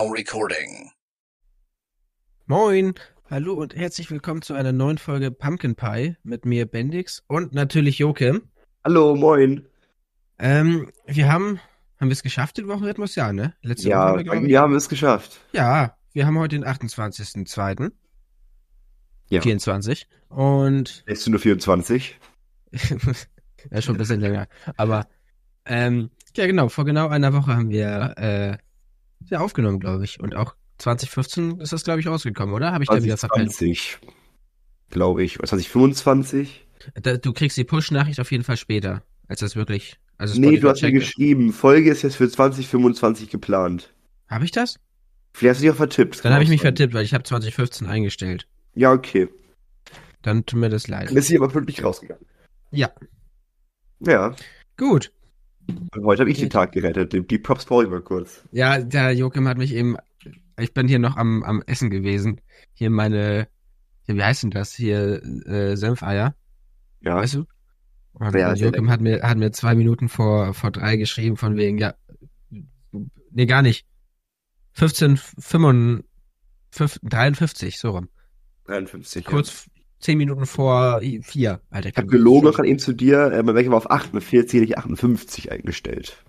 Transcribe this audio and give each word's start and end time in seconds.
now 0.00 0.10
recording. 0.10 0.90
Moin, 2.46 2.94
hallo 3.28 3.52
und 3.54 3.76
herzlich 3.76 4.10
willkommen 4.10 4.40
zu 4.40 4.54
einer 4.54 4.72
neuen 4.72 4.96
Folge 4.96 5.30
Pumpkin 5.30 5.74
Pie 5.74 6.16
mit 6.22 6.46
mir 6.46 6.64
Bendix 6.64 7.22
und 7.26 7.52
natürlich 7.52 7.98
Joke. 7.98 8.40
Hallo, 8.82 9.14
moin. 9.14 9.66
Ähm, 10.38 10.90
wir 11.06 11.30
haben, 11.30 11.60
haben 12.00 12.08
wir 12.08 12.12
es 12.12 12.22
geschafft, 12.22 12.56
den 12.56 12.68
Wochenrhythmus? 12.68 13.14
Ja, 13.14 13.32
ne? 13.32 13.54
Letzte 13.60 13.90
ja, 13.90 14.14
Woche, 14.14 14.24
glaube 14.24 14.40
ich. 14.40 14.48
wir 14.48 14.60
haben 14.60 14.74
es 14.74 14.88
geschafft. 14.88 15.38
Ja, 15.52 15.96
wir 16.14 16.26
haben 16.26 16.38
heute 16.38 16.56
den 16.56 16.64
28.02. 16.64 17.92
Ja. 19.28 19.42
24. 19.42 20.08
Und. 20.30 21.04
Ist 21.06 21.26
du 21.26 21.30
nur 21.30 21.40
24? 21.40 22.18
ja, 23.70 23.82
schon 23.82 23.96
ein 23.96 23.98
bisschen 23.98 24.20
länger. 24.20 24.48
Aber, 24.78 25.08
ähm, 25.66 26.10
ja, 26.36 26.46
genau, 26.46 26.70
vor 26.70 26.86
genau 26.86 27.08
einer 27.08 27.34
Woche 27.34 27.54
haben 27.54 27.68
wir, 27.68 28.14
äh, 28.16 28.56
ja, 29.28 29.40
aufgenommen, 29.40 29.80
glaube 29.80 30.04
ich. 30.04 30.20
Und 30.20 30.34
auch 30.34 30.54
2015 30.78 31.60
ist 31.60 31.72
das, 31.72 31.84
glaube 31.84 32.00
ich, 32.00 32.06
rausgekommen, 32.06 32.54
oder? 32.54 32.72
Habe 32.72 32.84
ich 32.84 32.90
da 32.90 33.02
wieder 33.02 33.16
verpennt? 33.16 33.52
20, 33.52 33.98
glaube 34.90 35.22
ich. 35.22 35.38
Oder 35.38 35.48
2025? 35.48 36.66
Da, 37.02 37.16
du 37.16 37.32
kriegst 37.32 37.56
die 37.56 37.64
Push-Nachricht 37.64 38.20
auf 38.20 38.32
jeden 38.32 38.44
Fall 38.44 38.56
später, 38.56 39.02
als 39.28 39.40
das 39.40 39.56
wirklich. 39.56 39.98
Also 40.16 40.38
nee, 40.38 40.58
du 40.58 40.68
hast 40.68 40.82
mir 40.82 40.92
geschrieben, 40.92 41.52
Folge 41.52 41.90
ist 41.90 42.02
jetzt 42.02 42.16
für 42.16 42.28
2025 42.28 43.30
geplant. 43.30 43.92
Habe 44.28 44.44
ich 44.44 44.50
das? 44.50 44.78
Vielleicht 45.32 45.50
hast 45.50 45.60
du 45.60 45.62
dich 45.62 45.70
auch 45.72 45.76
vertippt. 45.76 46.24
Dann 46.24 46.32
habe 46.32 46.44
ich 46.44 46.50
mich 46.50 46.60
vertippt, 46.60 46.92
weil 46.92 47.04
ich 47.04 47.14
habe 47.14 47.24
2015 47.24 47.86
eingestellt. 47.86 48.46
Ja, 48.74 48.92
okay. 48.92 49.28
Dann 50.22 50.44
tut 50.44 50.60
mir 50.60 50.68
das 50.68 50.88
leid. 50.88 51.08
Dann 51.08 51.16
ist 51.16 51.28
sie 51.28 51.36
aber 51.36 51.48
pünktlich 51.48 51.82
rausgegangen. 51.82 52.24
Ja. 52.70 52.90
Ja. 54.00 54.34
Gut. 54.76 55.12
Heute 56.02 56.20
habe 56.20 56.30
ich 56.30 56.38
den 56.38 56.50
Tag 56.50 56.72
gerettet. 56.72 57.30
Die 57.30 57.38
Props 57.38 57.64
brauche 57.64 57.84
ich 57.84 57.90
mal 57.90 58.02
kurz. 58.02 58.42
Ja, 58.52 58.78
der 58.80 59.12
Joachim 59.12 59.48
hat 59.48 59.58
mich 59.58 59.74
eben. 59.74 59.96
Ich 60.58 60.74
bin 60.74 60.88
hier 60.88 60.98
noch 60.98 61.16
am, 61.16 61.42
am 61.42 61.62
Essen 61.66 61.90
gewesen. 61.90 62.40
Hier 62.72 62.90
meine. 62.90 63.48
Wie 64.06 64.22
heißt 64.22 64.42
denn 64.42 64.50
das? 64.50 64.74
Hier 64.74 65.22
äh, 65.46 65.76
Senfeier. 65.76 66.34
Ja. 67.00 67.16
Weißt 67.16 67.34
du? 67.34 67.44
Und 68.12 68.34
ja, 68.34 68.54
Joachim 68.54 68.90
hat 68.90 69.00
mir, 69.00 69.22
hat 69.22 69.38
mir 69.38 69.52
zwei 69.52 69.74
Minuten 69.74 70.08
vor, 70.08 70.52
vor 70.52 70.70
drei 70.70 70.96
geschrieben, 70.96 71.36
von 71.36 71.56
wegen, 71.56 71.78
ja. 71.78 71.94
Nee, 73.30 73.46
gar 73.46 73.62
nicht. 73.62 73.86
15, 74.72 75.16
55, 75.16 77.00
53, 77.02 77.78
so 77.78 77.90
rum. 77.90 78.08
53. 78.64 79.24
Kurz 79.24 79.66
ja. 79.66 79.79
Zehn 80.00 80.18
Minuten 80.18 80.46
vor 80.46 81.00
vier. 81.22 81.60
Alter, 81.70 81.90
ich 81.90 81.96
habe 81.96 82.06
gelogen 82.08 82.50
gerade 82.50 82.68
eben 82.68 82.78
zu 82.78 82.92
dir, 82.92 83.32
äh, 83.32 83.46
welcher 83.46 83.70
war 83.70 83.78
auf 83.78 83.90
48, 83.90 84.76
58 84.76 85.52
eingestellt. 85.52 86.24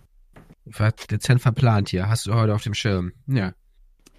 War 0.65 0.91
dezent 0.91 1.41
verplant 1.41 1.89
hier. 1.89 2.07
Hast 2.07 2.27
du 2.27 2.33
heute 2.33 2.53
auf 2.53 2.63
dem 2.63 2.73
Schirm. 2.73 3.13
Ja. 3.27 3.53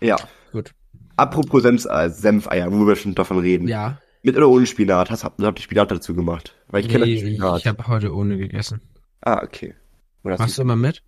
Ja. 0.01 0.17
Gut. 0.51 0.73
Apropos 1.17 1.63
Senfeier, 1.63 2.11
Senfeier, 2.11 2.73
wo 2.73 2.87
wir 2.87 2.97
schon 2.97 3.15
davon 3.15 3.39
reden. 3.39 3.69
Ja. 3.69 4.01
Mit 4.23 4.37
oder 4.37 4.49
ohne 4.49 4.67
Spinat? 4.67 5.11
Hast, 5.11 5.25
habt 5.25 5.41
ihr 5.41 5.63
Spinat 5.63 5.91
dazu 5.91 6.15
gemacht? 6.15 6.55
Weil 6.69 6.81
ich 6.81 6.87
nee, 6.87 6.93
kenne 6.93 7.19
Spinat. 7.19 7.61
Ich 7.61 7.67
habe 7.67 7.87
heute 7.87 8.15
ohne 8.15 8.39
gegessen. 8.39 8.81
Ah, 9.21 9.43
okay. 9.43 9.75
Machst 10.23 10.59
du 10.59 10.63
immer 10.63 10.77
mit? 10.77 11.03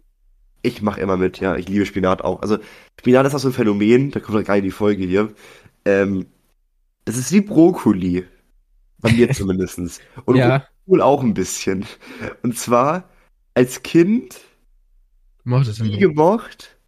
Ich 0.62 0.82
mache 0.82 1.00
immer 1.00 1.16
mit, 1.16 1.40
ja. 1.40 1.56
Ich 1.56 1.68
liebe 1.68 1.86
Spinat 1.86 2.22
auch. 2.22 2.42
Also 2.42 2.58
Spinat 2.98 3.26
ist 3.26 3.34
auch 3.34 3.38
so 3.38 3.48
ein 3.48 3.54
Phänomen, 3.54 4.10
da 4.10 4.20
kommt 4.20 4.44
gerade 4.44 4.58
in 4.58 4.64
die 4.64 4.70
Folge 4.70 5.04
hier. 5.04 5.32
Ähm, 5.84 6.26
das 7.04 7.16
ist 7.16 7.32
wie 7.32 7.40
Brokkoli. 7.40 8.24
Bei 9.04 9.12
mir 9.12 9.30
zumindestens. 9.30 10.00
Und 10.24 10.36
ja. 10.36 10.66
wohl 10.86 11.02
auch 11.02 11.22
ein 11.22 11.34
bisschen. 11.34 11.84
Und 12.42 12.58
zwar 12.58 13.10
als 13.54 13.82
Kind 13.82 14.40
Mocht 15.44 15.68
es 15.68 15.78
nie 15.78 15.98
gemocht. 15.98 16.78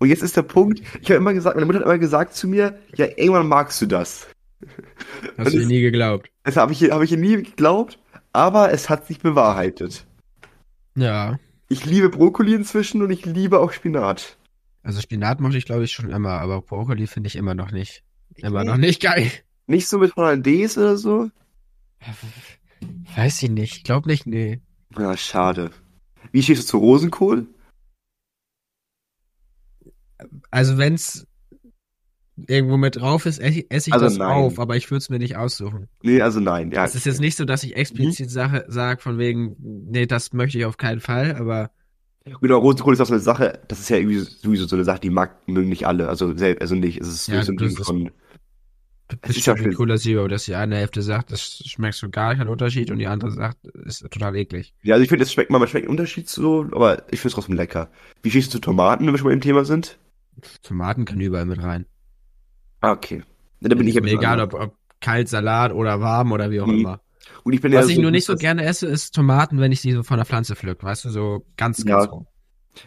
Und 0.00 0.08
jetzt 0.08 0.22
ist 0.22 0.36
der 0.36 0.42
Punkt, 0.42 0.80
ich 1.00 1.08
habe 1.08 1.14
immer 1.14 1.32
gesagt, 1.32 1.54
meine 1.54 1.66
Mutter 1.66 1.78
hat 1.78 1.84
immer 1.86 1.98
gesagt 1.98 2.34
zu 2.34 2.48
mir, 2.48 2.80
ja, 2.96 3.06
irgendwann 3.06 3.46
magst 3.46 3.80
du 3.80 3.86
das. 3.86 4.26
Hast 5.38 5.54
du 5.54 5.66
nie 5.66 5.80
geglaubt? 5.80 6.30
Das 6.42 6.56
habe 6.56 6.72
ich, 6.72 6.90
hab 6.90 7.02
ich 7.02 7.12
nie 7.12 7.36
geglaubt, 7.36 7.98
aber 8.32 8.72
es 8.72 8.90
hat 8.90 9.06
sich 9.06 9.20
bewahrheitet. 9.20 10.04
Ja. 10.96 11.38
Ich 11.68 11.84
liebe 11.86 12.08
Brokkoli 12.08 12.54
inzwischen 12.54 13.02
und 13.02 13.10
ich 13.10 13.24
liebe 13.24 13.60
auch 13.60 13.72
Spinat. 13.72 14.36
Also 14.82 15.00
Spinat 15.00 15.40
mochte 15.40 15.58
ich 15.58 15.66
glaube 15.66 15.84
ich 15.84 15.92
schon 15.92 16.10
immer, 16.10 16.40
aber 16.40 16.62
Brokkoli 16.62 17.06
finde 17.06 17.28
ich 17.28 17.36
immer 17.36 17.54
noch 17.54 17.70
nicht. 17.70 18.02
Immer 18.34 18.64
noch 18.64 18.78
nicht 18.78 19.00
geil. 19.00 19.30
Nicht 19.70 19.86
so 19.86 19.98
mit 19.98 20.16
Hollandaise 20.16 20.80
oder 20.80 20.96
so? 20.96 21.30
Weiß 23.14 23.40
ich 23.44 23.50
nicht. 23.50 23.76
Ich 23.76 23.84
glaube 23.84 24.08
nicht, 24.08 24.26
nee. 24.26 24.60
Ja, 24.98 25.16
schade. 25.16 25.70
Wie 26.32 26.42
stehst 26.42 26.64
du 26.64 26.66
zu 26.66 26.78
Rosenkohl? 26.78 27.46
Also 30.50 30.76
wenn's 30.76 31.24
irgendwo 32.48 32.78
mit 32.78 32.96
drauf 32.96 33.26
ist, 33.26 33.38
esse 33.38 33.60
ich 33.60 33.92
also 33.92 34.06
das 34.06 34.18
nein. 34.18 34.28
auf, 34.28 34.58
aber 34.58 34.74
ich 34.74 34.90
würde 34.90 34.98
es 34.98 35.08
mir 35.08 35.20
nicht 35.20 35.36
aussuchen. 35.36 35.86
Nee, 36.02 36.20
also 36.20 36.40
nein, 36.40 36.72
ja. 36.72 36.84
Es 36.84 36.96
ist 36.96 37.06
jetzt 37.06 37.20
nicht 37.20 37.36
so, 37.36 37.44
dass 37.44 37.62
ich 37.62 37.76
explizit 37.76 38.26
mhm. 38.26 38.30
Sache 38.30 38.64
sage 38.66 39.00
von 39.00 39.18
wegen, 39.18 39.54
nee, 39.60 40.06
das 40.06 40.32
möchte 40.32 40.58
ich 40.58 40.64
auf 40.64 40.78
keinen 40.78 41.00
Fall, 41.00 41.36
aber. 41.36 41.70
Genau, 42.24 42.58
Rosenkohl 42.58 42.94
ist 42.94 43.00
auch 43.00 43.06
so 43.06 43.14
eine 43.14 43.22
Sache, 43.22 43.60
das 43.68 43.78
ist 43.78 43.88
ja 43.88 43.98
irgendwie 43.98 44.18
sowieso 44.18 44.66
so 44.66 44.74
eine 44.74 44.84
Sache, 44.84 44.98
die 44.98 45.10
mag 45.10 45.46
nicht 45.46 45.86
alle, 45.86 46.08
also 46.08 46.36
selbst, 46.36 46.60
also 46.60 46.74
nicht, 46.74 47.00
es 47.00 47.06
ist 47.06 47.28
ja, 47.28 47.44
so 47.44 47.52
ein 47.52 47.56
Ding 47.56 47.76
von. 47.76 48.10
Das 49.22 49.36
ist 49.36 49.46
ja 49.46 49.54
ein 49.54 49.74
cooler 49.74 49.96
Zero, 49.96 50.28
dass 50.28 50.44
die 50.44 50.54
eine 50.54 50.76
Hälfte 50.76 51.02
sagt, 51.02 51.32
das 51.32 51.62
schmeckt 51.66 51.96
so 51.96 52.08
gar 52.08 52.34
keinen 52.34 52.48
Unterschied 52.48 52.90
und 52.90 52.98
die 52.98 53.06
andere 53.06 53.30
sagt, 53.30 53.64
ist 53.66 54.00
total 54.10 54.36
eklig. 54.36 54.74
Ja, 54.82 54.94
also 54.94 55.02
ich 55.02 55.08
finde, 55.08 55.24
es 55.24 55.32
schmeckt 55.32 55.50
mal, 55.50 55.58
man 55.58 55.68
schmeckt 55.68 55.86
einen 55.86 55.90
Unterschied 55.90 56.28
so, 56.28 56.66
aber 56.72 57.04
ich 57.10 57.20
finde 57.20 57.28
es 57.28 57.34
trotzdem 57.34 57.56
lecker. 57.56 57.90
Wie 58.22 58.30
stehst 58.30 58.48
du 58.48 58.52
zu 58.52 58.60
Tomaten, 58.60 59.06
wenn 59.06 59.14
wir 59.14 59.18
schon 59.18 59.28
mal 59.28 59.34
im 59.34 59.40
Thema 59.40 59.64
sind? 59.64 59.98
Tomaten 60.62 61.04
können 61.04 61.20
überall 61.20 61.46
mit 61.46 61.62
rein. 61.62 61.86
Ah, 62.80 62.92
okay. 62.92 63.22
Ja, 63.60 63.68
da 63.68 63.74
bin 63.74 63.86
ich 63.86 64.00
mir 64.00 64.12
egal, 64.12 64.40
ob, 64.40 64.54
ob 64.54 64.74
kalt, 65.00 65.28
Salat 65.28 65.72
oder 65.72 66.00
warm 66.00 66.32
oder 66.32 66.50
wie 66.50 66.60
auch 66.60 66.66
mhm. 66.66 66.80
immer. 66.80 67.00
Und 67.44 67.52
ich 67.52 67.60
bin 67.60 67.72
Was 67.72 67.86
ja 67.86 67.90
ich 67.90 67.96
so 67.96 68.02
nur 68.02 68.10
nicht 68.10 68.24
so 68.24 68.36
gerne 68.36 68.64
esse, 68.64 68.86
ist 68.86 69.14
Tomaten, 69.14 69.60
wenn 69.60 69.72
ich 69.72 69.80
sie 69.80 69.92
so 69.92 70.02
von 70.02 70.16
der 70.16 70.26
Pflanze 70.26 70.56
pflück, 70.56 70.82
weißt 70.82 71.06
du, 71.06 71.10
so 71.10 71.46
ganz, 71.56 71.84
ganz 71.84 72.06
ja. 72.06 72.20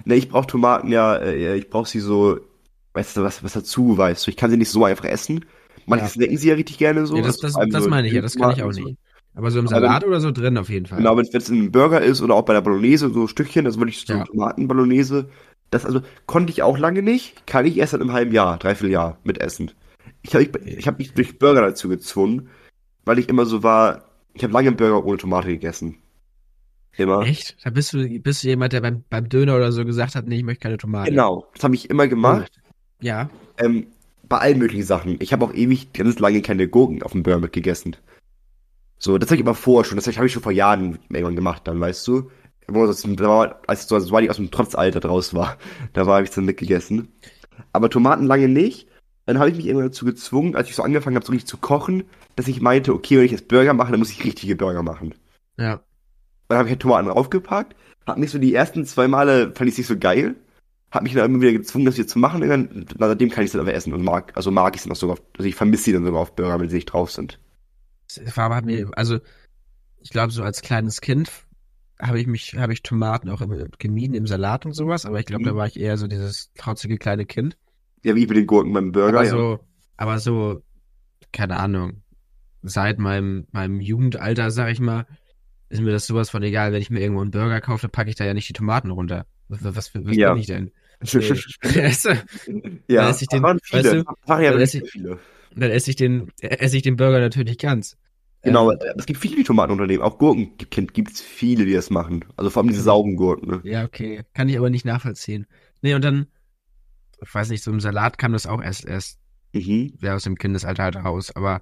Ne, 0.06 0.16
ich 0.16 0.30
brauche 0.30 0.48
Tomaten 0.48 0.92
ja, 0.92 1.18
äh, 1.18 1.56
ich 1.56 1.70
brauche 1.70 1.88
sie 1.88 2.00
so, 2.00 2.40
weißt 2.94 3.18
du, 3.18 3.24
was, 3.24 3.44
was 3.44 3.54
dazu, 3.54 3.98
weißt 3.98 4.26
du, 4.26 4.32
ich 4.32 4.38
kann 4.38 4.50
sie 4.50 4.58
nicht 4.58 4.70
so 4.70 4.86
einfach 4.86 5.06
essen. 5.06 5.46
Manche 5.86 6.06
ja. 6.06 6.10
snacken 6.10 6.38
sie 6.38 6.50
ja 6.50 6.56
richtig 6.56 6.78
gerne 6.78 7.06
so. 7.06 7.16
Ja, 7.16 7.22
das, 7.22 7.38
das, 7.38 7.54
das 7.54 7.84
so 7.84 7.90
meine 7.90 8.08
ich 8.08 8.14
ja, 8.14 8.22
das 8.22 8.36
kann 8.36 8.52
ich 8.52 8.64
auch 8.64 8.72
nicht. 8.72 8.98
Aber 9.36 9.50
so 9.50 9.60
im 9.60 9.68
Salat 9.68 10.06
oder 10.06 10.20
so 10.20 10.32
drin 10.32 10.58
auf 10.58 10.70
jeden 10.70 10.86
Fall. 10.86 11.00
Genau, 11.00 11.18
wenn 11.18 11.26
es 11.26 11.50
in 11.50 11.58
einem 11.58 11.72
Burger 11.72 12.02
ist 12.02 12.22
oder 12.22 12.36
auch 12.36 12.44
bei 12.44 12.54
der 12.54 12.62
Bolognese, 12.62 13.10
so 13.10 13.28
Stückchen, 13.28 13.66
also 13.66 13.80
wirklich 13.80 14.06
so 14.06 14.14
ja. 14.14 14.24
Tomaten-Bolognese, 14.26 15.30
das 15.72 15.86
also 15.86 16.02
konnte 16.28 16.52
ich 16.52 16.62
auch 16.62 16.78
lange 16.78 17.02
nicht, 17.02 17.48
kann 17.48 17.66
ich 17.66 17.78
erst 17.78 17.94
seit 17.94 18.02
einem 18.02 18.14
halben 18.14 18.32
Jahr, 18.32 18.58
dreiviertel 18.58 18.92
Jahr 18.92 19.18
mit 19.24 19.42
essen. 19.42 19.72
Ich 20.22 20.36
habe 20.36 20.44
ich, 20.44 20.56
ich 20.66 20.88
hab 20.88 21.00
mich 21.00 21.14
durch 21.14 21.40
Burger 21.40 21.62
dazu 21.62 21.90
gezwungen, 21.90 22.50
weil 23.06 23.18
ich 23.18 23.28
immer 23.28 23.46
so 23.46 23.64
war, 23.64 24.06
ich 24.34 24.44
habe 24.44 24.54
lange 24.54 24.68
einen 24.68 24.78
Burger 24.78 25.04
ohne 25.04 25.18
Tomate 25.18 25.48
gegessen. 25.48 25.98
Immer. 26.96 27.22
Echt? 27.22 27.58
Da 27.64 27.72
bist 27.72 27.94
du, 27.94 28.08
bist 28.20 28.44
du 28.44 28.50
jemand, 28.50 28.74
der 28.74 28.82
beim, 28.82 29.04
beim 29.10 29.28
Döner 29.28 29.56
oder 29.56 29.72
so 29.72 29.84
gesagt 29.84 30.14
hat, 30.14 30.28
nee, 30.28 30.38
ich 30.38 30.44
möchte 30.44 30.62
keine 30.62 30.78
Tomate. 30.78 31.10
Genau, 31.10 31.48
das 31.56 31.64
habe 31.64 31.74
ich 31.74 31.90
immer 31.90 32.08
gemacht. 32.08 32.52
Ja. 33.02 33.32
Ähm, 33.58 33.88
bei 34.34 34.40
allen 34.40 34.58
möglichen 34.58 34.84
Sachen. 34.84 35.18
Ich 35.20 35.32
habe 35.32 35.46
auch 35.46 35.54
ewig 35.54 35.94
ganz 35.94 36.18
lange 36.18 36.42
keine 36.42 36.68
Gurken 36.68 37.04
auf 37.04 37.12
dem 37.12 37.22
Burger 37.22 37.40
mitgegessen. 37.40 37.96
So, 38.98 39.20
das 39.20 39.30
habe 39.30 39.36
ich 39.36 39.42
immer 39.42 39.54
vorher 39.54 39.88
schon, 39.88 39.96
das 39.96 40.08
habe 40.08 40.26
ich 40.26 40.34
schon 40.34 40.42
vor 40.42 40.52
Jahren 40.52 40.98
irgendwann 41.10 41.36
gemacht, 41.36 41.68
dann 41.68 41.80
weißt 41.80 42.08
du. 42.08 42.32
Als 42.68 43.04
ich 43.04 43.88
so, 43.88 44.00
so 44.00 44.18
aus 44.18 44.38
dem 44.38 44.50
Trotzalter 44.50 45.02
draus 45.02 45.36
war, 45.36 45.58
da 45.94 46.08
war 46.08 46.24
ich 46.24 46.32
dann 46.32 46.46
mitgegessen. 46.46 47.10
Aber 47.74 47.92
Tomaten 47.92 48.26
lange 48.26 48.48
nicht. 48.48 48.88
Dann 49.28 49.38
habe 49.38 49.52
ich 49.52 49.56
mich 49.56 49.68
irgendwann 49.68 49.90
dazu 49.90 50.04
gezwungen, 50.04 50.56
als 50.56 50.68
ich 50.68 50.76
so 50.76 50.82
angefangen 50.82 51.16
habe, 51.16 51.26
so 51.26 51.32
richtig 51.32 51.48
zu 51.48 51.58
kochen, 51.58 52.06
dass 52.36 52.48
ich 52.48 52.60
meinte, 52.60 52.92
okay, 52.92 53.18
wenn 53.18 53.26
ich 53.26 53.32
jetzt 53.32 53.48
Burger 53.50 53.76
mache, 53.76 53.92
dann 53.92 54.00
muss 54.00 54.10
ich 54.10 54.24
richtige 54.24 54.56
Burger 54.56 54.82
machen. 54.82 55.14
Ja. 55.58 55.82
Dann 56.48 56.58
habe 56.58 56.68
ich 56.70 56.72
halt 56.72 56.82
Tomaten 56.82 57.08
draufgepackt, 57.08 57.76
hab 58.08 58.18
nicht 58.18 58.32
so 58.32 58.40
die 58.40 58.56
ersten 58.56 58.84
zwei 58.86 59.08
Male 59.08 59.54
fand 59.54 59.70
ich 59.70 59.78
nicht 59.78 59.88
so 59.88 59.96
geil, 59.96 60.36
hab 60.94 61.02
mich 61.02 61.14
dann 61.14 61.26
immer 61.26 61.42
wieder 61.42 61.54
gezwungen, 61.54 61.86
das 61.86 61.98
wieder 61.98 62.08
zu 62.08 62.20
machen, 62.20 62.44
und 62.44 62.50
dann, 62.50 62.86
seitdem 63.00 63.32
kann 63.32 63.44
ich 63.44 63.48
es 63.48 63.54
dann 63.54 63.62
aber 63.62 63.74
essen 63.74 63.94
und 63.94 64.04
mag, 64.04 64.32
also 64.36 64.52
mag 64.52 64.76
ich 64.76 64.82
es 64.82 64.84
dann 64.84 64.94
auch 64.94 64.98
sogar, 64.98 65.14
auf, 65.14 65.24
also 65.38 65.50
ich 65.50 65.56
vermisse 65.56 65.86
sie 65.86 65.94
dann 65.94 66.06
sogar 66.06 66.22
auf 66.22 66.36
Burger, 66.36 66.60
wenn 66.60 66.70
sie 66.70 66.76
nicht 66.76 66.86
drauf 66.86 67.12
sind. 67.12 67.40
war 68.36 68.62
mir, 68.62 68.92
also, 68.96 69.20
ich 70.02 70.12
glaube, 70.12 70.32
so 70.32 70.44
als 70.44 70.62
kleines 70.62 71.02
Kind 71.02 71.32
habe 72.00 72.20
ich 72.20 72.28
mich, 72.28 72.56
habe 72.58 72.74
ich 72.74 72.84
Tomaten 72.84 73.30
auch 73.30 73.42
immer 73.42 73.66
gemieden 73.80 74.14
im 74.14 74.28
Salat 74.28 74.68
und 74.68 74.74
sowas, 74.74 75.08
aber 75.08 75.20
ich 75.20 75.26
glaube, 75.26 75.44
mhm. 75.44 75.48
da 75.48 75.56
war 75.56 75.66
ich 75.66 75.80
eher 75.80 75.98
so 75.98 76.06
dieses 76.06 76.54
trotzige 76.54 76.98
kleine 76.98 77.26
Kind. 77.26 77.58
Ja, 78.04 78.16
wie 78.16 78.28
mit 78.28 78.38
den 78.38 78.46
Gurken 78.46 78.72
beim 78.74 78.92
Burger. 78.92 79.18
Aber 79.18 79.26
ja. 79.26 79.32
so, 79.32 79.60
aber 79.98 80.20
so, 80.20 80.62
keine 81.32 81.58
Ahnung, 81.58 82.04
seit 82.62 83.00
meinem, 83.00 83.48
meinem 83.52 83.80
Jugendalter, 83.80 84.52
sag 84.52 84.70
ich 84.70 84.80
mal, 84.80 85.08
ist 85.70 85.82
mir 85.82 85.92
das 85.92 86.06
sowas 86.06 86.30
von 86.30 86.44
egal. 86.44 86.72
Wenn 86.72 86.82
ich 86.82 86.92
mir 86.92 87.00
irgendwo 87.00 87.22
einen 87.22 87.32
Burger 87.32 87.62
kaufe, 87.62 87.90
packe 87.90 88.12
ich 88.12 88.16
da 88.16 88.26
ja 88.26 88.36
nicht 88.36 88.48
die 88.48 88.54
Tomaten 88.54 88.92
runter. 88.92 89.26
Was, 89.48 89.64
was, 89.64 89.96
was 89.96 90.16
ja. 90.16 90.34
bin 90.34 90.42
ich 90.42 90.48
denn? 90.48 90.72
Weißt 91.64 92.06
du? 92.06 92.10
Ja, 92.88 93.02
dann 93.04 93.12
esse 93.12 93.24
ich 93.24 93.30
den, 93.30 93.44
waren 93.44 93.60
viele. 93.64 93.84
Weißt 93.84 93.94
du, 93.94 94.44
ja 94.44 94.52
dann, 94.52 94.62
esse 94.62 94.78
ich, 94.80 94.92
viele. 94.92 95.20
dann 95.56 95.72
esse 95.72 95.90
ich 95.90 95.96
den, 95.96 96.32
esse 96.40 96.78
ich 96.78 96.84
den 96.84 96.96
Burger 96.96 97.20
natürlich 97.20 97.58
ganz. 97.58 97.98
Genau, 98.44 98.72
ähm, 98.72 98.80
es 98.98 99.06
gibt 99.06 99.20
viele, 99.20 99.38
die 99.38 99.44
Tomaten 99.44 99.72
unternehmen. 99.72 100.04
Auch 100.04 100.18
Gurken 100.18 100.58
gibt 100.58 101.12
es 101.12 101.22
viele, 101.22 101.66
die 101.66 101.74
das 101.74 101.90
machen. 101.90 102.26
Also 102.36 102.50
vor 102.50 102.62
allem 102.62 102.70
diese 102.70 102.82
saugen 102.82 103.16
Gurken. 103.16 103.50
Ne? 103.50 103.62
Ja, 103.64 103.86
okay. 103.86 104.24
Kann 104.34 104.50
ich 104.50 104.58
aber 104.58 104.70
nicht 104.70 104.86
nachvollziehen. 104.86 105.48
Nee, 105.82 105.94
und 105.94 106.04
dann 106.04 106.28
ich 107.22 107.34
weiß 107.34 107.50
nicht, 107.50 107.64
so 107.64 107.72
im 107.72 107.80
Salat 107.80 108.18
kam 108.18 108.34
das 108.34 108.48
auch 108.48 108.62
erst, 108.62 108.86
erst 108.86 109.20
Mhm. 109.54 109.94
sehr 110.02 110.16
aus 110.16 110.24
dem 110.24 110.36
Kindesalter 110.36 110.84
halt 110.84 110.96
raus. 110.96 111.32
Aber 111.36 111.62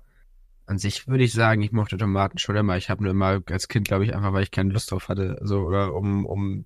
an 0.65 0.77
sich 0.77 1.07
würde 1.07 1.23
ich 1.25 1.33
sagen, 1.33 1.61
ich 1.61 1.71
mochte 1.73 1.97
Tomaten 1.97 2.37
schon 2.37 2.55
immer. 2.55 2.77
Ich 2.77 2.89
habe 2.89 3.03
nur 3.03 3.11
immer 3.11 3.41
als 3.49 3.67
Kind, 3.67 3.87
glaube 3.87 4.05
ich, 4.05 4.15
einfach, 4.15 4.31
weil 4.33 4.43
ich 4.43 4.51
keine 4.51 4.71
Lust 4.71 4.91
drauf 4.91 5.09
hatte. 5.09 5.37
So, 5.41 5.59
oder 5.59 5.93
um, 5.93 6.25
um, 6.25 6.65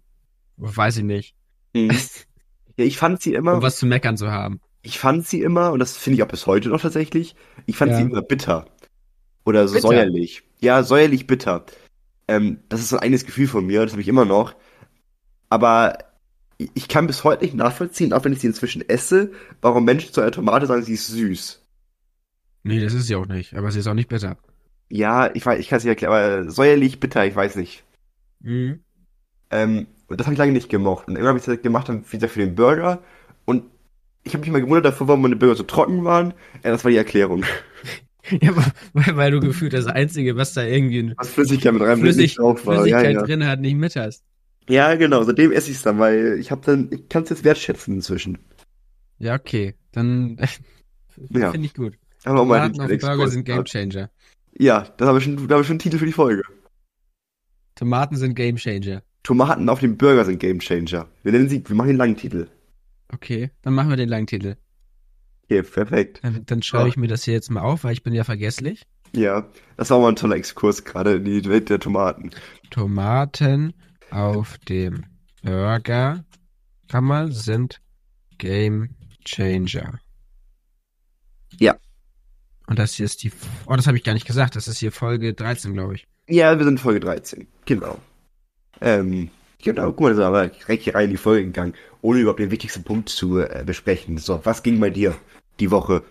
weiß 0.58 0.98
ich 0.98 1.04
nicht, 1.04 1.36
Mhm. 1.74 1.90
Ja, 2.78 2.86
ich 2.86 2.98
fand 2.98 3.22
sie 3.22 3.34
immer, 3.34 3.54
um 3.56 3.62
was 3.62 3.78
zu 3.78 3.86
meckern 3.86 4.18
zu 4.18 4.32
haben. 4.32 4.60
ich 4.82 5.00
fand 5.00 5.26
sie 5.28 5.42
immer, 5.42 5.72
und 5.72 5.80
das 5.80 5.98
finde 5.98 6.18
ich 6.18 6.24
auch 6.24 6.28
bis 6.28 6.46
heute 6.46 6.70
noch 6.70 6.82
tatsächlich, 6.82 7.36
ich 7.66 7.78
fand 7.78 7.92
Ja. 7.92 7.98
sie 7.98 8.04
immer 8.04 8.22
bitter. 8.22 8.68
Oder 9.46 9.68
so 9.68 9.76
Bitter? 9.76 9.88
säuerlich. 9.90 10.44
Ja, 10.60 10.84
säuerlich 10.84 11.28
bitter. 11.28 11.66
Ähm, 12.28 12.60
das 12.70 12.80
ist 12.82 12.90
so 12.90 12.98
ein 12.98 13.04
eigenes 13.04 13.26
Gefühl 13.26 13.48
von 13.48 13.66
mir, 13.66 13.84
das 13.84 13.92
habe 13.92 14.02
ich 14.02 14.08
immer 14.08 14.26
noch. 14.26 14.56
Aber 15.50 15.98
ich 16.74 16.88
kann 16.88 17.06
bis 17.08 17.24
heute 17.24 17.44
nicht 17.44 17.54
nachvollziehen, 17.56 18.14
auch 18.14 18.24
wenn 18.26 18.34
ich 18.34 18.40
sie 18.40 18.48
inzwischen 18.48 18.88
esse, 18.88 19.32
warum 19.62 19.86
Menschen 19.86 20.14
zu 20.14 20.22
einer 20.22 20.32
Tomate 20.32 20.66
sagen, 20.66 20.84
sie 20.84 20.94
ist 20.94 21.08
süß. 21.08 21.62
Nee, 22.64 22.80
das 22.80 22.94
ist 22.94 23.08
sie 23.08 23.16
auch 23.16 23.28
nicht. 23.28 23.54
Aber 23.56 23.72
sie 23.72 23.80
ist 23.80 23.88
auch 23.88 23.94
nicht 23.94 24.10
bitter. 24.10 24.38
Ja, 24.90 25.30
ich 25.36 25.46
weiß, 25.46 25.60
ich 25.60 25.68
kann 25.70 25.78
es 25.78 25.84
nicht 25.84 25.90
erklären, 25.90 26.14
aber 26.14 26.50
säuerlich 26.52 27.00
bitter, 27.00 27.26
ich 27.26 27.36
weiß 27.36 27.56
nicht. 27.58 27.84
Mhm. 28.40 28.80
Ähm, 29.52 29.88
und 30.08 30.20
das 30.20 30.28
habe 30.28 30.34
ich 30.34 30.40
lange 30.40 30.52
nicht 30.52 30.70
gemocht. 30.70 31.08
Und 31.08 31.16
irgendwann 31.16 31.30
habe 31.30 31.40
ich 31.40 31.46
das 31.46 31.62
gemacht, 31.62 31.90
dann 31.90 32.04
wieder 32.12 32.30
für 32.30 32.40
den 32.40 32.56
Burger. 32.56 33.02
Und 33.46 33.64
ich 34.24 34.34
habe 34.34 34.42
mich 34.42 34.52
mal 34.52 34.62
gewundert 34.62 34.86
davor, 34.86 35.08
warum 35.08 35.22
meine 35.22 35.36
Burger 35.36 35.56
so 35.56 35.64
trocken 35.64 36.04
waren. 36.04 36.34
Ja, 36.64 36.72
das 36.72 36.84
war 36.84 36.92
die 36.92 36.98
Erklärung. 36.98 37.44
Ja, 38.42 38.56
weil, 38.94 39.16
weil 39.18 39.30
du 39.30 39.40
gefühlt 39.40 39.74
das 39.74 39.86
Einzige, 39.86 40.36
was 40.36 40.54
da 40.56 40.64
irgendwie 40.64 41.14
Was 41.16 41.30
Flüssigkeit 41.30 41.74
mit 41.74 41.84
rein 41.84 42.00
Flüssig, 42.00 42.34
drauf 42.34 42.66
war. 42.66 42.88
Ja, 42.88 42.98
Flüssigkeit 42.98 43.14
ja. 43.14 43.22
drin 43.22 43.46
hat, 43.46 43.60
nicht 43.60 43.76
mit 43.76 43.96
hast. 43.96 44.24
ja, 44.68 44.96
genau. 44.96 45.22
Seitdem 45.22 45.52
esse 45.52 45.70
ich 45.70 45.78
es 45.78 45.84
dann, 45.84 46.00
weil 46.00 46.40
ich 46.40 46.50
habe 46.50 46.62
dann, 46.66 46.90
ich 46.92 47.08
kann 47.08 47.22
es 47.22 47.30
jetzt 47.30 47.44
wertschätzen 47.44 47.94
inzwischen. 47.94 48.40
Ja, 49.20 49.36
okay. 49.36 49.76
Dann 49.92 50.40
Ja. 51.30 51.52
finde 51.52 51.68
ich 51.68 51.76
gut. 51.76 51.94
Aber 52.24 52.42
auch 52.42 52.46
mal 52.46 52.72
Tomaten 52.72 52.94
auf 52.94 53.00
Burger 53.00 53.28
sind 53.28 53.46
Gamechanger. 53.46 54.10
Ja, 54.58 54.88
das 54.98 55.08
habe 55.08 55.20
ich 55.20 55.24
schon, 55.24 55.48
da 55.48 55.54
habe 55.54 55.62
ich 55.62 55.68
schon 55.68 55.74
einen 55.74 55.80
Titel 55.80 56.00
für 56.00 56.08
die 56.08 56.12
Folge. 56.12 56.42
Tomaten 57.76 58.16
sind 58.16 58.34
Gamechanger. 58.34 59.04
Tomaten 59.26 59.68
auf 59.70 59.80
dem 59.80 59.98
Burger 59.98 60.24
sind 60.24 60.40
Gamechanger. 60.40 61.08
Wir 61.24 61.32
nennen 61.32 61.50
sie, 61.50 61.68
wir 61.68 61.76
machen 61.76 61.88
den 61.88 61.98
langen 61.98 62.16
Titel. 62.16 62.48
Okay, 63.12 63.50
dann 63.64 63.74
machen 63.74 63.90
wir 63.90 63.98
den 63.98 64.08
langen 64.08 64.28
Titel. 64.28 64.56
Okay, 65.44 65.64
perfekt. 65.64 66.20
Dann, 66.22 66.46
dann 66.46 66.62
schreibe 66.62 66.90
ich 66.90 66.96
mir 66.96 67.08
das 67.08 67.24
hier 67.24 67.34
jetzt 67.34 67.50
mal 67.50 67.62
auf, 67.62 67.84
weil 67.84 67.94
ich 67.94 68.04
bin 68.04 68.14
ja 68.14 68.24
vergesslich. 68.24 68.84
Ja, 69.16 69.50
das 69.78 69.90
war 69.90 70.00
mal 70.00 70.10
ein 70.10 70.16
toller 70.16 70.36
Exkurs 70.36 70.84
gerade 70.84 71.16
in 71.16 71.26
die 71.26 71.44
Welt 71.46 71.70
der 71.72 71.80
Tomaten. 71.80 72.30
Tomaten 72.70 73.74
auf 74.12 74.60
dem 74.60 75.06
Burger 75.42 76.24
Kammer 76.88 77.32
sind 77.32 77.82
Game 78.38 78.90
Changer. 79.26 80.00
Ja. 81.60 81.78
Und 82.68 82.78
das 82.78 82.94
hier 82.94 83.06
ist 83.08 83.24
die. 83.24 83.32
Oh, 83.66 83.76
das 83.76 83.88
habe 83.88 83.98
ich 83.98 84.04
gar 84.04 84.14
nicht 84.14 84.28
gesagt. 84.28 84.56
Das 84.56 84.68
ist 84.68 84.78
hier 84.78 84.92
Folge 84.92 85.34
13, 85.34 85.74
glaube 85.74 85.96
ich. 85.96 86.08
Ja, 86.28 86.56
wir 86.58 86.66
sind 86.66 86.80
Folge 86.80 87.00
13. 87.00 87.48
Genau. 87.66 88.00
Ähm, 88.82 89.30
genau, 89.62 89.92
guck 89.92 90.02
mal, 90.02 90.16
da 90.16 90.16
sind 90.16 90.34
wir 90.34 90.48
direkt 90.48 90.84
hier 90.84 90.96
rein 90.96 91.06
in 91.06 91.12
die 91.12 91.18
Folge 91.18 91.46
gegangen, 91.46 91.74
ohne 92.02 92.20
überhaupt 92.20 92.40
den 92.40 92.52
wichtigsten 92.52 92.84
Punkt 92.84 93.10
zu 93.10 93.40
äh, 93.40 93.64
besprechen. 93.66 94.18
So, 94.18 94.42
was 94.44 94.64
ging 94.64 94.80
bei 94.80 94.90
dir 94.90 95.16
die 95.60 95.72
Woche? 95.72 96.04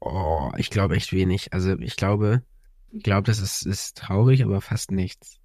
Oh, 0.00 0.50
ich 0.56 0.70
glaube 0.70 0.96
echt 0.96 1.12
wenig. 1.12 1.52
Also 1.52 1.78
ich 1.78 1.96
glaube, 1.96 2.42
ich 2.90 3.02
glaube, 3.02 3.24
das 3.24 3.38
ist, 3.38 3.64
ist 3.64 3.96
traurig, 3.96 4.44
aber 4.44 4.60
fast 4.60 4.90
nichts. 4.90 5.38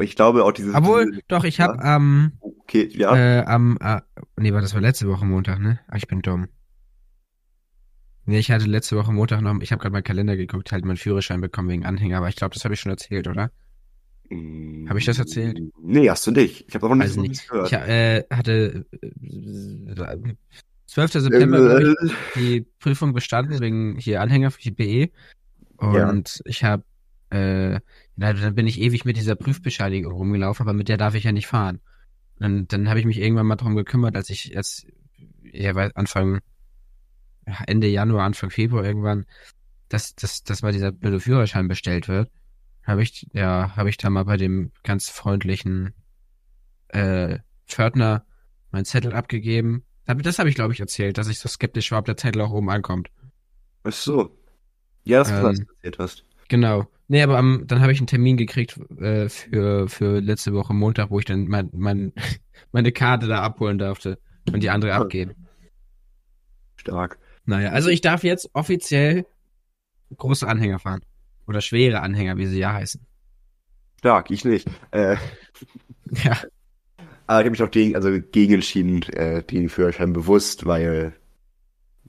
Ich 0.00 0.16
glaube 0.16 0.44
auch 0.44 0.52
dieses. 0.52 0.74
Obwohl, 0.74 1.22
doch, 1.28 1.44
ich 1.44 1.60
habe 1.60 1.78
am, 1.82 2.32
Okay, 2.68 2.88
ja. 2.92 3.16
äh, 3.16 3.44
am, 3.44 3.78
äh, 3.80 4.00
nee, 4.36 4.52
war 4.52 4.60
das 4.60 4.74
war 4.74 4.80
letzte 4.80 5.06
Woche 5.08 5.24
Montag, 5.24 5.60
ne? 5.60 5.78
Ah, 5.86 5.96
ich 5.96 6.08
bin 6.08 6.20
dumm. 6.20 6.48
Nee, 8.24 8.40
ich 8.40 8.50
hatte 8.50 8.64
letzte 8.64 8.96
Woche 8.96 9.12
Montag 9.12 9.40
noch, 9.40 9.60
ich 9.60 9.70
habe 9.70 9.80
gerade 9.80 9.92
meinen 9.92 10.02
Kalender 10.02 10.36
geguckt, 10.36 10.72
halt 10.72 10.84
meinen 10.84 10.96
Führerschein 10.96 11.40
bekommen 11.40 11.68
wegen 11.68 11.86
Anhänger, 11.86 12.18
aber 12.18 12.28
ich 12.28 12.34
glaube, 12.34 12.54
das 12.54 12.64
habe 12.64 12.74
ich 12.74 12.80
schon 12.80 12.90
erzählt, 12.90 13.28
oder? 13.28 13.52
Hab 14.88 14.96
ich 14.96 15.04
das 15.04 15.18
erzählt? 15.18 15.60
Nee, 15.80 16.08
hast 16.10 16.26
du 16.26 16.30
nicht. 16.30 16.64
Ich 16.68 16.74
habe 16.74 16.86
auch 16.86 16.94
nicht 16.94 17.04
Weiß 17.04 17.14
so 17.14 17.20
nicht. 17.20 17.30
nichts 17.30 17.48
gehört. 17.48 17.66
Ich 17.68 17.72
äh, 17.72 18.24
hatte 18.30 18.86
äh, 19.02 20.34
12. 20.86 21.12
September 21.12 21.80
Äh, 21.80 21.94
die 22.36 22.66
Prüfung 22.78 23.12
bestanden 23.12 23.60
wegen 23.60 23.96
hier 23.98 24.20
Anhänger 24.20 24.50
für 24.50 24.62
die 24.62 24.70
BE 24.70 25.10
und 25.78 26.40
ich 26.44 26.64
habe 26.64 26.84
äh, 27.30 27.80
dann 28.16 28.54
bin 28.54 28.66
ich 28.66 28.80
ewig 28.80 29.04
mit 29.04 29.16
dieser 29.16 29.34
Prüfbescheinigung 29.34 30.12
rumgelaufen, 30.12 30.66
aber 30.66 30.72
mit 30.72 30.88
der 30.88 30.96
darf 30.96 31.14
ich 31.14 31.24
ja 31.24 31.32
nicht 31.32 31.46
fahren. 31.48 31.80
Und 32.38 32.72
dann 32.72 32.88
habe 32.88 33.00
ich 33.00 33.06
mich 33.06 33.18
irgendwann 33.20 33.46
mal 33.46 33.56
drum 33.56 33.76
gekümmert, 33.76 34.16
als 34.16 34.30
ich 34.30 34.46
jetzt 34.46 34.86
ja, 35.42 35.74
weil 35.74 35.90
Anfang 35.94 36.40
ja, 37.46 37.58
Ende 37.66 37.88
Januar, 37.88 38.24
Anfang 38.24 38.50
Februar 38.50 38.84
irgendwann, 38.84 39.26
dass, 39.88 40.14
dass, 40.14 40.42
dass 40.42 40.62
mal 40.62 40.72
dieser 40.72 40.92
blöde 40.92 41.20
Führerschein 41.20 41.68
bestellt 41.68 42.08
wird, 42.08 42.30
habe 42.86 43.02
ich, 43.02 43.26
ja, 43.32 43.74
habe 43.76 43.88
ich 43.90 43.96
da 43.96 44.10
mal 44.10 44.24
bei 44.24 44.36
dem 44.36 44.72
ganz 44.82 45.08
freundlichen 45.10 45.92
äh, 46.88 47.38
Pförtner 47.66 48.24
meinen 48.70 48.84
Zettel 48.84 49.12
abgegeben. 49.12 49.84
Das 50.06 50.38
habe 50.38 50.48
ich, 50.48 50.54
glaube 50.54 50.72
ich, 50.72 50.80
erzählt, 50.80 51.18
dass 51.18 51.28
ich 51.28 51.38
so 51.40 51.48
skeptisch 51.48 51.90
war, 51.90 51.98
ob 51.98 52.04
der 52.04 52.16
Zettel 52.16 52.42
auch 52.42 52.52
oben 52.52 52.70
ankommt. 52.70 53.10
Ach 53.82 53.92
so. 53.92 54.36
Ja, 55.04 55.18
das 55.18 55.30
Ähm, 55.30 55.66
du 55.66 55.74
erzählt 55.74 55.98
hast. 55.98 56.24
Genau. 56.48 56.86
Nee, 57.08 57.22
aber 57.22 57.38
am, 57.38 57.64
dann 57.66 57.80
habe 57.80 57.92
ich 57.92 57.98
einen 57.98 58.06
Termin 58.06 58.36
gekriegt 58.36 58.78
äh, 59.00 59.28
für, 59.28 59.88
für 59.88 60.20
letzte 60.20 60.52
Woche 60.52 60.74
Montag, 60.74 61.10
wo 61.10 61.18
ich 61.18 61.24
dann 61.24 61.46
mein, 61.48 61.70
mein, 61.72 62.12
meine 62.72 62.92
Karte 62.92 63.26
da 63.26 63.42
abholen 63.42 63.78
durfte 63.78 64.18
und 64.52 64.62
die 64.62 64.70
andere 64.70 64.94
Ah. 64.94 64.98
abgeben. 64.98 65.34
Stark. 66.76 67.18
Naja, 67.44 67.70
also 67.70 67.88
ich 67.90 68.00
darf 68.00 68.22
jetzt 68.24 68.50
offiziell 68.52 69.26
große 70.16 70.46
Anhänger 70.46 70.78
fahren. 70.78 71.00
Oder 71.46 71.60
schwere 71.60 72.00
Anhänger, 72.00 72.36
wie 72.36 72.46
sie 72.46 72.58
ja 72.58 72.72
heißen. 72.72 73.00
Stark, 73.98 74.30
ich 74.30 74.44
nicht. 74.44 74.68
Äh, 74.90 75.16
Ja. 76.24 76.38
aber 77.26 77.40
ich 77.40 77.44
habe 77.46 77.50
mich 77.50 77.62
auch 77.62 77.70
gegen, 77.70 77.96
also 77.96 78.10
gegen 78.20 78.54
entschieden, 78.54 79.02
äh, 79.12 79.42
den 79.42 79.68
Führerschein 79.68 80.12
bewusst, 80.12 80.66
weil 80.66 81.14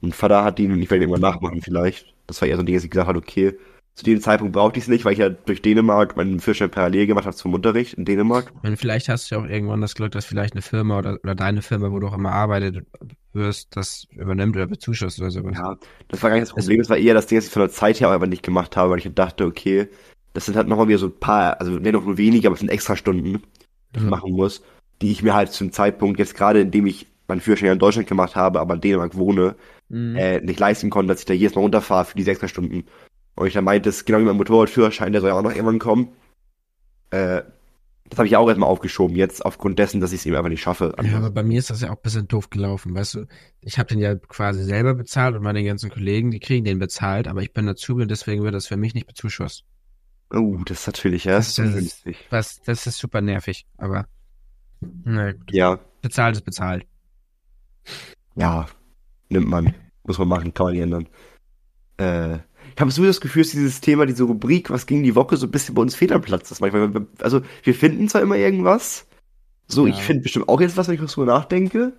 ein 0.04 0.12
Vater 0.12 0.44
hat 0.44 0.60
ihn 0.60 0.72
und 0.72 0.82
ich 0.82 0.90
werde 0.92 1.04
ihn 1.06 1.10
irgendwann 1.10 1.32
nachmachen 1.34 1.62
vielleicht. 1.62 2.14
Das 2.28 2.40
war 2.42 2.48
eher 2.48 2.58
so 2.58 2.62
ein 2.64 2.66
Ding, 2.68 2.76
dass 2.76 2.84
ich 2.84 2.92
gesagt 2.92 3.08
habe, 3.08 3.18
okay, 3.18 3.58
zu 3.98 4.04
dem 4.06 4.22
Zeitpunkt 4.22 4.54
brauchte 4.54 4.78
ich 4.78 4.86
es 4.86 4.90
nicht, 4.90 5.06
weil 5.06 5.14
ich 5.14 5.20
ja 5.20 5.30
durch 5.30 5.64
Dänemark 5.64 6.16
meinen 6.16 6.40
Führerschein 6.40 6.70
parallel 6.70 7.08
gemacht 7.08 7.26
habe 7.26 7.36
zum 7.36 7.56
Unterricht 7.56 7.96
in 7.96 8.06
Dänemark. 8.06 8.54
Und 8.62 8.78
vielleicht 8.78 9.10
hast 9.10 9.32
du 9.32 9.36
ja 9.36 9.42
auch 9.42 9.48
irgendwann 9.48 9.82
das 9.82 9.96
Glück, 9.96 10.12
dass 10.12 10.24
vielleicht 10.26 10.54
eine 10.54 10.62
Firma 10.62 11.00
oder, 11.00 11.18
oder 11.24 11.34
deine 11.34 11.64
Firma, 11.64 11.92
wo 11.92 11.98
du 11.98 12.08
auch 12.08 12.14
immer 12.14 12.32
arbeitet 12.32 12.86
wirst, 13.34 13.76
das 13.76 14.06
übernimmt 14.12 14.56
oder 14.56 14.68
bezuschusst 14.68 15.20
oder 15.20 15.32
sowas. 15.32 15.58
Ja, 15.58 15.78
das 16.10 16.22
war 16.22 16.30
gar 16.30 16.36
nicht 16.38 16.44
das 16.48 16.54
Problem. 16.54 16.78
Das 16.78 16.90
war 16.90 16.98
eher 16.98 17.16
das 17.16 17.26
Ding, 17.26 17.40
dass 17.40 17.48
ich 17.48 17.52
von 17.52 17.62
der 17.64 17.72
Zeit 17.72 18.00
her 18.00 18.10
aber 18.10 18.28
nicht 18.28 18.44
gemacht 18.44 18.78
habe, 18.78 18.92
weil 18.92 19.00
ich 19.00 19.12
dachte, 19.16 19.46
okay, 19.46 19.90
das 20.34 20.46
sind 20.46 20.56
halt 20.56 20.68
nochmal 20.68 20.88
wieder 20.88 21.00
so 21.00 21.08
ein 21.08 21.20
paar, 21.20 21.60
also 21.60 21.72
nicht 21.72 21.92
noch 21.94 22.06
nur 22.06 22.18
wenige, 22.20 22.48
aber 22.48 22.54
es 22.54 22.60
sind 22.60 22.70
extra 22.70 22.96
Stunden, 22.96 23.42
die 23.96 24.00
ich 24.00 24.04
Mhm. 24.04 24.10
machen 24.10 24.32
muss, 24.34 24.62
die 25.02 25.12
ich 25.12 25.24
mir 25.24 25.34
halt 25.34 25.52
zum 25.52 25.72
Zeitpunkt 25.72 26.20
jetzt 26.20 26.36
gerade, 26.36 26.62
in 26.62 26.70
dem 26.70 26.86
ich 26.86 27.08
meinen 27.28 27.42
Führerschein 27.42 27.72
in 27.72 27.80
Deutschland 27.80 28.08
gemacht 28.08 28.36
habe, 28.36 28.60
aber 28.60 28.76
in 28.76 28.82
Dänemark 28.82 29.16
wohne, 29.18 29.56
Mhm. 29.90 30.16
äh, 30.16 30.40
nicht 30.42 30.60
leisten 30.60 30.90
konnte, 30.92 31.14
dass 31.14 31.22
ich 31.22 31.26
da 31.26 31.34
jedes 31.34 31.56
Mal 31.56 31.62
runterfahre 31.62 32.06
für 32.06 32.16
diese 32.16 32.30
extra 32.32 32.48
Stunden. 32.48 32.86
Und 33.38 33.46
ich 33.46 33.54
dann 33.54 33.64
meinte, 33.64 33.88
das 33.88 33.98
ist 33.98 34.06
genau 34.06 34.18
wie 34.20 34.24
mein 34.24 34.36
Motorradführerschein, 34.36 35.12
der 35.12 35.22
soll 35.22 35.30
ja 35.30 35.36
auch 35.38 35.44
noch 35.44 35.52
irgendwann 35.52 35.78
kommen. 35.78 36.10
Äh, 37.12 37.44
das 38.10 38.18
habe 38.18 38.28
ich 38.28 38.36
auch 38.36 38.48
erstmal 38.48 38.68
aufgeschoben, 38.68 39.16
jetzt 39.16 39.46
aufgrund 39.46 39.78
dessen, 39.78 40.02
dass 40.02 40.12
ich 40.12 40.22
es 40.22 40.26
eben 40.26 40.36
einfach 40.36 40.50
nicht 40.50 40.62
schaffe. 40.62 40.96
Ja, 41.04 41.18
aber 41.18 41.30
bei 41.30 41.44
mir 41.44 41.60
ist 41.60 41.70
das 41.70 41.82
ja 41.82 41.90
auch 41.90 41.98
ein 41.98 42.02
bisschen 42.02 42.28
doof 42.28 42.50
gelaufen, 42.50 42.96
weißt 42.96 43.14
du? 43.14 43.26
Ich 43.62 43.78
habe 43.78 43.90
den 43.90 44.00
ja 44.00 44.16
quasi 44.16 44.64
selber 44.64 44.96
bezahlt 44.96 45.36
und 45.36 45.44
meine 45.44 45.64
ganzen 45.64 45.92
Kollegen, 45.92 46.32
die 46.32 46.40
kriegen 46.40 46.66
den 46.66 46.80
bezahlt, 46.80 47.28
aber 47.28 47.44
ich 47.44 47.54
bin 47.54 47.70
Azubi 47.70 48.02
und 48.02 48.10
deswegen 48.10 48.44
wird 48.44 48.56
das 48.56 48.66
für 48.66 48.78
mich 48.78 48.96
nicht 48.96 49.06
bezuschusst. 49.06 49.66
Oh, 50.34 50.58
das 50.66 50.80
ist 50.82 50.88
natürlich, 50.88 51.26
ja, 51.26 51.34
das 51.34 51.50
ist 51.50 51.60
Das 51.60 51.76
ist-. 51.76 52.06
Was, 52.32 52.62
das 52.64 52.88
ist 52.88 52.98
super 52.98 53.22
nervig, 53.22 53.68
aber 53.78 54.08
na, 54.80 55.34
gut. 55.34 55.52
Ja, 55.52 55.80
bezahlt 56.02 56.38
ist 56.38 56.46
bezahlt. 56.46 56.88
ja, 58.36 58.66
nimmt 59.30 59.48
man. 59.48 59.76
Muss 60.06 60.18
man 60.18 60.28
machen, 60.28 60.54
kann 60.56 60.68
man 60.68 60.74
nicht 60.74 60.84
ändern. 60.84 61.08
Äh, 61.98 62.40
ich 62.78 62.82
habe 62.82 62.92
so 62.92 63.04
das 63.04 63.20
Gefühl, 63.22 63.42
dass 63.42 63.52
dieses 63.54 63.82
Thema, 63.82 64.06
diese 64.06 64.24
Rubrik, 64.24 64.70
was 64.70 64.86
ging 64.86 65.02
die 65.02 65.16
Woche, 65.16 65.36
so 65.36 65.48
ein 65.48 65.52
bisschen 65.52 65.74
bei 65.74 65.82
uns 65.82 65.96
fehl 65.96 66.14
am 66.14 66.22
Platz 66.22 66.52
ist. 66.52 66.62
Manchmal, 66.62 66.94
wir- 66.94 67.08
also, 67.22 67.42
wir 67.64 67.74
finden 67.74 68.08
zwar 68.08 68.22
immer 68.22 68.36
irgendwas. 68.38 69.08
So, 69.68 69.88
Ja. 69.88 69.94
ich 69.96 70.00
finde 70.00 70.22
bestimmt 70.22 70.48
auch 70.48 70.62
jetzt 70.62 70.78
was, 70.78 70.88
wenn 70.88 71.04
ich 71.04 71.10
so 71.10 71.26
nachdenke. 71.26 71.94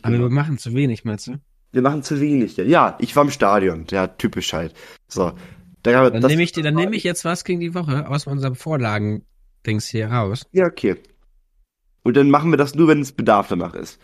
Aber 0.00 0.18
wir 0.18 0.30
machen 0.30 0.56
zu 0.56 0.72
wenig, 0.72 1.04
meinst 1.04 1.26
du? 1.26 1.34
Wir 1.72 1.82
machen 1.82 2.02
zu 2.02 2.18
wenig. 2.22 2.56
Ja, 2.56 2.64
Ja, 2.64 2.96
ich 3.00 3.14
war 3.14 3.22
im 3.24 3.30
Stadion. 3.30 3.84
Ja, 3.90 4.06
typisch 4.06 4.54
halt. 4.54 4.72
So. 5.08 5.32
Da, 5.82 6.08
Dann 6.08 6.22
nehme 6.22 6.42
ich, 6.42 6.52
dir- 6.52 6.62
dann 6.62 6.74
nehme 6.74 6.96
ich 6.96 7.04
jetzt 7.04 7.26
was 7.26 7.44
gegen 7.44 7.60
die 7.60 7.74
Woche 7.74 8.08
aus 8.08 8.26
unserem 8.26 8.54
Vorlagen-Dings 8.54 9.88
hier 9.88 10.06
raus. 10.10 10.46
Ja, 10.52 10.66
okay. 10.68 10.96
Und 12.02 12.16
dann 12.16 12.30
machen 12.30 12.50
wir 12.50 12.56
das 12.56 12.74
nur, 12.74 12.88
wenn 12.88 13.00
es 13.02 13.12
Bedarf 13.12 13.48
danach 13.48 13.74
ist. 13.74 13.98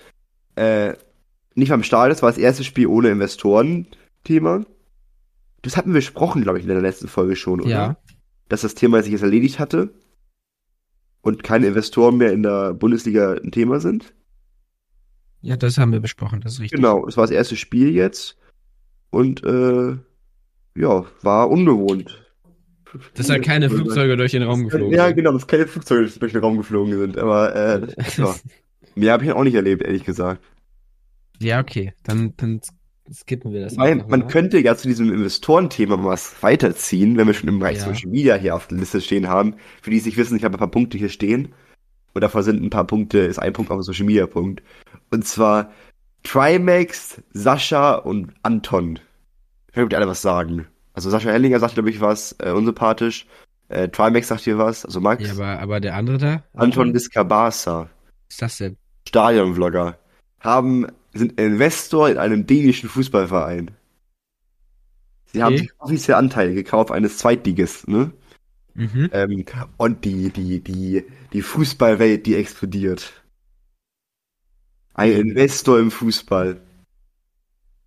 Äh, 0.55 0.95
nicht 1.55 1.71
beim 1.71 1.83
Stadion, 1.83 2.11
das 2.11 2.21
war 2.23 2.29
das 2.31 2.39
erste 2.39 2.63
Spiel 2.63 2.89
ohne 2.89 3.09
Investoren-Thema. 3.09 4.65
Das 5.63 5.77
hatten 5.77 5.91
wir 5.91 5.99
besprochen, 5.99 6.43
glaube 6.43 6.59
ich, 6.59 6.65
in 6.65 6.71
der 6.71 6.81
letzten 6.81 7.09
Folge 7.09 7.37
schon, 7.37 7.61
oder? 7.61 7.71
Ja. 7.71 7.97
Dass 8.49 8.63
das 8.63 8.75
Thema 8.75 9.03
sich 9.03 9.13
jetzt 9.13 9.23
erledigt 9.23 9.59
hatte 9.59 9.93
und 11.21 11.43
keine 11.43 11.67
Investoren 11.67 12.17
mehr 12.17 12.33
in 12.33 12.43
der 12.43 12.75
Bundesliga 12.75 13.33
ein 13.35 13.51
Thema 13.51 13.81
sind. 13.81 14.15
Ja, 15.41 15.57
das 15.57 15.79
haben 15.79 15.93
wir 15.93 16.01
besprochen, 16.01 16.41
das 16.41 16.55
ist 16.55 16.61
richtig. 16.61 16.77
Genau, 16.77 17.07
es 17.07 17.17
war 17.17 17.25
das 17.25 17.31
erste 17.31 17.57
Spiel 17.57 17.91
jetzt 17.95 18.37
und 19.11 19.45
äh, 19.45 19.97
ja, 20.77 21.05
war 21.23 21.51
ungewohnt. 21.51 22.25
Dass 23.15 23.27
da 23.27 23.39
keine 23.39 23.69
Flugzeuge 23.69 24.17
durch 24.17 24.33
den 24.33 24.43
Raum 24.43 24.65
geflogen 24.65 24.93
Ja, 24.97 25.07
sind. 25.09 25.17
genau, 25.17 25.33
dass 25.33 25.47
keine 25.47 25.67
Flugzeuge 25.67 26.09
durch 26.19 26.33
den 26.33 26.41
Raum 26.41 26.57
geflogen 26.57 26.99
sind, 26.99 27.19
aber 27.19 27.55
äh, 27.55 27.87
ja. 28.17 28.35
Mehr 28.95 29.13
habe 29.13 29.25
ich 29.25 29.33
auch 29.33 29.45
nicht 29.45 29.55
erlebt, 29.55 29.83
ehrlich 29.83 30.05
gesagt. 30.05 30.43
Ja, 31.41 31.61
okay, 31.61 31.93
dann, 32.03 32.35
dann 32.37 32.61
skippen 33.13 33.53
wir 33.53 33.63
das. 33.63 33.79
Einfach 33.79 34.09
man 34.09 34.21
mal. 34.21 34.27
könnte 34.27 34.59
ja 34.59 34.77
zu 34.77 34.89
diesem 34.89 35.13
Investorenthema 35.13 35.97
mal 35.97 36.11
was 36.11 36.43
weiterziehen, 36.43 37.17
wenn 37.17 37.27
wir 37.27 37.35
schon 37.35 37.49
im 37.49 37.59
Bereich 37.59 37.79
Ja. 37.79 37.85
Social 37.85 38.11
Media 38.11 38.35
hier 38.37 38.55
auf 38.55 38.67
der 38.67 38.79
Liste 38.79 39.01
stehen 39.01 39.29
haben. 39.29 39.57
Für 39.83 39.91
die 39.91 39.99
es 39.99 40.07
nicht 40.07 40.17
wissen, 40.17 40.37
ich 40.37 40.45
habe 40.45 40.57
ein 40.57 40.59
paar 40.59 40.71
Punkte 40.71 40.99
hier 40.99 41.09
stehen. 41.09 41.53
Und 42.15 42.23
davon 42.23 42.43
sind 42.43 42.63
ein 42.63 42.71
paar 42.71 42.87
Punkte, 42.87 43.19
ist 43.19 43.39
ein 43.39 43.53
Punkt 43.53 43.71
auf 43.71 43.79
dem 43.79 43.83
Social 43.83 44.07
Media 44.07 44.27
Punkt. 44.27 44.63
Und 45.11 45.27
zwar 45.27 45.71
Trimax, 46.25 47.23
Sascha 47.33 47.95
und 47.95 48.33
Anton. 48.43 48.99
Ich 49.73 49.89
dir 49.89 49.97
alle 49.97 50.09
was 50.09 50.23
sagen. 50.23 50.67
Also 50.95 51.11
Sascha 51.11 51.31
Hellinger 51.31 51.61
sagt, 51.61 51.75
glaube 51.75 51.91
ich, 51.91 52.01
was, 52.01 52.35
äh, 52.41 52.51
unsympathisch. 52.51 53.27
Äh, 53.69 53.89
Trimax 53.89 54.29
sagt 54.29 54.43
hier 54.43 54.59
was, 54.59 54.85
also 54.85 55.01
Max. 55.01 55.25
Ja, 55.25 55.33
aber, 55.33 55.61
aber 55.61 55.81
der 55.81 55.95
andere 55.95 56.19
da? 56.19 56.43
Anton 56.55 56.93
Viscabasa. 56.93 57.83
Was 57.83 57.89
ist 58.31 58.43
das 58.43 58.57
denn? 58.59 58.77
Stadionvlogger, 59.07 59.99
haben, 60.41 60.87
sind 61.13 61.41
Investor 61.41 62.09
in 62.09 62.19
einem 62.19 62.47
dänischen 62.47 62.89
Fußballverein. 62.89 63.73
Sie 65.27 65.43
haben 65.43 65.55
Okay. 65.55 65.59
sich 65.59 65.71
offiziell 65.79 66.17
Anteile 66.17 66.55
gekauft 66.55 66.91
eines 66.91 67.19
Zweitligisten, 67.19 67.93
ne? 67.95 68.13
Mhm. 68.75 69.11
Ähm, 69.13 69.45
und 69.79 70.05
die, 70.05 70.31
die, 70.31 70.61
die, 70.63 71.05
die 71.33 71.43
Fußballwelt, 71.43 72.27
die 72.27 72.37
explodiert. 72.37 73.13
Ein 74.93 75.13
Investor 75.13 75.79
im 75.79 75.91
Fußball. 75.91 76.61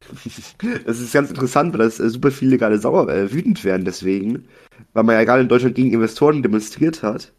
Das 0.86 1.00
ist 1.00 1.14
ganz 1.14 1.30
interessant, 1.30 1.74
weil 1.74 1.80
das 1.80 2.00
äh, 2.00 2.10
super 2.10 2.32
viele 2.32 2.58
gerade 2.58 2.80
sauer, 2.80 3.10
äh, 3.10 3.32
wütend 3.32 3.64
werden 3.64 3.86
deswegen, 3.86 4.48
weil 4.94 5.04
man 5.04 5.16
ja 5.16 5.24
gerade 5.24 5.42
in 5.44 5.50
Deutschland 5.50 5.76
gegen 5.76 5.94
Investoren 5.94 6.42
demonstriert 6.44 7.04
hat. 7.04 7.34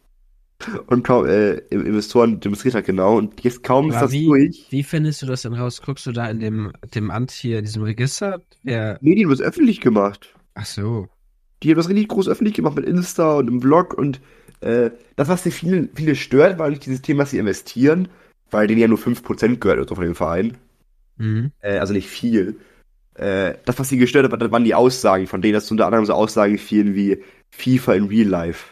Und 0.86 1.02
kaum, 1.04 1.26
äh, 1.26 1.54
Investoren 1.70 2.40
demonstriert 2.40 2.74
hat, 2.74 2.84
genau. 2.86 3.16
Und 3.18 3.40
jetzt 3.42 3.62
kaum 3.62 3.90
ist 3.90 3.96
Aber 3.96 4.06
das 4.06 4.12
wie, 4.12 4.26
durch. 4.26 4.66
wie 4.70 4.82
findest 4.82 5.22
du 5.22 5.26
das 5.26 5.42
denn 5.42 5.54
raus? 5.54 5.80
Guckst 5.84 6.06
du 6.06 6.12
da 6.12 6.28
in 6.30 6.40
dem, 6.40 6.72
dem 6.94 7.10
Amt 7.10 7.30
hier, 7.30 7.58
in 7.58 7.64
diesem 7.64 7.82
Register? 7.82 8.40
Wer, 8.62 8.98
Nee, 9.00 9.14
die 9.14 9.24
haben 9.24 9.30
das 9.30 9.40
öffentlich 9.40 9.80
gemacht. 9.80 10.34
ach 10.54 10.66
so. 10.66 11.08
Die 11.62 11.70
haben 11.70 11.76
das 11.76 11.88
richtig 11.88 12.08
groß 12.08 12.28
öffentlich 12.28 12.54
gemacht 12.54 12.74
mit 12.76 12.86
Insta 12.86 13.34
und 13.36 13.48
im 13.48 13.60
Vlog 13.60 13.94
und 13.94 14.20
äh, 14.60 14.90
das, 15.16 15.28
was 15.28 15.42
die 15.44 15.50
viele, 15.52 15.88
viele 15.94 16.16
stört, 16.16 16.58
war 16.58 16.68
nicht 16.70 16.84
dieses 16.86 17.02
Thema, 17.02 17.22
dass 17.22 17.30
sie 17.30 17.38
investieren, 17.38 18.08
weil 18.50 18.66
denen 18.66 18.80
ja 18.80 18.88
nur 18.88 18.98
5% 18.98 19.58
gehört 19.60 19.78
oder 19.78 19.88
so 19.88 19.94
von 19.94 20.04
dem 20.04 20.14
Verein. 20.14 20.56
Mhm. 21.18 21.52
Äh, 21.60 21.78
also 21.78 21.92
nicht 21.92 22.08
viel. 22.08 22.56
Äh, 23.14 23.54
das, 23.64 23.78
was 23.78 23.88
sie 23.88 23.98
gestört 23.98 24.30
hat, 24.32 24.50
waren 24.52 24.64
die 24.64 24.74
Aussagen 24.74 25.26
von 25.26 25.42
denen, 25.42 25.54
dass 25.54 25.70
unter 25.70 25.86
anderem 25.86 26.06
so 26.06 26.14
Aussagen 26.14 26.58
fielen 26.58 26.94
wie 26.94 27.22
FIFA 27.50 27.94
in 27.94 28.04
Real 28.06 28.28
Life. 28.28 28.71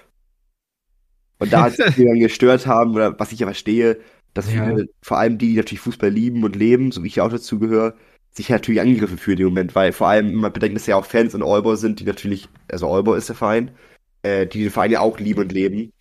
Und 1.40 1.52
da 1.52 1.62
hat 1.64 1.78
es 1.78 1.94
die 1.96 2.04
dann 2.04 2.20
gestört 2.20 2.66
haben, 2.66 2.94
oder 2.94 3.18
was 3.18 3.32
ich 3.32 3.40
ja 3.40 3.46
verstehe, 3.46 3.98
dass 4.34 4.52
Ja. 4.52 4.64
viele, 4.66 4.88
vor 5.02 5.18
allem 5.18 5.38
die, 5.38 5.48
die 5.50 5.56
natürlich 5.56 5.80
Fußball 5.80 6.10
lieben 6.10 6.44
und 6.44 6.56
leben, 6.56 6.92
so 6.92 7.02
wie 7.02 7.08
ich 7.08 7.16
ja 7.16 7.24
auch 7.24 7.30
dazu 7.30 7.58
gehöre, 7.58 7.94
sich 8.32 8.48
natürlich 8.50 8.80
angegriffen 8.80 9.18
fühlen 9.18 9.38
im 9.40 9.46
Moment, 9.46 9.74
weil 9.74 9.92
vor 9.92 10.08
allem 10.08 10.34
man 10.34 10.52
bedenkt, 10.52 10.76
dass 10.76 10.86
ja 10.86 10.96
auch 10.96 11.06
Fans 11.06 11.34
in 11.34 11.42
Aalborg 11.42 11.78
sind, 11.78 12.00
die 12.00 12.04
natürlich, 12.04 12.48
also 12.70 12.92
Aalborg 12.92 13.18
ist 13.18 13.28
der 13.28 13.36
Verein, 13.36 13.72
äh, 14.22 14.46
die 14.46 14.62
den 14.62 14.70
Verein 14.70 14.92
ja 14.92 15.00
auch 15.00 15.18
lieben 15.18 15.40
und 15.40 15.52
leben. 15.52 15.92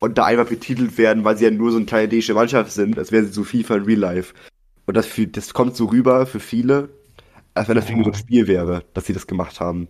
Und 0.00 0.18
da 0.18 0.26
einfach 0.26 0.48
betitelt 0.48 0.98
werden, 0.98 1.24
weil 1.24 1.36
sie 1.38 1.44
ja 1.46 1.50
nur 1.52 1.70
so 1.72 1.78
eine 1.78 1.86
kleine 1.86 2.08
dänische 2.08 2.34
Mannschaft 2.34 2.72
sind, 2.72 2.98
als 2.98 3.12
wären 3.12 3.26
sie 3.26 3.32
so 3.32 3.44
FIFA 3.44 3.76
in 3.78 3.84
Real 3.84 4.00
Life. 4.00 4.34
Und 4.86 4.96
das, 4.96 5.08
das 5.32 5.54
kommt 5.54 5.76
so 5.76 5.86
rüber 5.86 6.26
für 6.26 6.40
viele, 6.40 6.90
als 7.54 7.68
wenn 7.68 7.76
das 7.76 7.86
für 7.86 7.94
so 8.04 8.10
ein 8.10 8.14
Spiel 8.14 8.46
wäre, 8.48 8.84
dass 8.94 9.06
sie 9.06 9.14
das 9.14 9.26
gemacht 9.28 9.60
haben. 9.60 9.88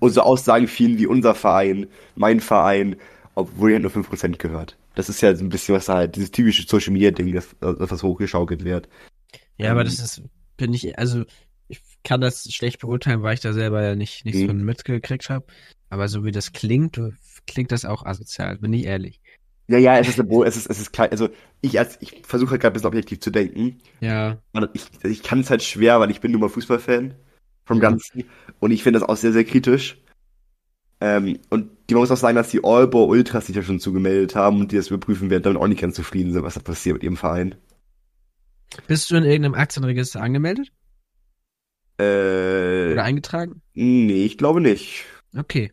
Und 0.00 0.10
so 0.10 0.22
Aussagen 0.22 0.68
fielen 0.68 0.98
wie 0.98 1.06
unser 1.06 1.34
Verein, 1.34 1.86
mein 2.14 2.40
Verein, 2.40 2.96
obwohl 3.34 3.72
ja 3.72 3.78
nur 3.78 3.90
5% 3.90 4.38
gehört. 4.38 4.78
Das 4.94 5.08
ist 5.08 5.20
ja 5.22 5.34
so 5.34 5.44
ein 5.44 5.48
bisschen 5.48 5.74
was 5.74 5.86
da 5.86 5.94
halt, 5.94 6.16
dieses 6.16 6.30
typische 6.30 6.66
Social 6.68 6.92
Media 6.92 7.10
Ding, 7.10 7.32
das, 7.34 7.54
das 7.60 7.90
was 7.90 8.02
hochgeschaukelt 8.02 8.64
wird. 8.64 8.88
Ja, 9.58 9.70
aber 9.70 9.80
Ähm. 9.80 9.86
das 9.86 9.98
ist, 9.98 10.22
bin 10.56 10.72
ich, 10.74 10.98
also 10.98 11.24
ich 11.68 11.80
kann 12.04 12.20
das 12.20 12.52
schlecht 12.52 12.80
beurteilen, 12.80 13.22
weil 13.22 13.34
ich 13.34 13.40
da 13.40 13.52
selber 13.52 13.82
ja 13.82 13.94
nicht, 13.96 14.24
nicht 14.24 14.38
so 14.38 14.52
Mhm. 14.52 14.64
mitgekriegt 14.64 15.30
habe. 15.30 15.46
Aber 15.88 16.08
so 16.08 16.24
wie 16.24 16.32
das 16.32 16.52
klingt, 16.52 17.00
klingt 17.46 17.72
das 17.72 17.84
auch 17.84 18.04
asozial, 18.04 18.58
bin 18.58 18.72
ich 18.72 18.84
ehrlich. 18.84 19.20
Ja, 19.68 19.78
ja, 19.78 19.98
es 19.98 20.08
ist, 20.08 20.18
es 20.18 20.56
ist, 20.56 20.66
es 20.70 20.80
ist 20.80 20.92
klein, 20.92 21.10
also 21.12 21.28
ich 21.60 21.78
als, 21.78 21.96
ich 22.00 22.22
versuche 22.26 22.52
halt 22.52 22.60
gerade 22.60 22.72
ein 22.72 22.74
bisschen 22.74 22.88
objektiv 22.88 23.20
zu 23.20 23.30
denken. 23.30 23.78
Ja, 24.00 24.42
Aber 24.52 24.68
Ich, 24.74 24.84
ich 25.04 25.22
kann 25.22 25.40
es 25.40 25.50
halt 25.50 25.62
schwer, 25.62 26.00
weil 26.00 26.10
ich 26.10 26.20
bin 26.20 26.32
nun 26.32 26.40
mal 26.40 26.48
Fußballfan 26.50 27.14
vom. 27.64 27.80
Ganzen 27.80 28.24
und 28.60 28.72
ich 28.72 28.82
finde 28.82 28.98
das 29.00 29.08
auch 29.08 29.16
sehr, 29.16 29.32
sehr 29.32 29.44
kritisch. 29.44 30.01
Ähm, 31.02 31.38
und 31.50 31.70
die 31.90 31.94
man 31.94 32.02
muss 32.02 32.10
auch 32.12 32.16
sagen, 32.16 32.36
dass 32.36 32.50
die 32.50 32.64
Aalborg 32.64 33.10
Ultras 33.10 33.46
sich 33.46 33.56
ja 33.56 33.62
schon 33.62 33.80
zugemeldet 33.80 34.36
haben 34.36 34.60
und 34.60 34.72
die 34.72 34.76
das 34.76 34.88
überprüfen 34.88 35.30
werden, 35.30 35.42
damit 35.44 35.60
auch 35.60 35.66
nicht 35.68 35.80
ganz 35.82 35.96
zufrieden 35.96 36.32
sind, 36.32 36.44
was 36.44 36.54
da 36.54 36.60
passiert 36.60 36.94
mit 36.94 37.02
ihrem 37.04 37.16
Verein. 37.18 37.56
Bist 38.86 39.10
du 39.10 39.16
in 39.16 39.24
irgendeinem 39.24 39.54
Aktienregister 39.54 40.20
angemeldet 40.20 40.72
Äh, 41.98 42.04
oder 42.86 43.02
eingetragen? 43.04 43.62
nee, 43.74 44.24
ich 44.24 44.38
glaube 44.38 44.60
nicht. 44.60 45.04
Okay. 45.36 45.72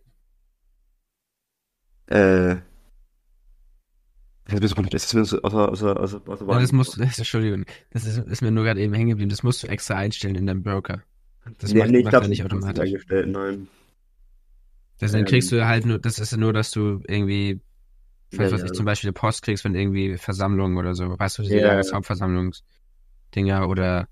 Äh, 2.08 2.58
das 4.46 4.60
ist 4.62 4.78
mir 4.78 4.84
mir 4.84 4.90
außer, 5.44 5.70
außer, 5.70 6.00
außer, 6.00 6.22
außer 6.26 6.46
Ja, 6.50 6.60
das 6.60 6.72
musst 6.72 6.96
du, 6.96 7.02
das, 7.02 7.18
Entschuldigung, 7.20 7.66
das 7.92 8.06
ist, 8.06 8.18
ist 8.18 8.42
mir 8.42 8.52
nur 8.52 8.64
gerade 8.64 8.82
eben 8.82 8.94
hängen 8.94 9.10
geblieben. 9.10 9.30
Das 9.30 9.44
musst 9.44 9.64
du 9.64 9.68
extra 9.68 9.96
einstellen 9.96 10.36
in 10.36 10.48
deinem 10.48 10.64
Broker. 10.64 11.04
Das 11.60 11.74
nee, 11.74 11.80
macht, 11.80 11.92
nee, 11.92 12.00
ich 12.00 12.04
macht 12.04 12.10
glaube 12.10 12.26
er 12.26 12.28
nicht 12.30 12.44
automatisch. 12.44 12.80
eingestellt, 12.80 13.30
nein. 13.30 13.68
Das, 15.00 15.12
dann 15.12 15.22
Ähm. 15.22 15.26
kriegst 15.28 15.52
du 15.52 15.66
halt 15.66 15.86
nur, 15.86 16.00
das 16.00 16.20
ist 16.20 16.36
nur, 16.38 16.54
dass 16.54 16.72
du 16.72 17.02
irgendwie, 17.08 17.62
was 18.32 18.50
Ja, 18.50 18.52
weiß 18.54 18.62
ja. 18.62 18.66
ich, 18.68 18.74
zum 18.74 18.86
Beispiel 18.86 19.08
eine 19.10 19.14
Post 19.14 19.44
kriegst, 19.44 19.64
wenn 19.66 19.76
irgendwie 19.76 20.18
Versammlungen 20.18 20.78
oder 20.78 20.94
so, 20.96 21.18
weißt 21.18 21.40
du, 21.40 21.44
diese 21.44 21.56
Ja, 21.56 21.62
ja. 21.62 21.68
Jahreshauptversammlungsdinger 21.74 23.68
oder, 23.68 24.08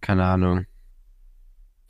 keine 0.00 0.24
Ahnung, 0.24 0.66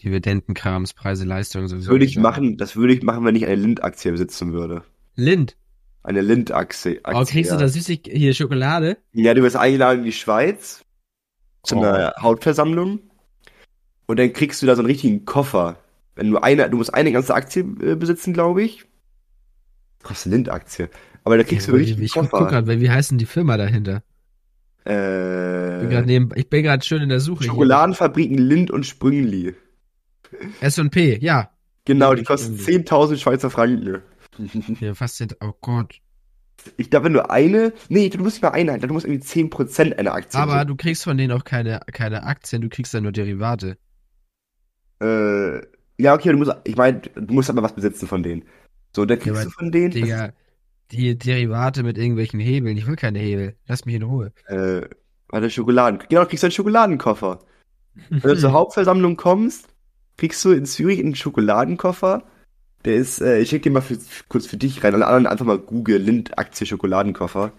Dividendenkrams, 0.03 0.95
Preise, 0.95 1.25
Leistungen, 1.27 1.69
so. 1.69 1.77
Das 1.77 1.87
würde 1.87 2.05
ich 2.07 2.17
machen, 2.17 2.57
das 2.57 2.75
würde 2.77 2.95
ich 2.95 3.03
machen, 3.03 3.25
wenn 3.25 3.37
ich 3.37 3.45
eine 3.47 3.57
Lind-Aktie 3.57 4.13
besitzen 4.13 4.53
würde. 4.53 4.83
Lind. 5.15 5.57
Eine 6.03 6.23
Lind-Aktie. 6.23 7.01
Oh, 7.05 7.25
kriegst 7.25 7.51
ja. 7.51 7.57
du 7.59 7.63
da 7.63 7.69
süßig 7.69 8.09
hier 8.11 8.33
Schokolade? 8.33 8.97
Ja, 9.13 9.35
du 9.35 9.43
wirst 9.43 9.57
eingeladen 9.57 9.99
in 10.01 10.05
die 10.07 10.13
Schweiz 10.13 10.83
zu 11.63 11.77
Oh. 11.77 11.83
einer 11.83 12.15
Hauptversammlung 12.19 13.01
und 14.07 14.19
dann 14.19 14.33
kriegst 14.33 14.63
du 14.63 14.67
da 14.67 14.75
so 14.75 14.81
einen 14.81 14.87
richtigen 14.87 15.27
Koffer. 15.27 15.77
Wenn 16.21 16.33
du 16.33 16.37
eine, 16.37 16.69
du 16.69 16.77
musst 16.77 16.93
eine 16.93 17.13
ganze 17.13 17.35
Aktie 17.35 17.63
äh, 17.63 17.97
besitzen, 17.97 18.35
glaube 18.35 18.63
ich. 18.63 18.85
Kostet 20.03 20.33
Lind-Aktie. 20.33 20.91
Aber 21.25 21.39
da 21.39 21.45
kriegst 21.45 21.67
du 21.67 21.73
einen 21.73 21.83
ich 21.83 21.99
ich 21.99 22.13
guck 22.13 22.31
weil 22.31 22.81
wie 22.83 22.91
heißt 22.91 23.11
denn 23.11 23.17
die 23.17 23.25
Firma 23.25 23.57
dahinter? 23.57 24.03
Ich 24.81 24.85
bin 24.85 25.93
Äh, 25.93 26.39
ich 26.39 26.51
bin 26.51 26.63
gerade 26.63 26.85
schön 26.85 27.01
in 27.01 27.09
der 27.09 27.21
Suche. 27.21 27.45
hier. 27.45 27.53
Schokoladenfabriken 27.53 28.37
Lind 28.37 28.71
und 28.71 28.85
Sprüngli. 28.85 29.55
S&P, 30.61 31.19
ja. 31.21 31.51
Genau, 31.87 32.15
die 32.15 32.23
kosten 32.23 32.59
Sprüngli. 32.59 32.85
10.000 32.85 33.17
Schweizer 33.17 33.49
Franken. 33.51 34.03
Hier, 34.79 34.95
fast 34.95 35.17
sind, 35.17 35.39
oh 35.41 35.53
Gott. 35.63 36.01
Ich 36.77 36.91
glaube, 36.91 37.07
wenn 37.07 37.15
du 37.15 37.31
eine, 37.31 37.73
nee, 37.89 38.11
du 38.11 38.19
musst 38.19 38.37
nicht 38.37 38.43
mal 38.43 38.51
eine, 38.51 38.79
du 38.79 38.93
musst 38.93 39.07
irgendwie 39.07 39.27
10% 39.27 39.97
einer 39.97 40.13
Aktie 40.13 40.39
Aber 40.39 40.67
du 40.67 40.77
kriegst 40.77 41.05
von 41.05 41.17
denen 41.17 41.33
auch 41.33 41.45
keine, 41.45 41.81
keine 41.93 42.25
Aktien, 42.25 42.61
du 42.61 42.69
kriegst 42.69 42.93
dann 42.93 43.05
nur 43.05 43.13
Derivate. 43.13 43.79
Äh, 45.01 45.61
ja, 46.01 46.15
okay, 46.15 46.31
du 46.33 46.39
musst, 46.39 46.53
ich 46.65 46.77
meine, 46.77 47.01
du 47.01 47.35
musst 47.35 47.51
aber 47.51 47.63
was 47.63 47.75
besitzen 47.75 48.07
von 48.07 48.23
denen. 48.23 48.45
So, 48.95 49.05
dann 49.05 49.19
kriegst 49.19 49.37
aber, 49.37 49.45
du 49.45 49.51
von 49.51 49.71
denen, 49.71 49.91
Digga, 49.91 50.33
die 50.91 51.17
Derivate 51.17 51.83
mit 51.83 51.99
irgendwelchen 51.99 52.41
Hebeln. 52.41 52.77
Ich 52.77 52.87
will 52.87 52.97
keine 52.97 53.19
Hebel. 53.19 53.55
Lass 53.67 53.85
mich 53.85 53.95
in 53.95 54.03
Ruhe. 54.03 54.33
äh, 54.47 54.83
warte, 55.29 55.51
Schokoladen. 55.51 56.01
Genau, 56.09 56.23
du 56.23 56.29
kriegst 56.29 56.45
einen 56.45 56.53
Schokoladenkoffer. 56.53 57.41
Wenn 58.09 58.21
du 58.21 58.39
zur 58.39 58.53
Hauptversammlung 58.53 59.17
kommst, 59.17 59.69
kriegst 60.17 60.45
du 60.45 60.51
in 60.51 60.67
Zürich 60.67 61.01
einen 61.01 61.15
Schokoladenkoffer. 61.15 62.25
Der 62.85 62.95
ist, 62.95 63.21
äh, 63.21 63.41
ich 63.41 63.51
schick 63.51 63.63
dir 63.63 63.71
mal 63.71 63.83
für, 63.83 63.99
kurz 64.29 64.47
für 64.47 64.57
dich 64.57 64.83
rein. 64.83 64.95
Alle 64.95 65.07
anderen 65.07 65.27
einfach 65.27 65.45
mal 65.45 65.59
Google 65.59 66.01
Lind 66.01 66.39
Aktie 66.39 66.67
Schokoladenkoffer. 66.67 67.53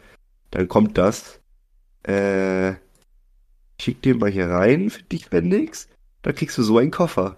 Dann 0.51 0.67
kommt 0.67 0.97
das. 0.97 1.39
Äh, 2.07 2.71
ich 2.71 3.85
schick 3.85 4.01
dir 4.01 4.15
mal 4.15 4.29
hier 4.29 4.47
rein 4.47 4.89
für 4.89 5.03
dich, 5.03 5.29
Bendix. 5.29 5.87
Da 6.23 6.33
kriegst 6.33 6.57
du 6.57 6.63
so 6.63 6.77
einen 6.77 6.91
Koffer. 6.91 7.35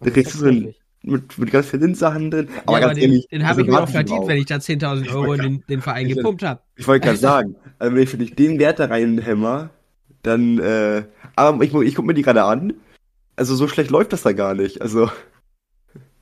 Da 0.00 0.10
kriegst 0.10 0.34
du 0.34 0.38
so 0.38 0.46
einen, 0.46 0.74
mit, 1.02 1.38
mit 1.38 1.50
ganz 1.50 1.68
vielen 1.70 1.94
Sachen 1.94 2.30
drin. 2.30 2.48
Ja, 2.54 2.62
Aber 2.66 2.76
aber 2.76 2.86
ganz 2.88 2.98
den, 2.98 3.22
den 3.30 3.46
habe 3.46 3.62
ich 3.62 3.66
mir 3.68 3.82
ich 3.84 3.90
verdient, 3.90 4.20
auch. 4.20 4.28
wenn 4.28 4.38
ich 4.38 4.46
da 4.46 4.56
10.000 4.56 5.10
Euro 5.12 5.32
in 5.34 5.42
den, 5.42 5.64
den 5.68 5.82
Verein 5.82 6.06
Ich- 6.08 6.16
gepumpt 6.16 6.42
habe. 6.42 6.60
Ich 6.76 6.86
wollte 6.86 7.06
gerade 7.06 7.18
sagen, 7.18 7.56
also 7.78 7.94
wenn 7.94 8.02
ich 8.02 8.08
für 8.10 8.18
dich 8.18 8.34
den 8.34 8.58
Wert 8.58 8.78
da 8.78 8.86
reinhämmer, 8.86 9.70
dann, 10.22 10.58
äh, 10.58 11.04
aber 11.36 11.62
ich, 11.64 11.72
ich 11.74 11.94
guck 11.94 12.04
mir 12.06 12.14
die 12.14 12.22
gerade 12.22 12.44
an. 12.44 12.74
Also 13.36 13.54
so 13.54 13.68
schlecht 13.68 13.90
läuft 13.90 14.12
das 14.12 14.22
da 14.22 14.32
gar 14.32 14.54
nicht. 14.54 14.82
Also, 14.82 15.10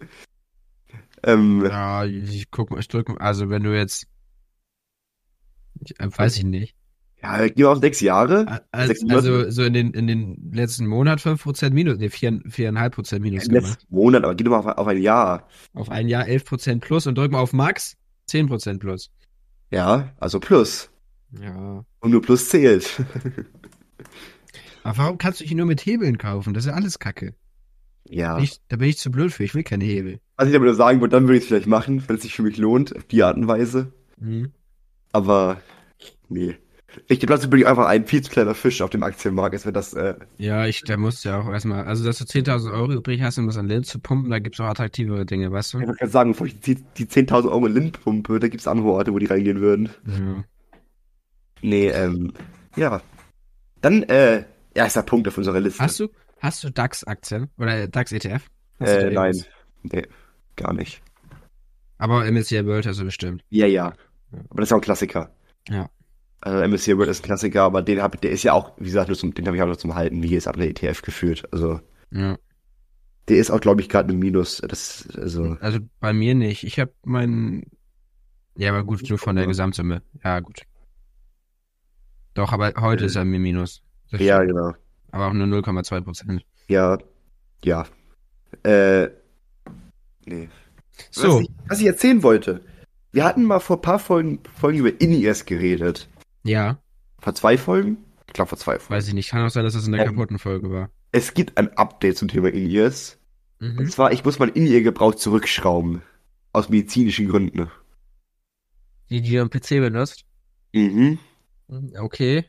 ähm, 1.22 1.64
Ja, 1.64 2.04
ich 2.04 2.50
guck 2.50 2.70
mal, 2.70 2.80
ich 2.80 2.88
drück 2.88 3.08
mal, 3.08 3.18
also 3.18 3.48
wenn 3.50 3.62
du 3.62 3.75
jetzt, 3.76 4.06
ich, 5.80 5.98
äh, 6.00 6.08
weiß 6.16 6.36
ich 6.36 6.44
nicht. 6.44 6.75
Ja, 7.26 7.47
gehen 7.49 7.56
wir 7.56 7.71
auf 7.71 7.80
sechs 7.80 8.00
Jahre. 8.00 8.62
Also, 8.71 8.87
Sechs 8.95 9.00
also 9.11 9.50
so 9.50 9.64
in 9.64 9.73
den, 9.73 9.92
in 9.95 10.06
den 10.06 10.50
letzten 10.52 10.87
Monat 10.87 11.18
5% 11.21 11.71
minus, 11.71 11.99
nee, 11.99 12.09
4, 12.09 12.42
4,5% 12.45 13.18
minus 13.21 13.47
Im 13.47 13.54
gemacht. 13.54 13.80
letzten 13.80 13.95
Monat, 13.95 14.23
aber 14.25 14.35
geh 14.37 14.45
doch 14.45 14.50
mal 14.52 14.59
auf, 14.61 14.66
auf 14.78 14.87
ein 14.87 15.02
Jahr. 15.02 15.49
Auf 15.75 15.90
ein 15.90 16.09
Jahr 16.09 16.25
11% 16.25 16.80
plus 16.80 17.06
und 17.06 17.18
drück 17.18 17.33
mal 17.33 17.40
auf 17.40 17.52
Max, 17.52 17.97
10% 18.30 18.78
plus. 18.78 19.11
Ja, 19.71 20.12
also 20.18 20.38
plus. 20.38 20.88
Ja. 21.33 21.85
Und 22.00 22.11
nur 22.12 22.23
plus 22.23 22.49
zählt. 22.49 23.02
Aber 24.85 24.99
warum 24.99 25.18
kannst 25.18 25.40
du 25.40 25.45
dich 25.45 25.54
nur 25.54 25.66
mit 25.66 25.85
Hebeln 25.85 26.18
kaufen? 26.18 26.54
Das 26.54 26.64
ist 26.64 26.68
ja 26.71 26.75
alles 26.76 26.99
Kacke. 27.00 27.35
ja. 28.09 28.38
Ich, 28.38 28.61
da 28.68 28.76
bin 28.76 28.88
ich 28.88 28.99
zu 28.99 29.11
blöd 29.11 29.33
für, 29.33 29.42
ich 29.42 29.54
will 29.54 29.64
keine 29.64 29.85
Hebel. 29.85 30.21
Was 30.37 30.49
ich 30.49 30.56
nur 30.59 30.75
sagen 30.75 31.00
würde, 31.00 31.16
dann 31.16 31.25
würde 31.25 31.38
ich 31.38 31.42
es 31.42 31.49
vielleicht 31.49 31.66
machen, 31.66 32.04
wenn 32.06 32.16
es 32.16 32.23
sich 32.23 32.35
für 32.35 32.42
mich 32.42 32.56
lohnt, 32.56 32.95
auf 32.95 33.04
die 33.04 33.23
Art 33.25 33.37
und 33.37 33.49
Weise. 33.49 33.92
Mhm. 34.18 34.52
Aber, 35.12 35.61
nee. 36.28 36.56
Ich 37.08 37.20
glaube, 37.20 37.34
dazu 37.34 37.50
bin 37.50 37.60
ich 37.60 37.66
einfach 37.66 37.86
ein 37.86 38.06
viel 38.06 38.22
zu 38.22 38.30
kleiner 38.30 38.54
Fisch 38.54 38.80
auf 38.82 38.90
dem 38.90 39.02
Aktienmarkt, 39.02 39.54
als 39.54 39.66
wenn 39.66 39.74
das, 39.74 39.94
äh, 39.94 40.14
Ja, 40.38 40.66
ich, 40.66 40.82
musst 40.96 41.24
du 41.24 41.28
ja 41.30 41.40
auch 41.40 41.48
erstmal, 41.50 41.84
also 41.84 42.04
dass 42.04 42.18
du 42.18 42.24
10.000 42.24 42.72
Euro 42.72 42.92
übrig 42.92 43.22
hast, 43.22 43.38
um 43.38 43.46
das 43.46 43.56
an 43.56 43.68
Lind 43.68 43.86
zu 43.86 43.98
pumpen, 43.98 44.30
da 44.30 44.38
gibt's 44.38 44.60
auch 44.60 44.66
attraktivere 44.66 45.26
Dinge, 45.26 45.52
weißt 45.52 45.74
ich 45.74 45.80
du? 45.80 45.86
wollte 45.86 45.98
gerade 45.98 46.12
sagen, 46.12 46.32
bevor 46.32 46.46
ich 46.46 46.60
die, 46.60 46.76
die 46.96 47.06
10.000 47.06 47.50
Euro 47.50 47.66
in 47.66 47.74
Lind 47.74 48.00
pumpe, 48.02 48.38
da 48.38 48.48
gibt 48.48 48.60
es 48.60 48.68
andere 48.68 48.88
Orte, 48.88 49.12
wo 49.12 49.18
die 49.18 49.26
reingehen 49.26 49.60
würden. 49.60 49.90
Ja. 50.06 50.44
Nee, 51.62 51.88
ähm, 51.88 52.32
ja. 52.76 53.00
Dann, 53.80 54.02
äh, 54.04 54.44
erster 54.74 55.02
Punkt 55.02 55.28
auf 55.28 55.38
unserer 55.38 55.60
Liste. 55.60 55.82
Hast 55.82 56.00
du, 56.00 56.08
hast 56.40 56.62
du 56.64 56.70
DAX-Aktien 56.70 57.48
oder 57.58 57.88
DAX-ETF? 57.88 58.42
Äh, 58.80 59.10
nein. 59.10 59.42
Nee, 59.82 60.06
gar 60.56 60.72
nicht. 60.72 61.02
Aber 61.98 62.30
MSCI 62.30 62.66
World 62.66 62.86
hast 62.86 63.00
du 63.00 63.04
bestimmt. 63.04 63.42
Ja, 63.48 63.66
ja. 63.66 63.94
Aber 64.50 64.60
das 64.60 64.68
ist 64.68 64.72
auch 64.72 64.78
ein 64.78 64.82
Klassiker. 64.82 65.30
Ja. 65.68 65.88
Also 66.46 66.62
MSCI 66.68 66.96
World 66.96 67.10
ist 67.10 67.20
ein 67.22 67.26
Klassiker, 67.26 67.62
aber 67.64 67.82
den 67.82 68.00
hab, 68.00 68.20
der 68.20 68.30
ist 68.30 68.44
ja 68.44 68.52
auch, 68.52 68.72
wie 68.78 68.84
gesagt, 68.84 69.08
nur 69.08 69.16
zum, 69.18 69.34
den 69.34 69.46
habe 69.46 69.56
ich 69.56 69.62
auch 69.64 69.66
noch 69.66 69.76
zum 69.76 69.96
Halten, 69.96 70.22
wie 70.22 70.36
es 70.36 70.46
ab 70.46 70.56
der 70.56 70.68
ETF 70.68 71.02
geführt. 71.02 71.42
Also, 71.50 71.80
Ja. 72.12 72.38
der 73.28 73.36
ist 73.38 73.50
auch, 73.50 73.60
glaube 73.60 73.80
ich, 73.80 73.88
gerade 73.88 74.12
im 74.12 74.20
Minus. 74.20 74.58
Das, 74.68 75.08
also, 75.16 75.56
Also 75.60 75.80
bei 75.98 76.12
mir 76.12 76.36
nicht. 76.36 76.62
Ich 76.62 76.78
habe 76.78 76.92
meinen. 77.04 77.64
Ja, 78.56 78.70
aber 78.70 78.84
gut, 78.84 79.08
nur 79.10 79.18
von 79.18 79.34
der 79.34 79.48
Gesamtsumme. 79.48 80.02
Ja, 80.22 80.38
gut. 80.38 80.60
Doch, 82.34 82.52
aber 82.52 82.74
heute 82.80 83.02
Äh, 83.04 83.06
ist 83.06 83.16
er 83.16 83.24
mir 83.24 83.40
Minus. 83.40 83.82
Das 84.12 84.20
ja, 84.20 84.36
stimmt. 84.36 84.50
genau. 84.52 84.72
Aber 85.10 85.26
auch 85.26 85.32
nur 85.32 85.46
0,2 85.48 86.00
Prozent. 86.02 86.42
Ja, 86.68 86.96
ja. 87.64 87.86
Äh, 88.62 89.08
nee. 90.26 90.48
So, 91.10 91.38
Was 91.38 91.40
ich, 91.42 91.50
was 91.68 91.80
ich 91.80 91.86
erzählen 91.86 92.22
wollte. 92.22 92.60
Wir 93.10 93.24
hatten 93.24 93.42
mal 93.42 93.58
vor 93.58 93.78
ein 93.78 93.82
paar 93.82 93.98
Folgen, 93.98 94.38
Folgen 94.58 94.78
über 94.78 95.00
In-Ears 95.00 95.44
geredet. 95.44 96.08
Ja, 96.46 96.80
Vor 97.18 97.34
zwei 97.34 97.58
Folgen? 97.58 97.98
Ich 98.26 98.32
glaube, 98.32 98.48
vor 98.48 98.58
zwei 98.58 98.78
Folgen. 98.78 98.94
weiß 98.94 99.08
ich 99.08 99.14
nicht. 99.14 99.30
Kann 99.30 99.44
auch 99.46 99.50
sein, 99.50 99.64
dass 99.64 99.74
das 99.74 99.86
in 99.86 99.92
der 99.92 100.02
Ähm, 100.02 100.08
kaputten 100.08 100.38
Folge 100.38 100.70
war. 100.70 100.90
Es 101.12 101.34
gibt 101.34 101.56
ein 101.58 101.76
Update 101.76 102.18
zum 102.18 102.28
Thema 102.28 102.48
In-Ears. 102.48 103.18
Und 103.60 103.76
Mhm. 103.76 103.88
zwar, 103.90 104.12
ich 104.12 104.24
muss 104.24 104.38
mein 104.38 104.50
In-Ear-Gebrauch 104.50 105.14
zurückschrauben. 105.14 106.02
Aus 106.52 106.68
medizinischen 106.68 107.28
Gründen. 107.28 107.70
Die, 109.10 109.20
die 109.22 109.32
du 109.32 109.42
am 109.42 109.50
PC 109.50 109.80
benutzt? 109.80 110.24
Mhm. 110.72 111.18
Mhm, 111.68 111.92
Okay. 111.98 112.44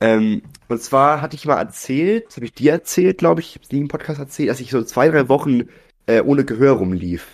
Ähm, 0.00 0.42
und 0.68 0.82
zwar 0.82 1.20
hatte 1.20 1.36
ich 1.36 1.46
mal 1.46 1.58
erzählt, 1.58 2.26
das 2.26 2.36
habe 2.36 2.46
ich 2.46 2.52
dir 2.54 2.72
erzählt, 2.72 3.18
glaube 3.18 3.40
ich, 3.40 3.54
ich 3.56 3.62
habe 3.68 3.76
im 3.76 3.86
Podcast 3.88 4.18
erzählt, 4.18 4.48
dass 4.50 4.58
ich 4.60 4.70
so 4.70 4.82
zwei, 4.82 5.08
drei 5.08 5.28
Wochen 5.28 5.68
äh, 6.06 6.20
ohne 6.22 6.44
Gehör 6.44 6.72
rumlief. 6.72 7.28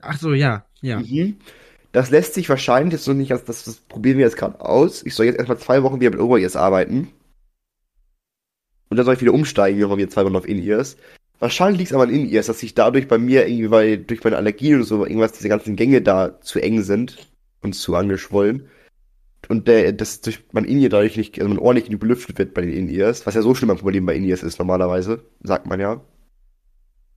Ach 0.00 0.18
so, 0.18 0.34
ja, 0.34 0.66
ja. 0.82 1.00
Mhm. 1.00 1.38
Das 1.92 2.10
lässt 2.10 2.34
sich 2.34 2.48
wahrscheinlich 2.48 2.92
jetzt 2.92 3.08
noch 3.08 3.14
nicht, 3.14 3.30
das, 3.30 3.44
das, 3.44 3.76
probieren 3.88 4.18
wir 4.18 4.24
jetzt 4.24 4.36
gerade 4.36 4.60
aus. 4.60 5.04
Ich 5.04 5.14
soll 5.14 5.26
jetzt 5.26 5.38
erstmal 5.38 5.58
zwei 5.58 5.82
Wochen 5.82 6.00
wieder 6.00 6.10
mit 6.10 6.20
Over-Ears 6.20 6.56
arbeiten. 6.56 7.08
Und 8.90 8.96
dann 8.96 9.04
soll 9.04 9.14
ich 9.14 9.20
wieder 9.20 9.34
umsteigen, 9.34 9.80
nochmal 9.80 9.98
wieder 9.98 10.10
zwei 10.10 10.24
Wochen 10.24 10.36
auf 10.36 10.48
In-Ears. 10.48 10.96
Wahrscheinlich 11.38 11.78
liegt 11.78 11.90
es 11.90 11.94
aber 11.94 12.04
an 12.04 12.10
In-Ears, 12.10 12.46
dass 12.46 12.58
sich 12.60 12.74
dadurch 12.74 13.08
bei 13.08 13.18
mir 13.18 13.46
irgendwie, 13.46 13.70
weil 13.70 13.98
durch 13.98 14.22
meine 14.24 14.36
Allergie 14.36 14.74
oder 14.74 14.84
so, 14.84 15.04
irgendwas, 15.04 15.32
diese 15.32 15.48
ganzen 15.48 15.76
Gänge 15.76 16.02
da 16.02 16.40
zu 16.40 16.58
eng 16.58 16.82
sind 16.82 17.28
und 17.62 17.74
zu 17.74 17.94
angeschwollen. 17.94 18.68
Und 19.48 19.68
der, 19.68 19.92
das 19.92 20.20
durch 20.20 20.44
mein 20.52 20.64
In-Ear 20.64 20.90
dadurch 20.90 21.16
nicht, 21.16 21.38
also 21.38 21.48
mein 21.48 21.58
Ohr 21.58 21.72
nicht 21.74 21.96
belüftet 21.98 22.38
wird 22.38 22.54
bei 22.54 22.62
den 22.62 22.72
In-Ears, 22.72 23.26
was 23.26 23.34
ja 23.34 23.42
so 23.42 23.54
schlimm 23.54 23.70
ein 23.70 23.78
Problem 23.78 24.04
bei 24.04 24.14
In-Ears 24.14 24.42
ist 24.42 24.58
normalerweise, 24.58 25.22
sagt 25.42 25.66
man 25.66 25.80
ja. 25.80 26.02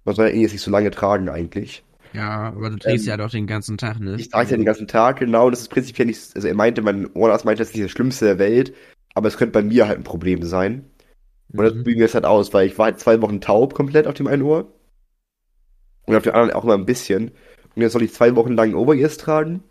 Man 0.06 0.16
soll 0.16 0.28
ja 0.28 0.34
In-Ears 0.34 0.54
nicht 0.54 0.62
so 0.62 0.72
lange 0.72 0.92
tragen 0.92 1.30
eigentlich. 1.30 1.84
Ja, 2.14 2.50
aber 2.56 2.70
du 2.70 2.78
trägst 2.78 3.06
Ähm, 3.06 3.10
ja 3.10 3.18
doch 3.18 3.30
den 3.32 3.48
ganzen 3.48 3.78
Tag, 3.78 4.00
ne? 4.00 4.16
Ich 4.16 4.30
trage 4.30 4.46
es 4.46 4.52
ja 4.52 4.58
den 4.58 4.66
ganzen 4.66 4.88
Tag, 4.88 5.20
genau. 5.20 5.50
Das 5.50 5.62
ist 5.62 5.70
prinzipiell 5.70 6.06
nicht, 6.08 6.36
also 6.36 6.48
er 6.48 6.54
meinte, 6.54 6.82
mein 6.82 7.08
Ohrenarzt 7.14 7.46
meinte, 7.46 7.60
das 7.62 7.70
ist 7.70 7.76
nicht 7.76 7.86
das 7.86 7.92
Schlimmste 7.92 8.26
der 8.26 8.40
Welt, 8.40 8.74
aber 9.14 9.28
es 9.28 9.38
könnte 9.38 9.54
bei 9.54 9.64
mir 9.64 9.88
halt 9.88 9.98
ein 10.00 10.04
Problem 10.04 10.44
sein. 10.44 10.86
Und 11.56 11.66
das 11.66 11.74
Mhm. 11.74 11.84
bügen 11.84 12.00
wir 12.00 12.06
jetzt 12.08 12.16
halt 12.16 12.26
aus, 12.26 12.54
weil 12.54 12.68
ich 12.68 12.78
war 12.78 12.86
halt 12.88 13.00
zwei 13.00 13.22
Wochen 13.22 13.42
taub 13.42 13.74
komplett 13.76 14.08
auf 14.08 14.16
dem 14.16 14.28
einen 14.28 14.44
Ohr. 14.44 14.74
Und 16.06 16.16
auf 16.16 16.24
dem 16.24 16.34
anderen 16.34 16.52
auch 16.54 16.64
immer 16.64 16.74
ein 16.76 16.86
bisschen. 16.86 17.32
Und 17.76 17.82
jetzt 17.82 17.94
soll 17.94 18.04
ich 18.04 18.14
zwei 18.14 18.36
Wochen 18.36 18.54
lang 18.54 18.74
Over-Ears 18.76 19.18
tragen. 19.18 19.64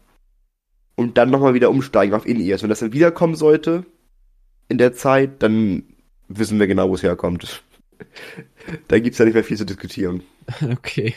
Und 0.97 1.17
dann 1.19 1.31
nochmal 1.31 1.55
wieder 1.55 1.71
umsteigen 1.71 2.15
auf 2.15 2.27
In-Ears. 2.27 2.63
Wenn 2.63 2.69
das 2.71 2.81
dann 2.81 2.93
wiederkommen 2.93 3.35
sollte, 3.35 3.87
in 4.69 4.79
der 4.79 4.95
Zeit, 4.95 5.43
dann 5.43 5.85
wissen 6.29 6.61
wir 6.61 6.67
genau, 6.69 6.89
wo 6.91 6.95
es 6.95 7.03
herkommt. 7.03 7.65
da 8.89 8.99
gibt's 8.99 9.19
ja 9.19 9.25
nicht 9.25 9.35
mehr 9.35 9.45
viel 9.45 9.57
zu 9.59 9.67
diskutieren. 9.67 10.23
Okay. 10.73 11.15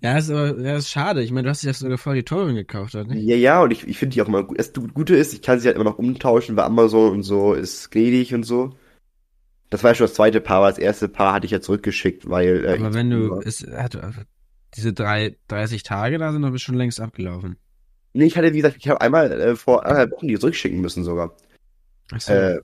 Ja, 0.00 0.16
ist 0.16 0.30
aber, 0.30 0.58
ja, 0.60 0.76
ist 0.76 0.90
schade. 0.90 1.22
Ich 1.22 1.32
meine, 1.32 1.44
du 1.44 1.50
hast 1.50 1.62
dir 1.62 1.68
das 1.68 1.80
sogar 1.80 1.98
voll 1.98 2.14
die 2.14 2.22
teuren 2.22 2.54
gekauft, 2.54 2.94
oder 2.94 3.04
nicht? 3.04 3.24
Ja, 3.24 3.34
ja, 3.34 3.62
und 3.62 3.72
ich, 3.72 3.86
ich 3.86 3.98
finde 3.98 4.14
die 4.14 4.22
auch 4.22 4.28
immer 4.28 4.44
gut. 4.44 4.58
Das 4.58 4.72
Gute 4.72 5.16
ist, 5.16 5.32
ich 5.32 5.42
kann 5.42 5.58
sie 5.58 5.66
halt 5.66 5.76
immer 5.76 5.84
noch 5.90 5.98
umtauschen, 5.98 6.56
weil 6.56 6.64
Amazon 6.64 7.12
und 7.12 7.22
so 7.24 7.54
ist 7.54 7.90
gnädig 7.90 8.32
und 8.32 8.44
so. 8.44 8.70
Das 9.70 9.82
war 9.82 9.90
ja 9.90 9.94
schon 9.96 10.06
das 10.06 10.14
zweite 10.14 10.40
Paar, 10.40 10.58
aber 10.58 10.68
das 10.68 10.78
erste 10.78 11.08
Paar 11.08 11.34
hatte 11.34 11.46
ich 11.46 11.52
ja 11.52 11.60
zurückgeschickt, 11.60 12.28
weil. 12.28 12.64
Äh, 12.64 12.78
Aber 12.78 12.94
wenn 12.94 13.10
du, 13.10 13.40
es 13.40 13.66
hat, 13.66 13.98
diese 14.76 14.92
drei, 14.92 15.36
30 15.48 15.82
Tage 15.82 16.18
da 16.18 16.32
sind 16.32 16.42
doch 16.42 16.56
schon 16.58 16.76
längst 16.76 17.00
abgelaufen. 17.00 17.56
Nee, 18.14 18.26
ich 18.26 18.36
hatte, 18.36 18.52
wie 18.52 18.58
gesagt, 18.58 18.76
ich 18.78 18.88
habe 18.88 19.00
einmal 19.00 19.30
äh, 19.32 19.56
vor 19.56 19.84
anderthalb 19.84 20.12
Wochen 20.12 20.28
die 20.28 20.38
zurückschicken 20.38 20.80
müssen 20.80 21.04
sogar. 21.04 21.36
Ach 22.12 22.20
so. 22.20 22.32
Äh, 22.32 22.60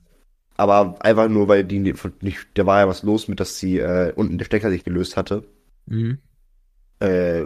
aber 0.57 0.95
einfach 1.03 1.27
nur, 1.27 1.47
weil 1.47 1.65
die 1.65 1.79
nicht, 1.79 2.47
da 2.53 2.65
war 2.65 2.79
ja 2.79 2.87
was 2.87 3.03
los 3.03 3.27
mit, 3.27 3.39
dass 3.39 3.59
sie 3.59 3.79
äh, 3.79 4.13
unten 4.15 4.37
der 4.37 4.45
Stecker 4.45 4.69
sich 4.69 4.83
gelöst 4.83 5.17
hatte. 5.17 5.43
mhm. 5.85 6.19
Äh, 6.99 7.45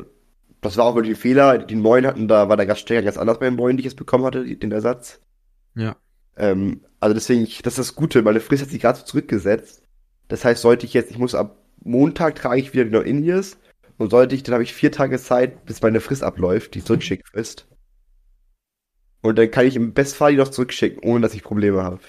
das 0.62 0.78
war 0.78 0.86
auch 0.86 0.96
wirklich 0.96 1.16
ein 1.16 1.22
Fehler. 1.22 1.58
Die 1.60 1.76
neuen 1.76 2.06
hatten, 2.06 2.28
da 2.28 2.50
war 2.50 2.58
der 2.58 2.66
Gaststecker 2.66 3.02
ganz 3.02 3.18
anders 3.18 3.40
bei 3.40 3.46
den 3.46 3.56
neuen, 3.56 3.78
die 3.78 3.82
ich 3.82 3.86
jetzt 3.86 3.98
bekommen 3.98 4.26
hatte, 4.26 4.44
den 4.44 4.72
Ersatz. 4.72 5.22
Ja. 5.76 5.96
Ähm, 6.36 6.82
also 7.00 7.14
deswegen, 7.14 7.46
das 7.64 7.74
ist 7.74 7.80
das 7.80 7.96
Gute. 7.96 8.22
Meine 8.22 8.40
Frist 8.40 8.64
hat 8.64 8.70
sich 8.70 8.82
gerade 8.82 9.00
so 9.00 9.06
zurückgesetzt. 9.06 9.84
Das 10.28 10.44
heißt, 10.44 10.62
sollte 10.62 10.86
ich 10.86 10.94
jetzt, 10.94 11.12
ich 11.12 11.18
muss 11.18 11.36
ab 11.36 11.58
Montag 11.82 12.36
trage 12.36 12.60
ich 12.60 12.74
wieder 12.74 12.86
die 12.86 13.10
In-Ears. 13.10 13.58
Und 13.98 14.12
sollte 14.12 14.34
ich, 14.34 14.44
dann 14.44 14.54
habe 14.54 14.64
ich 14.64 14.74
vier 14.74 14.94
Tage 14.94 15.20
Zeit, 15.20 15.66
bis 15.66 15.82
meine 15.82 16.00
Frist 16.00 16.24
abläuft, 16.24 16.74
die 16.74 16.84
Zurückschickfrist. 16.84 17.68
Und 19.22 19.38
dann 19.38 19.52
kann 19.52 19.66
ich 19.66 19.76
im 19.76 19.94
Bestfall 19.94 20.32
die 20.32 20.38
noch 20.38 20.48
zurückschicken, 20.48 21.04
ohne 21.04 21.22
dass 21.22 21.34
ich 21.34 21.44
Probleme 21.44 21.84
habe. 21.84 22.00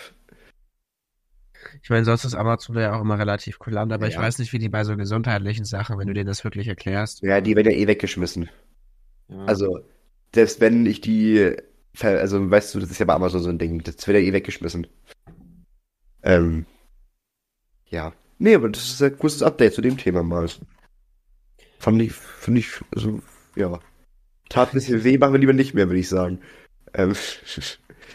Ich 1.83 1.91
meine, 1.91 2.05
sonst 2.05 2.25
ist 2.25 2.35
Amazon 2.35 2.77
ja 2.77 2.95
auch 2.97 3.01
immer 3.01 3.19
relativ 3.19 3.59
kulant, 3.59 3.93
aber 3.93 4.07
ich 4.07 4.15
Ja. 4.15 4.21
weiß 4.21 4.39
nicht, 4.39 4.53
wie 4.53 4.59
die 4.59 4.69
bei 4.69 4.85
so 4.85 4.97
gesundheitlichen 4.97 5.65
Sachen, 5.65 5.99
wenn 5.99 6.07
du 6.09 6.15
denen 6.15 6.27
das 6.27 6.45
wirklich 6.45 6.69
erklärst. 6.69 7.23
Ja, 7.23 7.41
die 7.41 7.57
werden 7.57 7.71
ja 7.73 7.77
eh 7.79 7.87
weggeschmissen. 7.87 8.51
Ja. 9.29 9.45
Also, 9.47 9.81
selbst 10.35 10.61
wenn 10.61 10.87
ich 10.87 11.01
die, 11.01 11.57
ver- 11.95 12.21
also 12.21 12.51
weißt 12.51 12.75
du, 12.75 12.81
das 12.81 12.91
ist 12.91 12.99
ja 12.99 13.07
bei 13.07 13.15
Amazon 13.15 13.43
so 13.43 13.49
ein 13.51 13.59
Ding, 13.59 13.83
das 13.83 14.07
wird 14.07 14.19
ja 14.19 14.25
eh 14.25 14.33
weggeschmissen. 14.33 14.87
Ähm, 16.23 16.67
ja. 17.91 18.13
Nee, 18.39 18.55
aber 18.55 18.71
das 18.71 18.85
ist 18.85 19.03
ein 19.03 19.19
kurzes 19.19 19.43
Update 19.43 19.75
zu 19.75 19.83
dem 19.83 19.99
Thema 19.99 20.23
mal. 20.23 20.49
Fand 21.79 22.01
ich, 22.03 22.13
finde 22.13 22.61
ich, 22.61 22.69
also, 22.95 23.23
ja. 23.57 23.81
Tat 24.51 24.71
ein 24.71 24.75
bisschen 24.75 25.05
weh, 25.05 25.19
machen 25.19 25.33
wir 25.35 25.41
lieber 25.41 25.53
nicht 25.55 25.75
mehr, 25.75 25.89
würde 25.89 26.01
ich 26.01 26.09
sagen. 26.09 26.41
Ähm, 26.95 27.15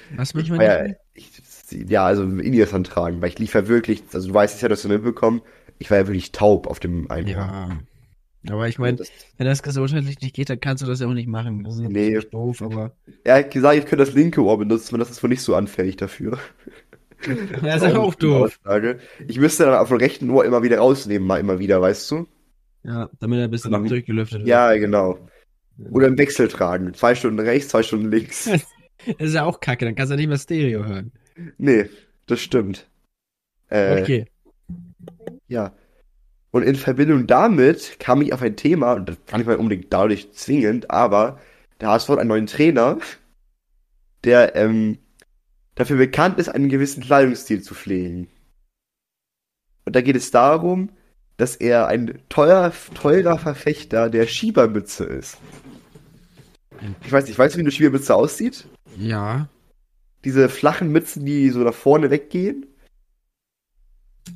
Was 0.10 0.34
ich 0.36 0.50
müssen 0.50 0.54
wir 0.54 0.60
war 0.60 0.66
ja, 0.66 0.84
nicht? 0.84 1.00
ich, 1.14 1.32
ja, 1.72 2.06
also 2.06 2.24
Indias 2.24 2.74
antragen, 2.74 3.22
weil 3.22 3.30
ich 3.30 3.40
lief 3.40 3.54
ja 3.54 3.68
wirklich, 3.68 4.04
also 4.14 4.28
du 4.28 4.34
weißt 4.34 4.56
es 4.56 4.62
ja, 4.62 4.68
dass 4.70 4.82
du 4.84 4.90
mitbekommen, 4.90 5.42
ich 5.80 5.90
war 5.92 5.98
ja 5.98 6.08
wirklich 6.08 6.32
taub 6.32 6.68
auf 6.68 6.80
dem 6.80 7.10
einen. 7.12 7.28
Ja. 7.28 7.70
Aber 8.50 8.68
ich 8.68 8.78
meine, 8.78 9.00
wenn 9.38 9.48
das 9.48 9.64
gesundheitlich 9.64 10.22
nicht 10.22 10.36
geht, 10.36 10.50
dann 10.52 10.60
kannst 10.60 10.84
du 10.84 10.88
das 10.88 11.00
ja 11.00 11.08
auch 11.08 11.14
nicht 11.14 11.28
machen. 11.28 11.64
Das 11.64 11.76
ist 11.76 11.82
Nee. 11.82 12.20
doof, 12.32 12.62
aber. 12.62 12.92
Er 13.24 13.38
hat 13.40 13.52
gesagt, 13.52 13.76
ich 13.76 13.86
könnte 13.86 14.06
das 14.06 14.14
linke 14.14 14.44
Ohr 14.44 14.58
benutzen, 14.60 14.94
und 14.96 15.00
das 15.00 15.10
ist 15.10 15.24
wohl 15.24 15.30
nicht 15.32 15.42
so 15.42 15.56
anfällig 15.56 15.98
dafür. 15.98 16.38
Das 17.64 17.82
ist 17.82 17.96
auch 17.96 18.14
doof. 18.14 18.60
Aussage. 18.64 19.00
Ich 19.28 19.40
müsste 19.40 19.66
dann 19.66 19.76
auf 19.76 19.88
dem 19.88 19.98
rechten 19.98 20.30
Ohr 20.30 20.46
immer 20.46 20.62
wieder 20.62 20.78
rausnehmen, 20.78 21.28
mal 21.28 21.40
immer 21.40 21.58
wieder, 21.58 21.82
weißt 21.82 22.12
du? 22.12 22.28
Ja, 22.84 23.10
damit 23.20 23.40
er 23.40 23.46
ein 23.46 23.52
bisschen 23.52 23.72
Dann- 23.72 23.88
durchgelüftet 23.88 24.40
wird. 24.40 24.48
Ja, 24.48 24.76
genau. 24.76 25.18
Oder 25.90 26.08
im 26.08 26.18
Wechsel 26.20 26.50
tragen. 26.50 26.94
Zwei 26.94 27.16
Stunden 27.16 27.40
rechts, 27.40 27.70
zwei 27.70 27.82
Stunden 27.84 28.12
links. 28.12 28.48
Das 29.06 29.28
ist 29.30 29.34
ja 29.34 29.44
auch 29.44 29.60
kacke, 29.60 29.86
dann 29.86 29.96
kannst 29.96 30.12
du 30.12 30.14
ja 30.16 30.18
nicht 30.18 30.28
mehr 30.30 30.38
Stereo 30.38 30.86
hören. 30.86 31.12
Nee, 31.58 31.90
das 32.28 32.42
stimmt. 32.42 32.88
Äh, 33.70 34.02
Okay. 34.02 34.26
Ja. 35.48 35.74
Und 36.52 36.64
in 36.64 36.76
Verbindung 36.76 37.28
damit 37.28 38.00
kam 38.00 38.22
ich 38.22 38.34
auf 38.34 38.42
ein 38.42 38.56
Thema, 38.56 38.94
und 38.94 39.10
das 39.10 39.18
fand 39.26 39.42
ich 39.42 39.48
mal 39.48 39.58
unbedingt 39.58 39.92
dadurch 39.92 40.32
zwingend, 40.34 40.90
aber 40.90 41.40
der 41.82 41.90
HSV 41.90 42.10
hat 42.10 42.20
einen 42.20 42.30
neuen 42.30 42.48
Trainer, 42.48 42.98
der, 44.24 44.56
ähm, 44.56 44.98
dafür 45.76 45.98
bekannt 45.98 46.40
ist, 46.40 46.50
einen 46.50 46.70
gewissen 46.70 47.04
Kleidungsstil 47.04 47.62
zu 47.62 47.76
pflegen. 47.76 48.28
Und 49.86 49.96
da 49.96 50.02
geht 50.02 50.16
es 50.16 50.32
darum, 50.32 50.90
dass 51.38 51.56
er 51.58 51.88
ein 51.88 52.20
teuer, 52.30 52.72
teurer 52.94 53.38
Verfechter 53.38 54.10
der 54.10 54.26
Schiebermütze 54.26 55.04
ist. 55.04 55.38
Ich 57.04 57.12
weiß 57.12 57.28
nicht, 57.28 57.38
weißt 57.38 57.56
du, 57.56 57.58
wie 57.58 57.64
eine 57.64 57.72
Schiebermütze 57.72 58.16
aussieht? 58.16 58.66
Ja. 58.98 59.50
Diese 60.26 60.50
flachen 60.50 60.92
Mützen, 60.92 61.26
die 61.26 61.50
so 61.52 61.60
nach 61.60 61.74
vorne 61.74 62.10
weggehen. 62.12 62.66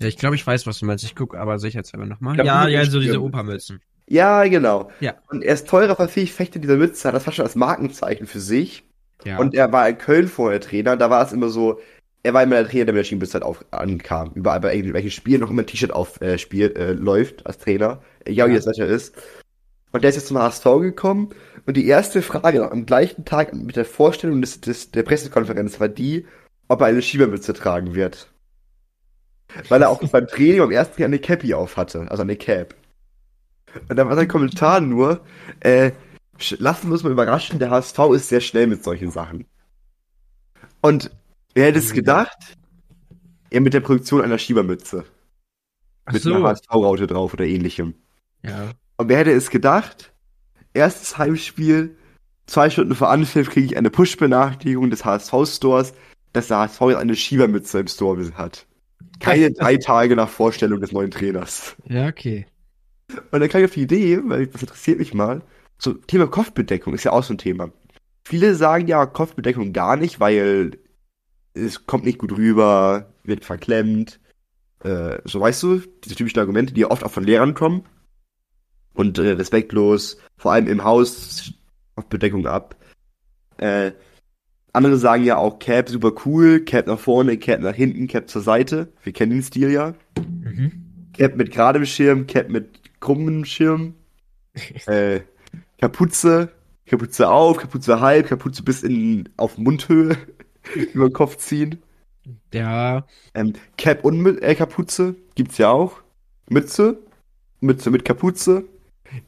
Ja, 0.01 0.07
ich 0.07 0.17
glaube, 0.17 0.35
ich 0.35 0.45
weiß, 0.45 0.67
was 0.67 0.79
du 0.79 0.85
meinst. 0.85 1.03
Ich 1.03 1.15
gucke 1.15 1.37
aber 1.39 1.59
sicherheitshalber 1.59 2.05
nochmal. 2.05 2.35
glaub, 2.35 2.45
Ja, 2.45 2.67
ja, 2.67 2.85
so 2.85 2.99
diese. 2.99 3.21
Opermützen. 3.21 3.81
Ja, 4.07 4.43
genau. 4.45 4.89
Ja. 5.01 5.15
Und 5.29 5.43
er 5.43 5.53
ist 5.53 5.67
teurer 5.67 5.95
Verfechter 5.95 6.59
dieser 6.59 6.77
Mütze, 6.77 7.11
das 7.11 7.23
fast 7.23 7.37
schon 7.37 7.45
als 7.45 7.55
Markenzeichen 7.55 8.25
für 8.27 8.39
sich. 8.39 8.83
Ja. 9.25 9.37
Und 9.39 9.53
er 9.53 9.71
war 9.71 9.89
in 9.89 9.97
Köln 9.97 10.27
vorher 10.27 10.61
Trainer, 10.61 10.95
da 10.95 11.09
war 11.09 11.23
es 11.25 11.33
immer 11.33 11.49
so, 11.49 11.79
er 12.23 12.33
war 12.33 12.43
immer 12.43 12.55
der 12.55 12.67
Trainer, 12.69 12.85
der 12.85 12.93
mit 12.93 12.99
der 13.01 13.03
Schienenbütze 13.05 13.33
halt 13.33 13.43
auf, 13.43 13.63
ankam. 13.71 14.31
Überall 14.33 14.59
bei 14.61 14.73
irgendwelchen 14.75 15.11
Spielen 15.11 15.41
noch 15.41 15.49
immer 15.49 15.61
ein 15.63 15.67
T-Shirt 15.67 15.91
auf, 15.91 16.21
äh, 16.21 16.37
spielt, 16.37 16.77
äh, 16.77 16.93
läuft 16.93 17.45
als 17.45 17.57
Trainer. 17.57 18.01
Egal 18.25 18.49
wie 18.49 18.53
Ja. 18.53 18.57
das 18.59 18.67
Wetter 18.67 18.87
ist. 18.87 19.15
Und 19.91 20.03
der 20.03 20.09
ist 20.09 20.15
jetzt 20.17 20.27
zum 20.27 20.37
HSV 20.37 20.63
gekommen 20.81 21.29
und 21.65 21.75
die 21.77 21.87
erste 21.87 22.21
Frage 22.21 22.71
am 22.71 22.85
gleichen 22.85 23.25
Tag 23.25 23.53
mit 23.53 23.75
der 23.75 23.85
Vorstellung 23.85 24.41
des, 24.41 24.61
des, 24.61 24.91
der 24.91 25.03
Pressekonferenz 25.03 25.79
war 25.79 25.87
die, 25.89 26.27
ob 26.67 26.81
er 26.81 26.87
eine 26.87 27.01
Schiebermütze 27.01 27.53
tragen 27.53 27.95
wird. 27.95 28.31
Weil 29.67 29.81
er 29.81 29.89
auch 29.89 30.01
beim 30.09 30.27
Training 30.27 30.61
am 30.61 30.71
ersten 30.71 31.01
Jahr 31.01 31.07
eine 31.07 31.19
Cappy 31.19 31.53
auf 31.53 31.77
hatte, 31.77 32.09
also 32.11 32.21
eine 32.23 32.35
Cap. 32.35 32.75
Und 33.89 33.95
dann 33.97 34.07
war 34.09 34.15
sein 34.15 34.27
Kommentar 34.27 34.81
nur, 34.81 35.21
äh, 35.61 35.91
lassen 36.57 36.87
wir 36.89 36.93
uns 36.93 37.03
mal 37.03 37.11
überraschen, 37.11 37.59
der 37.59 37.69
HSV 37.71 37.99
ist 38.15 38.29
sehr 38.29 38.41
schnell 38.41 38.67
mit 38.67 38.83
solchen 38.83 39.11
Sachen. 39.11 39.45
Und 40.81 41.11
wer 41.53 41.67
hätte 41.67 41.79
es 41.79 41.91
Mhm. 41.91 41.95
gedacht? 41.95 42.57
Er 43.51 43.61
mit 43.61 43.73
der 43.73 43.81
Produktion 43.81 44.21
einer 44.21 44.37
Schiebermütze. 44.39 45.05
Ach 46.05 46.13
Mit 46.13 46.23
so. 46.23 46.33
einer 46.35 46.43
HSV-Raute 46.43 47.07
drauf 47.07 47.33
oder 47.33 47.45
ähnlichem. 47.45 47.95
Ja. 48.43 48.73
Und 48.99 49.07
wer 49.07 49.19
hätte 49.19 49.31
es 49.31 49.49
gedacht? 49.49 50.11
Erstes 50.73 51.17
Heimspiel, 51.17 51.95
zwei 52.47 52.69
Stunden 52.69 52.93
vor 52.95 53.09
Anpfiff 53.09 53.49
kriege 53.49 53.65
ich 53.65 53.77
eine 53.77 53.89
Push-Benachrichtigung 53.89 54.89
des 54.89 55.05
HSV-Stores, 55.05 55.93
dass 56.33 56.49
der 56.49 56.57
HSV 56.57 56.81
jetzt 56.81 56.97
eine 56.97 57.15
Schiebermütze 57.15 57.79
im 57.79 57.87
Store 57.87 58.21
hat. 58.33 58.67
Keine 59.21 59.51
drei 59.53 59.77
Tage 59.77 60.17
nach 60.17 60.27
Vorstellung 60.27 60.81
des 60.81 60.91
neuen 60.91 61.11
Trainers. 61.11 61.77
Ja, 61.85 62.07
okay. 62.09 62.45
Und 63.31 63.39
dann 63.39 63.47
kam 63.47 63.61
ich 63.61 63.69
auf 63.69 63.73
die 63.73 63.83
Idee, 63.83 64.19
weil 64.25 64.47
das 64.47 64.63
interessiert 64.63 64.99
mich 64.99 65.13
mal, 65.13 65.43
so 65.77 65.93
Thema 65.93 66.27
Kopfbedeckung 66.27 66.93
ist 66.93 67.05
ja 67.05 67.13
auch 67.13 67.23
so 67.23 67.33
ein 67.33 67.37
Thema. 67.37 67.71
Viele 68.25 68.53
sagen 68.53 68.87
ja 68.87 69.05
Kopfbedeckung 69.05 69.71
gar 69.71 69.95
nicht, 69.95 70.19
weil 70.19 70.77
es 71.53 71.85
kommt 71.85 72.03
nicht 72.03 72.19
gut 72.19 72.33
rüber, 72.33 73.13
wird 73.23 73.45
verklemmt. 73.45 74.19
Äh, 74.83 75.19
so 75.23 75.39
weißt 75.39 75.63
du, 75.63 75.83
diese 76.03 76.15
typischen 76.15 76.39
Argumente, 76.39 76.73
die 76.73 76.81
ja 76.81 76.91
oft 76.91 77.05
auch 77.05 77.11
von 77.11 77.23
Lehrern 77.23 77.53
kommen. 77.53 77.85
Und 78.93 79.17
äh, 79.17 79.31
respektlos, 79.31 80.17
vor 80.37 80.51
allem 80.51 80.67
im 80.67 80.83
Haus, 80.83 81.53
Kopfbedeckung 81.95 82.45
ab. 82.47 82.75
Äh, 83.57 83.91
andere 84.73 84.97
sagen 84.97 85.23
ja 85.23 85.37
auch 85.37 85.59
Cap 85.59 85.89
super 85.89 86.13
cool, 86.25 86.61
Cap 86.61 86.87
nach 86.87 86.99
vorne, 86.99 87.37
Cap 87.37 87.61
nach 87.61 87.75
hinten, 87.75 88.07
Cap 88.07 88.29
zur 88.29 88.41
Seite. 88.41 88.91
Wir 89.03 89.13
kennen 89.13 89.31
den 89.31 89.43
Stil 89.43 89.71
ja. 89.71 89.95
Mhm. 90.17 91.09
Cap 91.13 91.35
mit 91.35 91.51
geradem 91.51 91.85
Schirm, 91.85 92.27
Cap 92.27 92.49
mit 92.49 92.99
krummem 92.99 93.45
Schirm, 93.45 93.95
äh, 94.85 95.21
Kapuze, 95.79 96.51
Kapuze 96.85 97.29
auf, 97.29 97.57
Kapuze 97.57 97.99
halb, 97.99 98.27
Kapuze 98.27 98.63
bis 98.63 98.83
in 98.83 99.29
auf 99.37 99.57
Mundhöhe 99.57 100.17
über 100.93 101.09
den 101.09 101.13
Kopf 101.13 101.37
ziehen. 101.37 101.81
Ja. 102.53 103.07
Ähm, 103.33 103.53
Cap 103.77 104.05
und 104.05 104.21
mit, 104.21 104.41
äh, 104.41 104.55
Kapuze 104.55 105.15
gibt's 105.35 105.57
ja 105.57 105.69
auch. 105.69 106.01
Mütze, 106.49 106.99
Mütze 107.59 107.89
mit 107.89 108.05
Kapuze. 108.05 108.65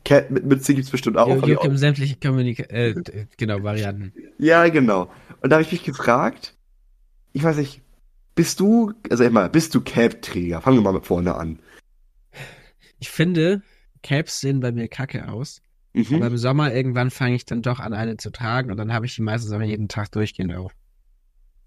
Cap 0.05 0.29
mit 0.29 0.45
Mütze 0.45 0.73
gibt's 0.73 0.91
bestimmt 0.91 1.17
auch. 1.17 1.27
Ja, 1.27 1.35
ich 1.37 1.59
gibt 1.59 1.79
sämtliche 1.79 2.15
Kommunika 2.15 2.63
äh, 2.63 2.95
genau, 3.37 3.63
Varianten. 3.63 4.13
Ja, 4.37 4.67
genau. 4.69 5.11
Und 5.41 5.49
da 5.49 5.55
habe 5.55 5.63
ich 5.63 5.71
mich 5.71 5.83
gefragt, 5.83 6.55
ich 7.33 7.43
weiß 7.43 7.57
nicht, 7.57 7.81
bist 8.35 8.59
du, 8.59 8.93
also 9.09 9.23
immer, 9.23 9.49
bist 9.49 9.75
du 9.75 9.81
Cap-Träger? 9.81 10.61
Fangen 10.61 10.83
wir 10.83 10.91
mal 10.91 11.01
vorne 11.01 11.35
an. 11.35 11.59
Ich 12.99 13.09
finde, 13.09 13.61
Caps 14.03 14.39
sehen 14.39 14.59
bei 14.59 14.71
mir 14.71 14.87
kacke 14.87 15.27
aus. 15.27 15.61
Mhm. 15.93 16.15
Aber 16.15 16.27
im 16.27 16.37
Sommer 16.37 16.73
irgendwann 16.73 17.09
fange 17.09 17.35
ich 17.35 17.45
dann 17.45 17.61
doch 17.61 17.79
an, 17.79 17.93
eine 17.93 18.17
zu 18.17 18.31
tragen 18.31 18.71
und 18.71 18.77
dann 18.77 18.93
habe 18.93 19.05
ich 19.05 19.15
die 19.15 19.21
meistens 19.21 19.51
aber 19.51 19.65
jeden 19.65 19.89
Tag 19.89 20.11
durchgehend 20.11 20.55
auf. 20.55 20.73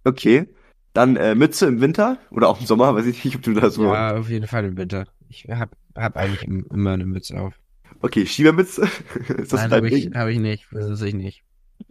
Okay. 0.05 0.48
Dann 0.94 1.16
äh, 1.16 1.35
Mütze 1.35 1.66
im 1.66 1.81
Winter 1.81 2.18
oder 2.31 2.48
auch 2.48 2.61
im 2.61 2.66
Sommer, 2.66 2.94
weiß 2.94 3.07
ich 3.07 3.24
nicht, 3.24 3.37
ob 3.37 3.42
du 3.42 3.53
da 3.53 3.68
so. 3.68 3.92
Ja, 3.92 4.16
auf 4.16 4.31
jeden 4.31 4.46
Fall 4.46 4.64
im 4.64 4.77
Winter. 4.77 5.07
Ich 5.29 5.46
hab, 5.48 5.77
hab 5.96 6.16
eigentlich 6.16 6.44
im, 6.44 6.66
immer 6.70 6.92
eine 6.92 7.05
Mütze 7.05 7.38
auf. 7.38 7.55
Okay, 8.01 8.27
Schiebermütze. 8.27 8.83
Ist 9.39 9.53
das 9.53 9.63
Nein, 9.63 9.71
habe 9.73 9.89
ich, 9.89 10.11
hab 10.15 10.29
ich 10.29 10.39
nicht. 10.39 10.67
Das 10.73 10.89
ist 10.91 11.03
ich 11.03 11.15
nicht. 11.15 11.43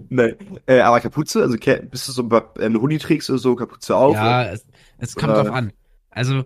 Nein. 0.10 0.36
Äh, 0.66 0.80
aber 0.80 1.00
Kapuze, 1.00 1.42
also 1.42 1.58
bist 1.58 2.08
du 2.08 2.12
so 2.12 2.24
bei 2.24 2.42
einem 2.60 2.82
Hoodie 2.82 2.98
trägst 3.00 3.30
oder 3.30 3.40
so 3.40 3.56
Kapuze 3.56 3.96
auf? 3.96 4.14
Ja, 4.16 4.44
es, 4.46 4.66
es 4.98 5.16
kommt 5.16 5.34
Oder- 5.34 5.44
drauf 5.44 5.54
an. 5.56 5.74
Also, 6.10 6.46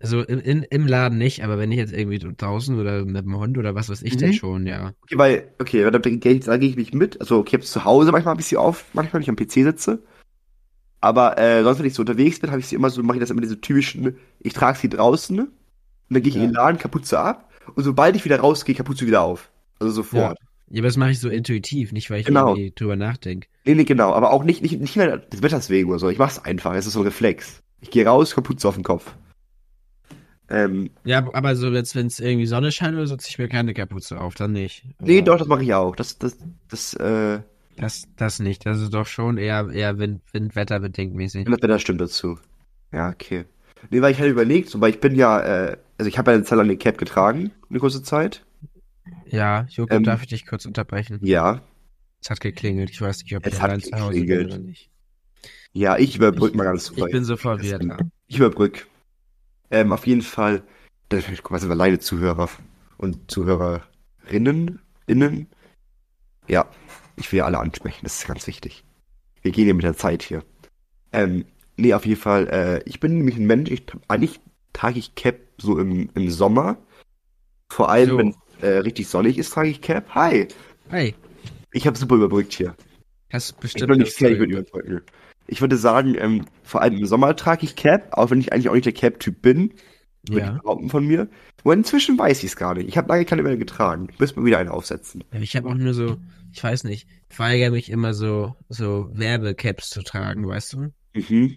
also 0.00 0.20
im, 0.22 0.38
in, 0.40 0.62
im 0.62 0.86
Laden 0.86 1.18
nicht, 1.18 1.42
aber 1.42 1.58
wenn 1.58 1.72
ich 1.72 1.78
jetzt 1.78 1.92
irgendwie 1.92 2.18
draußen 2.18 2.78
oder 2.78 3.04
mit 3.04 3.24
dem 3.24 3.36
Hund 3.36 3.58
oder 3.58 3.74
was 3.74 3.88
weiß 3.88 4.02
ich, 4.02 4.14
Mhm. 4.14 4.18
dann 4.20 4.32
schon, 4.32 4.66
ja. 4.66 4.92
Okay, 5.02 5.18
weil, 5.18 5.48
okay, 5.60 5.82
da, 5.82 5.90
da 5.90 5.98
gehe 5.98 6.32
ich, 6.32 6.44
da 6.44 6.56
gehe 6.56 6.68
ich 6.70 6.76
nicht 6.76 6.94
mit. 6.94 7.20
Also, 7.20 7.38
okay, 7.38 7.56
ich 7.60 7.66
zu 7.66 7.84
Hause 7.84 8.12
manchmal 8.12 8.34
ein 8.34 8.38
bisschen 8.38 8.58
auf, 8.58 8.84
manchmal, 8.92 9.14
wenn 9.14 9.22
ich 9.22 9.28
am 9.30 9.36
PC 9.36 9.64
sitze. 9.64 10.02
Aber 11.00 11.38
äh, 11.38 11.62
sonst, 11.62 11.78
wenn 11.80 11.86
ich 11.86 11.94
so 11.94 12.02
unterwegs 12.02 12.38
bin, 12.40 12.50
habe 12.50 12.60
ich 12.60 12.66
sie 12.68 12.76
immer 12.76 12.88
so, 12.90 13.02
mache 13.02 13.16
ich 13.18 13.20
das 13.20 13.30
immer 13.30 13.42
diese 13.42 13.60
typischen, 13.60 14.16
ich 14.40 14.52
trage 14.54 14.78
sie 14.78 14.88
draußen 14.88 15.38
und 15.40 15.50
dann 16.08 16.22
gehe 16.22 16.30
ich 16.30 16.36
Ja. 16.36 16.42
in 16.42 16.48
den 16.48 16.54
Laden, 16.54 16.78
Kapuze 16.78 17.18
ab 17.18 17.50
und 17.74 17.82
sobald 17.84 18.16
ich 18.16 18.24
wieder 18.24 18.40
rausgehe, 18.40 18.74
Kapuze 18.74 19.06
wieder 19.06 19.22
auf. 19.22 19.50
Also 19.78 19.92
sofort. 19.92 20.38
Ja, 20.70 20.80
aber 20.80 20.88
das 20.88 20.96
mache 20.96 21.10
ich 21.10 21.20
so 21.20 21.28
intuitiv, 21.28 21.92
nicht 21.92 22.10
weil 22.10 22.20
ich 22.20 22.26
Genau. 22.26 22.48
irgendwie 22.54 22.72
drüber 22.74 22.96
nachdenke. 22.96 23.48
Nee, 23.64 23.74
nee, 23.74 23.84
genau, 23.84 24.12
aber 24.12 24.32
auch 24.32 24.44
nicht, 24.44 24.62
nicht, 24.62 24.80
nicht 24.80 24.96
mehr 24.96 25.18
des 25.18 25.42
Wetters 25.42 25.70
wegen 25.70 25.88
oder 25.90 25.98
so. 25.98 26.08
Ich 26.08 26.18
mach's 26.18 26.38
einfach, 26.38 26.74
es 26.74 26.86
ist 26.86 26.94
so 26.94 27.00
ein 27.00 27.06
Reflex. 27.06 27.62
Ich 27.80 27.90
gehe 27.90 28.06
raus, 28.06 28.34
Kapuze 28.34 28.66
auf 28.68 28.74
den 28.74 28.84
Kopf. 28.84 29.14
Ähm, 30.48 30.90
Ja, 31.04 31.26
aber 31.32 31.56
so 31.56 31.68
jetzt, 31.70 31.94
wenn 31.96 32.06
es 32.06 32.20
irgendwie 32.20 32.46
Sonne 32.46 32.70
scheint 32.72 32.94
oder 32.94 33.06
so, 33.06 33.16
ziehe 33.16 33.30
ich 33.30 33.38
mir 33.38 33.48
keine 33.48 33.72
Kapuze 33.74 34.20
auf, 34.20 34.34
dann 34.34 34.52
nicht. 34.52 34.84
nee, 35.00 35.22
doch, 35.22 35.38
das 35.38 35.48
mache 35.48 35.62
ich 35.62 35.72
auch. 35.74 35.96
Das, 35.96 36.18
das, 36.18 36.36
das, 36.68 36.94
äh, 36.94 37.40
Das, 37.76 38.04
das 38.16 38.40
nicht. 38.40 38.66
Das 38.66 38.80
ist 38.80 38.92
doch 38.92 39.06
schon 39.06 39.38
eher, 39.38 39.68
eher 39.70 39.98
Wind, 39.98 40.20
Windwetterbedingt 40.32 41.14
mäßig. 41.14 41.44
das 41.46 41.62
Wetter 41.62 41.78
stimmt 41.78 42.00
dazu. 42.00 42.38
Ja, 42.92 43.08
okay. 43.10 43.44
Nee, 43.90 44.02
weil 44.02 44.12
ich 44.12 44.18
hatte 44.18 44.28
überlegt, 44.28 44.70
so, 44.70 44.80
weil 44.80 44.90
ich 44.90 45.00
bin 45.00 45.14
ja, 45.14 45.40
äh, 45.40 45.76
also 45.98 46.08
ich 46.08 46.18
habe 46.18 46.30
ja 46.30 46.36
eine 46.36 46.44
Zeit 46.44 46.56
lang 46.58 46.66
eine 46.66 46.76
Cap 46.76 46.98
getragen, 46.98 47.52
eine 47.70 47.78
kurze 47.78 48.02
Zeit. 48.02 48.44
Ja, 49.26 49.66
Joko, 49.68 49.94
Ähm, 49.94 50.04
darf 50.04 50.22
ich 50.22 50.28
dich 50.28 50.46
kurz 50.46 50.66
unterbrechen? 50.66 51.18
Ja. 51.22 51.62
Es 52.22 52.30
hat 52.30 52.40
geklingelt. 52.40 52.90
Ich 52.90 53.00
weiß 53.00 53.22
nicht, 53.22 53.36
ob 53.36 53.46
Es 53.46 53.54
ich 53.54 53.62
allein 53.62 53.80
zu 53.80 53.92
Hause 53.98 54.24
bin 54.24 54.46
oder 54.46 54.58
nicht. 54.58 54.90
Ja, 55.72 55.98
ich 55.98 56.16
überbrück 56.16 56.54
mal 56.54 56.64
ganz 56.64 56.92
Ich 56.94 57.04
bin 57.04 57.24
so 57.24 57.36
verwirrt. 57.36 57.82
Ja. 57.82 57.98
Ich 58.28 58.36
überbrück. 58.36 58.86
Ähm, 59.70 59.92
auf 59.92 60.06
jeden 60.06 60.22
Fall, 60.22 60.62
da, 61.08 61.20
sind 61.20 61.42
wir 61.48 61.70
alleine 61.70 61.98
Zuhörer 61.98 62.48
und 62.96 63.30
Zuhörerinnen, 63.30 64.80
innen. 65.06 65.48
Ja, 66.46 66.68
ich 67.16 67.30
will 67.32 67.38
ja 67.38 67.44
alle 67.46 67.58
ansprechen, 67.58 68.00
das 68.04 68.20
ist 68.20 68.26
ganz 68.26 68.46
wichtig. 68.46 68.84
Wir 69.42 69.52
gehen 69.52 69.66
ja 69.66 69.74
mit 69.74 69.84
der 69.84 69.96
Zeit 69.96 70.22
hier. 70.22 70.44
Ähm, 71.12 71.44
nee, 71.76 71.94
auf 71.94 72.06
jeden 72.06 72.20
Fall, 72.20 72.48
äh, 72.48 72.82
ich 72.88 73.00
bin 73.00 73.18
nämlich 73.18 73.36
ein 73.36 73.46
Mensch, 73.46 73.70
ich, 73.70 73.84
eigentlich 74.08 74.40
trage 74.72 74.98
ich 74.98 75.14
Cap 75.14 75.36
so 75.58 75.78
im, 75.78 76.08
im 76.14 76.30
Sommer. 76.30 76.78
Vor 77.70 77.90
allem, 77.90 78.08
So. 78.10 78.18
wenn 78.18 78.28
es 78.28 78.62
äh, 78.62 78.78
richtig 78.78 79.08
sonnig 79.08 79.38
ist, 79.38 79.50
trage 79.52 79.68
ich 79.68 79.80
Cap. 79.80 80.14
Hi! 80.14 80.48
Hey, 80.88 81.14
Ich 81.72 81.86
habe 81.86 81.96
super 81.96 82.16
überbrückt 82.16 82.52
hier. 82.52 82.74
hast 83.32 83.50
Ich 83.50 83.56
bestimmt. 83.56 83.88
bin 83.88 83.98
noch 83.98 84.04
nicht 84.04 84.16
fertig 84.16 84.38
mit. 84.40 84.50
Überbrücken. 84.50 85.02
Ich 85.46 85.60
würde 85.60 85.76
sagen, 85.76 86.14
ähm, 86.18 86.46
vor 86.62 86.80
allem 86.82 86.96
im 86.96 87.06
Sommer 87.06 87.36
trage 87.36 87.64
ich 87.64 87.76
Cap, 87.76 88.08
auch 88.16 88.30
wenn 88.30 88.40
ich 88.40 88.52
eigentlich 88.52 88.68
auch 88.68 88.74
nicht 88.74 88.86
der 88.86 88.92
Cap-Typ 88.92 89.42
bin. 89.42 89.74
Würde 90.26 90.40
ich 90.40 90.46
Ja. 90.46 90.58
behaupten 90.62 90.88
von 90.88 91.06
mir. 91.06 91.28
Aber 91.62 91.74
inzwischen 91.74 92.18
weiß 92.18 92.38
ich 92.38 92.46
es 92.50 92.56
gar 92.56 92.74
nicht. 92.74 92.88
Ich 92.88 92.96
habe 92.96 93.08
lange 93.08 93.26
keine 93.26 93.42
mehr 93.42 93.56
getragen. 93.58 94.08
Müssen 94.18 94.36
wir 94.36 94.44
wieder 94.46 94.58
eine 94.58 94.72
aufsetzen. 94.72 95.22
Ja, 95.34 95.40
Ich 95.40 95.54
habe 95.56 95.68
auch 95.68 95.74
nur 95.74 95.92
so, 95.92 96.16
ich 96.52 96.64
weiß 96.64 96.84
nicht, 96.84 97.06
ich 97.30 97.38
weigere 97.38 97.70
mich 97.70 97.90
immer 97.90 98.14
so, 98.14 98.54
so 98.70 99.10
Werbecaps 99.12 99.90
zu 99.90 100.02
tragen, 100.02 100.46
weißt 100.48 100.72
du? 100.72 100.92
Mhm. 101.14 101.56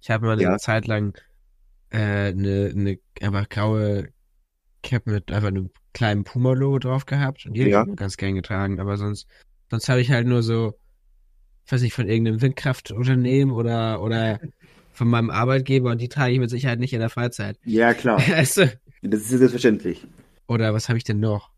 Ich 0.00 0.10
habe 0.10 0.26
mal 0.26 0.32
eine 0.32 0.42
Ja. 0.42 0.58
Zeit 0.58 0.86
lang 0.86 1.16
äh, 1.90 1.98
eine, 2.28 2.72
eine 2.74 2.98
einfach 3.20 3.48
graue 3.48 4.08
Cap 4.82 5.06
mit 5.06 5.32
einfach 5.32 5.48
einem 5.48 5.70
kleinen 5.92 6.24
Puma-Logo 6.24 6.78
drauf 6.78 7.06
gehabt 7.06 7.46
und 7.46 7.54
die 7.54 7.62
Ja. 7.62 7.84
ich 7.88 7.96
ganz 7.96 8.16
gern 8.16 8.34
getragen, 8.34 8.78
aber 8.80 8.96
sonst, 8.96 9.26
sonst 9.70 9.88
habe 9.88 10.00
ich 10.00 10.10
halt 10.10 10.26
nur 10.26 10.42
so, 10.42 10.78
ich 11.66 11.72
weiß 11.72 11.82
nicht, 11.82 11.94
von 11.94 12.08
irgendeinem 12.08 12.40
Windkraftunternehmen 12.40 13.54
oder, 13.54 14.00
oder 14.02 14.40
von 14.92 15.08
meinem 15.08 15.30
Arbeitgeber 15.30 15.90
und 15.90 16.00
die 16.00 16.08
trage 16.08 16.32
ich 16.32 16.38
mit 16.38 16.50
Sicherheit 16.50 16.78
nicht 16.78 16.92
in 16.92 17.00
der 17.00 17.10
Freizeit. 17.10 17.58
Ja, 17.64 17.94
klar. 17.94 18.18
Weißt 18.18 18.56
du? 18.58 18.80
Das 19.02 19.20
ist 19.22 19.28
selbstverständlich. 19.30 20.06
Oder 20.46 20.72
was 20.74 20.88
habe 20.88 20.98
ich 20.98 21.04
denn 21.04 21.20
noch? 21.20 21.50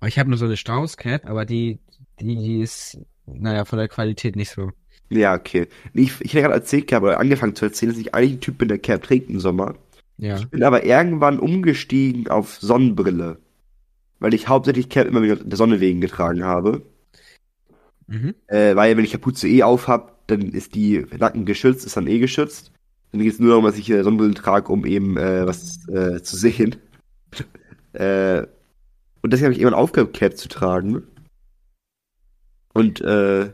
Aber 0.00 0.08
Ich 0.08 0.18
habe 0.18 0.28
nur 0.28 0.38
so 0.38 0.44
eine 0.44 0.56
Strauß-Cap, 0.56 1.26
aber 1.26 1.44
die, 1.46 1.78
die, 2.20 2.36
die 2.36 2.60
ist, 2.60 2.98
naja, 3.26 3.64
von 3.64 3.78
der 3.78 3.88
Qualität 3.88 4.36
nicht 4.36 4.50
so. 4.50 4.70
Ja, 5.10 5.34
okay. 5.34 5.68
Ich, 5.92 6.12
ich 6.20 6.32
hätte 6.32 6.42
gerade 6.42 6.54
erzählt 6.54 6.88
gehabt, 6.88 7.04
oder 7.04 7.20
angefangen 7.20 7.54
zu 7.54 7.64
erzählen, 7.66 7.92
dass 7.92 8.00
ich 8.00 8.14
eigentlich 8.14 8.32
ein 8.32 8.40
Typ 8.40 8.58
bin, 8.58 8.68
der 8.68 8.78
Cap 8.78 9.02
trägt 9.02 9.30
im 9.30 9.40
Sommer. 9.40 9.74
Ja. 10.16 10.36
Ich 10.36 10.48
bin 10.48 10.62
aber 10.62 10.84
irgendwann 10.84 11.38
umgestiegen 11.38 12.28
auf 12.28 12.56
Sonnenbrille. 12.56 13.38
Weil 14.20 14.34
ich 14.34 14.48
hauptsächlich 14.48 14.88
Cap 14.88 15.06
immer 15.06 15.22
wieder 15.22 15.36
der 15.36 15.56
Sonne 15.56 15.80
wegen 15.80 16.00
getragen 16.00 16.44
habe. 16.44 16.82
Mhm. 18.06 18.34
Äh, 18.46 18.76
weil 18.76 18.96
wenn 18.96 19.04
ich 19.04 19.12
Kapuze 19.12 19.48
eh 19.48 19.62
auf 19.62 19.88
hab, 19.88 20.26
dann 20.26 20.40
ist 20.52 20.74
die 20.74 21.04
Nacken 21.18 21.44
geschützt, 21.44 21.84
ist 21.84 21.96
dann 21.96 22.06
eh 22.06 22.18
geschützt. 22.18 22.72
Dann 23.12 23.20
geht 23.20 23.32
es 23.32 23.38
nur 23.38 23.50
darum, 23.50 23.64
dass 23.64 23.78
ich 23.78 23.90
äh, 23.90 24.02
Sonnenbrillen 24.02 24.34
trage, 24.34 24.72
um 24.72 24.84
eben 24.86 25.16
äh, 25.16 25.46
was 25.46 25.86
äh, 25.88 26.22
zu 26.22 26.36
sehen. 26.36 26.76
äh, 27.92 28.46
und 29.22 29.32
deswegen 29.32 29.46
habe 29.46 29.54
ich 29.54 29.60
irgendwann 29.60 29.80
aufgehört, 29.80 30.14
Cap 30.14 30.36
zu 30.36 30.48
tragen. 30.48 31.02
Und 32.72 33.00
äh, 33.00 33.52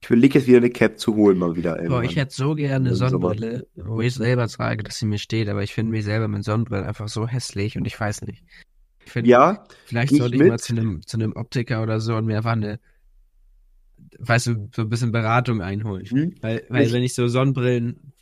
ich 0.00 0.08
überlege 0.10 0.38
jetzt 0.38 0.46
wieder 0.48 0.58
eine 0.58 0.70
Cap 0.70 0.98
zu 0.98 1.16
holen, 1.16 1.38
mal 1.38 1.56
wieder. 1.56 1.76
Boah, 1.88 2.02
ich 2.02 2.16
hätte 2.16 2.34
so 2.34 2.54
gerne 2.54 2.88
eine. 2.88 2.94
Sonnenbrille, 2.94 3.66
wo 3.74 4.00
ich 4.00 4.14
selber 4.14 4.46
trage, 4.46 4.82
dass 4.84 4.98
sie 4.98 5.06
mir 5.06 5.18
steht, 5.18 5.48
aber 5.48 5.62
ich 5.62 5.74
finde 5.74 5.90
mich 5.92 6.04
selber 6.04 6.28
mit 6.28 6.44
Sonnenbrille 6.44 6.86
einfach 6.86 7.08
so 7.08 7.26
hässlich 7.26 7.76
und 7.76 7.84
ich 7.86 7.98
weiß 7.98 8.22
nicht. 8.22 8.44
Ich 9.04 9.12
finde, 9.12 9.30
Ja, 9.30 9.64
vielleicht 9.86 10.14
sollte 10.14 10.36
ich 10.36 10.40
mit. 10.42 10.48
mal 10.50 10.58
zu 10.58 10.72
einem, 10.74 11.04
zu 11.06 11.16
einem 11.16 11.32
Optiker 11.32 11.82
oder 11.82 11.98
so 11.98 12.14
und 12.16 12.26
mir 12.26 12.36
einfach 12.36 12.52
eine, 12.52 12.78
weißt 14.18 14.46
du, 14.48 14.68
so 14.74 14.82
ein 14.82 14.88
bisschen 14.88 15.12
Beratung 15.12 15.62
einholen. 15.62 16.04
hm? 16.06 16.34
Weil, 16.40 16.64
weil 16.68 16.86
Ich- 16.86 16.92
wenn 16.92 17.02
ich 17.02 17.14
so 17.14 17.26
Sonnenbrillen, 17.26 18.12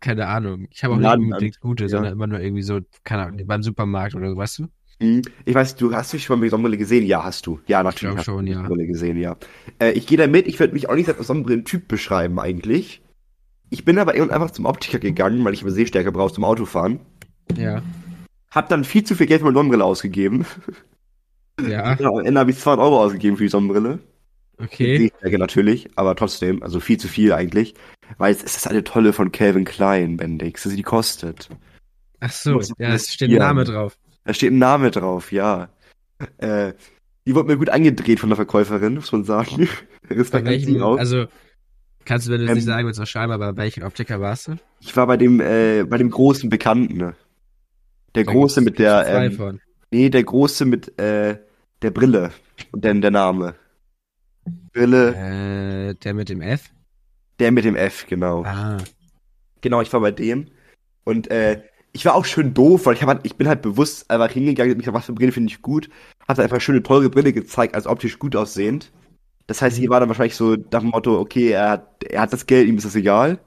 keine 0.00 0.26
Ahnung, 0.26 0.66
ich 0.70 0.84
habe 0.84 0.94
auch 0.94 0.98
nicht 0.98 1.16
unbedingt 1.16 1.60
gute, 1.60 1.84
ja. 1.84 1.88
sondern 1.88 2.12
immer 2.12 2.26
nur 2.26 2.40
irgendwie 2.40 2.62
so, 2.62 2.80
keine 3.04 3.22
Ahnung, 3.22 3.46
beim 3.46 3.62
Supermarkt 3.62 4.14
oder 4.14 4.30
so, 4.30 4.36
weißt 4.36 4.58
du? 4.58 4.68
Hm, 5.00 5.22
Ich 5.44 5.54
weiß, 5.54 5.76
du 5.76 5.92
hast 5.94 6.12
mich 6.12 6.24
schon 6.24 6.38
mal 6.38 6.42
mit 6.44 6.50
Sonnenbrille 6.50 6.78
gesehen? 6.78 7.04
Ja, 7.04 7.24
hast 7.24 7.46
du. 7.46 7.60
Ja, 7.66 7.82
natürlich 7.82 8.16
du 8.16 8.22
schon, 8.22 8.46
ja. 8.46 8.54
Sonnenbrille 8.54 8.86
gesehen, 8.86 9.16
ja. 9.18 9.36
Äh, 9.80 9.92
ich 9.92 10.06
gehe 10.06 10.18
da 10.18 10.26
mit, 10.26 10.46
ich 10.46 10.58
würde 10.60 10.72
mich 10.74 10.88
auch 10.88 10.94
nicht 10.94 11.08
als 11.08 11.26
Sonnenbrillentyp 11.26 11.88
beschreiben 11.88 12.38
eigentlich. 12.38 13.02
Ich 13.70 13.84
bin 13.84 13.98
aber 13.98 14.14
irgendwann 14.14 14.40
einfach 14.42 14.52
zum 14.52 14.66
Optiker 14.66 14.98
gegangen, 15.00 15.44
weil 15.44 15.52
ich 15.54 15.62
immer 15.62 15.70
Sehstärke 15.72 16.12
brauche 16.12 16.32
zum 16.32 16.44
Autofahren. 16.44 17.00
Ja, 17.56 17.82
Hab 18.50 18.68
dann 18.68 18.84
viel 18.84 19.02
zu 19.04 19.16
viel 19.16 19.26
Geld 19.26 19.40
für 19.40 19.46
meine 19.46 19.56
Sonnenbrille 19.56 19.84
ausgegeben. 19.84 20.46
ja, 21.60 21.96
Ja, 21.98 21.98
am 22.08 22.24
Ende 22.24 22.38
habe 22.40 22.50
ich 22.50 22.58
200 22.58 22.84
Euro 22.84 23.02
ausgegeben 23.02 23.36
für 23.36 23.42
die 23.44 23.48
Sonnenbrille. 23.48 23.98
okay. 24.58 24.96
Sehstärke 24.98 25.38
natürlich, 25.38 25.88
aber 25.96 26.14
trotzdem, 26.14 26.62
also 26.62 26.78
viel 26.78 26.98
zu 26.98 27.08
viel 27.08 27.32
eigentlich. 27.32 27.74
Weil 28.18 28.32
es 28.32 28.42
ist 28.44 28.54
das 28.56 28.66
eine 28.68 28.84
tolle 28.84 29.12
von 29.12 29.32
Calvin 29.32 29.64
Klein, 29.64 30.16
Bendix, 30.18 30.62
dass 30.62 30.70
sie 30.70 30.76
die 30.76 30.82
kostet. 30.84 31.48
Ach 32.20 32.30
so, 32.30 32.60
ja, 32.78 32.94
es 32.94 33.12
steht 33.12 33.30
ein. 33.30 33.38
Name 33.38 33.64
drauf. 33.64 33.96
Da 34.24 34.34
steht 34.34 34.52
ein 34.52 34.58
Name 34.58 34.90
drauf, 34.90 35.32
ja. 35.32 35.68
Äh, 36.38 36.72
die 37.26 37.34
wurde 37.34 37.48
mir 37.48 37.56
gut 37.58 37.70
angedreht 37.70 38.20
von 38.20 38.28
der 38.30 38.36
Verkäuferin, 38.36 38.94
muss 38.94 39.12
man 39.12 39.24
sagen. 39.24 39.68
Respekt 40.10 40.46
welchem, 40.46 40.82
auch. 40.82 40.98
also, 40.98 41.26
kannst 42.04 42.26
du, 42.26 42.32
wenn 42.32 42.38
du 42.40 42.44
es 42.44 42.50
Ähm, 42.50 42.56
nicht 42.56 42.64
sagen 42.66 42.86
willst, 42.86 43.06
schreiben, 43.08 43.32
aber 43.32 43.52
bei 43.52 43.62
welchem 43.64 43.82
Optiker 43.84 44.20
warst 44.20 44.48
du? 44.48 44.56
Ich 44.80 44.94
war 44.96 45.06
bei 45.06 45.16
dem, 45.16 45.40
äh, 45.40 45.84
bei 45.84 45.98
dem 45.98 46.10
großen 46.10 46.48
Bekannten. 46.50 46.96
ne? 46.96 47.14
Der 48.14 48.24
Da 48.24 48.32
große 48.32 48.60
mit 48.60 48.78
der, 48.78 49.06
ähm, 49.06 49.32
von. 49.32 49.60
nee, 49.90 50.08
der 50.08 50.22
große 50.22 50.64
mit, 50.64 50.98
äh, 50.98 51.38
der 51.82 51.90
Brille. 51.90 52.30
Und 52.72 52.84
dann 52.84 53.00
der 53.00 53.10
Name. 53.10 53.54
Brille, 54.72 55.14
Äh, 55.90 55.94
der 55.94 56.14
mit 56.14 56.28
dem 56.28 56.40
F? 56.40 56.70
der 57.40 57.50
mit 57.52 57.64
dem 57.64 57.74
F, 57.76 58.06
genau. 58.06 58.44
Ah, 58.44 58.78
Genau, 59.60 59.80
ich 59.80 59.92
war 59.92 60.00
bei 60.00 60.10
dem. 60.10 60.46
Und, 61.04 61.30
äh, 61.30 61.62
ich 61.94 62.04
war 62.04 62.14
auch 62.14 62.26
schön 62.26 62.52
doof, 62.52 62.84
weil 62.84 62.94
ich, 62.94 63.00
hab, 63.02 63.08
halt- 63.08 63.20
ich 63.22 63.36
bin 63.36 63.48
halt 63.48 63.62
bewusst 63.62 64.10
einfach 64.10 64.30
hingegangen, 64.30 64.72
hab 64.72 64.76
mich 64.76 64.84
gesagt, 64.84 64.98
was 64.98 65.06
für 65.06 65.12
Brille 65.14 65.32
finde 65.32 65.50
ich 65.50 65.62
gut. 65.62 65.88
Hab 66.28 66.36
dann 66.36 66.44
einfach 66.44 66.60
schöne, 66.60 66.82
teure 66.82 67.08
Brille 67.08 67.32
gezeigt, 67.32 67.74
als 67.74 67.86
optisch 67.86 68.18
gut 68.18 68.36
aussehend. 68.36 68.92
Das 69.46 69.62
heißt, 69.62 69.76
Mhm. 69.76 69.80
hier 69.80 69.90
war 69.90 70.00
dann 70.00 70.08
wahrscheinlich 70.10 70.36
so 70.36 70.54
nach 70.56 70.80
dem 70.80 70.90
Motto, 70.90 71.18
okay, 71.18 71.50
er 71.50 71.70
hat, 71.70 72.04
er 72.04 72.20
hat 72.22 72.32
das 72.32 72.44
Geld, 72.46 72.68
ihm 72.68 72.76
ist 72.76 72.84
das 72.84 72.94
egal. 72.96 73.38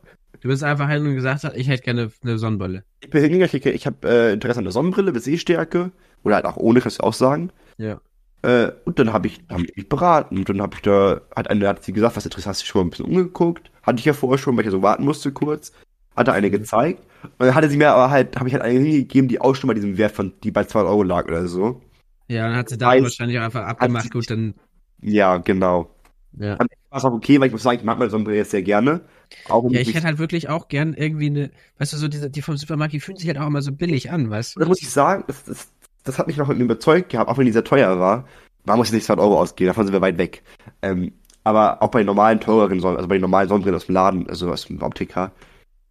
du 0.41 0.47
bist 0.49 0.63
einfach 0.63 0.87
hin 0.89 1.05
und 1.05 1.15
gesagt 1.15 1.43
hast, 1.43 1.55
ich 1.55 1.67
hätte 1.67 1.83
gerne 1.83 2.11
eine 2.23 2.37
Sonnenbrille. 2.37 2.83
Ich 3.01 3.09
bin 3.09 3.21
hingegangen, 3.21 3.49
ich, 3.53 3.65
ich 3.65 3.85
habe 3.87 4.07
äh, 4.07 4.33
Interesse 4.33 4.59
an 4.59 4.65
der 4.65 4.71
Sonnenbrille 4.71 5.11
mit 5.11 5.23
Sehstärke. 5.23 5.91
Oder 6.23 6.35
halt 6.35 6.45
auch 6.45 6.57
ohne, 6.57 6.79
kannst 6.81 6.99
du 6.99 7.03
auch 7.03 7.13
sagen. 7.13 7.51
Ja. 7.77 7.99
Äh, 8.43 8.71
und 8.85 8.99
dann 8.99 9.13
habe 9.13 9.27
ich, 9.27 9.39
haben 9.49 9.65
die 9.65 9.73
mich 9.75 9.89
beraten. 9.89 10.37
Und 10.37 10.49
dann 10.49 10.61
habe 10.61 10.75
ich 10.75 10.81
da, 10.83 11.21
hat 11.35 11.49
eine, 11.49 11.67
hat 11.67 11.83
sie 11.83 11.91
gesagt, 11.93 12.15
was 12.15 12.25
interessant, 12.25 12.51
hast 12.55 12.61
du 12.61 12.65
schon 12.67 12.81
mal 12.81 12.85
ein 12.87 12.89
bisschen 12.91 13.05
umgeguckt? 13.07 13.71
Hatte 13.81 13.99
ich 13.99 14.05
ja 14.05 14.13
vorher 14.13 14.37
schon, 14.37 14.55
weil 14.55 14.61
ich 14.61 14.67
ja 14.67 14.71
so 14.71 14.81
warten 14.83 15.05
musste 15.05 15.31
kurz. 15.31 15.71
Hatte 16.17 16.33
eine 16.33 16.49
gezeigt. 16.51 17.03
Und 17.23 17.45
dann 17.47 17.55
hatte 17.55 17.69
sie 17.69 17.77
mir 17.77 17.91
aber 17.91 18.09
halt, 18.09 18.35
habe 18.37 18.47
ich 18.47 18.53
halt 18.53 18.63
eine 18.63 18.79
hingegeben, 18.79 19.27
die 19.27 19.39
auch 19.39 19.55
schon 19.55 19.67
bei 19.67 19.73
diesem 19.73 19.97
Wert 19.97 20.11
von, 20.13 20.33
die 20.43 20.51
bei 20.51 20.63
200 20.63 20.91
Euro 20.91 21.03
lag 21.03 21.25
oder 21.27 21.47
so. 21.47 21.81
Ja, 22.27 22.47
dann 22.47 22.57
hat 22.57 22.69
sie 22.69 22.77
da 22.77 22.87
wahrscheinlich 23.01 23.39
auch 23.39 23.43
einfach 23.43 23.61
sie 23.61 23.65
abgemacht, 23.67 24.03
sich- 24.03 24.11
gut, 24.11 24.29
dann, 24.29 24.55
Ja, 25.01 25.37
genau. 25.37 25.89
ja. 26.37 26.57
War 26.89 26.99
es 26.99 27.05
auch 27.05 27.11
okay, 27.13 27.39
weil 27.39 27.47
ich 27.47 27.53
muss 27.53 27.63
sagen, 27.63 27.77
ich 27.79 27.83
mag 27.83 27.99
meine 27.99 28.09
Sonnenbrille 28.09 28.43
sehr 28.45 28.63
gerne. 28.63 29.01
Auch 29.49 29.69
Ja, 29.69 29.79
ich 29.81 29.93
hätte 29.93 30.05
halt 30.05 30.19
wirklich 30.19 30.49
auch 30.49 30.67
gern 30.69 30.93
irgendwie 30.93 31.27
eine, 31.27 31.51
weißt 31.79 31.93
du, 31.93 31.97
so 31.97 32.07
diese, 32.07 32.29
die 32.29 32.41
vom 32.41 32.57
Supermarkt, 32.57 32.93
die 32.93 32.99
fühlen 32.99 33.17
sich 33.17 33.27
halt 33.27 33.37
auch 33.37 33.47
immer 33.47 33.61
so 33.61 33.71
billig 33.71 34.11
an, 34.11 34.29
weißt 34.29 34.55
du? 34.55 34.65
muss 34.65 34.81
ich 34.81 34.89
sagen, 34.89 35.23
das, 35.27 35.43
das, 35.45 35.67
das 36.03 36.17
hat 36.17 36.27
mich 36.27 36.37
noch 36.37 36.49
überzeugt 36.49 37.09
gehabt, 37.09 37.29
auch 37.29 37.37
wenn 37.37 37.45
die 37.45 37.51
sehr 37.51 37.63
teuer 37.63 37.99
war. 37.99 38.25
Man 38.65 38.77
muss 38.77 38.87
jetzt 38.87 38.95
nicht 38.95 39.05
200 39.05 39.25
Euro 39.25 39.39
ausgeben, 39.39 39.67
davon 39.67 39.85
sind 39.85 39.93
wir 39.93 40.01
weit 40.01 40.17
weg. 40.17 40.43
Ähm, 40.81 41.13
aber 41.43 41.81
auch 41.81 41.89
bei 41.89 41.99
den 41.99 42.07
normalen, 42.07 42.39
teureren 42.39 42.79
Sonnen, 42.79 42.97
also 42.97 43.07
bei 43.07 43.15
den 43.15 43.21
normalen 43.21 43.47
Sonnenbrillen 43.47 43.75
aus 43.77 43.85
dem 43.85 43.95
Laden, 43.95 44.29
also 44.29 44.51
aus 44.51 44.65
dem 44.65 44.81
Optiker, 44.81 45.31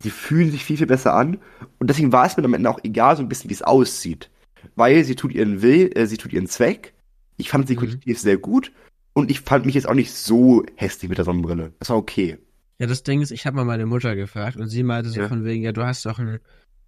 die 0.05 0.11
fühlen 0.11 0.51
sich 0.51 0.65
viel, 0.65 0.77
viel 0.77 0.87
besser 0.87 1.15
an. 1.15 1.39
Und 1.79 1.89
deswegen 1.91 2.13
war 2.13 2.27
es 2.27 2.37
mir 2.37 2.45
am 2.45 2.55
Ende 2.55 2.69
auch 2.71 2.81
egal, 2.85 3.17
so 3.17 3.23
ein 3.23 3.29
bisschen, 3.29 3.51
wie 3.51 3.55
es 3.55 3.63
aussieht. 3.63 4.31
Weil 4.75 5.05
sie 5.05 5.15
tut 5.17 5.33
ihren 5.33 5.63
Will, 5.63 5.91
äh, 5.95 6.07
sie 6.07 6.17
tut 6.17 6.33
ihren 6.33 6.47
Zweck. 6.47 6.93
Ich 7.37 7.51
fand 7.51 7.69
sie 7.69 7.77
Mhm. 7.77 8.01
sehr 8.15 8.37
gut. 8.39 8.73
Und 9.13 9.31
ich 9.31 9.41
fand 9.41 9.65
mich 9.65 9.75
jetzt 9.75 9.89
auch 9.89 9.95
nicht 9.95 10.13
so 10.13 10.65
hässlich 10.77 11.09
mit 11.09 11.19
der 11.19 11.25
Sonnenbrille. 11.25 11.73
Das 11.79 11.89
war 11.91 11.97
okay. 11.97 12.39
Ja, 12.79 12.87
das 12.87 13.03
Ding 13.03 13.23
ist, 13.23 13.31
ich 13.31 13.47
habe 13.47 13.57
mal 13.57 13.65
meine 13.65 13.87
Mutter 13.87 14.15
gefragt 14.15 14.57
und 14.57 14.69
sie 14.69 14.83
meinte 14.83 15.09
so 15.09 15.21
Ja. 15.21 15.29
von 15.29 15.45
wegen, 15.45 15.63
ja, 15.63 15.73
du 15.73 15.83
hast 15.85 16.05
doch 16.05 16.19
ein, 16.19 16.29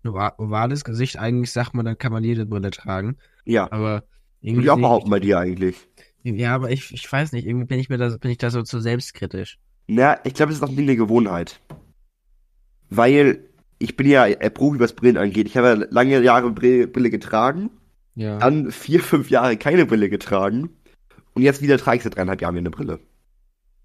ein 0.05 0.11
ova- 0.11 0.35
ovales 0.39 0.85
Gesicht, 0.85 1.19
eigentlich 1.19 1.51
sagt 1.51 1.73
man, 1.75 1.87
dann 1.87 1.97
kann 1.97 2.13
man 2.13 2.23
jede 2.25 2.45
Brille 2.45 2.71
tragen, 2.71 3.17
Ja. 3.47 3.65
aber 3.73 3.93
Würde 3.93 4.05
irgendwie, 4.43 4.65
ich 4.65 4.71
auch 4.71 4.77
behaupten 4.77 5.09
bei 5.11 5.21
dir 5.21 5.39
eigentlich. 5.39 5.77
ja, 6.25 6.55
aber 6.55 6.71
ich, 6.71 6.93
ich 6.93 7.11
weiß 7.11 7.33
nicht, 7.33 7.47
irgendwie 7.47 7.65
bin 7.65 7.79
ich 7.79 7.89
mir 7.89 7.97
da, 7.97 8.15
bin 8.19 8.31
ich 8.31 8.37
da 8.39 8.51
so 8.51 8.63
zu 8.63 8.81
selbstkritisch. 8.81 9.59
Na, 9.87 10.19
ich 10.27 10.35
glaube, 10.35 10.53
es 10.53 10.59
ist 10.59 10.63
auch 10.65 10.69
ein 10.69 10.77
Ding 10.77 10.87
der 10.87 10.97
Gewohnheit. 10.97 11.59
Weil 12.91 13.45
ich 13.79 13.97
bin 13.97 14.09
ja 14.09 14.27
äh, 14.27 14.51
Profi, 14.51 14.81
was 14.81 14.93
Brillen 14.95 15.17
angeht. 15.17 15.47
Ich 15.47 15.57
habe 15.57 15.69
ja 15.69 15.87
lange 15.91 16.21
Jahre 16.23 16.51
Brille, 16.51 16.89
Brille 16.89 17.11
getragen, 17.11 17.71
Ja. 18.15 18.39
dann 18.39 18.71
vier, 18.71 19.01
fünf 19.01 19.31
Jahre 19.31 19.57
keine 19.57 19.87
Brille 19.87 20.09
getragen 20.09 20.71
und 21.35 21.43
jetzt 21.43 21.63
wieder 21.63 21.79
trage 21.79 21.99
ich 21.99 22.03
seit 22.03 22.17
dreieinhalb 22.17 22.41
Jahren 22.41 22.55
wieder 22.55 22.63
eine 22.63 22.71
Brille. 22.71 23.01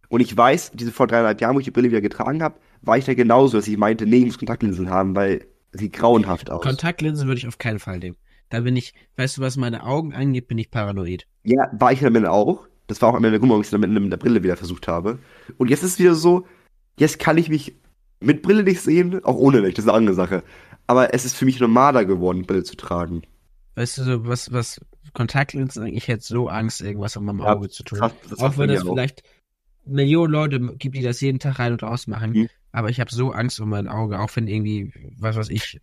Und 0.09 0.19
ich 0.21 0.35
weiß, 0.35 0.71
diese 0.73 0.91
vor 0.91 1.07
dreieinhalb 1.07 1.41
Jahren, 1.41 1.55
wo 1.55 1.59
ich 1.59 1.65
die 1.65 1.71
Brille 1.71 1.89
wieder 1.89 2.01
getragen 2.01 2.43
habe, 2.43 2.59
war 2.81 2.97
ich 2.97 3.05
da 3.05 3.13
genauso, 3.13 3.57
dass 3.57 3.67
ich 3.67 3.77
meinte, 3.77 4.05
nee, 4.05 4.17
ich 4.17 4.25
muss 4.25 4.37
Kontaktlinsen 4.37 4.89
haben, 4.89 5.15
weil 5.15 5.45
sie 5.71 5.91
grauenhaft 5.91 6.51
aus. 6.51 6.61
Kontaktlinsen 6.63 7.27
würde 7.27 7.39
ich 7.39 7.47
auf 7.47 7.57
keinen 7.57 7.79
Fall 7.79 7.99
nehmen. 7.99 8.15
Da 8.49 8.59
bin 8.59 8.75
ich, 8.75 8.93
weißt 9.17 9.37
du, 9.37 9.41
was 9.41 9.57
meine 9.57 9.83
Augen 9.83 10.13
angeht, 10.13 10.47
bin 10.47 10.57
ich 10.59 10.69
paranoid. 10.69 11.25
Ja, 11.43 11.69
war 11.73 11.91
ich 11.91 12.01
damit 12.01 12.25
auch. 12.25 12.67
Das 12.85 13.01
war 13.01 13.09
auch 13.09 13.15
einer 13.15 13.31
der 13.31 13.39
Gründe, 13.39 13.51
warum 13.53 13.61
ich 13.61 13.67
es 13.67 13.71
damit 13.71 13.89
mit 13.89 14.11
der 14.11 14.17
Brille 14.17 14.43
wieder 14.43 14.57
versucht 14.57 14.87
habe. 14.87 15.17
Und 15.57 15.69
jetzt 15.69 15.81
ist 15.83 15.93
es 15.93 15.99
wieder 15.99 16.13
so, 16.13 16.45
jetzt 16.99 17.17
kann 17.17 17.37
ich 17.37 17.49
mich 17.49 17.73
mit 18.25 18.41
Brille 18.41 18.63
nicht 18.63 18.81
sehen, 18.81 19.23
auch 19.23 19.35
ohne 19.35 19.61
nicht, 19.61 19.77
das 19.77 19.85
ist 19.85 19.89
eine 19.89 19.97
andere 19.97 20.15
Sache. 20.15 20.43
Aber 20.87 21.13
es 21.13 21.25
ist 21.25 21.35
für 21.35 21.45
mich 21.45 21.59
normaler 21.59 22.05
geworden, 22.05 22.43
Brille 22.43 22.63
zu 22.63 22.75
tragen. 22.75 23.23
Weißt 23.75 23.97
du, 23.97 24.03
so 24.03 24.27
was, 24.27 24.51
was 24.51 24.81
Kontaktlinsen, 25.13 25.85
ich 25.87 26.07
hätte 26.07 26.23
so 26.23 26.47
Angst, 26.47 26.81
irgendwas 26.81 27.17
an 27.17 27.25
meinem 27.25 27.39
Ja, 27.39 27.53
Auge 27.53 27.69
zu 27.69 27.83
tun. 27.83 27.99
Krass, 27.99 28.13
das 28.29 28.39
auch 28.39 28.57
wenn 28.57 28.69
es 28.69 28.83
vielleicht 28.83 29.23
Millionen 29.85 30.31
Leute 30.31 30.59
gibt, 30.77 30.95
die 30.95 31.01
das 31.01 31.21
jeden 31.21 31.39
Tag 31.39 31.59
rein 31.59 31.73
und 31.73 31.83
raus 31.83 32.07
machen. 32.07 32.33
Mhm. 32.33 32.49
Aber 32.71 32.89
ich 32.89 32.99
habe 32.99 33.13
so 33.13 33.31
Angst 33.31 33.59
um 33.59 33.69
mein 33.69 33.87
Auge, 33.87 34.19
auch 34.19 34.35
wenn 34.35 34.47
irgendwie, 34.47 34.93
was 35.19 35.35
weiß 35.35 35.49
ich, 35.49 35.79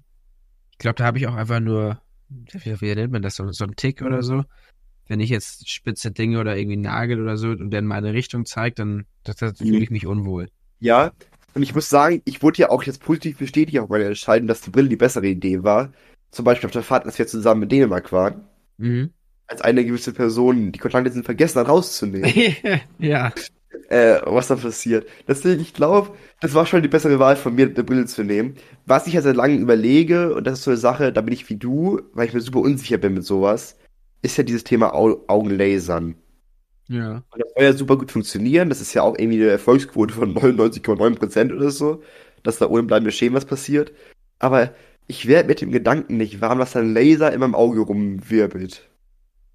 ich 0.72 0.78
glaube, 0.78 0.96
da 0.96 1.04
habe 1.04 1.18
ich 1.18 1.26
auch 1.26 1.34
einfach 1.34 1.60
nur, 1.60 2.00
wie, 2.28 2.80
wie 2.80 2.94
nennt 2.94 3.12
man 3.12 3.22
das, 3.22 3.36
so, 3.36 3.50
so 3.52 3.64
ein 3.64 3.76
Tick 3.76 4.02
oder 4.02 4.22
so. 4.22 4.44
Wenn 5.06 5.20
ich 5.20 5.28
jetzt 5.30 5.68
spitze 5.68 6.12
Dinge 6.12 6.40
oder 6.40 6.56
irgendwie 6.56 6.76
Nagel 6.76 7.20
oder 7.20 7.36
so 7.36 7.48
und 7.48 7.70
der 7.70 7.80
in 7.80 7.86
meine 7.86 8.12
Richtung 8.14 8.46
zeigt, 8.46 8.78
dann 8.78 9.06
das, 9.24 9.36
das 9.36 9.60
Mhm. 9.60 9.66
fühle 9.66 9.82
ich 9.82 9.90
mich 9.90 10.06
unwohl. 10.06 10.48
Ja, 10.78 11.12
und 11.54 11.62
ich 11.62 11.74
muss 11.74 11.88
sagen, 11.88 12.22
ich 12.24 12.42
wurde 12.42 12.58
ja 12.62 12.70
auch 12.70 12.82
jetzt 12.84 13.02
positiv 13.02 13.38
bestätigt, 13.38 13.78
auch 13.80 13.88
bei 13.88 13.98
der 13.98 14.08
Entscheidung, 14.08 14.46
dass 14.48 14.60
die 14.60 14.70
Brille 14.70 14.88
die 14.88 14.96
bessere 14.96 15.26
Idee 15.26 15.62
war. 15.62 15.92
Zum 16.30 16.44
Beispiel 16.44 16.66
auf 16.66 16.72
der 16.72 16.82
Fahrt, 16.82 17.06
als 17.06 17.18
wir 17.18 17.26
zusammen 17.26 17.64
in 17.64 17.68
Dänemark 17.68 18.12
waren, 18.12 18.44
Mhm. 18.78 19.10
als 19.46 19.60
eine 19.62 19.84
gewisse 19.84 20.12
Person 20.12 20.72
die 20.72 20.78
Kontaktlinsen 20.78 21.24
vergessen 21.24 21.58
hat 21.60 21.68
rauszunehmen. 21.68 22.32
ja, 22.98 23.32
äh, 23.88 24.20
was 24.24 24.48
da 24.48 24.56
passiert. 24.56 25.06
Deswegen, 25.28 25.60
ich 25.60 25.74
glaube, 25.74 26.16
das 26.40 26.54
war 26.54 26.66
schon 26.66 26.82
die 26.82 26.88
bessere 26.88 27.18
Wahl 27.18 27.36
von 27.36 27.54
mir, 27.54 27.66
eine 27.66 27.84
Brille 27.84 28.06
zu 28.06 28.22
nehmen. 28.24 28.54
Was 28.86 29.06
ich 29.06 29.14
ja 29.14 29.22
seit 29.22 29.36
langem 29.36 29.60
überlege, 29.60 30.34
und 30.34 30.46
das 30.46 30.58
ist 30.60 30.64
so 30.64 30.70
eine 30.70 30.78
Sache, 30.78 31.12
da 31.12 31.20
bin 31.20 31.34
ich 31.34 31.48
wie 31.50 31.56
du, 31.56 32.00
weil 32.12 32.28
ich 32.28 32.34
mir 32.34 32.40
super 32.40 32.60
unsicher 32.60 32.98
bin 32.98 33.14
mit 33.14 33.24
sowas, 33.24 33.76
ist 34.22 34.36
ja 34.38 34.44
dieses 34.44 34.64
Thema 34.64 34.94
Au 34.94 35.24
Augenlasern. 35.28 36.14
Ja. 36.90 37.22
Und 37.30 37.40
das 37.40 37.52
soll 37.54 37.64
ja 37.64 37.72
super 37.72 37.96
gut 37.96 38.10
funktionieren. 38.10 38.68
Das 38.68 38.80
ist 38.80 38.92
ja 38.94 39.02
auch 39.02 39.16
irgendwie 39.16 39.40
eine 39.40 39.52
Erfolgsquote 39.52 40.12
von 40.12 40.34
99,9% 40.34 41.54
oder 41.54 41.70
so, 41.70 42.02
dass 42.42 42.58
da 42.58 42.66
ohne 42.66 42.82
bleibende 42.82 43.12
Schämen 43.12 43.36
was 43.36 43.44
passiert. 43.44 43.92
Aber 44.40 44.74
ich 45.06 45.28
werde 45.28 45.48
mit 45.48 45.60
dem 45.60 45.70
Gedanken 45.70 46.16
nicht 46.16 46.40
warm, 46.40 46.58
dass 46.58 46.72
da 46.72 46.80
ein 46.80 46.92
Laser 46.92 47.32
in 47.32 47.38
meinem 47.38 47.54
Auge 47.54 47.80
rumwirbelt. 47.80 48.88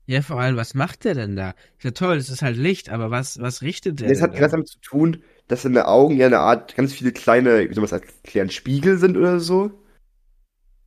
Ja, 0.06 0.22
vor 0.22 0.40
allem, 0.40 0.56
was 0.56 0.76
macht 0.76 1.04
der 1.04 1.14
denn 1.14 1.36
da? 1.36 1.56
Ist 1.78 1.84
ja 1.84 1.92
toll, 1.92 2.16
es 2.16 2.30
ist 2.30 2.42
halt 2.42 2.56
Licht, 2.56 2.90
aber 2.90 3.12
was, 3.12 3.42
was 3.42 3.62
richtet 3.62 4.00
der 4.00 4.08
Das 4.08 4.22
hat 4.22 4.40
was 4.40 4.52
damit 4.52 4.70
zu 4.70 4.80
tun, 4.80 5.22
dass 5.50 5.64
deine 5.64 5.88
Augen 5.90 6.16
ja 6.16 6.28
eine 6.28 6.40
Art, 6.40 6.76
ganz 6.76 6.94
viele 6.94 7.12
kleine, 7.12 7.70
wie 7.70 7.74
soll 7.74 7.82
man 7.82 7.90
das 7.90 8.02
erklären, 8.02 8.50
Spiegel 8.50 8.98
sind 8.98 9.18
oder 9.18 9.42
so. 9.42 9.72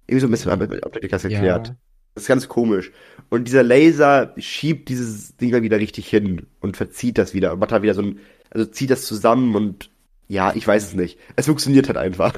Irgendwie 0.07 0.21
so 0.21 0.29
ein 0.29 0.31
bisschen, 0.31 0.83
ob 0.83 0.93
der 0.93 1.09
das 1.09 1.25
erklärt. 1.25 1.69
Ja. 1.69 1.77
Das 2.19 2.25
ist 2.25 2.29
ganz 2.29 2.49
komisch. 2.49 2.91
Und 3.29 3.47
dieser 3.47 3.63
Laser 3.63 4.35
schiebt 4.39 4.89
dieses 4.89 5.37
Ding 5.37 5.53
dann 5.53 5.63
wieder 5.63 5.79
richtig 5.79 6.09
hin 6.09 6.49
und 6.59 6.77
verzieht 6.77 7.17
das 7.17 7.33
wieder 7.33 7.53
und 7.53 7.61
macht 7.61 7.71
halt 7.71 7.85
wieder 7.85 7.95
so 7.95 8.03
ein, 8.03 8.19
also 8.51 8.67
zieht 8.67 8.91
das 8.91 9.05
zusammen 9.05 9.55
und 9.55 9.89
ja, 10.27 10.53
ich 10.57 10.67
weiß 10.67 10.85
es 10.85 10.95
nicht. 10.95 11.17
Es 11.37 11.47
funktioniert 11.47 11.87
halt 11.87 11.97
einfach. 11.97 12.35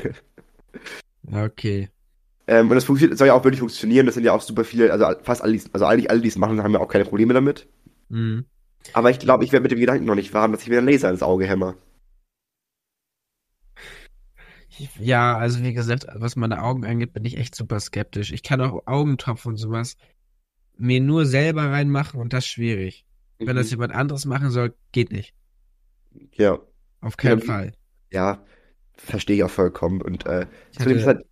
Okay. 1.33 1.89
Ähm, 2.47 2.69
und 2.69 2.75
das 2.75 2.85
funktioniert, 2.85 3.17
soll 3.17 3.29
ja 3.29 3.33
auch 3.33 3.45
wirklich 3.45 3.61
funktionieren. 3.61 4.05
Das 4.05 4.17
sind 4.17 4.25
ja 4.25 4.35
auch 4.35 4.43
super 4.43 4.65
viele, 4.65 4.93
also 4.93 5.07
fast 5.23 5.43
alle, 5.43 5.59
also 5.73 5.87
eigentlich 5.87 6.11
alle, 6.11 6.21
die 6.21 6.29
es 6.29 6.37
machen, 6.37 6.63
haben 6.63 6.75
ja 6.75 6.81
auch 6.81 6.89
keine 6.89 7.07
Probleme 7.07 7.33
damit. 7.33 7.67
Mhm. 8.11 8.45
Aber 8.93 9.11
ich 9.11 9.19
glaube, 9.19 9.45
ich 9.45 9.53
werde 9.53 9.63
mit 9.63 9.73
dem 9.73 9.81
Gedanken 9.81 10.05
noch 10.05 10.15
nicht 10.15 10.35
warm, 10.35 10.53
dass 10.53 10.63
ich 10.63 10.69
mir 10.69 10.77
einen 10.77 10.89
Laser 10.89 11.09
ins 11.09 11.23
Auge 11.23 11.47
hämmer. 11.47 11.77
Ja, 14.99 15.37
also 15.37 15.63
wie 15.63 15.73
gesagt, 15.75 16.07
was 16.15 16.37
meine 16.37 16.63
Augen 16.63 16.85
angeht, 16.85 17.13
bin 17.13 17.25
ich 17.25 17.37
echt 17.37 17.55
super 17.55 17.81
skeptisch. 17.81 18.33
Ich 18.33 18.43
kann 18.43 18.61
auch 18.61 18.87
Augentopf 18.87 19.47
und 19.47 19.57
sowas 19.57 19.97
mir 20.79 21.01
nur 21.01 21.27
selber 21.27 21.65
reinmachen 21.71 22.21
und 22.21 22.33
das 22.33 22.45
ist 22.45 22.51
schwierig. 22.51 23.07
Wenn 23.45 23.57
das 23.57 23.67
Mhm. 23.67 23.71
jemand 23.71 23.95
anderes 23.95 24.25
machen 24.27 24.51
soll, 24.51 24.75
geht 24.93 25.13
nicht. 25.13 25.35
Ja, 26.33 26.59
Auf 27.03 27.17
keinen 27.17 27.41
Ja, 27.41 27.45
Fall. 27.47 27.73
ja, 28.13 28.45
verstehe 28.97 29.37
ich 29.37 29.45
auch 29.45 29.51
vollkommen. 29.51 30.03
Und 30.03 30.27
äh, 30.27 30.47
Ich 30.73 30.81
hatte, 30.81 31.07
halt, 31.07 31.27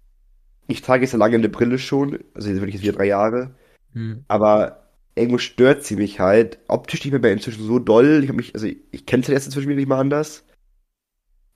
ich 0.68 0.82
trage 0.82 1.04
jetzt 1.04 1.12
ja 1.12 1.18
lange 1.18 1.36
eine 1.36 1.48
Brille 1.50 1.78
schon, 1.78 2.24
also 2.34 2.48
jetzt 2.50 2.58
wirklich 2.60 2.76
jetzt 2.76 2.82
wieder 2.84 2.94
drei 2.94 3.06
Jahre, 3.06 3.54
hm, 3.94 4.24
aber 4.28 4.88
irgendwo 5.16 5.38
stört 5.38 5.84
sie 5.84 5.96
mich 5.96 6.20
halt. 6.20 6.60
Optisch 6.68 7.04
nicht 7.04 7.12
mehr 7.12 7.20
bei 7.22 7.32
inzwischen 7.32 7.64
so 7.66 7.78
doll. 7.80 8.20
Ich 8.22 8.28
habe 8.30 8.36
mich, 8.38 8.54
also 8.54 8.66
ich, 8.66 8.78
ich 8.92 9.06
kenne 9.06 9.22
es 9.22 9.28
ja 9.28 9.34
jetzt 9.34 9.46
inzwischen 9.46 9.68
wieder 9.68 9.78
nicht 9.78 9.88
mal 9.88 10.00
anders. 10.00 10.44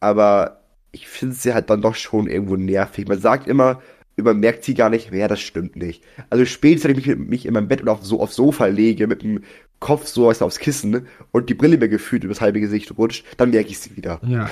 Aber 0.01 0.62
ich 0.93 1.09
finde 1.09 1.35
sie 1.35 1.55
halt 1.55 1.71
dann 1.71 1.83
doch 1.83 1.95
schon 1.95 2.27
irgendwo 2.29 2.57
nervig. 2.57 3.09
Man 3.09 3.21
sagt 3.21 3.49
immer, 3.49 3.83
man 4.17 4.41
merkt 4.41 4.65
sie 4.65 4.75
gar 4.75 4.91
nicht 4.91 5.11
mehr, 5.11 5.29
das 5.29 5.41
stimmt 5.41 5.77
nicht. 5.77 6.05
Also 6.31 6.45
spätestens, 6.45 6.91
wenn 6.91 6.99
ich 6.99 7.07
mich, 7.07 7.17
mich 7.19 7.47
in 7.47 7.55
meinem 7.55 7.69
Bett 7.69 7.83
oder 7.83 7.93
auf, 7.93 8.05
so, 8.05 8.21
aufs 8.21 8.37
Sofa 8.37 8.67
lege, 8.67 9.07
mit 9.07 9.23
dem 9.23 9.43
Kopf 9.81 10.07
so 10.07 10.27
weißt 10.29 10.43
aufs 10.43 10.59
Kissen 10.59 11.07
und 11.33 11.49
die 11.51 11.55
Brille 11.55 11.79
mir 11.79 11.89
gefühlt 11.89 12.25
übers 12.25 12.41
halbe 12.41 12.61
Gesicht 12.61 12.97
rutscht, 12.99 13.25
dann 13.39 13.51
merke 13.51 13.71
ich 13.71 13.79
sie 13.81 13.97
wieder. 13.97 14.21
ja, 14.21 14.51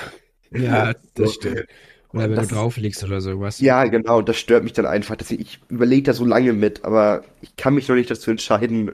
ja, 0.51 0.93
das 1.15 1.33
So. 1.33 1.35
stimmt. 1.35 1.65
Oder 2.09 2.29
wenn 2.29 2.39
Das 2.39 2.47
du 2.47 2.47
drauf 2.47 2.77
liegst 2.77 3.03
oder 3.03 3.21
sowas. 3.21 3.59
Ja, 3.59 3.85
genau, 3.85 4.19
und 4.19 4.29
das 4.29 4.37
stört 4.37 4.63
mich 4.63 4.73
dann 4.73 4.85
einfach. 4.85 5.15
Deswegen, 5.15 5.41
ich 5.41 5.59
überlege 5.69 6.03
da 6.03 6.13
so 6.13 6.25
lange 6.25 6.53
mit, 6.53 6.83
aber 6.83 7.23
ich 7.41 7.55
kann 7.55 7.75
mich 7.75 7.87
noch 7.87 7.95
nicht 7.95 8.09
dazu 8.09 8.31
entscheiden, 8.31 8.91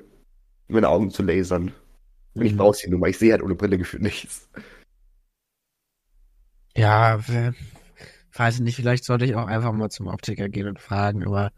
meine 0.68 0.90
Augen 0.90 1.12
zu 1.12 1.24
lasern. 1.24 1.74
Und 2.38 2.46
ich 2.46 2.56
Mhm. 2.56 2.58
brauche 2.58 2.76
sie 2.78 2.90
nur 2.90 3.00
mal. 3.00 3.10
Ich 3.10 3.18
sehe 3.20 3.32
halt 3.34 3.44
ohne 3.44 3.56
Brille 3.56 3.78
gefühlt 3.78 4.04
nichts. 4.04 4.50
Ja, 6.78 7.20
weiß 8.34 8.56
ich 8.56 8.62
nicht, 8.62 8.76
vielleicht 8.76 9.04
sollte 9.04 9.26
ich 9.26 9.36
auch 9.36 9.48
einfach 9.48 9.74
mal 9.74 9.90
zum 9.90 10.08
Optiker 10.08 10.50
gehen 10.50 10.68
und 10.68 10.80
fragen, 10.80 11.26
aber 11.26 11.52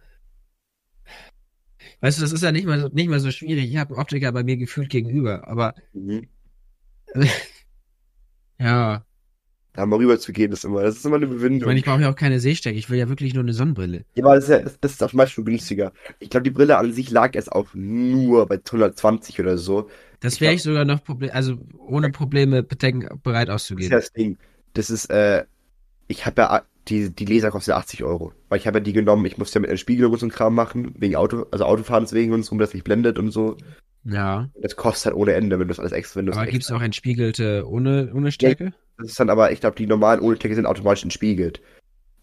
weißt 2.02 2.18
du, 2.18 2.22
das 2.22 2.32
ist 2.32 2.44
ja 2.44 2.52
nicht 2.52 2.66
mal 2.68 2.80
so, 2.80 2.88
nicht 2.90 3.10
mal 3.10 3.20
so 3.20 3.32
schwierig. 3.32 3.66
Ich 3.70 3.78
habe 3.78 3.94
einen 3.94 4.02
Optiker 4.02 4.32
bei 4.32 4.44
mir 4.44 4.58
gefühlt 4.58 4.90
gegenüber, 4.90 5.48
aber 5.48 5.76
Mhm. 5.94 6.28
ja, 8.60 9.06
Da 9.74 9.86
mal 9.86 9.98
rüber 9.98 10.20
zu 10.20 10.34
gehen, 10.34 10.52
ist 10.52 10.66
immer, 10.66 10.82
das 10.82 10.98
ist 10.98 11.06
immer 11.06 11.16
eine 11.18 11.26
ich 11.26 11.32
Überwindung. 11.32 11.68
meine, 11.68 11.80
ich 11.80 11.86
brauche 11.86 12.02
ja 12.02 12.10
auch 12.12 12.16
keine 12.16 12.40
Sehstärke, 12.40 12.78
ich 12.78 12.90
will 12.90 12.98
ja 12.98 13.08
wirklich 13.08 13.34
nur 13.34 13.44
eine 13.44 13.54
Sonnenbrille. 13.54 14.04
Ja, 14.16 14.26
aber 14.26 14.36
das 14.36 14.46
ist 14.46 14.50
ja, 14.50 14.60
das, 14.82 14.92
ist 14.92 15.04
auch 15.04 15.14
meist 15.14 15.32
schon 15.34 15.46
günstiger. 15.46 15.94
Ich 16.20 16.30
glaube, 16.30 16.44
die 16.44 16.52
Brille 16.52 16.78
an 16.78 16.92
sich 16.92 17.12
lag 17.12 17.36
erst 17.36 17.52
auch 17.52 17.74
nur 17.74 18.48
bei 18.48 18.60
120 18.72 19.40
oder 19.40 19.58
so. 19.58 19.90
Das 20.20 20.36
Ich 20.36 20.42
wäre 20.42 20.54
ich 20.54 20.64
sogar 20.64 20.86
noch 20.86 21.04
Problem, 21.04 21.32
also 21.34 21.58
ohne 21.78 22.10
Probleme 22.10 22.64
bedenken, 22.64 23.20
bereit 23.24 23.48
Das 23.48 23.62
ist 23.62 23.90
ja 23.90 23.98
das 23.98 24.12
Ding. 24.12 24.38
Das 24.74 24.90
ist, 24.90 25.06
äh, 25.10 25.46
ich 26.08 26.26
habe 26.26 26.42
ja, 26.42 26.62
die, 26.88 27.10
die 27.10 27.26
Laser 27.26 27.52
kostet 27.52 27.74
ja 27.74 27.78
80 27.78 28.04
Euro. 28.04 28.34
Weil 28.50 28.60
ich 28.60 28.68
habe 28.68 28.80
ja 28.80 28.84
die 28.84 28.94
genommen, 28.94 29.26
ich 29.26 29.38
musste 29.38 29.58
ja 29.58 29.62
mit 29.62 29.70
einer 29.70 29.78
Spiegelung 29.78 30.12
und 30.14 30.20
so 30.20 30.26
ein 30.26 30.32
Kram 30.32 30.56
machen, 30.56 30.94
wegen 30.98 31.16
Auto, 31.16 31.46
also 31.52 31.66
Autofahrens 31.66 32.14
wegen 32.14 32.34
und 32.34 32.44
so, 32.44 32.58
dass 32.58 32.74
nicht 32.74 32.84
blendet 32.84 33.20
und 33.20 33.32
so. 33.32 33.58
Ja, 34.06 34.50
Das 34.62 34.76
kostet 34.76 35.08
halt 35.08 35.16
ohne 35.16 35.34
Ende, 35.34 35.60
wenn 35.60 35.68
du 35.68 35.72
das 35.74 35.80
alles 35.80 35.92
extra, 35.92 36.20
wenn 36.20 36.26
du 36.28 36.32
aber 36.32 36.44
extra 36.44 36.52
gibt's 36.54 36.72
auch 36.72 36.82
entspiegelte 36.82 37.68
ohne, 37.68 38.12
ohne 38.14 38.32
Stärke? 38.32 38.74
Das 38.98 39.10
ist 39.10 39.20
dann 39.20 39.30
aber, 39.30 39.52
ich 39.52 39.60
glaube, 39.60 39.76
die 39.76 39.86
normalen 39.88 40.20
Ohne-Stärke 40.22 40.56
sind 40.56 40.66
automatisch 40.66 41.04
entspiegelt. 41.04 41.62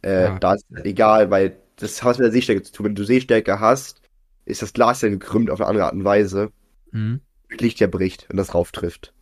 Äh, 0.03 0.25
Ah. 0.25 0.39
da 0.39 0.55
ist 0.55 0.67
es 0.71 0.85
egal, 0.85 1.31
weil 1.31 1.57
das 1.77 2.03
hat 2.03 2.19
mit 2.19 2.25
der 2.25 2.33
Sehstärke 2.33 2.63
zu 2.63 2.73
tun. 2.73 2.87
Wenn 2.87 2.95
du 2.95 3.05
Sehstärke 3.05 3.61
hast, 3.61 4.01
ist 4.47 4.63
das 4.63 4.73
Glas 4.73 5.03
ja 5.03 5.09
gekrümmt 5.09 5.51
auf 5.51 5.61
eine 5.61 5.69
andere 5.69 5.85
Art 5.87 5.95
und 5.95 6.05
Weise. 6.05 6.51
Hm. 6.93 7.21
Licht 7.59 7.81
ja 7.81 7.87
bricht, 7.87 8.27
wenn 8.29 8.37
das 8.37 8.49
drauf 8.49 8.73
trifft. 8.73 9.13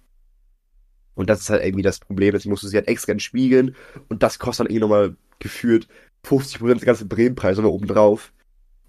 Und 1.15 1.31
das 1.31 1.41
ist 1.41 1.51
halt 1.51 1.65
irgendwie 1.65 1.83
das 1.83 2.01
Problem. 2.01 2.33
Deswegen 2.33 2.51
musst 2.51 2.63
du 2.63 2.69
sie 2.69 2.77
halt 2.77 2.89
extra 2.89 3.13
entspiegeln. 3.13 3.77
Und 4.09 4.23
das 4.23 4.39
kostet 4.39 4.67
dann 4.67 4.73
irgendwie 4.73 4.81
nochmal 4.81 5.17
gefühlt 5.39 5.89
50% 6.25 6.75
des 6.75 6.85
ganzen 6.85 7.09
Bremenpreis 7.09 7.57
nochmal 7.57 7.73
oben 7.73 7.87
drauf. 7.87 8.33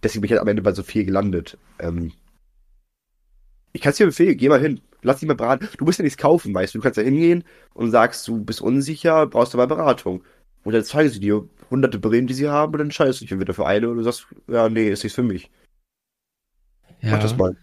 Deswegen 0.04 0.22
bin 0.22 0.28
ich 0.28 0.32
halt 0.32 0.42
am 0.42 0.48
Ende 0.48 0.62
bei 0.62 0.72
so 0.72 0.84
viel 0.84 1.06
gelandet. 1.06 1.58
Ähm, 1.80 2.12
ich 3.74 3.82
kann 3.82 3.92
es 3.92 3.98
dir 3.98 4.06
empfehlen, 4.06 4.38
geh 4.38 4.50
mal 4.50 4.60
hin. 4.60 4.82
Lass 5.02 5.20
dich 5.20 5.28
mal 5.28 5.36
beraten. 5.36 5.68
Du 5.78 5.86
musst 5.86 6.00
ja 6.00 6.04
nichts 6.04 6.18
kaufen, 6.18 6.54
weißt 6.54 6.74
du. 6.74 6.80
Du 6.80 6.84
kannst 6.84 6.98
da 6.98 7.02
hingehen 7.02 7.44
und 7.74 7.92
sagst, 7.92 8.28
du 8.28 8.44
bist 8.44 8.62
unsicher, 8.62 9.28
brauchst 9.28 9.54
du 9.54 9.58
mal 9.58 9.68
Beratung. 9.68 10.24
Und 10.64 10.74
dann 10.74 10.84
zeigen 10.84 11.10
sie 11.10 11.20
dir 11.20 11.48
hunderte 11.70 12.00
Brillen, 12.00 12.26
die 12.26 12.34
sie 12.34 12.48
haben, 12.48 12.74
und 12.74 12.80
dann 12.80 12.88
entscheidest 12.88 13.20
du 13.22 13.26
dich 13.26 13.32
entweder 13.32 13.54
für 13.54 13.68
eine 13.68 13.88
oder 13.88 13.98
du 13.98 14.04
sagst, 14.04 14.28
ja, 14.48 14.68
nee, 14.70 14.90
ist 14.90 15.04
nichts 15.04 15.16
für 15.16 15.24
mich. 15.24 15.52
Ja. 17.02 17.12
Mach 17.12 17.20
das 17.20 17.38
mal. 17.38 17.56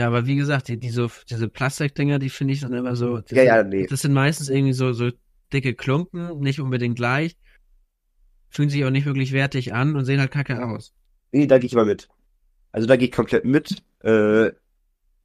Ja, 0.00 0.06
aber 0.06 0.24
wie 0.26 0.36
gesagt, 0.36 0.68
die, 0.68 0.78
diese, 0.78 1.10
diese 1.28 1.46
Plastikdinger, 1.48 2.18
die 2.18 2.30
finde 2.30 2.54
ich 2.54 2.60
dann 2.62 2.72
immer 2.72 2.96
so. 2.96 3.18
Das 3.20 3.32
Ja, 3.32 3.42
ja, 3.42 3.58
sind, 3.58 3.68
nee. 3.68 3.86
Das 3.86 4.00
sind 4.00 4.14
meistens 4.14 4.48
irgendwie 4.48 4.72
so, 4.72 4.94
so 4.94 5.10
dicke 5.52 5.74
Klumpen, 5.74 6.40
nicht 6.40 6.58
unbedingt 6.58 6.96
gleich. 6.96 7.36
Fühlen 8.48 8.70
sich 8.70 8.82
auch 8.82 8.90
nicht 8.90 9.04
wirklich 9.04 9.32
wertig 9.32 9.74
an 9.74 9.96
und 9.96 10.06
sehen 10.06 10.18
halt 10.18 10.30
kacke 10.30 10.64
aus. 10.64 10.94
Nee, 11.32 11.46
da 11.46 11.58
gehe 11.58 11.66
ich 11.66 11.74
mal 11.74 11.84
mit. 11.84 12.08
Also 12.72 12.86
da 12.86 12.96
gehe 12.96 13.08
ich 13.08 13.12
komplett 13.12 13.44
mit. 13.44 13.82
Äh, 14.02 14.52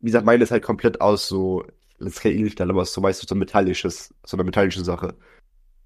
wie 0.01 0.07
gesagt, 0.07 0.25
meine 0.25 0.43
ist 0.43 0.51
halt 0.51 0.61
komplett 0.63 0.99
aus 0.99 1.29
so, 1.29 1.65
das 1.97 2.09
ist 2.15 2.19
kein 2.21 2.33
Edelstahl, 2.33 2.69
aber 2.69 2.81
es 2.81 2.89
ist 2.89 2.95
so 2.95 3.01
meistens 3.01 3.29
so 3.29 3.35
ein 3.35 3.39
metallisches, 3.39 4.13
so 4.25 4.35
eine 4.35 4.43
metallische 4.43 4.83
Sache. 4.83 5.15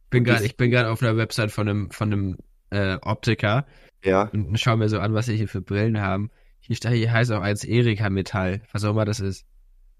Bin 0.10 0.23
grad, 0.23 0.39
die- 0.41 0.45
ich 0.47 0.58
bin 0.58 0.71
gerade 0.71 0.89
auf 0.89 1.04
einer 1.04 1.15
Website 1.15 1.52
von 1.52 1.69
einem, 1.69 1.91
von 1.91 2.12
einem 2.12 2.38
äh, 2.71 2.97
Optiker 3.04 3.67
Ja. 4.04 4.23
und 4.34 4.60
schau 4.60 4.75
mir 4.78 4.89
so 4.89 4.97
an, 4.99 5.13
was 5.13 5.28
sie 5.28 5.38
hier 5.38 5.47
für 5.47 5.62
Brillen 5.62 6.02
haben. 6.02 6.32
Hier, 6.69 6.75
steht- 6.75 6.93
hier 6.93 7.12
heißt 7.12 7.32
auch 7.32 7.41
eins 7.41 7.63
Erika 7.63 8.12
Metall, 8.12 8.62
was 8.71 8.84
auch 8.84 8.91
immer 8.91 9.03
das 9.03 9.19
ist. 9.19 9.43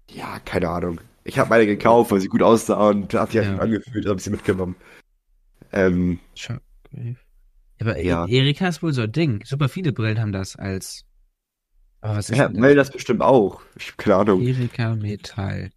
Ja, 0.08 0.38
keine 0.44 0.68
Ahnung. 0.68 1.00
Ich 1.24 1.36
habe 1.36 1.50
meine 1.50 1.66
gekauft, 1.66 2.12
weil 2.12 2.20
sie 2.20 2.28
gut 2.28 2.42
aussah 2.42 2.90
und 2.90 3.12
hat 3.12 3.32
sich 3.32 3.42
Ja. 3.44 3.56
angefühlt, 3.58 4.06
habe 4.06 4.18
ich 4.18 4.22
sie 4.22 4.30
mitgenommen. 4.30 4.76
Ähm. 5.72 6.20
Aber 7.80 7.98
Ja. 8.00 8.24
Erika 8.28 8.68
ist 8.68 8.84
wohl 8.84 8.92
so 8.92 9.02
ein 9.02 9.10
Ding. 9.10 9.44
Super 9.44 9.68
viele 9.68 9.92
Brillen 9.92 10.20
haben 10.20 10.30
das 10.30 10.54
als. 10.54 11.04
Aber 12.02 12.18
was 12.18 12.30
ist 12.30 12.38
ja, 12.38 12.48
weil 12.54 12.76
das 12.76 12.92
bestimmt 12.92 13.20
auch. 13.20 13.62
Ich 13.76 13.88
habe 13.88 13.96
keine 13.96 14.16
Ahnung. 14.16 14.40
Erika 14.46 14.94
Metall. 14.94 15.70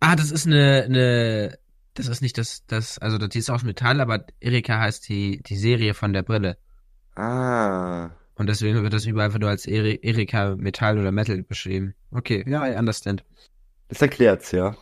Ah, 0.00 0.14
das 0.14 0.30
ist 0.30 0.46
eine, 0.46 0.82
eine, 0.84 1.58
das 1.94 2.06
ist 2.08 2.20
nicht 2.20 2.36
das, 2.36 2.66
das, 2.66 2.98
also 2.98 3.16
die 3.16 3.38
ist 3.38 3.48
aus 3.48 3.62
Metall, 3.62 4.02
aber 4.02 4.26
Erika 4.40 4.78
heißt 4.78 5.08
die, 5.08 5.42
die 5.42 5.56
Serie 5.56 5.94
von 5.94 6.12
der 6.12 6.22
Brille. 6.22 6.58
Ah. 7.20 8.10
Und 8.36 8.48
deswegen 8.48 8.82
wird 8.82 8.92
das 8.94 9.04
überall 9.04 9.26
einfach 9.26 9.38
nur 9.38 9.50
als 9.50 9.66
Eri- 9.66 10.00
Erika 10.02 10.56
Metall 10.56 10.98
oder 10.98 11.12
Metal 11.12 11.42
beschrieben. 11.42 11.94
Okay, 12.10 12.44
ja, 12.48 12.66
I 12.66 12.76
understand. 12.78 13.24
Das 13.88 14.00
erklärt's, 14.00 14.52
ja. 14.52 14.76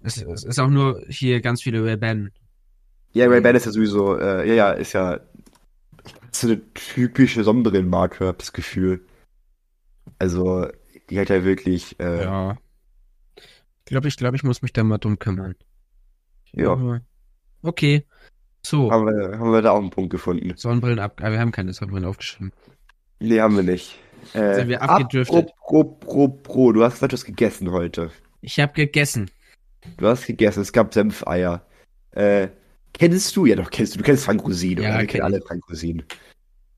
Es, 0.00 0.16
es 0.22 0.44
ist 0.44 0.58
auch 0.58 0.68
nur 0.68 1.02
hier 1.08 1.40
ganz 1.40 1.62
viele 1.62 1.84
Ray-Ban. 1.84 2.30
Ja, 3.12 3.26
Ray-Ban 3.26 3.56
ist 3.56 3.66
ja 3.66 3.72
sowieso, 3.72 4.18
äh, 4.18 4.48
ja, 4.48 4.54
ja, 4.54 4.70
ist 4.72 4.92
ja 4.94 5.20
so 6.32 6.46
eine 6.48 6.60
typische 6.72 7.44
Sonnenbrillenmarke, 7.44 8.26
hab 8.26 8.38
das 8.38 8.52
Gefühl. 8.52 9.04
Also, 10.18 10.68
die 11.10 11.18
hat 11.20 11.28
ja 11.28 11.44
wirklich, 11.44 11.98
äh, 12.00 12.24
Ja. 12.24 12.56
Ich 13.36 13.90
glaube, 13.90 14.08
ich 14.08 14.16
glaube, 14.16 14.36
ich 14.36 14.42
muss 14.44 14.62
mich 14.62 14.72
da 14.72 14.82
mal 14.82 14.98
drum 14.98 15.18
kümmern. 15.18 15.54
Ja. 16.52 17.00
Okay. 17.62 18.06
So, 18.66 18.90
haben 18.90 19.06
wir, 19.06 19.38
haben 19.38 19.52
wir 19.52 19.62
da 19.62 19.72
auch 19.72 19.80
einen 19.80 19.90
Punkt 19.90 20.10
gefunden. 20.10 20.54
Sonnenbrillen 20.56 20.98
ab, 20.98 21.20
ah, 21.22 21.30
wir 21.30 21.38
haben 21.38 21.52
keine 21.52 21.72
Sonnenbrillen 21.72 22.08
aufgeschrieben. 22.08 22.52
Nee, 23.20 23.40
haben 23.40 23.56
wir 23.56 23.62
nicht. 23.62 23.98
Äh, 24.32 24.54
Sind 24.54 24.68
wir 24.68 24.80
abgedriftet? 24.82 25.50
Pro, 25.60 25.84
pro, 25.84 26.28
pro, 26.28 26.72
du 26.72 26.82
hast 26.82 27.02
etwas 27.02 27.24
gegessen 27.24 27.70
heute. 27.70 28.10
Ich 28.40 28.58
habe 28.58 28.72
gegessen. 28.72 29.30
Du 29.98 30.06
hast 30.06 30.26
gegessen, 30.26 30.62
es 30.62 30.72
gab 30.72 30.94
Senfeier. 30.94 31.66
Äh, 32.12 32.48
kennst 32.94 33.36
du? 33.36 33.44
Ja, 33.44 33.56
doch, 33.56 33.70
kennst 33.70 33.94
du. 33.94 33.98
Du 33.98 34.04
kennst 34.04 34.24
Frank 34.24 34.42
Rosin, 34.44 34.78
Ja, 34.78 34.90
oder? 34.90 34.92
Wir 34.92 34.98
kenn 34.98 35.08
kennen 35.08 35.24
alle 35.24 35.42
Frank 35.42 35.62
Rosin. 35.68 36.02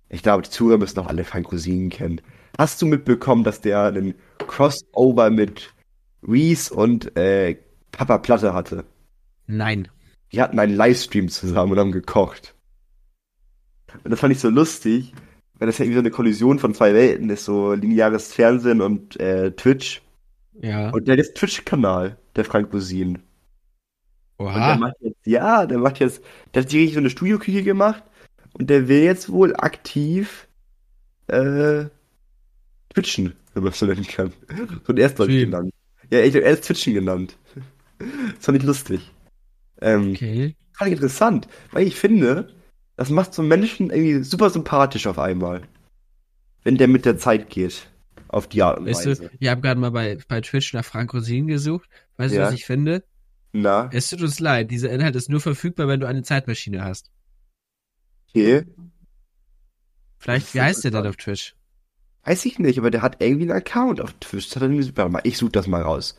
Ich 0.09 0.23
glaube, 0.23 0.43
die 0.43 0.51
Zuhörer 0.51 0.79
müssen 0.79 0.99
auch 0.99 1.07
alle 1.07 1.25
Frank 1.25 1.53
Rosin 1.53 1.91
kennen. 1.91 2.21
Hast 2.59 2.83
du 2.83 2.87
mitbekommen, 2.87 3.45
dass 3.45 3.61
der 3.61 3.85
einen 3.85 4.15
Crossover 4.39 5.31
mit 5.31 5.73
Reese 6.23 6.75
und 6.75 7.17
äh, 7.17 7.57
Papa 7.93 8.19
Platte 8.19 8.55
hatte? 8.55 8.85
Nein. 9.47 9.89
Die 10.37 10.43
hatten 10.43 10.59
einen 10.59 10.77
Livestream 10.77 11.31
zusammen 11.31 11.73
und 11.73 11.79
haben 11.79 11.93
gekocht. 11.93 12.55
Und 14.05 14.11
das 14.11 14.21
fand 14.21 14.35
ich 14.35 14.39
so 14.39 14.51
lustig, 14.51 15.15
weil 15.55 15.67
das 15.67 15.79
ja 15.79 15.87
irgendwie 15.87 15.97
so 15.97 16.01
eine 16.01 16.11
Kollision 16.11 16.59
von 16.59 16.75
zwei 16.75 16.93
Welten 16.93 17.31
ist, 17.31 17.47
so 17.47 17.73
lineares 17.73 18.35
Fernsehen 18.35 18.83
und 18.83 19.19
äh, 19.19 19.53
Twitch. 19.53 20.03
Ja. 20.61 20.91
Und 20.91 21.09
der 21.09 21.13
hat 21.15 21.25
jetzt 21.25 21.39
Twitch-Kanal. 21.39 22.19
der 22.37 22.45
Frank 22.45 22.71
Rosin. 22.71 23.23
Und 24.37 24.49
der 24.49 24.57
Oha. 24.57 24.77
macht 24.77 24.97
jetzt, 25.01 25.27
ja, 25.27 25.65
der 25.65 25.79
macht 25.79 26.01
jetzt, 26.01 26.23
der 26.53 26.65
hat 26.65 26.71
sich 26.71 26.93
so 26.93 26.99
eine 26.99 27.09
Studioküche 27.09 27.63
gemacht 27.63 28.05
und 28.53 28.69
der 28.69 28.89
will 28.89 29.05
jetzt 29.05 29.31
wohl 29.31 29.57
aktiv 29.57 30.49
äh, 31.29 31.87
twitchen, 32.93 33.35
wenn 33.55 33.63
man 33.63 33.73
es 33.73 33.79
so 33.79 33.87
nennen 33.87 34.07
kann. 34.07 34.35
So 34.87 34.93
ein 34.93 34.99
erst, 34.99 35.15
Stream. 35.15 35.51
genannt. 35.51 35.73
Ja, 36.11 36.19
ich 36.21 36.35
er 36.35 36.43
ist 36.43 36.65
Twitchen 36.65 36.93
genannt. 36.93 37.39
Das 37.99 38.45
fand 38.45 38.59
ich 38.59 38.65
lustig. 38.65 39.11
Ähm, 39.81 40.13
Okay. 40.13 40.57
fand 40.73 40.89
ich 40.89 40.95
interessant, 40.97 41.49
weil 41.73 41.87
ich 41.87 41.97
finde, 41.97 42.55
das 42.97 43.11
macht 43.11 43.35
so 43.35 43.43
einen 43.43 43.49
Menschen 43.49 43.91
irgendwie 43.91 44.23
super 44.23 44.51
sympathisch 44.51 45.07
auf 45.07 45.19
einmal. 45.19 45.63
Wenn 46.63 46.77
der 46.77 46.89
mit 46.89 47.05
der 47.05 47.19
Zeit 47.19 47.51
geht. 47.51 47.89
Auf 48.29 48.49
die 48.49 48.61
Art 48.63 48.81
und 48.81 48.87
Weißt 48.87 49.07
Weise. 49.07 49.29
du, 49.29 49.31
ich 49.39 49.49
habe 49.49 49.61
gerade 49.61 49.81
mal 49.81 49.93
bei, 49.93 50.19
bei 50.27 50.41
Twitch 50.41 50.73
nach 50.73 50.85
Frank 50.85 51.15
Rosin 51.15 51.47
gesucht. 51.47 51.89
Weißt 52.17 52.35
du, 52.35 52.39
Ja. 52.41 52.47
was 52.47 52.55
ich 52.55 52.65
finde? 52.65 53.05
Na, 53.53 53.89
Es 53.93 54.11
tut 54.11 54.21
uns 54.21 54.41
leid, 54.41 54.71
dieser 54.73 54.91
Inhalt 54.91 55.15
ist 55.15 55.31
nur 55.31 55.41
verfügbar, 55.41 55.87
wenn 55.87 56.01
du 56.01 56.09
eine 56.09 56.23
Zeitmaschine 56.23 56.83
hast. 56.83 57.11
okay. 58.29 58.65
Vielleicht, 60.19 60.55
wie 60.55 60.61
heißt 60.61 60.83
der 60.85 60.91
denn 60.91 61.07
auf 61.07 61.17
Twitch? 61.17 61.55
Weiß 62.25 62.45
ich 62.47 62.59
nicht, 62.59 62.79
aber 62.79 62.91
der 62.91 63.03
hat 63.03 63.23
irgendwie 63.23 63.43
einen 63.45 63.53
Account 63.59 64.01
auf 64.01 64.13
Twitch. 64.15 64.49
Das 64.49 64.57
hat 64.57 64.63
er 64.63 64.71
irgendwie, 64.71 64.97
warte 64.97 65.13
mal, 65.13 65.21
ich 65.23 65.39
suche 65.39 65.53
das 65.53 65.69
mal 65.69 65.83
raus. 65.83 66.17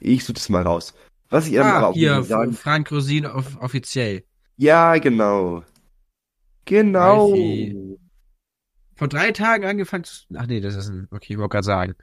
Ich 0.00 0.24
suche 0.24 0.34
das 0.34 0.48
mal 0.48 0.62
raus. 0.62 0.94
Was 1.30 1.46
ich 1.46 1.54
ähm, 1.54 1.62
aber 1.62 1.78
Ah, 1.78 1.86
auch 1.88 1.94
hier, 1.94 2.22
sagen, 2.22 2.52
Frank 2.52 2.90
Rosin 2.92 3.26
off 3.26 3.56
offiziell. 3.60 4.24
ja, 4.56 4.96
genau. 4.98 5.62
Genau. 6.64 7.32
Vor 8.94 9.08
drei 9.08 9.30
Tagen 9.32 9.64
angefangen 9.66 10.04
zu. 10.04 10.24
Ach 10.34 10.46
nee, 10.46 10.60
das 10.60 10.74
ist 10.74 10.88
ein. 10.88 11.06
Okay, 11.10 11.34
ich 11.34 11.38
wollte 11.38 11.50
gerade 11.52 11.64
sagen. 11.66 11.94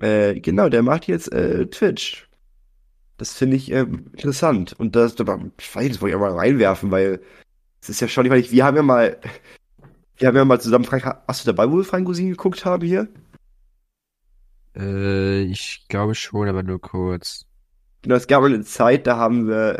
Äh, 0.00 0.40
genau, 0.40 0.68
der 0.68 0.82
macht 0.82 1.06
jetzt 1.06 1.32
äh, 1.32 1.66
Twitch. 1.66 2.28
Das 3.18 3.34
finde 3.34 3.56
ich 3.56 3.70
ähm, 3.70 4.06
interessant. 4.12 4.72
Und 4.72 4.96
das, 4.96 5.14
da, 5.14 5.24
ich 5.58 5.74
weiß, 5.74 5.88
das 5.88 6.00
wollte 6.00 6.10
ich 6.10 6.16
auch 6.16 6.20
mal 6.20 6.32
reinwerfen, 6.38 6.90
weil 6.90 7.20
es 7.82 7.90
ist 7.90 8.00
ja 8.00 8.08
schon, 8.08 8.24
ich 8.26 8.32
weiß, 8.32 8.50
wir 8.50 8.64
haben 8.64 8.76
ja 8.76 8.82
mal, 8.82 9.18
wir 10.16 10.28
haben 10.28 10.36
ja 10.36 10.44
mal 10.44 10.60
zusammen, 10.60 10.84
Frank, 10.84 11.04
hast 11.28 11.44
du 11.46 11.52
dabei, 11.52 11.70
wo 11.70 11.76
wir 11.78 11.84
Frank 11.84 12.08
Rosin 12.08 12.30
geguckt 12.30 12.64
haben 12.64 12.86
hier? 12.86 13.08
Äh, 14.80 15.42
ich 15.42 15.86
glaube 15.88 16.14
schon, 16.14 16.48
aber 16.48 16.62
nur 16.62 16.80
kurz. 16.80 17.46
Genau, 18.02 18.14
es 18.14 18.26
gab 18.26 18.42
eine 18.42 18.62
Zeit, 18.62 19.06
da 19.06 19.16
haben 19.16 19.46
wir, 19.46 19.78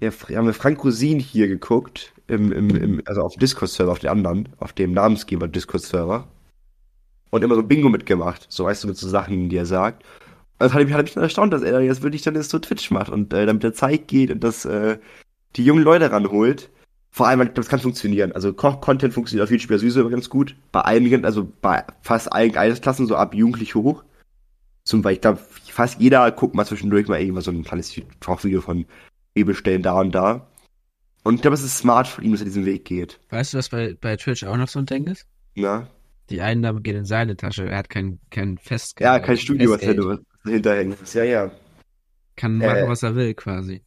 äh, 0.00 0.04
ja, 0.04 0.10
haben 0.36 0.46
wir 0.46 0.54
Frank 0.54 0.84
Rosin 0.84 1.18
hier 1.18 1.48
geguckt, 1.48 2.12
im, 2.26 2.52
im, 2.52 2.70
im, 2.70 3.02
also 3.06 3.22
auf 3.22 3.36
Discord-Server, 3.36 3.92
auf 3.92 3.98
den 3.98 4.10
anderen, 4.10 4.48
auf 4.58 4.72
dem 4.72 4.92
Namensgeber 4.92 5.48
Discord-Server. 5.48 6.28
Und 7.30 7.42
immer 7.42 7.54
so 7.54 7.62
Bingo 7.62 7.88
mitgemacht, 7.88 8.46
so 8.48 8.64
weißt 8.64 8.84
du, 8.84 8.88
mit 8.88 8.96
so 8.96 9.08
Sachen, 9.08 9.48
die 9.48 9.56
er 9.56 9.66
sagt. 9.66 10.02
Und 10.02 10.66
das 10.66 10.74
hat 10.74 10.84
mich, 10.84 10.92
hat 10.92 11.04
mich 11.04 11.14
dann 11.14 11.22
erstaunt, 11.22 11.52
dass 11.52 11.62
er 11.62 11.80
jetzt 11.80 12.02
wirklich 12.02 12.22
dann 12.22 12.34
jetzt 12.34 12.50
so 12.50 12.58
Twitch 12.58 12.90
macht 12.90 13.08
und 13.08 13.32
äh, 13.32 13.46
damit 13.46 13.62
der 13.62 13.72
Zeit 13.72 14.08
geht 14.08 14.30
und 14.30 14.44
das 14.44 14.64
äh, 14.64 14.98
die 15.56 15.64
jungen 15.64 15.82
Leute 15.82 16.10
ranholt. 16.10 16.70
Vor 17.10 17.26
allem, 17.26 17.40
ich 17.40 17.46
glaube, 17.46 17.60
das 17.62 17.68
kann 17.68 17.80
funktionieren. 17.80 18.32
Also 18.32 18.52
Koch-Content 18.52 19.12
funktioniert 19.12 19.44
auf 19.44 19.82
immer 19.96 20.10
ganz 20.10 20.28
gut. 20.30 20.54
Bei 20.70 20.80
allen, 20.82 21.24
also 21.24 21.50
bei 21.60 21.84
fast 22.02 22.32
allen 22.32 22.56
Altersklassen, 22.56 23.06
so 23.06 23.16
ab 23.16 23.34
jugendlich 23.34 23.74
hoch. 23.74 24.04
Zum 24.84 25.02
Beispiel, 25.02 25.14
ich 25.16 25.20
glaube, 25.22 25.40
fast 25.72 26.00
jeder 26.00 26.30
guckt 26.30 26.54
mal 26.54 26.64
zwischendurch 26.64 27.08
mal 27.08 27.20
irgendwas 27.20 27.44
so 27.44 27.50
ein 27.50 27.64
kleines 27.64 27.94
Kochvideo 28.20 28.60
von 28.60 28.86
Bibelstellen 29.34 29.82
da 29.82 30.00
und 30.00 30.12
da. 30.14 30.46
Und 31.22 31.34
ich 31.34 31.42
glaube, 31.42 31.54
es 31.54 31.62
ist 31.62 31.78
smart 31.78 32.06
von 32.08 32.24
ihm, 32.24 32.32
dass 32.32 32.40
er 32.40 32.46
diesen 32.46 32.64
Weg 32.64 32.84
geht. 32.84 33.20
Weißt 33.28 33.52
du, 33.52 33.58
was 33.58 33.68
bei, 33.68 33.96
bei 34.00 34.16
Twitch 34.16 34.44
auch 34.44 34.56
noch 34.56 34.68
so 34.68 34.78
ein 34.78 34.86
Ding 34.86 35.06
ist? 35.06 35.26
Na? 35.54 35.88
Die 36.30 36.40
Einnahme 36.40 36.80
geht 36.80 36.94
in 36.94 37.04
seine 37.04 37.36
Tasche. 37.36 37.68
Er 37.68 37.78
hat 37.78 37.90
kein, 37.90 38.20
kein 38.30 38.56
Fest. 38.56 39.00
Ja, 39.00 39.18
kein 39.18 39.36
Studio, 39.36 39.70
was 39.70 39.80
Festgeld. 39.80 39.98
da 39.98 40.08
was 40.08 40.18
dahinter 40.44 40.76
hängt. 40.76 41.14
Ja, 41.14 41.24
ja. 41.24 41.50
Kann 42.36 42.58
machen, 42.58 42.76
Äh. 42.76 42.88
was 42.88 43.02
er 43.02 43.16
will, 43.16 43.34
quasi. 43.34 43.82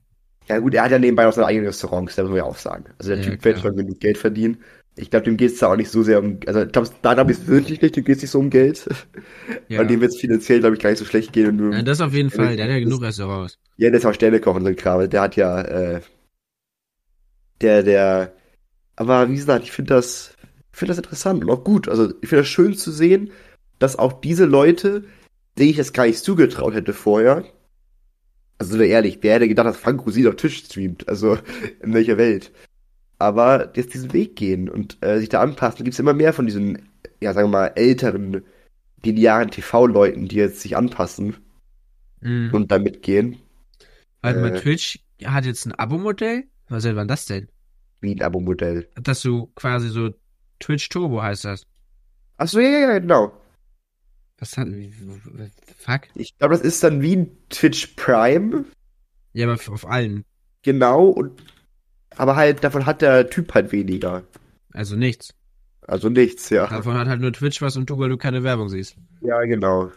Ja 0.49 0.59
gut, 0.59 0.73
er 0.73 0.83
hat 0.83 0.91
ja 0.91 0.99
nebenbei 0.99 1.23
noch 1.25 1.33
seine 1.33 1.47
eigenen 1.47 1.67
Restaurants, 1.67 2.15
das 2.15 2.23
muss 2.23 2.29
man 2.31 2.37
ja 2.37 2.43
auch 2.43 2.57
sagen. 2.57 2.85
Also 2.99 3.11
der 3.11 3.19
Ja, 3.19 3.21
Typ 3.21 3.43
wird 3.45 3.59
klar. 3.59 3.61
schon 3.61 3.75
genug 3.77 3.99
Geld 3.99 4.17
verdienen. 4.17 4.57
Ich 4.95 5.09
glaube, 5.09 5.25
dem 5.25 5.37
geht's 5.37 5.57
da 5.59 5.71
auch 5.71 5.75
nicht 5.75 5.89
so 5.89 6.03
sehr 6.03 6.19
um, 6.19 6.39
also 6.45 6.61
ich 6.63 6.71
glaube, 6.71 6.89
da 7.01 7.13
glaube 7.15 7.31
ich 7.31 7.39
es 7.39 7.47
wirklich 7.47 7.81
nicht, 7.81 7.95
dem 7.95 8.03
geht's 8.03 8.21
nicht 8.21 8.31
so 8.31 8.39
um 8.39 8.49
Geld. 8.49 8.87
Ja. 9.67 9.79
Weil 9.79 9.87
dem 9.87 10.01
wird's 10.01 10.19
finanziell, 10.19 10.59
glaube 10.59 10.75
ich, 10.75 10.81
gar 10.81 10.89
nicht 10.91 10.99
so 10.99 11.05
schlecht 11.05 11.33
gehen. 11.33 11.59
Und 11.61 11.73
ja, 11.73 11.81
das 11.81 11.99
auf 12.01 12.13
jeden 12.13 12.29
Ja, 12.31 12.47
Fall. 12.47 12.55
Der 12.55 12.65
hat 12.65 12.71
ja 12.71 12.79
genug 12.79 13.01
Restaurants. 13.01 13.59
Ja, 13.77 13.89
der 13.89 13.99
ist 13.99 14.05
auch 14.05 14.13
Sternekoch 14.13 14.55
und 14.55 14.63
so 14.63 14.67
ein 14.69 14.75
Kram. 14.75 15.07
Der 15.09 15.21
hat 15.21 15.35
ja, 15.35 15.61
äh, 15.61 16.01
der, 17.61 17.83
der, 17.83 18.33
aber 18.97 19.29
wie 19.29 19.35
gesagt, 19.35 19.63
ich 19.65 19.71
finde 19.73 19.95
das, 19.95 20.35
ich 20.73 20.79
finde 20.79 20.91
das 20.91 20.99
interessant 20.99 21.43
und 21.43 21.51
auch 21.51 21.63
gut. 21.65 21.89
Also, 21.89 22.11
ich 22.21 22.29
finde 22.29 22.43
das 22.43 22.47
schön 22.49 22.75
zu 22.75 22.91
sehen, 22.91 23.31
dass 23.79 23.97
auch 23.99 24.13
diese 24.21 24.45
Leute, 24.45 25.05
denen 25.59 25.71
ich 25.71 25.77
das 25.77 25.93
gar 25.93 26.05
nicht 26.07 26.19
zugetraut 26.23 26.75
hätte 26.75 26.93
vorher, 26.93 27.45
also 28.59 28.71
sind 28.71 28.79
wir 28.81 28.87
ehrlich, 28.87 29.19
wer 29.21 29.35
hätte 29.35 29.47
gedacht, 29.47 29.67
dass 29.67 29.77
Frank 29.77 30.05
Rosin 30.05 30.27
auf 30.27 30.35
Twitch 30.35 30.65
streamt? 30.65 31.07
Also, 31.09 31.37
in 31.81 31.93
welcher 31.93 32.17
Welt? 32.17 32.51
Aber 33.19 33.71
jetzt 33.75 33.93
diesen 33.93 34.11
Weg 34.13 34.35
gehen 34.35 34.69
und 34.69 34.97
äh, 35.01 35.19
sich 35.19 35.29
da 35.29 35.41
anpassen, 35.41 35.79
da 35.79 35.83
gibt's 35.83 35.99
immer 35.99 36.13
mehr 36.13 36.33
von 36.33 36.45
diesen, 36.45 36.89
ja, 37.21 37.33
sagen 37.33 37.47
wir 37.49 37.59
mal, 37.59 37.67
älteren, 37.75 38.43
linearen 39.03 39.51
TV-Leuten, 39.51 40.27
die 40.27 40.35
jetzt 40.37 40.61
sich 40.61 40.75
anpassen 40.77 41.37
Mhm. 42.21 42.51
und 42.53 42.71
da 42.71 42.79
mitgehen. 42.79 43.37
Warte 44.21 44.39
mal, 44.39 44.55
äh, 44.55 44.59
Twitch 44.61 44.99
hat 45.25 45.45
jetzt 45.45 45.65
ein 45.65 45.73
Abo-Modell? 45.73 46.45
Was 46.69 46.85
war 46.85 47.05
das 47.05 47.25
denn? 47.25 47.49
Wie 47.99 48.15
ein 48.15 48.21
Abo-Modell. 48.21 48.87
Dass 48.95 49.21
du 49.21 49.51
quasi 49.55 49.89
so 49.89 50.11
Twitch 50.59 50.87
Turbo 50.89 51.21
heißt 51.21 51.43
das. 51.45 51.65
Achso, 52.37 52.59
ja, 52.59 52.69
ja, 52.69 52.79
ja, 52.79 52.99
genau. 52.99 53.33
Was 54.43 54.57
hat. 54.57 54.67
Fuck? 55.77 56.01
Ich 56.15 56.37
glaube, 56.37 56.53
das 56.53 56.63
ist 56.63 56.83
dann 56.83 57.01
wie 57.01 57.15
ein 57.15 57.37
Twitch 57.47 57.93
Prime. 57.95 58.65
Ja, 59.31 59.49
aber 59.49 59.57
auf 59.73 59.87
allen. 59.87 60.25
Genau. 60.63 61.05
Und, 61.05 61.41
aber 62.17 62.35
halt, 62.35 62.61
davon 62.61 62.85
hat 62.85 63.01
der 63.01 63.29
Typ 63.29 63.53
halt 63.53 63.71
weniger. 63.71 64.23
Also 64.73 64.97
nichts. 64.97 65.33
Also 65.87 66.09
nichts, 66.09 66.49
ja. 66.49 66.67
Davon 66.67 66.95
hat 66.95 67.07
halt 67.07 67.21
nur 67.21 67.31
Twitch 67.31 67.61
was 67.61 67.77
und 67.77 67.89
du, 67.89 67.97
weil 67.97 68.09
du 68.09 68.17
keine 68.17 68.43
Werbung 68.43 68.67
siehst. 68.67 68.97
Ja, 69.21 69.39
genau. 69.43 69.93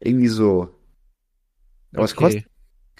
Irgendwie 0.00 0.28
so. 0.28 0.68
Aber 1.94 2.02
was 2.02 2.14
kostet, 2.14 2.44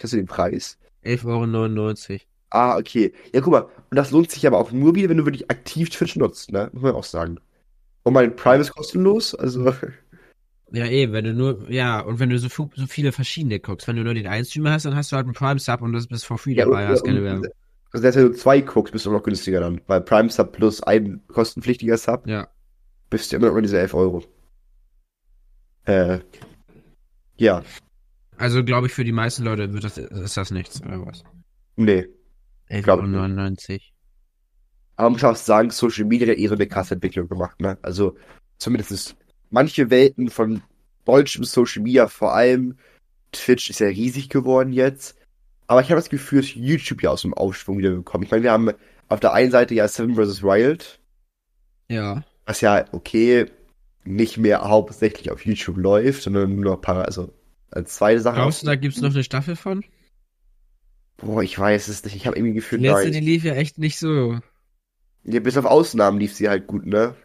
kostet 0.00 0.20
den 0.20 0.26
Preis? 0.26 0.78
11,99 1.04 2.10
Euro. 2.12 2.20
Ah, 2.48 2.78
okay. 2.78 3.12
Ja, 3.34 3.42
guck 3.42 3.52
mal. 3.52 3.68
Und 3.90 3.96
das 3.96 4.10
lohnt 4.10 4.30
sich 4.30 4.46
aber 4.46 4.56
auch 4.56 4.72
nur 4.72 4.94
wieder, 4.94 5.10
wenn 5.10 5.18
du 5.18 5.26
wirklich 5.26 5.50
aktiv 5.50 5.90
Twitch 5.90 6.16
nutzt, 6.16 6.50
ne? 6.50 6.70
Muss 6.72 6.82
man 6.82 6.94
auch 6.94 7.04
sagen. 7.04 7.40
Und 8.04 8.14
mein 8.14 8.34
Prime 8.36 8.60
ist 8.60 8.72
kostenlos, 8.74 9.34
also. 9.34 9.74
Ja, 10.74 10.86
eben, 10.86 11.12
wenn 11.12 11.26
du 11.26 11.34
nur, 11.34 11.70
ja, 11.70 12.00
und 12.00 12.18
wenn 12.18 12.30
du 12.30 12.38
so, 12.38 12.48
so 12.48 12.86
viele 12.86 13.12
verschiedene 13.12 13.60
guckst, 13.60 13.86
wenn 13.88 13.96
du 13.96 14.04
nur 14.04 14.14
den 14.14 14.26
einen 14.26 14.46
Streamer 14.46 14.70
hast, 14.72 14.86
dann 14.86 14.96
hast 14.96 15.12
du 15.12 15.16
halt 15.16 15.26
einen 15.26 15.34
Prime-Sub 15.34 15.82
und 15.82 15.92
das 15.92 16.06
bist 16.06 16.24
for 16.24 16.38
free 16.38 16.54
Ja, 16.54 16.64
dabei, 16.64 16.86
und- 16.86 16.92
hast 16.92 17.04
keine 17.04 17.22
Werbung. 17.22 17.44
Also, 17.90 18.00
selbst 18.00 18.16
wenn 18.16 18.26
du 18.28 18.32
zwei 18.32 18.62
guckst, 18.62 18.90
bist 18.90 19.04
du 19.04 19.10
noch 19.12 19.22
günstiger 19.22 19.60
dann. 19.60 19.82
Weil 19.86 20.00
Prime 20.00 20.30
Sub 20.30 20.52
plus 20.52 20.82
ein 20.82 21.20
kostenpflichtiger 21.28 21.98
Sub 21.98 22.26
Ja. 22.26 22.48
bist 23.10 23.30
du 23.30 23.36
immer 23.36 23.48
noch 23.48 23.52
über 23.52 23.60
diese 23.60 23.78
11 23.78 23.92
Euro. 23.92 24.24
Äh. 25.84 26.20
Ja. 27.36 27.62
Also, 28.38 28.64
glaube 28.64 28.86
ich, 28.86 28.94
für 28.94 29.04
die 29.04 29.12
meisten 29.12 29.44
Leute 29.44 29.70
wird 29.74 29.84
das, 29.84 29.98
ist 29.98 30.36
das 30.38 30.50
nichts, 30.52 30.82
oder 30.82 31.04
was? 31.04 31.22
Nee. 31.76 32.06
11,99 32.70 33.70
Euro. 33.72 33.80
Aber 34.96 35.10
man 35.10 35.12
muss 35.14 35.24
auch 35.24 35.36
sagen, 35.36 35.70
Social 35.70 36.04
Media 36.04 36.28
hat 36.28 36.38
eh 36.38 36.48
so 36.48 36.54
eine 36.54 36.66
krasse 36.66 36.94
Entwicklung 36.94 37.28
gemacht, 37.28 37.60
ne? 37.60 37.78
Also, 37.82 38.16
zumindest 38.58 39.16
manche 39.50 39.90
Welten 39.90 40.28
von 40.30 40.62
deutschem 41.04 41.44
Social 41.44 41.82
Media, 41.82 42.08
vor 42.08 42.34
allem 42.34 42.76
Twitch 43.32 43.70
ist 43.70 43.80
ja 43.80 43.88
riesig 43.88 44.28
geworden 44.28 44.72
jetzt. 44.72 45.16
Aber 45.66 45.80
ich 45.80 45.88
habe 45.90 45.96
das 46.00 46.10
Gefühl, 46.10 46.42
dass 46.42 46.54
YouTube 46.54 47.02
ja 47.02 47.10
aus 47.10 47.22
dem 47.22 47.34
Aufschwung 47.34 47.78
wieder 47.78 47.90
bekommen. 47.90 48.24
Ich 48.24 48.30
meine, 48.30 48.42
wir 48.42 48.52
haben 48.52 48.70
auf 49.08 49.20
der 49.20 49.32
einen 49.32 49.50
Seite 49.50 49.74
ja 49.74 49.88
Seven 49.88 50.14
vs. 50.16 50.42
Wild, 50.42 51.00
Ja. 51.88 52.24
was 52.46 52.60
ja, 52.60 52.84
okay, 52.92 53.46
nicht 54.04 54.36
mehr 54.38 54.62
hauptsächlich 54.68 55.30
auf 55.30 55.44
YouTube 55.46 55.76
läuft, 55.78 56.22
sondern 56.22 56.54
nur 56.56 56.64
noch 56.64 56.74
ein 56.74 56.80
paar, 56.80 57.04
also 57.06 57.32
als 57.70 57.94
zweite 57.94 58.20
Sache. 58.20 58.36
Glaubst 58.36 58.62
du, 58.62 58.66
da 58.66 58.76
gibt's 58.76 59.00
noch 59.00 59.10
eine 59.10 59.24
Staffel 59.24 59.56
von? 59.56 59.84
Boah, 61.18 61.42
ich 61.42 61.58
weiß 61.58 61.88
es 61.88 62.04
nicht. 62.04 62.16
Ich 62.16 62.26
habe 62.26 62.36
irgendwie 62.36 62.54
Die 62.54 62.60
Gefühl, 62.60 62.80
letzte, 62.80 63.04
nein. 63.04 63.12
die 63.12 63.20
lief 63.20 63.44
ja 63.44 63.54
echt 63.54 63.78
nicht 63.78 63.98
so. 63.98 64.40
Ja, 65.24 65.40
bis 65.40 65.56
auf 65.56 65.64
Ausnahmen 65.64 66.18
lief 66.20 66.34
sie 66.34 66.48
halt 66.48 66.66
gut, 66.68 66.86
ne? 66.86 67.16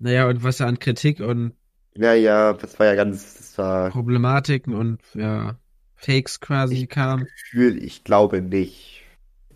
Naja, 0.00 0.28
und 0.28 0.42
was 0.42 0.58
da 0.58 0.66
an 0.66 0.78
Kritik 0.78 1.20
und 1.20 1.54
Ja, 1.94 2.14
ja, 2.14 2.52
das 2.52 2.78
war 2.78 2.86
ja 2.86 2.94
ganz, 2.94 3.34
das 3.36 3.58
war 3.58 3.90
Problematiken 3.90 4.74
und, 4.74 5.00
ja, 5.14 5.58
Fakes 5.96 6.40
quasi 6.40 6.86
kam. 6.86 7.24
Gefühl, 7.24 7.82
ich 7.82 8.04
glaube 8.04 8.40
nicht. 8.40 9.02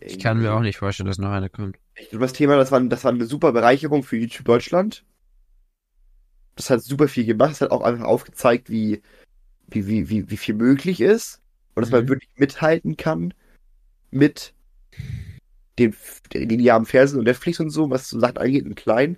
Ich 0.01 0.19
kann 0.19 0.39
mir 0.41 0.53
auch 0.53 0.61
nicht 0.61 0.79
vorstellen, 0.79 1.07
dass 1.07 1.19
noch 1.19 1.31
eine 1.31 1.49
kommt. 1.49 1.79
Ich 1.95 2.11
glaube, 2.11 2.25
das 2.25 2.33
Thema, 2.33 2.57
das 2.57 2.71
war, 2.73 2.81
das 2.81 3.05
war 3.05 3.13
eine 3.13 3.25
super 3.27 3.53
Bereicherung 3.53 4.03
für 4.03 4.17
YouTube 4.17 4.45
Deutschland. 4.45 5.05
Das 6.57 6.71
hat 6.71 6.83
super 6.83 7.09
viel 7.09 7.25
gemacht. 7.25 7.53
Es 7.53 7.61
hat 7.61 7.71
auch 7.71 7.83
einfach 7.83 8.05
aufgezeigt, 8.05 8.71
wie, 8.71 9.03
wie, 9.69 9.87
wie, 9.89 10.09
wie, 10.11 10.31
wie 10.31 10.39
viel 10.39 10.55
möglich 10.57 11.01
ist. 11.01 11.41
Und 11.75 11.83
dass 11.83 11.91
man 11.93 12.05
Mhm. 12.05 12.09
wirklich 12.09 12.31
mithalten 12.37 12.97
kann 12.97 13.35
mit 14.11 14.55
den, 15.79 15.95
den 16.33 16.49
linearen 16.49 16.85
Fernsehen 16.85 17.19
und 17.19 17.25
Netflix 17.25 17.61
und 17.61 17.71
so, 17.71 17.91
was 17.91 18.09
so 18.09 18.19
Sachen 18.21 18.39
angeht, 18.39 18.67
im 18.67 18.75
Kleinen. 18.75 19.17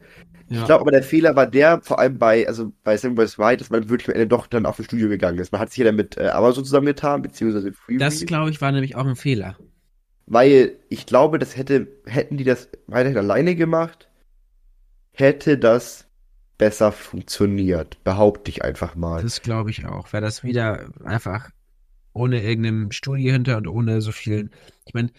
Ich 0.48 0.56
Ja. 0.58 0.64
glaube 0.66 0.82
aber 0.82 0.90
der 0.92 1.02
Fehler 1.02 1.34
war 1.36 1.46
der, 1.46 1.80
vor 1.82 1.98
allem 1.98 2.18
bei, 2.18 2.46
also 2.46 2.72
bei 2.84 2.96
the 2.96 3.08
Ride, 3.08 3.56
dass 3.56 3.70
man 3.70 3.88
wirklich 3.88 4.08
am 4.08 4.14
Ende 4.14 4.26
doch 4.26 4.46
dann 4.46 4.66
auf 4.66 4.78
ein 4.78 4.84
Studio 4.84 5.08
gegangen 5.08 5.38
ist. 5.38 5.52
Man 5.52 5.60
hat 5.60 5.70
sich 5.70 5.78
ja 5.78 5.84
dann 5.84 5.96
mit 5.96 6.16
äh, 6.16 6.28
Amazon 6.28 6.64
zusammengetan, 6.64 7.22
beziehungsweise 7.22 7.72
Freeview. 7.72 7.98
Das, 7.98 8.24
glaube 8.24 8.50
ich, 8.50 8.60
war 8.60 8.70
nämlich 8.70 8.94
auch 8.94 9.06
ein 9.06 9.16
Fehler. 9.16 9.56
Weil 10.26 10.76
ich 10.88 11.06
glaube, 11.06 11.38
das 11.38 11.56
hätte, 11.56 11.88
hätten 12.06 12.36
die 12.36 12.44
das 12.44 12.68
weiterhin 12.86 13.18
alleine 13.18 13.56
gemacht, 13.56 14.08
hätte 15.12 15.58
das 15.58 16.06
besser 16.56 16.92
funktioniert. 16.92 18.02
Behaupte 18.04 18.50
ich 18.50 18.64
einfach 18.64 18.94
mal. 18.94 19.22
Das 19.22 19.42
glaube 19.42 19.70
ich 19.70 19.86
auch. 19.86 20.12
Wäre 20.12 20.22
das 20.22 20.44
wieder 20.44 20.88
einfach 21.04 21.50
ohne 22.12 22.42
irgendeinem 22.42 22.90
Studio 22.92 23.32
hinter 23.32 23.56
und 23.56 23.66
ohne 23.66 24.00
so 24.00 24.12
vielen. 24.12 24.50
Ich 24.86 24.94
meine, 24.94 25.10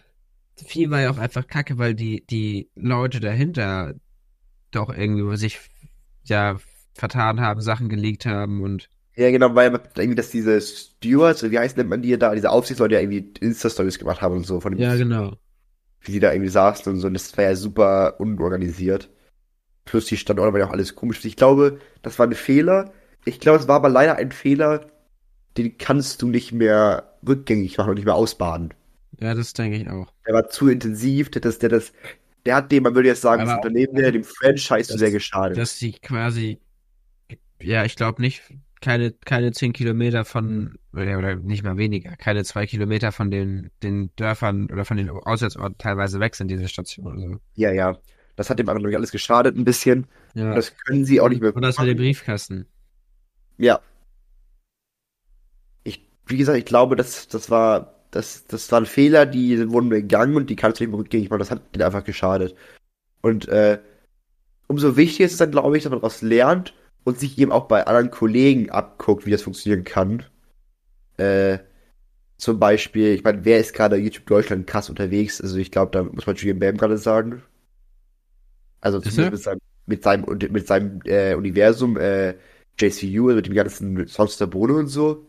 viel 0.55 0.89
war 0.89 1.01
ja 1.01 1.09
auch 1.11 1.17
einfach 1.17 1.47
kacke, 1.47 1.77
weil 1.77 1.95
die, 1.95 2.25
die 2.25 2.69
Leute 2.75 3.19
dahinter 3.19 3.93
doch 4.71 4.89
irgendwie 4.89 5.37
sich 5.37 5.59
ja 6.23 6.57
vertan 6.93 7.41
haben, 7.41 7.61
Sachen 7.61 7.89
geleakt 7.89 8.25
haben 8.25 8.61
und 8.63 8.89
Ja, 9.15 9.29
genau, 9.31 9.53
weil 9.55 9.79
irgendwie, 9.97 10.15
dass 10.15 10.29
diese 10.29 10.61
Stewards, 10.61 11.49
wie 11.49 11.59
heißt 11.59 11.77
nennt 11.77 11.89
man 11.89 12.01
die 12.01 12.17
da, 12.17 12.33
diese 12.33 12.51
Aufsichtsleute 12.51 12.95
ja 12.95 13.01
irgendwie 13.01 13.33
Insta-Stories 13.39 13.99
gemacht 13.99 14.21
haben 14.21 14.35
und 14.35 14.45
so, 14.45 14.59
von 14.59 14.73
dem, 14.73 14.79
ja, 14.79 14.95
genau. 14.95 15.37
wie 16.01 16.13
die 16.13 16.19
da 16.19 16.31
irgendwie 16.31 16.49
saßen 16.49 16.91
und 16.91 16.99
so, 16.99 17.07
und 17.07 17.13
das 17.13 17.35
war 17.37 17.43
ja 17.43 17.55
super 17.55 18.19
unorganisiert. 18.19 19.09
Plus 19.83 20.05
die 20.05 20.17
Standorte 20.17 20.51
waren 20.51 20.61
ja 20.61 20.67
auch 20.67 20.73
alles 20.73 20.95
komisch. 20.95 21.23
Ich 21.25 21.35
glaube, 21.35 21.79
das 22.01 22.17
war 22.17 22.25
ein 22.25 22.33
Fehler. 22.33 22.91
Ich 23.23 23.39
glaube, 23.39 23.59
es 23.59 23.67
war 23.67 23.75
aber 23.75 23.89
leider 23.89 24.15
ein 24.15 24.31
Fehler, 24.31 24.87
den 25.57 25.77
kannst 25.77 26.21
du 26.21 26.27
nicht 26.27 26.51
mehr 26.53 27.17
rückgängig 27.27 27.77
machen 27.77 27.89
und 27.89 27.95
nicht 27.95 28.05
mehr 28.05 28.15
ausbaden. 28.15 28.73
Ja, 29.19 29.33
das 29.33 29.53
denke 29.53 29.77
ich 29.77 29.89
auch. 29.89 30.11
Der 30.25 30.33
war 30.33 30.47
zu 30.49 30.67
intensiv, 30.67 31.29
der, 31.29 31.41
das, 31.41 31.59
der, 31.59 31.69
das, 31.69 31.93
der 32.45 32.55
hat 32.55 32.71
dem, 32.71 32.83
man 32.83 32.95
würde 32.95 33.09
jetzt 33.09 33.21
sagen, 33.21 33.41
Aber 33.41 33.51
das 33.51 33.57
Unternehmen, 33.57 33.95
der 33.95 34.11
dem 34.11 34.23
Franchise 34.23 34.91
zu 34.91 34.97
sehr 34.97 35.11
geschadet. 35.11 35.57
Dass 35.57 35.77
sie 35.77 35.93
quasi, 35.93 36.59
ja, 37.61 37.85
ich 37.85 37.95
glaube 37.95 38.21
nicht, 38.21 38.43
keine, 38.81 39.11
keine 39.11 39.51
zehn 39.51 39.73
Kilometer 39.73 40.25
von, 40.25 40.77
oder, 40.93 41.35
nicht 41.37 41.63
mal 41.63 41.77
weniger, 41.77 42.15
keine 42.17 42.43
zwei 42.43 42.65
Kilometer 42.67 43.11
von 43.11 43.31
den, 43.31 43.71
den 43.81 44.11
Dörfern 44.15 44.69
oder 44.71 44.85
von 44.85 44.97
den 44.97 45.09
Auswärtsorten 45.09 45.77
teilweise 45.77 46.19
weg 46.19 46.35
sind, 46.35 46.49
diese 46.49 46.67
Stationen. 46.67 47.23
Also, 47.23 47.39
Ja, 47.55 47.71
ja. 47.71 47.97
Das 48.35 48.49
hat 48.49 48.59
dem 48.59 48.67
anderen, 48.67 48.81
glaube 48.83 48.91
ich, 48.91 48.97
alles 48.97 49.11
geschadet 49.11 49.55
ein 49.55 49.63
bisschen. 49.63 50.07
ja. 50.33 50.49
Und 50.49 50.55
das 50.55 50.75
können 50.77 51.05
sie 51.05 51.21
auch 51.21 51.29
nicht 51.29 51.41
mehr 51.41 51.55
Und 51.55 51.61
das 51.61 51.79
mit 51.79 51.87
dem 51.87 51.93
machen. 51.95 52.03
Briefkasten. 52.03 52.65
Ja. 53.57 53.79
Ich, 55.83 56.05
wie 56.27 56.37
gesagt, 56.37 56.57
ich 56.57 56.65
glaube, 56.65 56.95
das, 56.97 57.27
das 57.29 57.49
war, 57.49 57.94
das, 58.15 58.45
das 58.45 58.71
waren 58.71 58.85
Fehler, 58.85 59.25
die 59.25 59.69
wurden 59.69 59.89
begangen 59.89 60.37
und 60.37 60.49
die 60.49 60.55
kannst 60.55 60.79
du 60.79 60.83
nicht 60.83 60.91
mehr 60.91 60.99
rückgängig 60.99 61.29
machen. 61.29 61.39
Das 61.39 61.51
hat 61.51 61.75
denen 61.75 61.83
einfach 61.83 62.05
geschadet. 62.05 62.55
Und 63.21 63.49
äh, 63.49 63.79
umso 64.67 64.95
wichtiger 64.95 65.25
ist 65.25 65.33
es 65.33 65.37
dann, 65.37 65.51
glaube 65.51 65.75
ich, 65.75 65.83
dass 65.83 65.89
man 65.89 65.99
daraus 65.99 66.21
lernt 66.21 66.73
und 67.03 67.19
sich 67.19 67.37
eben 67.37 67.51
auch 67.51 67.67
bei 67.67 67.85
anderen 67.85 68.11
Kollegen 68.11 68.69
abguckt, 68.69 69.25
wie 69.25 69.31
das 69.31 69.41
funktionieren 69.41 69.83
kann. 69.83 70.23
Äh, 71.17 71.59
zum 72.37 72.57
Beispiel, 72.57 73.13
ich 73.13 73.23
meine, 73.23 73.43
wer 73.43 73.59
ist 73.59 73.73
gerade 73.73 73.97
YouTube 73.97 74.27
Deutschland 74.27 74.65
krass 74.65 74.89
unterwegs? 74.89 75.41
Also 75.41 75.57
ich 75.57 75.71
glaube, 75.71 75.91
da 75.91 76.03
muss 76.03 76.25
man 76.25 76.37
Julian 76.37 76.59
Bam 76.59 76.77
gerade 76.77 76.97
sagen. 76.97 77.43
Also 78.79 78.99
mit 78.99 79.11
seinem, 79.11 79.59
mit 79.87 80.03
seinem, 80.03 80.25
mit 80.51 80.67
seinem 80.67 81.01
äh, 81.03 81.33
Universum, 81.35 81.97
äh, 81.97 82.35
JCU, 82.79 83.27
also 83.27 83.35
mit 83.35 83.47
dem 83.47 83.55
ganzen 83.55 84.07
Songs 84.07 84.37
der 84.37 84.47
Bohne 84.47 84.75
und 84.75 84.87
so. 84.87 85.27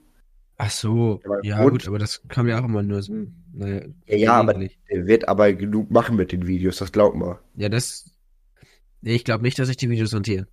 Ach 0.58 0.70
so, 0.70 1.20
Aber 1.24 1.44
ja 1.44 1.62
gut. 1.62 1.72
gut, 1.72 1.88
aber 1.88 1.98
das 1.98 2.22
kommt 2.28 2.48
ja 2.48 2.58
auch 2.60 2.64
immer 2.64 2.82
nur 2.82 3.02
so. 3.02 3.14
Naja, 3.52 3.82
Ja, 4.06 4.16
ja, 4.16 4.32
aber 4.40 4.54
gelegentlich. 4.54 4.78
der 4.90 5.06
wird 5.06 5.28
aber 5.28 5.52
genug 5.52 5.90
machen 5.90 6.16
mit 6.16 6.32
den 6.32 6.46
Videos, 6.46 6.78
das 6.78 6.92
glaub 6.92 7.14
mal. 7.14 7.38
Ja, 7.54 7.68
das. 7.68 8.10
Nee, 9.02 9.14
ich 9.14 9.24
glaube 9.24 9.42
nicht, 9.44 9.58
dass 9.58 9.68
ich 9.68 9.76
die 9.76 9.90
Videos 9.90 10.12
montiere. 10.12 10.46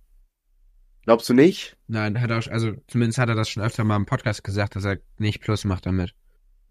Glaubst 1.04 1.28
du 1.28 1.34
nicht? 1.34 1.76
Nein, 1.86 2.20
hat 2.20 2.30
er 2.30 2.38
auch, 2.38 2.46
also 2.48 2.72
zumindest 2.88 3.18
hat 3.18 3.28
er 3.28 3.34
das 3.34 3.48
schon 3.48 3.62
öfter 3.62 3.84
mal 3.84 3.96
im 3.96 4.06
Podcast 4.06 4.42
gesagt, 4.44 4.76
dass 4.76 4.84
er 4.84 4.98
nicht 5.18 5.40
Plus 5.40 5.64
macht 5.64 5.86
damit. 5.86 6.14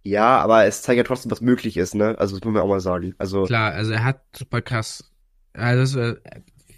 Ja, 0.03 0.39
aber 0.39 0.65
es 0.65 0.81
zeigt 0.81 0.97
ja 0.97 1.03
trotzdem, 1.03 1.31
was 1.31 1.41
möglich 1.41 1.77
ist, 1.77 1.95
ne? 1.95 2.17
Also 2.19 2.35
das 2.35 2.43
muss 2.43 2.53
man 2.53 2.61
auch 2.63 2.67
mal 2.67 2.79
sagen. 2.79 3.13
Also, 3.19 3.43
Klar, 3.43 3.71
also 3.73 3.91
er 3.93 4.03
hat 4.03 4.21
super 4.35 4.61
krass, 4.61 5.11
also 5.53 5.99
äh, 5.99 6.15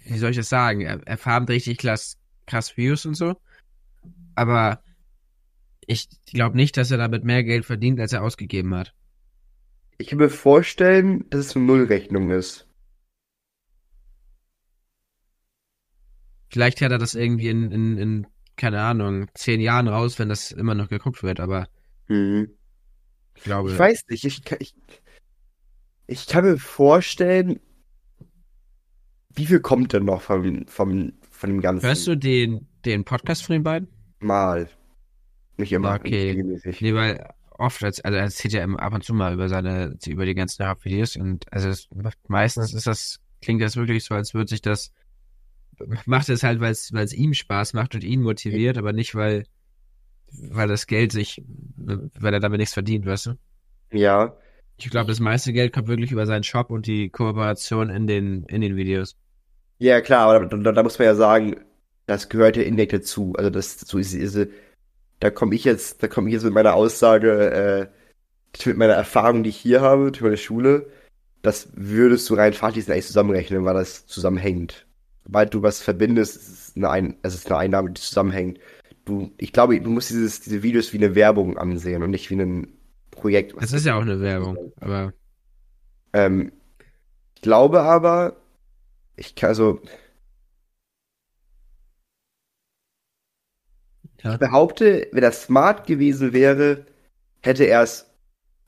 wie 0.04 0.18
soll 0.18 0.30
ich 0.30 0.36
das 0.36 0.48
sagen? 0.48 0.82
Er, 0.82 1.00
er 1.06 1.18
farmt 1.18 1.48
richtig 1.50 1.78
krass, 1.78 2.18
krass 2.46 2.76
Views 2.76 3.04
und 3.06 3.14
so. 3.14 3.36
Aber 4.34 4.82
ich 5.86 6.08
glaube 6.26 6.56
nicht, 6.56 6.76
dass 6.76 6.90
er 6.90 6.98
damit 6.98 7.24
mehr 7.24 7.44
Geld 7.44 7.64
verdient, 7.64 8.00
als 8.00 8.12
er 8.12 8.22
ausgegeben 8.22 8.74
hat. 8.74 8.94
ich 9.98 10.08
kann 10.08 10.18
mir 10.18 10.28
vorstellen, 10.30 11.28
dass 11.30 11.46
es 11.46 11.56
eine 11.56 11.64
Nullrechnung 11.64 12.30
ist. 12.30 12.66
Vielleicht 16.48 16.80
hat 16.80 16.92
er 16.92 16.98
das 16.98 17.14
irgendwie 17.14 17.48
in, 17.48 17.70
in, 17.70 17.98
in, 17.98 18.26
keine 18.56 18.80
Ahnung, 18.80 19.26
zehn 19.34 19.60
Jahren 19.60 19.88
raus, 19.88 20.18
wenn 20.18 20.28
das 20.28 20.52
immer 20.52 20.74
noch 20.74 20.88
geguckt 20.88 21.22
wird, 21.22 21.40
aber 21.40 21.68
Hm. 22.06 22.48
ich 23.34 23.42
glaube. 23.42 23.72
Ich 23.72 23.78
weiß 23.78 24.04
nicht, 24.08 24.24
ich, 24.24 24.44
kann- 24.44 24.58
ich, 24.60 24.74
ich 26.06 26.26
kann 26.26 26.44
mir 26.44 26.56
vorstellen, 26.56 27.58
wie 29.34 29.46
viel 29.46 29.60
kommt 29.60 29.92
denn 29.92 30.04
noch 30.04 30.22
vom, 30.22 30.66
vom, 30.68 31.12
von 31.30 31.50
dem 31.50 31.60
Ganzen? 31.60 31.84
Hörst 31.86 32.06
du 32.06 32.16
den, 32.16 32.68
den 32.84 33.04
Podcast 33.04 33.44
von 33.44 33.54
den 33.54 33.62
beiden? 33.64 33.88
Mal. 34.20 34.70
Nicht 35.56 35.72
immer. 35.72 35.94
Okay. 35.94 36.30
regelmäßig. 36.30 36.80
Nee, 36.80 36.94
weil 36.94 37.28
oft, 37.58 37.82
als, 37.82 38.00
also 38.02 38.16
er 38.16 38.24
erzählt 38.24 38.54
ja 38.54 38.64
ab 38.64 38.92
und 38.92 39.04
zu 39.04 39.14
mal 39.14 39.32
über 39.32 39.48
seine, 39.48 39.96
über 40.06 40.26
die 40.26 40.34
ganzen 40.34 40.62
Rap-Videos 40.62 41.16
und 41.16 41.50
also 41.52 41.68
es, 41.68 41.88
meistens 42.28 42.74
ist 42.74 42.86
das, 42.86 43.20
klingt 43.40 43.62
das 43.62 43.76
wirklich 43.76 44.04
so, 44.04 44.14
als 44.14 44.34
würde 44.34 44.48
sich 44.48 44.62
das, 44.62 44.92
macht 46.04 46.28
es 46.28 46.42
halt, 46.42 46.60
weil 46.60 46.72
es, 46.72 47.12
ihm 47.12 47.34
Spaß 47.34 47.74
macht 47.74 47.94
und 47.94 48.04
ihn 48.04 48.22
motiviert, 48.22 48.78
aber 48.78 48.92
nicht, 48.92 49.14
weil, 49.14 49.44
weil 50.32 50.68
das 50.68 50.86
Geld 50.86 51.12
sich, 51.12 51.42
weil 51.76 52.34
er 52.34 52.40
damit 52.40 52.58
nichts 52.58 52.74
verdient, 52.74 53.06
weißt 53.06 53.26
du? 53.26 53.34
Ja. 53.92 54.36
Ich 54.78 54.90
glaube, 54.90 55.08
das 55.08 55.20
meiste 55.20 55.52
Geld 55.52 55.72
kommt 55.72 55.88
wirklich 55.88 56.12
über 56.12 56.26
seinen 56.26 56.42
Shop 56.42 56.70
und 56.70 56.86
die 56.86 57.08
Kooperation 57.08 57.88
in 57.88 58.06
den, 58.06 58.44
in 58.44 58.60
den 58.60 58.76
Videos. 58.76 59.16
Ja, 59.78 60.00
klar, 60.00 60.28
aber 60.28 60.46
da, 60.46 60.56
da, 60.56 60.72
da 60.72 60.82
muss 60.82 60.98
man 60.98 61.06
ja 61.06 61.14
sagen, 61.14 61.56
das 62.06 62.28
gehört 62.28 62.56
ja 62.56 62.62
indirekt 62.62 62.92
dazu. 62.92 63.34
Also 63.36 63.50
das, 63.50 63.80
so 63.80 63.98
ist, 63.98 64.12
ist 64.12 64.48
da 65.20 65.30
komme 65.30 65.54
ich 65.54 65.64
jetzt, 65.64 66.02
da 66.02 66.08
komme 66.08 66.28
ich 66.28 66.34
jetzt 66.34 66.44
mit 66.44 66.54
meiner 66.54 66.74
Aussage, 66.74 67.50
äh, 67.50 68.66
mit 68.66 68.76
meiner 68.76 68.94
Erfahrung, 68.94 69.42
die 69.42 69.50
ich 69.50 69.56
hier 69.56 69.80
habe, 69.80 70.10
durch 70.10 70.22
meine 70.22 70.36
Schule, 70.36 70.86
das 71.42 71.68
würdest 71.74 72.28
du 72.28 72.34
rein 72.34 72.54
fachlich 72.54 72.90
eigentlich 72.90 73.06
zusammenrechnen, 73.06 73.64
weil 73.64 73.74
das 73.74 74.06
zusammenhängt. 74.06 74.86
Sobald 75.24 75.54
du 75.54 75.62
was 75.62 75.80
verbindest, 75.80 76.36
ist 76.36 76.48
es 76.48 76.76
eine, 76.76 76.90
Ein 76.90 77.16
es 77.22 77.34
ist 77.34 77.50
eine 77.50 77.58
Einnahme, 77.58 77.90
die 77.90 78.00
zusammenhängt. 78.00 78.58
Du, 79.04 79.30
ich 79.38 79.52
glaube, 79.52 79.80
du 79.80 79.90
musst 79.90 80.10
dieses, 80.10 80.40
diese 80.40 80.62
Videos 80.62 80.92
wie 80.92 80.98
eine 80.98 81.14
Werbung 81.14 81.58
ansehen 81.58 82.02
und 82.02 82.10
nicht 82.10 82.30
wie 82.30 82.36
ein 82.36 82.68
Projekt. 83.10 83.54
Das 83.60 83.72
ist 83.72 83.86
ja 83.86 83.96
auch 83.96 84.02
eine 84.02 84.20
Werbung, 84.20 84.72
aber 84.80 85.12
Ähm, 86.12 86.52
ich 87.34 87.42
glaube 87.42 87.82
aber, 87.82 88.36
ich 89.16 89.34
kann, 89.34 89.48
also, 89.48 89.80
ja. 94.26 94.32
Ich 94.34 94.38
behaupte, 94.38 95.08
wenn 95.12 95.22
er 95.22 95.32
smart 95.32 95.86
gewesen 95.86 96.32
wäre, 96.32 96.86
hätte 97.42 97.64
er 97.64 97.82
es, 97.82 98.06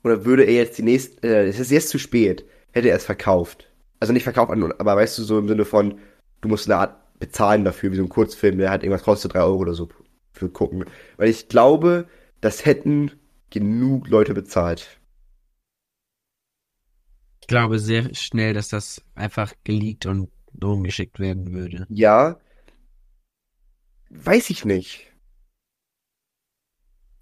oder 0.05 0.25
würde 0.25 0.45
er 0.45 0.55
jetzt 0.55 0.79
die 0.79 0.83
nächste, 0.83 1.27
äh, 1.27 1.49
es 1.49 1.59
ist 1.59 1.71
jetzt 1.71 1.89
zu 1.91 1.99
spät, 1.99 2.45
hätte 2.73 2.89
er 2.89 2.97
es 2.97 3.05
verkauft. 3.05 3.71
Also 4.01 4.13
nicht 4.13 4.25
verkauft, 4.25 4.53
aber 4.53 4.97
weißt 4.97 5.19
du, 5.19 5.23
so 5.23 5.39
im 5.39 5.49
Sinne 5.49 5.65
von, 5.65 5.99
du 6.41 6.49
musst 6.49 6.71
eine 6.71 6.81
Art 6.81 7.19
bezahlen 7.19 7.65
dafür, 7.65 7.91
wie 7.91 7.97
so 7.97 8.03
ein 8.03 8.09
Kurzfilm, 8.09 8.59
der 8.59 8.71
halt 8.71 8.85
irgendwas 8.85 9.03
kostet, 9.03 9.35
drei 9.35 9.41
Euro 9.41 9.59
oder 9.59 9.75
so 9.75 9.89
für 10.33 10.49
gucken. 10.49 10.85
Weil 11.17 11.29
ich 11.29 11.49
glaube, 11.49 12.07
das 12.41 12.65
hätten 12.65 13.11
genug 13.51 14.09
Leute 14.09 14.35
bezahlt. 14.35 14.99
ich 17.41 17.49
glaube 17.49 17.79
sehr 17.79 18.15
schnell, 18.15 18.53
dass 18.53 18.69
das 18.69 19.03
einfach 19.15 19.55
geleakt 19.65 20.07
und 20.07 20.31
rumgeschickt 20.63 21.19
werden 21.19 21.53
würde. 21.53 21.87
Ja, 21.89 22.39
weiß 24.11 24.51
ich 24.51 24.65
nicht. 24.65 25.08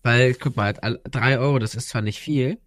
Weil, 0.06 0.34
guck 0.34 0.54
mal, 0.54 0.72
all- 0.82 1.00
drei 1.10 1.36
Euro, 1.36 1.58
das 1.58 1.74
ist 1.74 1.88
zwar 1.88 2.00
nicht 2.00 2.20
viel, 2.20 2.60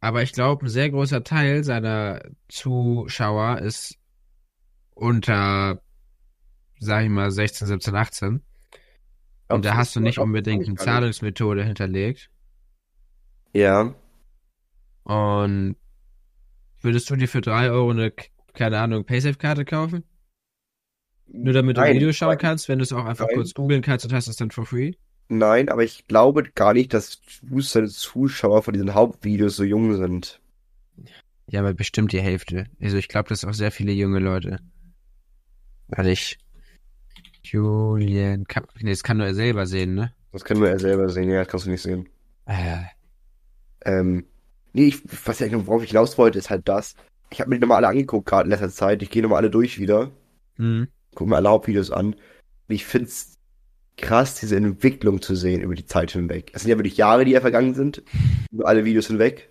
aber 0.00 0.22
ich 0.22 0.32
glaube, 0.32 0.64
ein 0.64 0.70
sehr 0.70 0.88
großer 0.88 1.22
Teil 1.22 1.64
seiner 1.64 2.22
Zuschauer 2.48 3.58
ist 3.58 3.98
unter, 4.94 5.82
sag 6.78 7.04
ich 7.04 7.10
mal, 7.10 7.30
16, 7.30 7.66
17, 7.66 7.94
18. 7.94 8.42
Und 9.48 9.66
da 9.66 9.76
hast 9.76 9.94
du 9.94 10.00
nicht 10.00 10.18
unbedingt 10.18 10.66
eine 10.66 10.76
Zahlungsmethode 10.76 11.62
hinterlegt. 11.62 12.30
Ja. 13.52 13.94
Und 15.02 15.76
würdest 16.80 17.10
du 17.10 17.16
dir 17.16 17.28
für 17.28 17.42
drei 17.42 17.68
Euro 17.70 17.90
eine, 17.90 18.14
keine 18.54 18.78
Ahnung, 18.80 19.04
Paysafe-Karte 19.04 19.66
kaufen? 19.66 20.04
Nur 21.26 21.52
damit 21.52 21.76
du 21.76 21.82
ein 21.82 21.96
Video 21.96 22.14
schauen 22.14 22.38
kannst, 22.38 22.70
wenn 22.70 22.78
du 22.78 22.84
es 22.84 22.94
auch 22.94 23.04
einfach 23.04 23.26
Nein. 23.26 23.34
kurz 23.34 23.52
googeln 23.52 23.82
kannst 23.82 24.06
und 24.06 24.14
hast 24.14 24.26
es 24.26 24.36
dann 24.36 24.50
for 24.50 24.64
free? 24.64 24.92
Nein, 25.30 25.68
aber 25.70 25.82
ich 25.84 26.06
glaube 26.08 26.42
gar 26.42 26.74
nicht, 26.74 26.92
dass 26.92 27.22
seine 27.60 27.88
Zuschauer 27.88 28.62
von 28.62 28.74
diesen 28.74 28.94
Hauptvideos 28.94 29.56
so 29.56 29.64
jung 29.64 29.96
sind. 29.96 30.40
Ja, 31.46 31.60
aber 31.60 31.74
bestimmt 31.74 32.12
die 32.12 32.20
Hälfte. 32.20 32.66
Also 32.80 32.96
ich 32.96 33.08
glaube, 33.08 33.28
das 33.28 33.40
sind 33.40 33.50
auch 33.50 33.54
sehr 33.54 33.70
viele 33.72 33.92
junge 33.92 34.18
Leute. 34.18 34.58
Warte 35.88 36.10
ich. 36.10 36.38
Julian 37.42 38.44
Cup. 38.46 38.68
Nee, 38.80 38.90
das 38.90 39.02
kann 39.02 39.18
nur 39.18 39.26
er 39.26 39.34
selber 39.34 39.66
sehen, 39.66 39.94
ne? 39.94 40.14
Das 40.32 40.44
kann 40.44 40.58
nur 40.58 40.68
er 40.68 40.78
selber 40.78 41.08
sehen, 41.08 41.30
ja, 41.30 41.40
das 41.40 41.48
kannst 41.48 41.66
du 41.66 41.70
nicht 41.70 41.82
sehen. 41.82 42.08
Äh, 42.46 42.84
Ähm, 43.84 44.24
nee, 44.72 44.88
ich, 44.88 45.02
was 45.26 45.40
ich, 45.40 45.52
worauf 45.66 45.82
ich 45.82 45.90
hinaus 45.90 46.18
wollte, 46.18 46.38
ist 46.38 46.50
halt 46.50 46.68
das. 46.68 46.94
Ich 47.30 47.40
habe 47.40 47.50
mir 47.50 47.56
die 47.56 47.60
nochmal 47.60 47.78
alle 47.78 47.88
angeguckt 47.88 48.26
gerade 48.28 48.44
in 48.44 48.50
letzter 48.50 48.70
Zeit. 48.70 49.02
Ich 49.02 49.10
gehe 49.10 49.22
nochmal 49.22 49.38
alle 49.38 49.50
durch 49.50 49.78
wieder. 49.78 50.10
hm. 50.56 50.88
Guck 51.14 51.28
mir 51.28 51.36
alle 51.36 51.48
Hauptvideos 51.50 51.90
an. 51.90 52.16
Ich 52.68 52.84
find's 52.86 53.38
krass, 54.02 54.34
diese 54.36 54.56
Entwicklung 54.56 55.22
zu 55.22 55.34
sehen 55.36 55.62
über 55.62 55.74
die 55.74 55.86
Zeit 55.86 56.12
hinweg. 56.12 56.50
Es 56.54 56.62
sind 56.62 56.70
ja 56.70 56.78
wirklich 56.78 56.96
Jahre, 56.96 57.24
die 57.24 57.32
ja 57.32 57.40
vergangen 57.40 57.74
sind. 57.74 58.02
Über 58.52 58.66
alle 58.68 58.84
Videos 58.84 59.06
hinweg. 59.08 59.50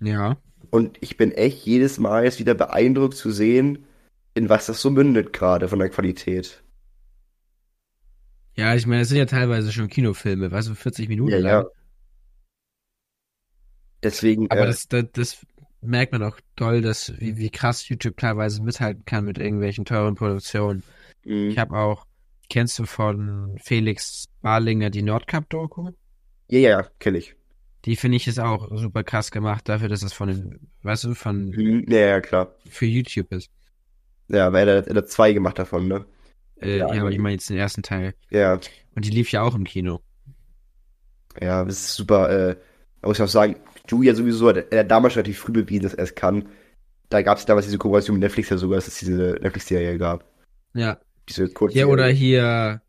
Ja. 0.00 0.36
Und 0.70 0.96
ich 1.02 1.16
bin 1.18 1.32
echt 1.32 1.66
jedes 1.66 1.98
Mal 1.98 2.24
jetzt 2.24 2.38
wieder 2.38 2.54
beeindruckt 2.54 3.16
zu 3.16 3.30
sehen, 3.30 3.84
in 4.34 4.48
was 4.48 4.64
das 4.66 4.80
so 4.80 4.90
mündet 4.90 5.32
gerade 5.34 5.68
von 5.68 5.78
der 5.78 5.90
Qualität. 5.90 6.62
Ja, 8.56 8.74
ich 8.74 8.86
meine, 8.86 9.02
es 9.02 9.08
sind 9.08 9.16
ja 9.18 9.24
teilweise 9.26 9.72
schon 9.72 9.88
Kinofilme, 9.88 10.50
weißt 10.50 10.68
du, 10.68 10.74
40 10.74 11.08
Minuten 11.08 11.30
Ja, 11.30 11.38
lang. 11.38 11.62
ja. 11.62 11.70
Deswegen, 14.02 14.48
Aber 14.48 14.64
äh, 14.64 14.66
das, 14.66 14.88
das, 14.88 15.06
das 15.12 15.46
merkt 15.80 16.12
man 16.12 16.22
auch 16.22 16.38
doll, 16.56 16.82
dass 16.82 17.18
wie, 17.20 17.36
wie 17.36 17.50
krass 17.50 17.88
YouTube 17.88 18.16
teilweise 18.16 18.62
mithalten 18.62 19.04
kann 19.04 19.24
mit 19.24 19.38
irgendwelchen 19.38 19.84
teuren 19.84 20.14
Produktionen. 20.14 20.82
mh. 21.24 21.52
Ich 21.52 21.58
habe 21.58 21.76
auch, 21.78 22.06
kennst 22.48 22.78
du 22.78 22.86
von 22.86 23.56
Felix 23.62 24.26
Barlinger 24.42 24.90
die 24.90 25.02
Nordcup-Doku? 25.02 25.90
ja, 26.48 26.58
ja, 26.58 26.70
ja, 26.70 26.88
kenn 26.98 27.14
ich. 27.14 27.34
Die 27.84 27.96
finde 27.96 28.16
ich 28.16 28.26
ist 28.26 28.40
auch 28.40 28.68
super 28.76 29.04
krass 29.04 29.30
gemacht, 29.30 29.68
dafür, 29.68 29.88
dass 29.88 30.02
es 30.02 30.12
von 30.12 30.28
den, 30.28 30.70
weißt 30.82 31.04
du, 31.04 31.14
von 31.14 31.50
Mhm. 31.50 31.84
Ja, 31.88 31.98
ja, 31.98 32.20
klar. 32.20 32.54
für 32.68 32.86
YouTube 32.86 33.32
ist. 33.32 33.50
Ja, 34.28 34.52
weil 34.52 34.68
er, 34.68 34.94
hat 34.94 35.08
zwei 35.10 35.32
gemacht 35.32 35.58
davon, 35.58 35.88
ne? 35.88 36.04
Äh, 36.60 36.78
Ja, 36.78 36.92
ja, 36.92 37.00
aber 37.02 37.10
ich 37.10 37.18
meine 37.18 37.34
jetzt 37.34 37.48
den 37.50 37.56
ersten 37.56 37.82
Teil. 37.82 38.14
Ja, 38.30 38.54
Und 38.94 39.04
die 39.04 39.10
lief 39.10 39.30
ja 39.32 39.42
auch 39.42 39.54
im 39.54 39.64
Kino. 39.64 40.00
ja, 41.40 41.64
das 41.64 41.74
ist 41.80 41.94
super. 41.94 42.30
Äh, 42.50 42.56
muss 43.02 43.18
ich 43.18 43.22
auch 43.22 43.28
sagen, 43.28 43.56
Julia 43.88 44.14
sowieso, 44.14 44.48
hat 44.48 44.72
er 44.72 44.80
hat 44.80 44.90
damals 44.90 45.16
relativ 45.16 45.38
früh 45.38 45.52
bewiesen, 45.52 45.84
dass 45.84 45.94
er 45.94 46.04
es 46.04 46.14
kann. 46.14 46.48
Da 47.10 47.22
gab 47.22 47.38
es 47.38 47.46
damals 47.46 47.66
diese 47.66 47.78
Kooperation 47.78 48.16
mit 48.16 48.22
Netflix 48.22 48.50
ja 48.50 48.58
sogar, 48.58 48.76
dass 48.76 48.88
es 48.88 48.98
diese 48.98 49.38
Netflix-Serie 49.40 49.96
gab. 49.98 50.24
Ja. 50.74 50.98
Diese 51.28 51.48
kurze. 51.48 51.78
Ja, 51.78 51.86
oder 51.86 52.06
hier 52.08 52.80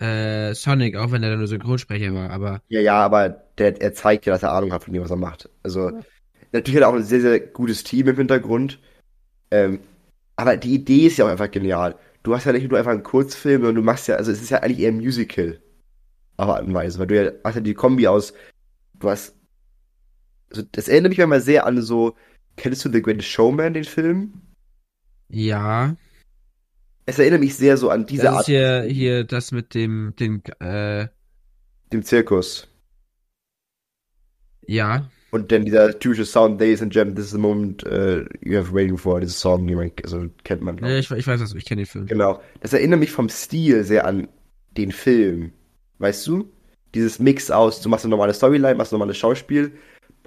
äh, 0.00 0.54
Sonic, 0.54 0.96
auch 0.96 1.10
wenn 1.10 1.22
er 1.22 1.30
dann 1.30 1.38
nur 1.38 1.48
Synchronsprecher 1.48 2.14
war, 2.14 2.30
aber 2.30 2.62
Ja, 2.68 2.80
ja, 2.80 2.94
aber 2.94 3.28
der, 3.58 3.80
er 3.80 3.94
zeigt 3.94 4.26
ja, 4.26 4.32
dass 4.32 4.42
er 4.42 4.52
Ahnung 4.52 4.72
hat 4.72 4.84
von 4.84 4.92
dem, 4.92 5.02
was 5.02 5.10
er 5.10 5.16
macht. 5.16 5.48
Also, 5.62 5.90
natürlich 6.52 6.76
hat 6.76 6.82
er 6.82 6.88
auch 6.88 6.94
ein 6.94 7.02
sehr, 7.04 7.20
sehr 7.20 7.40
gutes 7.40 7.84
Team 7.84 8.08
im 8.08 8.16
Hintergrund. 8.16 8.78
Ähm, 9.50 9.80
aber 10.36 10.56
die 10.56 10.74
Idee 10.74 11.06
ist 11.06 11.16
ja 11.16 11.24
auch 11.24 11.30
einfach 11.30 11.50
genial. 11.50 11.96
Du 12.22 12.34
hast 12.34 12.44
ja 12.44 12.52
nicht 12.52 12.68
nur 12.68 12.78
einfach 12.78 12.92
einen 12.92 13.02
Kurzfilm, 13.02 13.62
sondern 13.62 13.76
du 13.76 13.82
machst 13.82 14.08
ja, 14.08 14.16
also 14.16 14.30
es 14.30 14.42
ist 14.42 14.50
ja 14.50 14.58
eigentlich 14.58 14.80
eher 14.80 14.90
ein 14.90 14.98
Musical. 14.98 15.60
Auf 16.36 16.48
Art 16.50 16.64
und 16.66 16.74
Weise, 16.74 16.98
weil 17.00 17.08
du 17.08 17.24
ja 17.24 17.32
hast 17.44 17.56
ja 17.56 17.60
die 17.60 17.74
Kombi 17.74 18.06
aus, 18.06 18.32
du 19.00 19.10
hast, 19.10 19.34
also 20.50 20.62
das 20.72 20.88
erinnert 20.88 21.10
mich 21.10 21.18
manchmal 21.18 21.40
sehr 21.40 21.66
an 21.66 21.82
so, 21.82 22.14
kennst 22.56 22.84
du 22.84 22.92
The 22.92 23.02
Greatest 23.02 23.28
Showman, 23.28 23.74
den 23.74 23.84
Film? 23.84 24.34
ja. 25.28 25.96
Es 27.08 27.18
erinnert 27.18 27.40
mich 27.40 27.56
sehr 27.56 27.78
so 27.78 27.88
an 27.88 28.04
diese 28.04 28.24
Das 28.24 28.32
ist 28.32 28.36
Art, 28.36 28.46
hier, 28.46 28.82
hier 28.82 29.24
das 29.24 29.50
mit 29.50 29.72
dem, 29.72 30.12
dem, 30.20 30.42
äh, 30.60 31.06
dem 31.90 32.02
Zirkus. 32.02 32.68
ja. 34.66 35.08
Und 35.30 35.50
dann 35.50 35.64
dieser 35.64 35.98
typische 35.98 36.26
Sound, 36.26 36.60
Ladies 36.60 36.82
and 36.82 36.92
Gentlemen, 36.92 37.16
this 37.16 37.26
is 37.26 37.32
the 37.32 37.38
moment 37.38 37.82
uh, 37.84 38.24
you 38.42 38.58
have 38.58 38.74
waiting 38.74 38.98
for, 38.98 39.20
dieses 39.20 39.40
Song, 39.40 39.66
also 40.02 40.26
kennt 40.44 40.60
man. 40.60 40.76
Ja, 40.78 40.98
ich. 40.98 41.10
ich, 41.10 41.18
ich 41.18 41.26
weiß 41.26 41.40
was, 41.40 41.54
ich 41.54 41.64
kenne 41.64 41.82
den 41.82 41.86
Film. 41.86 42.06
Genau. 42.06 42.42
Das 42.60 42.74
erinnert 42.74 43.00
mich 43.00 43.10
vom 43.10 43.30
Stil 43.30 43.84
sehr 43.84 44.06
an 44.06 44.28
den 44.76 44.92
Film. 44.92 45.52
Weißt 45.98 46.26
du? 46.26 46.50
Dieses 46.94 47.18
Mix 47.18 47.50
aus, 47.50 47.80
du 47.80 47.88
machst 47.88 48.04
eine 48.04 48.10
normale 48.10 48.34
Storyline, 48.34 48.74
machst 48.74 48.92
ein 48.92 48.98
normales 48.98 49.16
Schauspiel, 49.16 49.72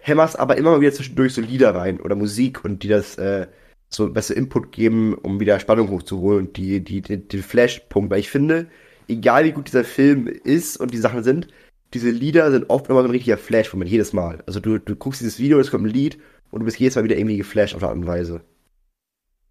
hämmerst 0.01 0.39
aber 0.39 0.57
immer 0.57 0.71
mal 0.71 0.81
wieder 0.81 0.93
zwischendurch 0.93 1.33
so 1.33 1.41
Lieder 1.41 1.75
rein 1.75 1.99
oder 1.99 2.15
Musik 2.15 2.65
und 2.65 2.81
die 2.81 2.87
das 2.87 3.17
äh, 3.19 3.45
so 3.93 4.09
besser 4.11 4.35
Input 4.37 4.71
geben, 4.71 5.13
um 5.15 5.39
wieder 5.39 5.59
Spannung 5.59 5.89
hochzuholen 5.89 6.47
und 6.47 6.57
die, 6.57 6.79
die, 6.83 7.01
die, 7.01 7.17
den 7.17 7.43
Flashpunkt. 7.43 8.09
Weil 8.09 8.19
ich 8.19 8.29
finde, 8.29 8.67
egal 9.07 9.43
wie 9.45 9.51
gut 9.51 9.67
dieser 9.67 9.83
Film 9.83 10.27
ist 10.27 10.77
und 10.77 10.93
die 10.93 10.97
Sachen 10.97 11.23
sind, 11.23 11.47
diese 11.93 12.09
Lieder 12.09 12.49
sind 12.51 12.69
oft 12.69 12.87
immer 12.89 13.01
so 13.01 13.07
ein 13.07 13.11
richtiger 13.11 13.37
Flash-Moment, 13.37 13.91
jedes 13.91 14.13
Mal. 14.13 14.43
Also 14.47 14.59
du, 14.61 14.77
du 14.79 14.95
guckst 14.95 15.19
dieses 15.19 15.39
Video, 15.39 15.59
es 15.59 15.71
kommt 15.71 15.85
ein 15.85 15.89
Lied 15.93 16.17
und 16.51 16.61
du 16.61 16.65
bist 16.65 16.79
jedes 16.79 16.95
Mal 16.95 17.03
wieder 17.03 17.17
irgendwie 17.17 17.37
geflasht 17.37 17.75
auf 17.75 17.83
eine 17.83 17.89
Art 17.89 17.97
und 17.97 18.07
Weise. 18.07 18.41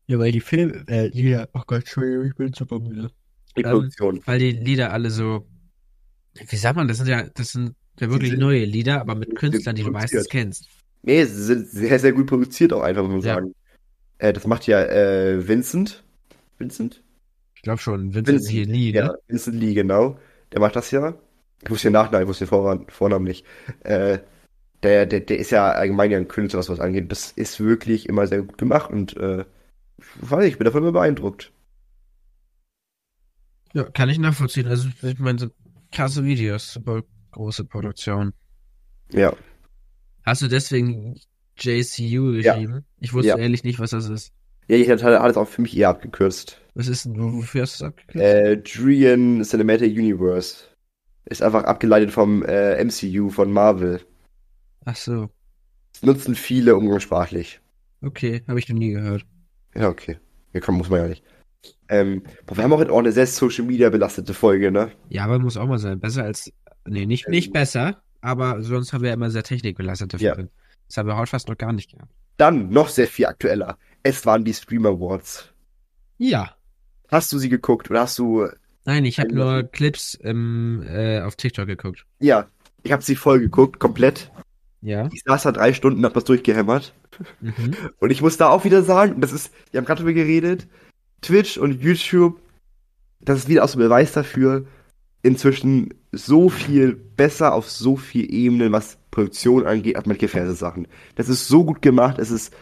Ja, 0.07 0.19
weil 0.19 0.33
die 0.33 0.41
Filme, 0.41 0.85
äh, 0.89 1.11
hier, 1.13 1.49
oh 1.53 1.61
Gott, 1.67 1.81
Entschuldigung, 1.81 2.27
ich 2.27 2.35
bin 2.35 2.53
super 2.53 2.81
müde. 2.81 3.11
Die 3.57 3.63
Ähm, 3.63 3.71
Produktion. 3.73 4.21
Weil 4.25 4.39
die 4.39 4.53
Lieder 4.53 4.93
alle 4.93 5.11
so, 5.11 5.47
wie 6.49 6.57
sagt 6.57 6.77
man, 6.77 6.89
das 6.89 6.97
sind 6.97 7.09
ja, 7.09 7.25
das 7.35 7.53
sind 7.53 7.75
ja 8.01 8.09
wirklich 8.11 8.31
sind- 8.31 8.41
neue 8.41 8.65
Lieder, 8.65 9.01
aber 9.03 9.15
mit 9.15 9.35
Künstlern, 9.37 9.77
die 9.77 9.83
du 9.83 9.91
meistens 9.91 10.29
kennst. 10.29 10.67
Nee, 11.03 11.25
sie 11.25 11.43
sind 11.45 11.69
sehr, 11.69 11.99
sehr 11.99 12.13
gut 12.13 12.27
produziert 12.27 12.73
auch 12.73 12.83
einfach, 12.83 13.03
muss 13.03 13.11
man 13.13 13.21
Ja. 13.23 13.35
sagen. 13.35 13.55
Äh, 14.21 14.33
das 14.35 14.47
macht 14.47 14.67
ja 14.67 14.81
äh, 14.83 15.49
Vincent. 15.49 16.05
Vincent? 16.59 17.03
Ich 17.55 17.63
glaube 17.63 17.79
schon, 17.79 18.15
Vincent 18.15 18.29
Vincent, 18.29 18.51
hier 18.51 18.67
Lee, 18.67 18.93
Ja, 18.93 19.09
ne? 19.09 19.19
Vincent 19.29 19.57
Lee, 19.57 19.75
genau. 19.75 20.19
Der 20.53 20.61
macht 20.61 20.77
das 20.77 20.91
ja. 20.91 21.15
Ich 21.63 21.71
wusste 21.71 21.89
den 21.89 21.95
Nachnamen, 21.95 22.25
ich 22.25 22.29
wusste 22.29 22.45
den 22.45 22.51
Vornamen, 22.51 22.89
Vornamen 22.91 23.25
nicht. 23.25 23.47
Äh, 23.81 24.19
der, 24.83 25.07
der, 25.07 25.21
der 25.21 25.39
ist 25.39 25.51
ja 25.51 25.71
allgemein 25.73 26.11
ja 26.11 26.19
ein 26.19 26.29
Künstler, 26.29 26.59
was 26.61 26.69
was 26.69 26.81
angeht. 26.81 27.11
Das 27.11 27.33
ist 27.33 27.61
wirklich 27.61 28.09
immer 28.09 28.27
sehr 28.27 28.43
gut 28.43 28.59
gemacht 28.59 28.91
und 28.91 29.17
äh, 29.17 29.45
ich 29.99 30.31
weiß 30.31 30.45
ich 30.47 30.59
bin 30.59 30.65
davon 30.65 30.83
immer 30.83 30.93
beeindruckt. 30.93 31.53
Ja, 33.73 33.85
kann 33.85 34.09
ich 34.09 34.19
nachvollziehen. 34.19 34.67
Also, 34.67 34.89
ich 35.03 35.19
meine, 35.19 35.39
so 35.39 35.49
krasse 35.93 36.25
Videos, 36.25 36.73
super 36.73 37.03
große 37.33 37.65
Produktion. 37.65 38.33
Ja. 39.13 39.35
Hast 40.25 40.43
du 40.43 40.49
deswegen 40.49 41.21
JCU 41.61 42.33
Ja. 42.33 42.55
geschrieben? 42.55 42.85
Ich 43.01 43.13
wusste 43.13 43.29
Ja. 43.31 43.39
ehrlich 43.39 43.65
nicht, 43.65 43.79
was 43.79 43.91
das 43.91 44.09
ist. 44.09 44.33
Ja, 44.69 44.77
ich 44.77 44.89
hatte 44.89 45.21
alles 45.21 45.37
auch 45.37 45.49
für 45.49 45.63
mich 45.63 45.77
eher 45.77 45.89
abgekürzt. 45.89 46.61
Was 46.75 46.87
ist 46.89 47.05
denn, 47.05 47.19
wo- 47.21 47.39
wofür 47.39 47.63
hast 47.63 47.81
du 47.81 47.85
es 47.85 47.89
abgekürzt? 47.89 48.25
Äh, 48.25 48.57
Drian 48.59 49.43
Cinematic 49.43 49.93
Universe. 49.97 50.65
Ist 51.27 51.43
einfach 51.43 51.65
abgeleitet 51.65 52.11
vom 52.13 52.43
äh, 52.45 52.83
MCU 52.85 53.31
von 53.31 53.53
Marvel. 53.53 54.01
Ach 54.85 54.97
so, 54.97 55.29
Das 55.93 56.03
nutzen 56.03 56.35
viele 56.35 56.77
umgangssprachlich. 56.77 57.61
okay, 58.03 58.43
habe 58.49 58.59
ich 58.59 58.69
noch 58.69 58.77
nie 58.79 58.93
gehört. 58.93 59.27
Ja, 59.75 59.89
okay. 59.89 60.19
Ja, 60.53 60.61
komm, 60.61 60.79
muss 60.79 60.89
man 60.89 61.01
ja 61.03 61.09
nicht. 61.09 61.23
Ähm, 61.89 62.23
boah, 62.47 62.57
wir 62.57 62.65
haben 62.65 62.73
auch 62.73 62.79
heute 62.79 62.93
auch 62.93 62.99
eine 62.99 63.13
sehr 63.13 63.27
Social 63.27 63.65
Media 63.67 63.91
belastete 63.91 64.33
Folge, 64.35 64.71
ne? 64.73 64.91
Ja, 65.11 65.25
aber 65.25 65.39
muss 65.39 65.57
auch 65.57 65.67
mal 65.67 65.79
sein. 65.79 66.01
Besser 66.01 66.25
als, 66.25 66.51
nee, 66.89 67.05
nicht, 67.07 67.29
nicht 67.29 67.53
besser, 67.53 68.03
aber 68.21 68.63
sonst 68.63 68.93
haben 68.93 69.03
wir 69.03 69.09
ja 69.09 69.15
immer 69.15 69.31
sehr 69.31 69.43
technikbelastete 69.43 70.17
Ja. 70.17 70.37
Das 70.91 70.97
haben 70.97 71.07
wir 71.07 71.17
heute 71.17 71.31
fast 71.31 71.49
noch 71.49 71.57
gar 71.57 71.73
nicht 71.73 71.93
gehabt. 71.93 72.11
Dann 72.37 72.71
noch 72.71 72.89
sehr 72.89 73.07
viel 73.07 73.27
aktueller. 73.27 73.79
Es 74.03 74.27
waren 74.27 74.45
die 74.45 74.53
Stream 74.53 74.87
Awards. 74.87 75.49
Ja. 76.19 76.57
Hast 77.07 77.33
du 77.33 77.39
sie 77.39 77.49
geguckt 77.49 77.89
oder 77.91 78.01
hast 78.01 78.19
du. 78.19 78.49
Nein, 78.85 79.05
ich 79.05 79.21
habe 79.21 79.33
nur 79.33 79.63
Clips 79.63 80.15
im, 80.15 80.83
äh, 80.83 81.21
auf 81.21 81.37
TikTok 81.37 81.69
geguckt. 81.69 82.07
Ja, 82.19 82.49
ich 82.83 82.91
habe 82.91 83.05
sie 83.05 83.15
voll 83.15 83.39
geguckt, 83.39 83.79
komplett. 83.79 84.33
Ja. 84.83 85.09
Ich 85.13 85.23
saß 85.25 85.45
da 85.45 85.53
drei 85.53 85.75
Stunden, 85.75 86.05
hab 86.05 86.15
das 86.15 86.25
durchgehämmert. 86.25 86.93
Mhm. 87.41 87.77
Und 88.01 88.11
ich 88.11 88.21
muss 88.21 88.37
da 88.37 88.49
auch 88.49 88.65
wieder 88.65 88.83
sagen, 88.83 89.21
das 89.21 89.31
ist, 89.31 89.53
wir 89.71 89.79
haben 89.79 89.85
gerade 89.85 90.01
drüber 90.01 90.15
geredet, 90.15 90.67
Twitch 91.21 91.57
und 91.57 91.81
YouTube, 91.81 92.41
das 93.21 93.39
ist 93.39 93.49
wieder 93.49 93.63
auch 93.63 93.69
so 93.69 93.79
ein 93.79 93.83
Beweis 93.83 94.11
dafür, 94.11 94.67
inzwischen 95.23 95.95
so 96.11 96.49
viel 96.49 96.97
besser 96.97 97.55
auf 97.55 97.71
so 97.71 97.97
viel 97.97 98.33
Ebenen, 98.33 98.73
was 98.73 98.99
Produktion 99.11 99.67
angeht, 99.67 99.97
als 99.97 100.07
manche 100.07 100.29
Fernsehsachen. 100.29 100.87
Das 101.17 101.29
ist 101.29 101.49
so 101.49 101.65
gut 101.65 101.83
gemacht, 101.83 102.19
es 102.19 102.31
ist 102.31 102.55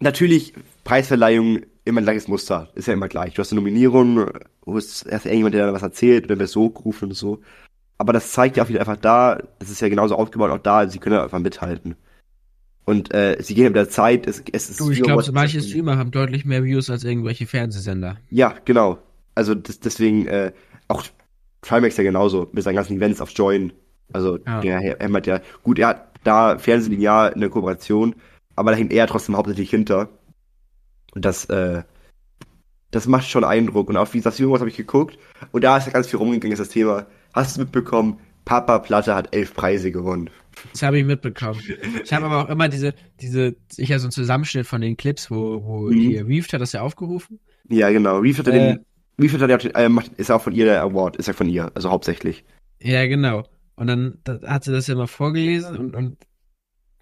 natürlich 0.00 0.54
Preisverleihung 0.84 1.60
immer 1.84 2.00
ein 2.00 2.04
gleiches 2.04 2.28
Muster, 2.28 2.70
ist 2.74 2.88
ja 2.88 2.94
immer 2.94 3.08
gleich. 3.08 3.34
Du 3.34 3.40
hast 3.40 3.52
eine 3.52 3.60
Nominierung, 3.60 4.30
du 4.64 4.76
hast 4.76 5.06
erst 5.06 5.26
irgendjemand, 5.26 5.54
der 5.54 5.66
da 5.66 5.72
was 5.72 5.82
erzählt, 5.82 6.24
und 6.24 6.30
dann 6.30 6.38
wirst 6.38 6.54
du 6.54 6.60
hochgerufen 6.62 7.10
und 7.10 7.14
so. 7.14 7.40
Aber 7.98 8.12
das 8.12 8.32
zeigt 8.32 8.56
ja 8.56 8.64
auch 8.64 8.68
wieder 8.68 8.80
einfach 8.80 8.96
da, 8.96 9.42
das 9.58 9.70
ist 9.70 9.80
ja 9.80 9.88
genauso 9.88 10.16
aufgebaut, 10.16 10.50
auch 10.50 10.58
da, 10.58 10.88
sie 10.88 10.98
können 10.98 11.16
ja 11.16 11.24
einfach 11.24 11.38
mithalten. 11.38 11.96
Und 12.84 13.14
äh, 13.14 13.36
sie 13.40 13.54
gehen 13.54 13.66
mit 13.66 13.76
der 13.76 13.88
Zeit, 13.88 14.26
es, 14.26 14.42
es 14.52 14.70
ist 14.70 14.80
Du, 14.80 14.90
ich 14.90 15.02
glaube, 15.02 15.22
so 15.22 15.32
manche 15.32 15.60
Streamer 15.60 15.96
haben 15.98 16.10
deutlich 16.10 16.44
mehr 16.44 16.64
Views 16.64 16.90
als 16.90 17.04
irgendwelche 17.04 17.46
Fernsehsender. 17.46 18.16
Ja, 18.28 18.56
genau. 18.64 18.98
Also 19.36 19.54
das, 19.54 19.78
deswegen, 19.78 20.26
äh, 20.26 20.52
auch 20.88 21.04
Trimax 21.62 21.96
ja 21.96 22.02
genauso, 22.02 22.48
mit 22.52 22.64
seinen 22.64 22.74
ganzen 22.74 22.96
Events 22.96 23.20
auf 23.20 23.30
Join. 23.30 23.72
Also 24.12 24.38
Ja. 24.46 24.60
der 24.60 24.80
er 25.00 25.12
hat 25.12 25.26
ja, 25.26 25.40
gut, 25.62 25.78
er 25.78 25.88
hat 25.88 26.08
da 26.24 26.58
Fernsehlinear 26.58 27.32
eine 27.34 27.50
Kooperation, 27.50 28.14
aber 28.56 28.70
da 28.70 28.76
hängt 28.76 28.92
er 28.92 29.06
trotzdem 29.06 29.36
hauptsächlich 29.36 29.70
hinter. 29.70 30.08
Und 31.14 31.24
das, 31.24 31.44
äh, 31.46 31.82
das 32.90 33.06
macht 33.06 33.28
schon 33.28 33.44
Eindruck. 33.44 33.88
Und 33.88 33.96
auf 33.96 34.14
wie 34.14 34.20
das 34.20 34.38
Jüngers 34.38 34.60
habe 34.60 34.70
ich 34.70 34.76
geguckt. 34.76 35.18
Und 35.50 35.64
da 35.64 35.76
ist 35.78 35.86
ja 35.86 35.92
ganz 35.92 36.06
viel 36.08 36.18
rumgegangen, 36.18 36.52
ist 36.52 36.58
das 36.60 36.68
Thema. 36.68 37.06
Hast 37.34 37.56
du 37.56 37.62
mitbekommen? 37.62 38.18
Papa 38.44 38.78
Platte 38.80 39.14
hat 39.14 39.34
elf 39.34 39.54
Preise 39.54 39.92
gewonnen. 39.92 40.28
Das 40.72 40.82
habe 40.82 40.98
ich 40.98 41.04
mitbekommen. 41.04 41.60
Ich 42.04 42.12
habe 42.12 42.26
aber 42.26 42.44
auch 42.44 42.48
immer 42.48 42.68
diese, 42.68 42.92
diese, 43.20 43.54
ich 43.76 43.88
ja 43.88 43.98
so 43.98 44.06
einen 44.06 44.12
Zusammenschnitt 44.12 44.66
von 44.66 44.80
den 44.80 44.96
Clips, 44.96 45.30
wo, 45.30 45.62
wo 45.64 45.80
Mhm. 45.90 45.92
hier 46.00 46.26
Reeft 46.26 46.52
hat 46.52 46.60
das 46.60 46.72
ja 46.72 46.82
aufgerufen. 46.82 47.38
Ja, 47.68 47.90
genau. 47.90 48.18
Reeves 48.18 48.40
hat 48.40 48.48
ja 48.48 48.52
Äh. 48.52 48.58
den, 48.74 48.84
Reeves 49.20 49.40
hat 49.40 49.48
ja, 49.48 49.56
den- 49.56 49.74
äh, 49.74 49.88
macht- 49.88 50.12
ist 50.18 50.30
auch 50.30 50.42
von 50.42 50.52
ihr 50.52 50.64
der 50.66 50.82
Award, 50.82 51.16
ist 51.16 51.26
ja 51.28 51.32
von 51.32 51.48
ihr, 51.48 51.70
also 51.74 51.90
hauptsächlich. 51.90 52.44
Ja, 52.82 53.06
genau. 53.06 53.44
Und 53.74 53.86
dann 53.86 54.18
da 54.24 54.40
hat 54.42 54.64
sie 54.64 54.72
das 54.72 54.86
ja 54.86 54.94
mal 54.94 55.06
vorgelesen 55.06 55.76
und, 55.76 55.94
und 55.96 56.18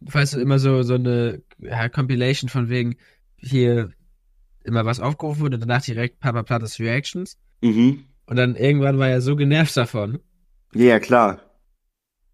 weißt 0.00 0.34
du, 0.34 0.40
immer 0.40 0.58
so, 0.58 0.82
so 0.82 0.94
eine 0.94 1.42
ja, 1.58 1.88
Compilation 1.88 2.48
von 2.48 2.68
wegen 2.68 2.96
hier 3.36 3.90
immer 4.64 4.84
was 4.84 5.00
aufgerufen 5.00 5.42
wurde, 5.42 5.58
danach 5.58 5.82
direkt 5.82 6.20
Papa 6.20 6.42
Plattes 6.42 6.78
Reactions. 6.78 7.38
Mhm. 7.62 8.04
Und 8.26 8.36
dann 8.36 8.54
irgendwann 8.56 8.98
war 8.98 9.08
er 9.08 9.20
so 9.20 9.36
genervt 9.36 9.76
davon. 9.76 10.20
Ja, 10.74 11.00
klar. 11.00 11.40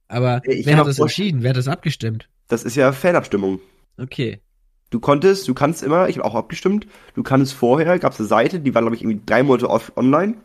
Aber 0.08 0.42
Ich 0.44 0.66
wer 0.66 0.76
hat 0.76 0.86
das 0.86 0.98
entschieden? 0.98 1.42
Wer 1.42 1.50
hat 1.50 1.56
das 1.56 1.68
abgestimmt? 1.68 2.28
Das 2.48 2.64
ist 2.64 2.76
ja 2.76 2.92
Fanabstimmung. 2.92 3.60
Okay. 3.96 4.40
Du 4.90 5.00
konntest, 5.00 5.48
du 5.48 5.54
kannst 5.54 5.82
immer, 5.82 6.08
ich 6.08 6.18
habe 6.18 6.26
auch 6.26 6.34
abgestimmt, 6.34 6.86
du 7.14 7.22
kannst 7.24 7.54
vorher, 7.54 7.98
gab 7.98 8.12
es 8.12 8.20
eine 8.20 8.28
Seite, 8.28 8.60
die 8.60 8.74
war, 8.74 8.82
glaube 8.82 8.94
ich, 8.94 9.02
irgendwie 9.02 9.20
drei 9.26 9.42
Monate 9.42 9.68
online 9.96 10.36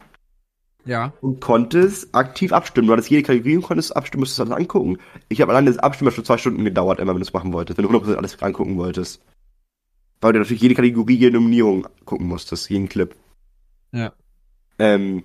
Ja. 0.85 1.13
und 1.21 1.39
konntest 1.41 2.13
aktiv 2.15 2.51
abstimmen. 2.53 2.87
Du 2.87 2.93
hattest 2.93 3.09
jede 3.09 3.23
Kategorie 3.23 3.57
und 3.57 3.63
konntest 3.63 3.95
abstimmen, 3.95 4.21
musstest 4.21 4.39
alles 4.41 4.53
angucken. 4.53 4.97
Ich 5.29 5.39
habe 5.41 5.51
allein 5.51 5.65
das 5.67 5.77
Abstimmen 5.77 6.11
schon 6.11 6.25
zwei 6.25 6.37
Stunden 6.37 6.63
gedauert, 6.65 6.99
immer 6.99 7.11
wenn 7.13 7.19
du 7.21 7.25
es 7.27 7.33
machen 7.33 7.53
wolltest, 7.53 7.77
wenn 7.77 7.85
du 7.87 7.91
100% 7.91 8.15
alles 8.15 8.41
angucken 8.41 8.77
wolltest. 8.77 9.21
Weil 10.21 10.33
du 10.33 10.39
natürlich 10.39 10.61
jede 10.61 10.75
Kategorie, 10.75 11.15
jede 11.15 11.35
Nominierung 11.37 11.87
gucken 12.05 12.27
musstest, 12.27 12.69
jeden 12.69 12.89
Clip. 12.89 13.15
Ja. 13.91 14.13
Ähm, 14.79 15.23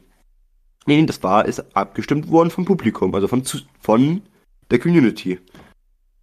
nee, 0.86 0.96
nee, 1.00 1.06
das 1.06 1.22
war, 1.22 1.46
ist 1.46 1.64
abgestimmt 1.76 2.30
worden 2.30 2.50
vom 2.50 2.64
Publikum, 2.64 3.14
also 3.14 3.28
von, 3.28 3.44
zu- 3.44 3.58
von 3.80 4.22
der 4.70 4.78
Community. 4.78 5.38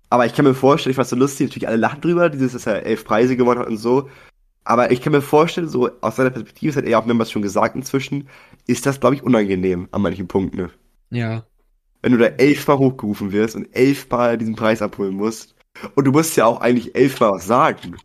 Aber 0.09 0.25
ich 0.27 0.34
kann 0.36 0.45
mir 0.45 0.53
vorstellen, 0.53 0.91
ich 0.91 0.95
fand 0.95 1.07
so 1.07 1.15
lustig, 1.15 1.47
natürlich 1.47 1.67
alle 1.67 1.77
lachen 1.77 2.01
drüber, 2.01 2.29
dieses, 2.29 2.53
dass 2.53 2.67
er 2.67 2.86
elf 2.86 3.03
Preise 3.05 3.36
gewonnen 3.36 3.59
hat 3.61 3.67
und 3.67 3.77
so. 3.77 4.09
Aber 4.66 4.91
ich 4.91 5.01
kann 5.01 5.11
mir 5.11 5.22
vorstellen, 5.22 5.68
so 5.68 5.89
aus 6.01 6.16
seiner 6.16 6.30
Perspektive, 6.30 6.72
das 6.72 6.78
hat 6.78 6.86
er 6.86 6.91
ja 6.91 6.99
auch 6.99 7.05
mehrmals 7.05 7.32
schon 7.32 7.41
gesagt 7.41 7.76
inzwischen, 7.76 8.30
ist 8.68 8.86
das, 8.86 8.99
glaube 8.99 9.16
ich, 9.16 9.24
unangenehm 9.24 9.89
an 9.91 10.01
manchen 10.01 10.28
Punkten. 10.28 10.57
Ne? 10.57 10.70
Ja. 11.09 11.45
Wenn 12.01 12.14
du 12.14 12.18
da 12.18 12.26
elfmal 12.26 12.78
hochgerufen 12.78 13.32
wirst 13.32 13.55
und 13.55 13.74
elfmal 13.76 14.38
diesen 14.38 14.55
Preis 14.55 14.82
abholen 14.82 15.16
musst. 15.16 15.55
Und 15.95 16.05
du 16.05 16.11
musst 16.11 16.38
ja 16.38 16.45
auch 16.45 16.61
eigentlich 16.61 16.95
elfmal 16.95 17.32
was 17.32 17.47
sagen. 17.47 17.97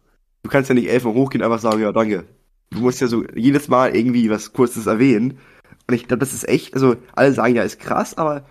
Du 0.43 0.51
kannst 0.51 0.69
ja 0.69 0.75
nicht 0.75 0.89
elfmal 0.89 1.15
hochgehen 1.15 1.43
einfach 1.43 1.59
sagen, 1.59 1.81
ja, 1.81 1.93
danke. 1.93 2.25
Du 2.71 2.81
musst 2.81 3.01
ja 3.01 3.07
so 3.07 3.25
jedes 3.35 3.69
Mal 3.69 3.95
irgendwie 3.95 4.31
was 4.31 4.53
Kurzes 4.53 4.87
erwähnen. 4.87 5.39
Und 5.87 5.95
ich 5.95 6.07
glaube, 6.07 6.21
das 6.21 6.33
ist 6.33 6.49
echt, 6.49 6.75
also 6.75 6.97
alle 7.15 7.33
sagen 7.33 7.55
ja, 7.55 7.63
ist 7.63 7.81
krass, 7.81 8.17
aber 8.17 8.47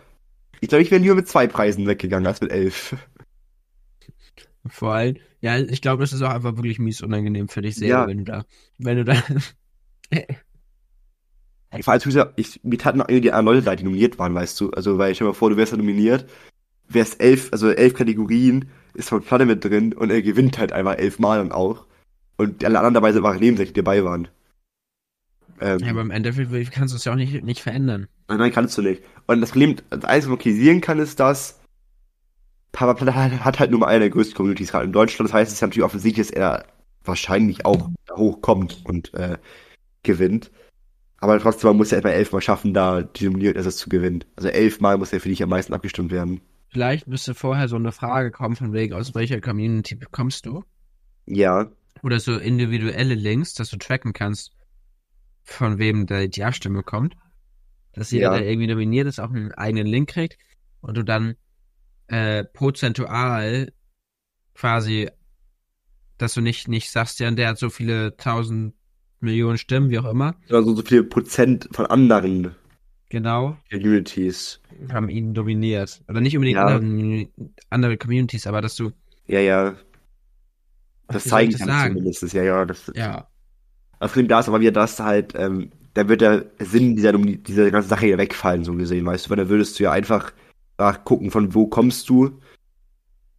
ich 0.59 0.69
glaube, 0.69 0.81
ich 0.81 0.91
wäre 0.91 1.01
lieber 1.01 1.15
mit 1.15 1.27
zwei 1.27 1.47
Preisen 1.47 1.87
weggegangen 1.87 2.25
als 2.25 2.41
mit 2.41 2.51
elf. 2.51 2.95
Vor 4.67 4.93
allem, 4.93 5.17
ja, 5.41 5.57
ich 5.57 5.81
glaube, 5.81 6.01
das 6.03 6.13
ist 6.13 6.21
auch 6.21 6.29
einfach 6.31 6.55
wirklich 6.55 6.79
mies 6.79 7.01
unangenehm 7.01 7.47
für 7.47 7.61
dich 7.61 7.75
selber, 7.75 8.01
Ja. 8.01 8.07
wenn 8.07 8.17
du 8.19 8.23
da, 8.23 8.45
wenn 8.77 8.97
du 8.97 9.05
da, 9.05 9.21
Ich 11.77 11.85
war 11.85 11.93
als 11.93 12.05
User, 12.05 12.33
ich, 12.37 12.61
mir 12.63 12.77
taten 12.77 13.01
auch 13.01 13.09
irgendwie 13.09 13.29
die 13.29 13.43
Leute 13.43 13.65
leid, 13.65 13.79
die 13.79 13.83
nominiert 13.83 14.17
waren, 14.19 14.33
weißt 14.33 14.59
du. 14.61 14.71
Also, 14.71 14.97
weil 14.97 15.11
ich 15.11 15.17
stell 15.17 15.27
mir 15.27 15.33
vor, 15.33 15.49
du 15.49 15.57
wärst 15.57 15.73
da 15.73 15.77
nominiert, 15.77 16.27
wärst 16.87 17.21
elf, 17.21 17.49
also 17.51 17.69
elf 17.69 17.93
Kategorien, 17.93 18.69
ist 18.93 19.09
von 19.09 19.21
Platte 19.21 19.45
mit 19.45 19.63
drin 19.63 19.93
und 19.93 20.09
er 20.09 20.21
gewinnt 20.21 20.57
halt 20.57 20.71
einfach 20.71 20.97
elfmal 20.97 21.41
und 21.41 21.51
auch. 21.51 21.85
Und 22.37 22.63
alle 22.63 22.77
anderen 22.79 22.93
dabei 22.93 23.11
sind 23.11 23.25
einfach 23.25 23.39
nebensächlich, 23.39 23.73
die 23.73 23.81
dabei 23.81 24.03
waren. 24.03 24.27
Ähm, 25.59 25.79
ja, 25.79 25.89
aber 25.89 26.01
im 26.01 26.11
Endeffekt 26.11 26.71
kannst 26.71 26.93
du 26.93 26.97
es 26.97 27.03
ja 27.05 27.11
auch 27.11 27.15
nicht, 27.17 27.43
nicht 27.43 27.61
verändern. 27.61 28.07
Nein, 28.27 28.37
nein, 28.37 28.51
kannst 28.51 28.77
du 28.77 28.81
nicht. 28.81 29.01
Und 29.25 29.41
das 29.41 29.51
Problem, 29.51 29.75
das 29.89 30.03
Einzige, 30.03 30.31
was 30.31 30.37
man 30.37 30.39
kritisieren 30.39 30.81
kann, 30.81 30.99
ist, 30.99 31.19
dass 31.19 31.59
Papa 32.71 32.93
Platte 32.93 33.43
hat, 33.43 33.59
halt 33.59 33.71
nur 33.71 33.79
mal 33.79 33.87
eine 33.87 34.01
der 34.01 34.09
größten 34.09 34.35
Communities 34.35 34.71
gerade 34.71 34.85
in 34.85 34.91
Deutschland. 34.91 35.29
Das 35.29 35.33
heißt, 35.33 35.49
es 35.49 35.55
ist 35.55 35.61
natürlich 35.61 35.83
offensichtlich, 35.85 36.27
dass 36.27 36.35
er 36.35 36.65
wahrscheinlich 37.03 37.65
auch 37.65 37.89
hochkommt 38.11 38.81
und 38.85 39.13
äh, 39.13 39.37
gewinnt. 40.03 40.51
Aber 41.19 41.39
trotzdem, 41.39 41.69
man 41.69 41.77
muss 41.77 41.91
ja 41.91 41.97
etwa 41.97 42.09
elfmal 42.09 42.41
schaffen, 42.41 42.73
da 42.73 43.01
die 43.01 43.25
Nominierung 43.25 43.57
also 43.57 43.71
zu 43.71 43.89
gewinnen. 43.89 44.23
Also 44.35 44.49
elfmal 44.49 44.97
muss 44.97 45.13
er 45.13 45.19
für 45.19 45.29
dich 45.29 45.41
am 45.41 45.49
meisten 45.49 45.73
abgestimmt 45.73 46.11
werden. 46.11 46.41
Vielleicht 46.69 47.07
müsste 47.07 47.33
vorher 47.33 47.67
so 47.67 47.77
eine 47.77 47.91
Frage 47.91 48.29
kommen, 48.29 48.55
von 48.55 48.73
wegen, 48.73 48.93
aus 48.93 49.15
welcher 49.15 49.41
Community 49.41 49.97
kommst 50.11 50.45
du? 50.45 50.63
Ja, 51.25 51.71
Oder 52.03 52.19
so 52.19 52.37
individuelle 52.37 53.15
Links, 53.15 53.53
dass 53.55 53.69
du 53.69 53.77
tracken 53.77 54.13
kannst, 54.13 54.51
von 55.43 55.79
wem 55.79 56.05
da 56.05 56.27
die 56.27 56.43
Abstimmung 56.43 56.83
kommt. 56.83 57.15
Dass 57.93 58.11
jeder, 58.11 58.33
Ja. 58.33 58.37
der 58.37 58.47
irgendwie 58.47 58.67
nominiert 58.67 59.07
ist, 59.07 59.19
auch 59.19 59.31
einen 59.31 59.51
eigenen 59.53 59.87
Link 59.87 60.09
kriegt 60.09 60.37
und 60.81 60.95
du 60.97 61.03
dann 61.03 61.35
äh, 62.07 62.43
prozentual 62.43 63.71
quasi, 64.53 65.09
dass 66.17 66.33
du 66.33 66.41
nicht, 66.41 66.67
nicht 66.67 66.89
sagst, 66.89 67.19
ja, 67.19 67.29
der 67.31 67.49
hat 67.49 67.57
so 67.59 67.69
viele 67.69 68.15
tausend 68.17 68.73
Millionen 69.19 69.57
Stimmen, 69.57 69.89
wie 69.89 69.99
auch 69.99 70.09
immer. 70.09 70.35
also 70.49 70.75
so 70.75 70.81
viele 70.83 71.03
Prozent 71.03 71.67
von 71.71 71.85
anderen 71.87 72.55
Genau. 73.09 73.57
Communities. 73.71 74.59
Haben 74.91 75.09
ihn 75.09 75.33
dominiert. 75.33 76.01
Oder 76.09 76.19
nicht 76.21 76.35
unbedingt 76.35 76.57
Ja. 76.57 76.65
andere, 76.67 77.27
andere 77.69 77.97
Communities, 77.97 78.45
aber 78.47 78.61
dass 78.61 78.75
du, 78.75 78.91
Ja, 79.27 79.39
ja. 79.39 79.75
Das 81.07 81.23
zeigen 81.23 81.53
kann 81.53 81.67
sagen? 81.67 81.93
zumindest. 81.95 82.33
Ja, 82.33 82.43
ja. 82.43 82.65
Das, 82.65 82.91
Ja. 82.95 83.27
Problem 83.99 84.27
da 84.27 84.41
ist 84.41 84.49
aber 84.49 84.59
wieder 84.59 84.71
das 84.73 84.99
halt, 84.99 85.33
ähm, 85.35 85.71
da 85.93 86.07
wird 86.09 86.21
der 86.21 86.45
Sinn 86.59 86.95
dieser, 86.95 87.13
dieser 87.13 87.71
ganzen 87.71 87.89
Sache 87.89 88.07
ja 88.07 88.17
wegfallen, 88.17 88.63
so 88.63 88.73
gesehen, 88.73 89.05
weißt 89.05 89.25
du, 89.25 89.29
weil 89.31 89.37
da 89.37 89.49
würdest 89.49 89.79
du 89.79 89.83
ja 89.85 89.91
einfach 89.91 90.31
nachgucken, 90.77 91.31
von 91.31 91.53
wo 91.53 91.67
kommst 91.67 92.07
du. 92.09 92.39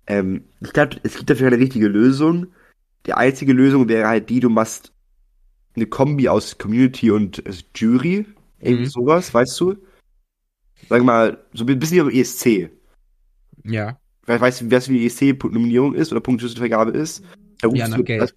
Ähm, 0.06 0.44
ich 0.60 0.72
glaube, 0.72 0.96
es 1.02 1.16
gibt 1.16 1.30
dafür 1.30 1.50
keine 1.50 1.60
richtige 1.62 1.88
Lösung. 1.88 2.48
Die 3.06 3.12
einzige 3.14 3.52
Lösung 3.52 3.88
wäre 3.88 4.08
halt 4.08 4.28
die, 4.30 4.40
du 4.40 4.50
machst 4.50 4.92
eine 5.76 5.86
Kombi 5.86 6.28
aus 6.28 6.58
Community 6.58 7.10
und 7.10 7.44
äh, 7.46 7.52
Jury, 7.74 8.26
irgendwie 8.60 8.84
Mhm. 8.84 8.88
sowas, 8.88 9.32
weißt 9.32 9.60
du? 9.60 9.76
Sag 10.88 11.02
mal, 11.04 11.44
so 11.52 11.64
ein 11.64 11.78
bisschen 11.78 12.08
wie 12.10 12.20
ESC. 12.20 12.70
Ja. 13.64 13.98
We- 14.26 14.40
Weißt 14.40 14.60
du, 14.62 14.70
weißt 14.70 14.88
du, 14.88 14.92
wie 14.92 14.98
die 15.00 15.06
ESC-Nominierung 15.06 15.94
ist 15.94 16.12
oder 16.12 16.20
Punktevergabe 16.20 16.90
ist? 16.92 17.22
Ja, 17.62 17.88
nach 17.88 18.04
Geld. 18.04 18.34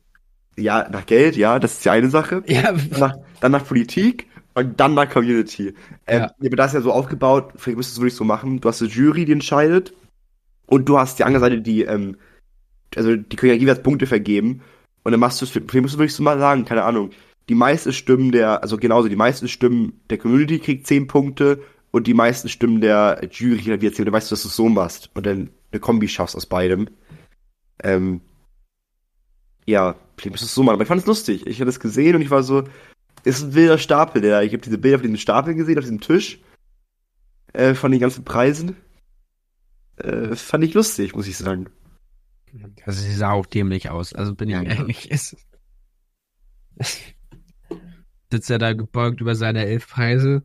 Ja, 0.58 0.90
nach 0.90 1.06
Geld, 1.06 1.38
ja, 1.38 1.60
das 1.60 1.74
ist 1.74 1.86
die 1.86 1.90
eine 1.90 2.10
Sache 2.10 2.44
Ja. 2.48 2.62
dann 2.74 2.90
nach, 3.00 3.16
dann 3.40 3.52
nach 3.54 3.66
Politik 3.66 4.28
und 4.54 4.80
dann 4.80 4.94
nach 4.94 5.10
Community. 5.10 5.74
Ähm, 6.08 6.22
Ja. 6.22 6.36
Aber 6.46 6.56
das 6.56 6.68
ist 6.68 6.74
ja 6.76 6.82
so 6.82 6.92
aufgebaut, 6.92 7.54
vielleicht 7.56 7.78
müsstest 7.78 7.98
du 7.98 8.02
es 8.02 8.04
wirklich 8.04 8.16
so 8.16 8.24
machen, 8.24 8.60
du 8.60 8.70
hast 8.70 8.82
eine 8.82 8.92
Jury, 8.92 9.26
die 9.26 9.32
entscheidet 9.32 9.94
und 10.68 10.88
du 10.88 10.98
hast 10.98 11.20
die 11.20 11.24
andere 11.24 11.42
Seite, 11.42 11.62
die, 11.62 11.84
ähm, 11.84 12.18
also 12.96 13.16
die 13.16 13.36
können 13.36 13.54
ja 13.54 13.60
jeweils 13.60 13.84
Punkte 13.84 14.08
vergeben 14.08 14.62
und 15.04 15.12
dann 15.12 15.20
machst 15.20 15.42
du 15.42 15.46
es, 15.46 15.52
vielleicht 15.52 15.74
musst 15.74 15.96
du 15.96 16.00
wirklich 16.00 16.16
so 16.16 16.24
mal 16.24 16.40
sagen, 16.40 16.66
keine 16.66 16.84
Ahnung, 16.84 17.12
die 17.50 17.56
meisten 17.56 17.94
Stimmen 17.94 18.32
der, 18.32 18.62
also 18.62 18.78
genauso, 18.78 19.10
die 19.10 19.16
meisten 19.16 19.48
Stimmen 19.48 20.00
der 20.10 20.18
Community 20.18 20.60
kriegt 20.60 20.88
10 20.88 21.08
Punkte 21.08 21.62
und 21.92 22.08
die 22.08 22.14
meisten 22.14 22.50
Stimmen 22.50 22.82
der 22.82 23.22
Jury 23.32 23.58
kriegt 23.58 23.82
wieder 23.82 23.94
10 23.94 24.04
und 24.04 24.06
dann 24.06 24.14
weißt 24.14 24.32
du, 24.32 24.34
dass 24.34 24.44
du 24.44 24.48
es 24.50 24.56
so 24.56 24.70
machst 24.70 25.10
und 25.14 25.26
dann 25.26 25.50
eine 25.72 25.80
Kombi 25.80 26.08
schaffst 26.08 26.36
aus 26.36 26.46
beidem. 26.46 26.90
Ähm, 27.84 28.22
ja, 29.66 29.96
vielleicht 30.18 30.32
musst 30.34 30.44
du 30.44 30.46
es 30.46 30.56
so 30.56 30.64
machen, 30.64 30.76
aber 30.76 30.84
ich 30.84 30.88
fand 30.88 31.02
es 31.02 31.08
lustig. 31.08 31.48
Ich 31.48 31.60
hatte 31.60 31.70
es 31.70 31.80
gesehen 31.80 32.16
und 32.16 32.22
ich 32.22 32.32
war 32.32 32.44
so, 32.44 32.64
ist 33.24 33.44
ein 33.44 33.54
wilder 33.54 33.78
Stapel, 33.78 34.22
der. 34.22 34.42
Ich 34.44 34.54
habe 34.54 34.62
diese 34.62 34.78
Bilder 34.78 34.96
auf 34.98 35.02
diesem 35.02 35.18
Stapel 35.18 35.54
gesehen, 35.56 35.78
auf 35.78 35.84
diesem 35.84 36.02
Tisch. 36.02 36.40
Äh, 37.54 37.74
von 37.74 37.92
den 37.92 38.00
ganzen 38.00 38.24
Preisen. 38.24 38.78
Äh, 39.98 40.36
fand 40.36 40.64
ich 40.64 40.74
lustig, 40.74 41.16
muss 41.16 41.28
ich 41.28 41.38
sagen. 41.38 41.68
Also 42.86 43.02
sie 43.02 43.14
sah 43.14 43.32
auch 43.32 43.46
dämlich 43.46 43.90
aus. 43.90 44.14
Also 44.14 44.36
bin 44.36 44.50
ich 44.50 44.56
Ja, 44.56 44.64
ehrlich. 44.64 45.10
Es 45.12 45.36
sitzt 48.32 48.50
er 48.50 48.58
da 48.58 48.74
gebeugt 48.74 49.22
über 49.22 49.36
seine 49.36 49.66
elf 49.66 49.88
Preise. 49.88 50.44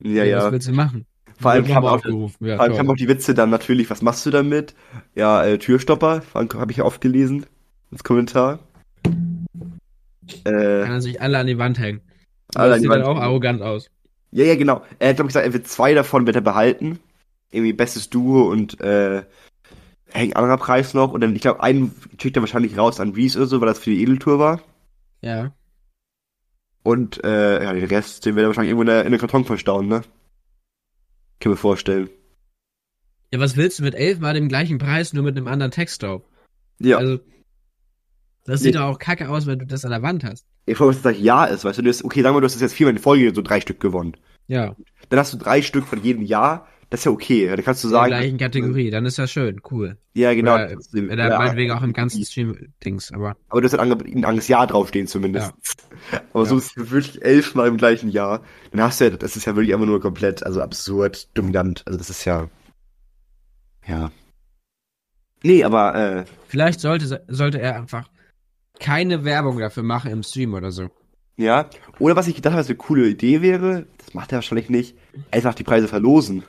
Ja, 0.00 0.22
Was 0.22 0.28
ja. 0.28 0.52
willst 0.52 0.68
du 0.68 0.72
machen? 0.72 1.06
Vor 1.38 1.50
allem 1.50 1.66
kam 1.66 1.84
auch, 1.84 1.92
aufgerufen. 1.92 2.46
Ja, 2.46 2.56
vor 2.56 2.64
allem 2.64 2.76
kamen 2.76 2.90
auch 2.90 2.96
die 2.96 3.08
Witze 3.08 3.34
dann 3.34 3.50
natürlich, 3.50 3.90
was 3.90 4.00
machst 4.00 4.24
du 4.24 4.30
damit? 4.30 4.74
Ja, 5.14 5.44
äh, 5.44 5.58
Türstopper, 5.58 6.22
habe 6.34 6.70
ich 6.72 6.78
ja 6.78 6.84
oft 6.84 7.00
gelesen. 7.00 7.44
Als 7.92 8.02
Kommentar. 8.02 8.58
Kann 9.04 9.46
Äh, 10.44 10.80
er 10.86 11.00
sich 11.00 11.20
alle 11.20 11.38
an 11.38 11.46
die 11.46 11.58
Wand 11.58 11.78
hängen. 11.78 12.00
Aber 12.54 12.68
das 12.68 12.80
sieht 12.80 12.90
dann 12.90 13.02
auch 13.02 13.18
arrogant 13.18 13.62
aus. 13.62 13.90
ja, 14.30 14.44
ja, 14.44 14.54
genau. 14.54 14.82
Er 14.98 15.10
hat, 15.10 15.16
glaube 15.16 15.28
ich, 15.28 15.34
gesagt, 15.34 15.46
er 15.46 15.52
wird 15.52 15.68
zwei 15.68 15.94
davon 15.94 16.26
wird 16.26 16.36
er 16.36 16.42
behalten. 16.42 16.98
Irgendwie 17.50 17.72
bestes 17.72 18.10
Duo 18.10 18.50
und 18.50 18.80
äh, 18.80 19.24
hängt 20.12 20.36
anderer 20.36 20.56
Preis 20.56 20.94
noch. 20.94 21.12
Und 21.12 21.20
dann, 21.20 21.34
ich 21.34 21.42
glaube, 21.42 21.62
einen 21.62 21.94
schickt 22.20 22.36
er 22.36 22.42
wahrscheinlich 22.42 22.76
raus 22.76 23.00
an 23.00 23.12
Reese 23.12 23.38
oder 23.38 23.46
so, 23.46 23.60
weil 23.60 23.68
das 23.68 23.78
für 23.78 23.90
die 23.90 24.02
Edeltour 24.02 24.38
war. 24.38 24.60
Ja. 25.22 25.52
Und 26.82 27.24
äh, 27.24 27.64
ja, 27.64 27.72
den 27.72 27.84
Rest, 27.84 28.26
den 28.26 28.36
wird 28.36 28.44
er 28.44 28.48
wahrscheinlich 28.48 28.70
irgendwo 28.70 28.82
in 28.82 28.88
der, 28.88 29.04
in 29.04 29.18
Karton 29.18 29.44
verstauen, 29.44 29.88
ne? 29.88 30.02
Kann 31.40 31.50
mir 31.50 31.56
vorstellen. 31.56 32.08
Ja, 33.32 33.40
was 33.40 33.56
willst 33.56 33.78
du 33.78 33.82
mit 33.82 33.94
elfmal 33.94 34.34
dem 34.34 34.48
gleichen 34.48 34.78
Preis, 34.78 35.12
nur 35.12 35.24
mit 35.24 35.36
einem 35.36 35.48
anderen 35.48 35.72
Text 35.72 36.02
drauf? 36.02 36.22
Ja. 36.78 36.98
Also, 36.98 37.18
das 38.44 38.60
sieht 38.60 38.76
doch 38.76 38.82
auch 38.82 38.98
kacke 38.98 39.28
aus, 39.28 39.46
wenn 39.46 39.58
du 39.58 39.66
das 39.66 39.84
an 39.84 39.90
der 39.90 40.02
Wand 40.02 40.22
hast. 40.22 40.46
Ich 40.66 40.76
frage, 40.76 40.90
was 40.90 41.02
das 41.02 41.18
Ja 41.18 41.44
ist, 41.44 41.64
weißt 41.64 41.78
du, 41.78 41.82
du 41.82 41.88
hast, 41.90 42.04
okay, 42.04 42.22
sagen 42.22 42.34
wir, 42.36 42.40
du 42.40 42.44
hast 42.46 42.60
jetzt 42.60 42.74
viermal 42.74 42.94
in 42.96 43.00
Folge 43.02 43.32
so 43.34 43.40
drei 43.42 43.60
Stück 43.60 43.80
gewonnen. 43.80 44.16
Ja. 44.48 44.74
Dann 45.08 45.18
hast 45.20 45.32
du 45.32 45.36
drei 45.38 45.62
Stück 45.62 45.86
von 45.86 46.02
jedem 46.02 46.22
Jahr, 46.22 46.66
das 46.90 47.00
ist 47.00 47.04
ja 47.04 47.10
okay. 47.12 47.46
Dann 47.48 47.64
kannst 47.64 47.82
du 47.84 47.88
In 47.88 47.92
der 47.92 48.00
sagen. 48.00 48.10
gleichen 48.10 48.38
Kategorie, 48.38 48.90
dann 48.90 49.06
ist 49.06 49.18
das 49.18 49.30
schön, 49.30 49.60
cool. 49.70 49.96
Ja, 50.14 50.34
genau. 50.34 50.54
Oder, 50.54 50.72
trotzdem. 50.72 51.08
oder 51.10 51.28
Ja, 51.28 51.38
meinetwegen 51.38 51.70
auch 51.72 51.82
im 51.82 51.92
ganzen 51.92 52.24
Stream-Dings, 52.24 53.12
aber 53.12 53.36
aber 53.48 53.60
du 53.60 53.66
hast 53.68 53.78
halt 53.78 53.82
ange- 53.92 54.04
ein 54.12 54.24
Angst 54.24 54.48
Jahr 54.48 54.66
draufstehen 54.66 55.06
zumindest. 55.06 55.52
Aber 56.32 56.46
so 56.46 56.54
Ja. 56.56 56.60
ist 56.60 56.76
es 56.76 56.90
wirklich 56.90 57.22
elfmal 57.22 57.68
im 57.68 57.76
gleichen 57.76 58.10
Jahr. 58.10 58.42
Dann 58.70 58.82
hast 58.82 59.00
du 59.00 59.04
ja, 59.04 59.10
das 59.16 59.36
ist 59.36 59.46
ja 59.46 59.56
wirklich 59.56 59.72
einfach 59.74 59.86
nur 59.86 60.00
komplett, 60.00 60.44
also 60.44 60.60
absurd, 60.62 61.28
dominant. 61.36 61.82
Also 61.86 61.98
das 61.98 62.10
ist 62.10 62.24
ja. 62.24 62.48
Ja. 63.86 64.10
Nee, 65.42 65.64
aber, 65.64 65.94
äh, 65.94 66.24
vielleicht 66.48 66.80
sollte, 66.80 67.24
sollte 67.28 67.60
er 67.60 67.76
einfach 67.76 68.08
keine 68.80 69.24
Werbung 69.24 69.58
dafür 69.58 69.82
machen 69.82 70.10
im 70.10 70.22
Stream 70.22 70.54
oder 70.54 70.70
so. 70.70 70.88
ja. 71.36 71.68
Oder 71.98 72.16
was 72.16 72.28
ich 72.28 72.34
gedacht 72.34 72.52
habe, 72.52 72.60
was 72.60 72.68
eine 72.68 72.76
coole 72.76 73.08
Idee 73.08 73.42
wäre, 73.42 73.86
das 73.98 74.14
macht 74.14 74.32
er 74.32 74.36
wahrscheinlich 74.36 74.68
nicht, 74.70 74.96
einfach 75.30 75.54
die 75.54 75.64
Preise 75.64 75.88
verlosen. 75.88 76.44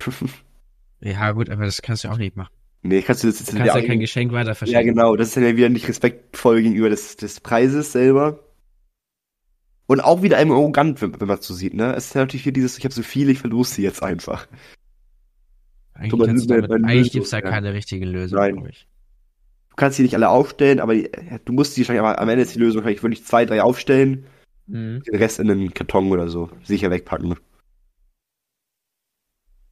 Ja, 1.00 1.30
gut, 1.30 1.48
aber 1.48 1.64
das 1.64 1.80
kannst 1.80 2.02
du 2.02 2.08
auch 2.08 2.16
nicht 2.18 2.34
machen. 2.36 2.52
nee, 2.82 3.02
kannst 3.02 3.22
du 3.22 3.28
das 3.28 3.38
jetzt 3.38 3.52
Du 3.52 3.56
kannst 3.56 3.74
ja 3.74 3.82
kein 3.82 4.00
Geschenk 4.00 4.32
weiter 4.32 4.48
Ja, 4.50 4.54
verschenken. 4.54 4.94
genau, 4.94 5.14
das 5.14 5.28
ist 5.28 5.36
dann 5.36 5.44
ja 5.44 5.56
wieder 5.56 5.68
nicht 5.68 5.86
respektvoll 5.88 6.60
gegenüber 6.62 6.90
des, 6.90 7.16
des 7.16 7.38
Preises 7.40 7.92
selber. 7.92 8.40
Und 9.86 10.00
auch 10.00 10.22
wieder 10.22 10.38
einem 10.38 10.50
arrogant, 10.50 11.00
wenn, 11.00 11.18
wenn 11.20 11.28
man 11.28 11.38
es 11.38 11.46
so 11.46 11.54
sieht, 11.54 11.74
ne? 11.74 11.94
Es 11.94 12.06
ist 12.06 12.14
ja 12.14 12.22
natürlich 12.22 12.42
hier 12.42 12.52
dieses, 12.52 12.76
ich 12.78 12.84
habe 12.84 12.92
so 12.92 13.02
viel, 13.02 13.30
ich 13.30 13.38
verlose 13.38 13.74
sie 13.74 13.82
jetzt 13.82 14.02
einfach. 14.02 14.48
Eigentlich, 15.94 16.10
Thomas, 16.10 16.46
du 16.46 16.60
damit, 16.60 16.70
eigentlich 16.84 17.12
gibt's 17.12 17.30
da 17.30 17.38
ja. 17.38 17.42
keine 17.48 17.72
richtige 17.74 18.04
Lösung, 18.04 18.38
Nein. 18.38 18.54
glaub 18.56 18.68
ich. 18.68 18.86
Du 19.78 19.80
kannst 19.84 19.96
sie 19.96 20.02
nicht 20.02 20.16
alle 20.16 20.28
aufstellen, 20.28 20.80
aber 20.80 20.92
die, 20.92 21.08
du 21.44 21.52
musst 21.52 21.74
sie 21.74 21.82
wahrscheinlich, 21.86 22.02
am 22.18 22.28
Ende 22.28 22.42
ist 22.42 22.52
die 22.52 22.58
Lösung 22.58 22.78
wahrscheinlich 22.80 23.00
wirklich 23.04 23.24
zwei, 23.24 23.44
drei 23.46 23.62
aufstellen, 23.62 24.26
Mhm. 24.66 25.04
den 25.04 25.14
Rest 25.14 25.38
in 25.38 25.48
einen 25.48 25.72
Karton 25.72 26.10
oder 26.10 26.28
so, 26.28 26.50
sicher 26.64 26.90
wegpacken. 26.90 27.36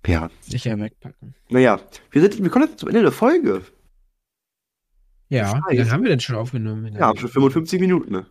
Ja, 0.06 0.30
Sicher 0.42 0.78
wegpacken. 0.78 1.34
naja, 1.48 1.80
wir 2.12 2.22
sind, 2.22 2.40
wir 2.40 2.50
kommen 2.50 2.68
jetzt 2.68 2.78
zum 2.78 2.88
Ende 2.88 3.02
der 3.02 3.10
Folge. 3.10 3.62
Ja, 5.28 5.60
wie 5.68 5.76
lange 5.76 5.90
haben 5.90 6.04
wir 6.04 6.10
denn 6.10 6.20
schon 6.20 6.36
aufgenommen? 6.36 6.94
Ja, 6.94 7.08
haben 7.08 7.18
schon 7.18 7.28
55 7.28 7.80
Minuten, 7.80 8.12
ne? 8.12 8.26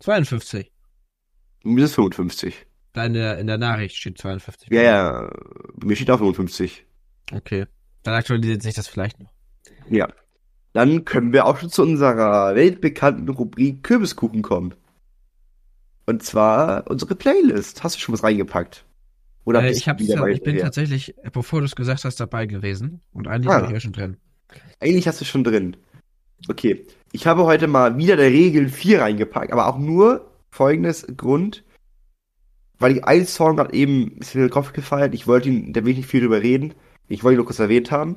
52. 0.00 0.72
Mir 1.62 1.84
ist 1.84 1.94
55. 1.94 2.66
Da 2.92 3.06
in 3.06 3.12
der, 3.12 3.38
in 3.38 3.46
der 3.46 3.58
Nachricht 3.58 3.94
steht 3.94 4.18
52. 4.18 4.68
Ja, 4.72 4.82
ja, 4.82 5.30
mir 5.80 5.94
steht 5.94 6.10
auch 6.10 6.18
55. 6.18 6.84
Okay. 7.32 7.66
Dann 8.02 8.14
aktualisiert 8.14 8.62
sich 8.62 8.74
das 8.74 8.88
vielleicht 8.88 9.20
noch. 9.20 9.32
Ja. 9.88 10.08
Dann 10.72 11.04
können 11.04 11.32
wir 11.32 11.46
auch 11.46 11.58
schon 11.58 11.70
zu 11.70 11.82
unserer 11.82 12.54
weltbekannten 12.54 13.28
Rubrik 13.28 13.82
Kürbiskuchen 13.82 14.42
kommen. 14.42 14.74
Und 16.06 16.22
zwar 16.22 16.88
unsere 16.90 17.14
Playlist. 17.14 17.82
Hast 17.82 17.96
du 17.96 18.00
schon 18.00 18.12
was 18.12 18.22
reingepackt? 18.22 18.84
Oder 19.44 19.62
Äh, 19.64 19.72
ich, 19.72 19.88
hab's, 19.88 20.06
bei 20.06 20.30
ich 20.30 20.42
bin 20.42 20.58
tatsächlich, 20.58 21.14
bevor 21.32 21.60
du 21.60 21.66
es 21.66 21.74
gesagt 21.74 22.04
hast, 22.04 22.20
dabei 22.20 22.46
gewesen. 22.46 23.00
Und 23.12 23.26
eigentlich 23.26 23.50
Ah. 23.50 23.54
habe 23.56 23.66
ich 23.66 23.72
ja 23.72 23.80
schon 23.80 23.92
drin. 23.92 24.16
Eigentlich 24.80 25.08
hast 25.08 25.20
du 25.20 25.24
schon 25.24 25.44
drin. 25.44 25.76
Okay. 26.48 26.86
Ich 27.12 27.26
habe 27.26 27.44
heute 27.44 27.66
mal 27.66 27.96
wieder 27.96 28.16
der 28.16 28.30
Regel 28.30 28.68
4 28.68 29.00
reingepackt, 29.02 29.52
aber 29.52 29.66
auch 29.66 29.78
nur 29.78 30.30
folgendes 30.50 31.06
Grund. 31.16 31.64
Weil 32.78 32.96
ich 32.96 33.04
einen 33.04 33.26
Song 33.26 33.56
gerade 33.56 33.74
eben 33.74 34.16
ist 34.18 34.34
mir 34.34 34.42
in 34.42 34.46
den 34.48 34.52
Kopf 34.52 34.72
gefallen. 34.72 35.12
Ich 35.12 35.26
wollte 35.26 35.48
ihn, 35.48 35.72
da 35.72 35.84
will 35.84 35.90
ich 35.92 35.98
nicht 35.98 36.08
viel 36.08 36.20
drüber 36.20 36.42
reden. 36.42 36.74
Ich 37.08 37.22
wollte 37.24 37.34
ihn 37.34 37.38
nur 37.38 37.46
kurz 37.46 37.58
erwähnt 37.58 37.90
haben. 37.90 38.16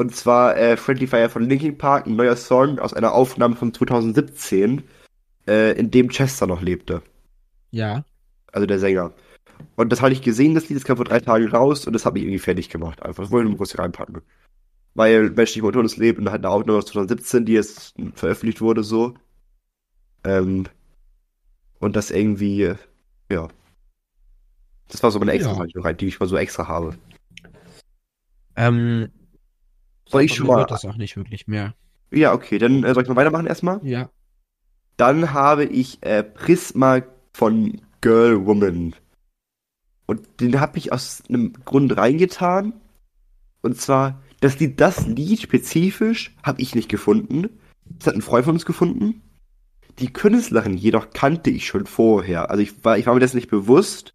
Und 0.00 0.16
zwar 0.16 0.56
äh, 0.56 0.78
Friendly 0.78 1.06
Fire 1.06 1.28
von 1.28 1.46
Linkin 1.46 1.76
Park, 1.76 2.06
ein 2.06 2.16
neuer 2.16 2.34
Song 2.34 2.78
aus 2.78 2.94
einer 2.94 3.12
Aufnahme 3.12 3.54
von 3.54 3.74
2017, 3.74 4.82
äh, 5.46 5.78
in 5.78 5.90
dem 5.90 6.08
Chester 6.08 6.46
noch 6.46 6.62
lebte. 6.62 7.02
Ja. 7.70 8.02
Also 8.50 8.66
der 8.66 8.78
Sänger. 8.78 9.12
Und 9.76 9.92
das 9.92 10.00
hatte 10.00 10.14
ich 10.14 10.22
gesehen, 10.22 10.54
das 10.54 10.70
Lied, 10.70 10.78
das 10.78 10.86
kam 10.86 10.96
vor 10.96 11.04
drei 11.04 11.20
Tagen 11.20 11.48
raus 11.48 11.86
und 11.86 11.92
das 11.92 12.06
hat 12.06 12.14
mich 12.14 12.22
irgendwie 12.22 12.38
fertig 12.38 12.70
gemacht. 12.70 13.02
Einfach. 13.02 13.24
Das 13.24 13.30
wollte 13.30 13.44
ich 13.44 13.50
nur 13.50 13.58
kurz 13.58 13.78
reinpacken. 13.78 14.22
Weil 14.94 15.28
Menschlich 15.28 15.62
Motorendes 15.62 15.98
Leben 15.98 16.30
hat 16.30 16.38
eine 16.38 16.48
Aufnahme 16.48 16.78
aus 16.78 16.86
2017, 16.86 17.44
die 17.44 17.52
jetzt 17.52 17.94
veröffentlicht 18.14 18.62
wurde, 18.62 18.82
so. 18.82 19.12
Ähm, 20.24 20.64
und 21.78 21.94
das 21.94 22.10
irgendwie, 22.10 22.62
äh, 22.62 22.76
ja. 23.30 23.48
Das 24.88 25.02
war 25.02 25.10
so 25.10 25.18
meine 25.18 25.32
extra 25.32 25.62
Ja. 25.62 25.82
Rein, 25.82 25.98
die 25.98 26.06
ich 26.06 26.18
mal 26.18 26.26
so 26.26 26.38
extra 26.38 26.68
habe. 26.68 26.96
Ähm, 28.56 29.10
Soll 30.10 30.22
ich 30.22 30.34
schon 30.34 30.46
mal. 30.46 30.66
das 30.66 30.84
auch 30.84 30.96
nicht 30.96 31.16
wirklich 31.16 31.46
mehr. 31.46 31.74
Ja, 32.10 32.32
okay, 32.32 32.58
dann 32.58 32.84
äh, 32.84 32.92
soll 32.94 33.04
ich 33.04 33.08
mal 33.08 33.16
weitermachen 33.16 33.46
erstmal? 33.46 33.80
Ja. 33.84 34.10
Dann 34.96 35.32
habe 35.32 35.64
ich 35.64 35.98
äh, 36.02 36.22
Prisma 36.22 37.02
von 37.32 37.80
Girl 38.00 38.44
Woman. 38.44 38.94
Und 40.06 40.40
den 40.40 40.60
habe 40.60 40.78
ich 40.78 40.92
aus 40.92 41.22
einem 41.28 41.52
Grund 41.64 41.96
reingetan. 41.96 42.72
Und 43.62 43.80
zwar, 43.80 44.20
das 44.40 44.58
Lied, 44.58 44.80
das 44.80 45.06
Lied 45.06 45.40
spezifisch 45.40 46.34
habe 46.42 46.60
ich 46.60 46.74
nicht 46.74 46.88
gefunden. 46.88 47.48
Das 47.84 48.08
hat 48.08 48.14
ein 48.14 48.22
Freund 48.22 48.44
von 48.44 48.54
uns 48.54 48.66
gefunden. 48.66 49.22
Die 49.98 50.12
Künstlerin 50.12 50.76
jedoch 50.76 51.10
kannte 51.10 51.50
ich 51.50 51.66
schon 51.66 51.86
vorher. 51.86 52.50
Also 52.50 52.62
ich 52.62 52.84
war, 52.84 52.98
ich 52.98 53.06
war 53.06 53.14
mir 53.14 53.20
dessen 53.20 53.36
nicht 53.36 53.50
bewusst. 53.50 54.14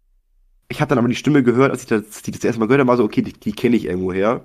Ich 0.68 0.80
habe 0.80 0.88
dann 0.88 0.98
aber 0.98 1.08
die 1.08 1.14
Stimme 1.14 1.42
gehört, 1.42 1.70
als 1.70 1.82
ich 1.82 1.88
das, 1.88 2.22
die 2.22 2.32
das 2.32 2.44
erste 2.44 2.58
Mal 2.58 2.66
gehört 2.66 2.80
habe, 2.80 2.88
war 2.88 2.96
so, 2.96 3.04
okay, 3.04 3.22
die, 3.22 3.32
die 3.32 3.52
kenne 3.52 3.76
ich 3.76 3.84
irgendwo 3.84 4.12
her. 4.12 4.44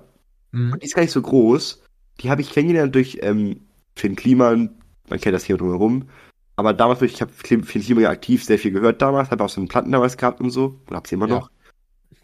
Mhm. 0.52 0.78
Die 0.80 0.86
ist 0.86 0.94
gar 0.94 1.02
nicht 1.02 1.12
so 1.12 1.22
groß. 1.22 1.82
Die 2.20 2.30
habe 2.30 2.40
ich 2.40 2.50
kennengelernt 2.50 2.94
durch 2.94 3.18
ähm, 3.22 3.60
Finn 3.96 4.16
Kliman. 4.16 4.70
Man 5.08 5.20
kennt 5.20 5.34
das 5.34 5.44
hier 5.44 5.56
drumherum. 5.56 6.08
Aber 6.56 6.72
damals, 6.74 7.02
ich 7.02 7.20
habe 7.20 7.32
Finn 7.32 7.62
Kliman 7.64 8.02
ja 8.04 8.10
aktiv 8.10 8.44
sehr 8.44 8.58
viel 8.58 8.70
gehört 8.70 9.02
damals. 9.02 9.30
Habe 9.30 9.44
auch 9.44 9.48
so 9.48 9.60
einen 9.60 9.68
Platten 9.68 9.90
damals 9.92 10.16
gehabt 10.16 10.40
und 10.40 10.50
so. 10.50 10.80
Oder 10.86 10.96
hab 10.96 11.06
sie 11.06 11.14
immer 11.16 11.28
Ja. 11.28 11.34
noch. 11.36 11.50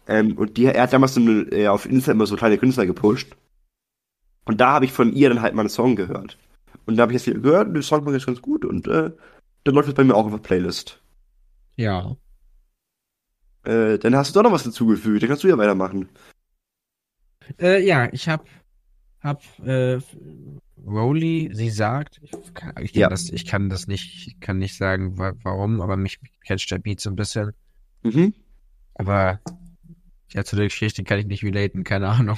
Ähm, 0.07 0.37
und 0.37 0.57
die, 0.57 0.65
er 0.65 0.83
hat 0.83 0.93
damals 0.93 1.13
so 1.15 1.21
eine, 1.21 1.41
äh, 1.51 1.67
auf 1.67 1.85
Insta 1.85 2.11
immer 2.11 2.25
so 2.25 2.35
kleine 2.35 2.57
Künstler 2.57 2.85
gepusht. 2.85 3.35
Und 4.45 4.59
da 4.61 4.71
habe 4.71 4.85
ich 4.85 4.91
von 4.91 5.13
ihr 5.13 5.29
dann 5.29 5.41
halt 5.41 5.53
mal 5.53 5.61
einen 5.61 5.69
Song 5.69 5.95
gehört. 5.95 6.37
Und 6.85 6.95
da 6.97 7.03
habe 7.03 7.13
ich 7.13 7.23
jetzt 7.23 7.41
gehört 7.43 7.67
und 7.67 7.73
der 7.75 7.83
Song 7.83 8.05
war 8.05 8.13
jetzt 8.13 8.25
ganz 8.25 8.41
gut. 8.41 8.65
Und 8.65 8.87
äh, 8.87 9.11
dann 9.63 9.75
läuft 9.75 9.89
es 9.89 9.93
bei 9.93 10.03
mir 10.03 10.15
auch 10.15 10.25
auf 10.25 10.31
der 10.31 10.39
Playlist. 10.39 10.99
Ja. 11.75 12.15
Äh, 13.63 13.99
dann 13.99 14.15
hast 14.15 14.35
du 14.35 14.39
doch 14.39 14.43
noch 14.49 14.51
was 14.55 14.63
hinzugefügt. 14.63 15.21
Dann 15.21 15.29
kannst 15.29 15.43
du 15.43 15.47
ja 15.47 15.57
weitermachen. 15.57 16.09
Äh, 17.59 17.85
ja, 17.85 18.07
ich 18.11 18.27
hab, 18.29 18.45
hab, 19.21 19.41
äh, 19.65 19.99
Rowley, 20.85 21.49
sie 21.53 21.69
sagt, 21.69 22.19
ich 22.21 22.31
kann, 22.53 22.73
ich 22.81 22.93
kann 22.93 23.01
Ja. 23.01 23.09
das, 23.09 23.29
ich 23.29 23.45
kann 23.45 23.69
das 23.69 23.87
nicht, 23.87 24.27
ich 24.27 24.39
kann 24.39 24.57
nicht 24.59 24.77
sagen, 24.77 25.17
wa 25.17 25.33
warum, 25.43 25.81
aber 25.81 25.97
mich 25.97 26.19
catcht 26.45 26.71
der 26.71 26.79
Beat 26.79 26.99
so 27.01 27.09
ein 27.09 27.15
bisschen. 27.15 27.51
Mhm. 28.03 28.33
Aber 28.95 29.39
ja, 30.31 30.43
zu 30.43 30.55
der 30.55 30.65
Geschichte 30.65 31.03
kann 31.03 31.19
ich 31.19 31.25
nicht 31.25 31.43
relaten, 31.43 31.83
keine 31.83 32.07
Ahnung. 32.09 32.37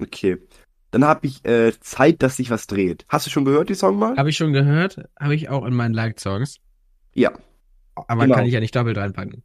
Okay. 0.00 0.36
Dann 0.90 1.04
habe 1.04 1.26
ich 1.26 1.44
äh, 1.44 1.72
Zeit, 1.80 2.22
dass 2.22 2.36
sich 2.36 2.50
was 2.50 2.66
dreht. 2.66 3.04
Hast 3.08 3.26
du 3.26 3.30
schon 3.30 3.44
gehört, 3.44 3.68
die 3.68 3.74
Song 3.74 3.98
mal? 3.98 4.16
Habe 4.16 4.30
ich 4.30 4.36
schon 4.36 4.52
gehört, 4.52 5.08
habe 5.18 5.34
ich 5.34 5.48
auch 5.48 5.64
in 5.64 5.74
meinen 5.74 5.94
Liked-Songs, 5.94 6.58
Ja. 7.14 7.32
aber 7.94 8.24
Genau. 8.24 8.34
kann 8.36 8.46
ich 8.46 8.52
ja 8.52 8.60
nicht 8.60 8.74
doppelt 8.76 8.96
reinpacken. 8.98 9.42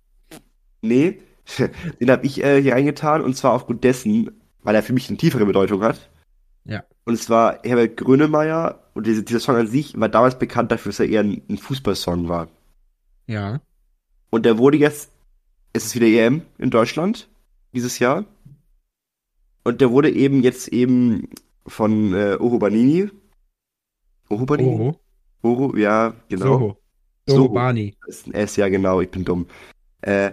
Nee, 0.82 1.20
den 2.00 2.12
habe 2.12 2.26
ich 2.26 2.44
äh, 2.44 2.62
hier 2.62 2.74
reingetan 2.74 3.22
und 3.22 3.36
zwar 3.36 3.54
aufgrund 3.54 3.84
dessen, 3.84 4.32
weil 4.64 4.76
er 4.76 4.84
für 4.84 4.94
mich 4.94 5.10
eine 5.10 5.18
tiefere 5.18 5.46
Bedeutung 5.46 5.84
hat. 5.84 6.10
Ja. 6.66 6.84
Und 7.06 7.18
zwar 7.18 7.60
Herbert 7.64 7.98
Grönemeyer 7.98 8.80
und 8.94 9.08
diese, 9.08 9.24
dieser 9.24 9.40
Song 9.40 9.56
an 9.56 9.68
sich 9.68 10.00
war 10.00 10.10
damals 10.10 10.38
bekannt 10.38 10.72
dafür, 10.72 10.92
dass 10.92 11.00
er 11.00 11.10
eher 11.10 11.22
ein, 11.22 11.42
ein 11.50 11.58
Fußballsong 11.58 12.30
war. 12.30 12.48
Ja. 13.28 13.62
Und 14.30 14.46
der 14.46 14.58
wurde 14.58 14.78
jetzt, 14.78 15.12
es 15.74 15.86
ist 15.86 15.96
wieder 15.96 16.08
EM 16.08 16.44
in 16.58 16.70
Deutschland 16.70 17.30
dieses 17.74 18.00
Jahr. 18.00 18.26
Und 19.64 19.82
der 19.82 19.92
wurde 19.92 20.10
eben 20.10 20.44
jetzt 20.44 20.68
eben 20.70 21.30
von 21.66 22.14
äh, 22.14 22.38
Oro 22.40 22.60
Banini. 22.60 23.10
Oro 24.30 24.46
Banini? 24.46 24.70
Oho. 24.70 25.00
Oro, 25.44 25.78
ja, 25.78 26.14
genau. 26.30 26.46
Soho. 26.46 26.78
Soho. 27.28 27.50
Barney. 27.50 27.96
Das 28.06 28.18
ist 28.18 28.28
ein 28.28 28.34
S, 28.34 28.56
ja 28.56 28.70
genau, 28.70 29.02
ich 29.02 29.10
bin 29.10 29.24
dumm. 29.24 29.48
Äh, 30.02 30.32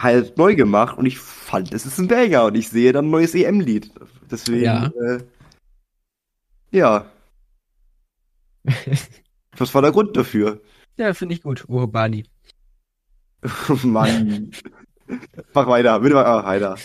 halt 0.00 0.36
neu 0.38 0.54
gemacht 0.54 0.96
und 0.96 1.06
ich 1.06 1.18
fand, 1.18 1.72
es 1.72 1.84
ist 1.86 1.98
ein 1.98 2.08
Banger 2.08 2.44
und 2.44 2.54
ich 2.56 2.68
sehe 2.68 2.92
dann 2.92 3.06
ein 3.06 3.10
neues 3.10 3.34
EM-Lied. 3.34 3.90
Deswegen, 4.30 4.64
Ja. 4.64 4.86
äh, 4.86 5.18
ja. 6.70 7.06
Was 9.56 9.74
war 9.74 9.82
der 9.82 9.92
Grund 9.92 10.16
dafür? 10.16 10.60
ja, 10.96 11.14
finde 11.14 11.34
ich 11.34 11.42
gut. 11.42 11.64
Oho 11.68 11.86
Barney. 11.86 12.24
Mann. 13.84 14.50
Mach 15.54 15.66
weiter, 15.66 16.00
bitte 16.00 16.14
mach 16.16 16.44
weiter. 16.44 16.76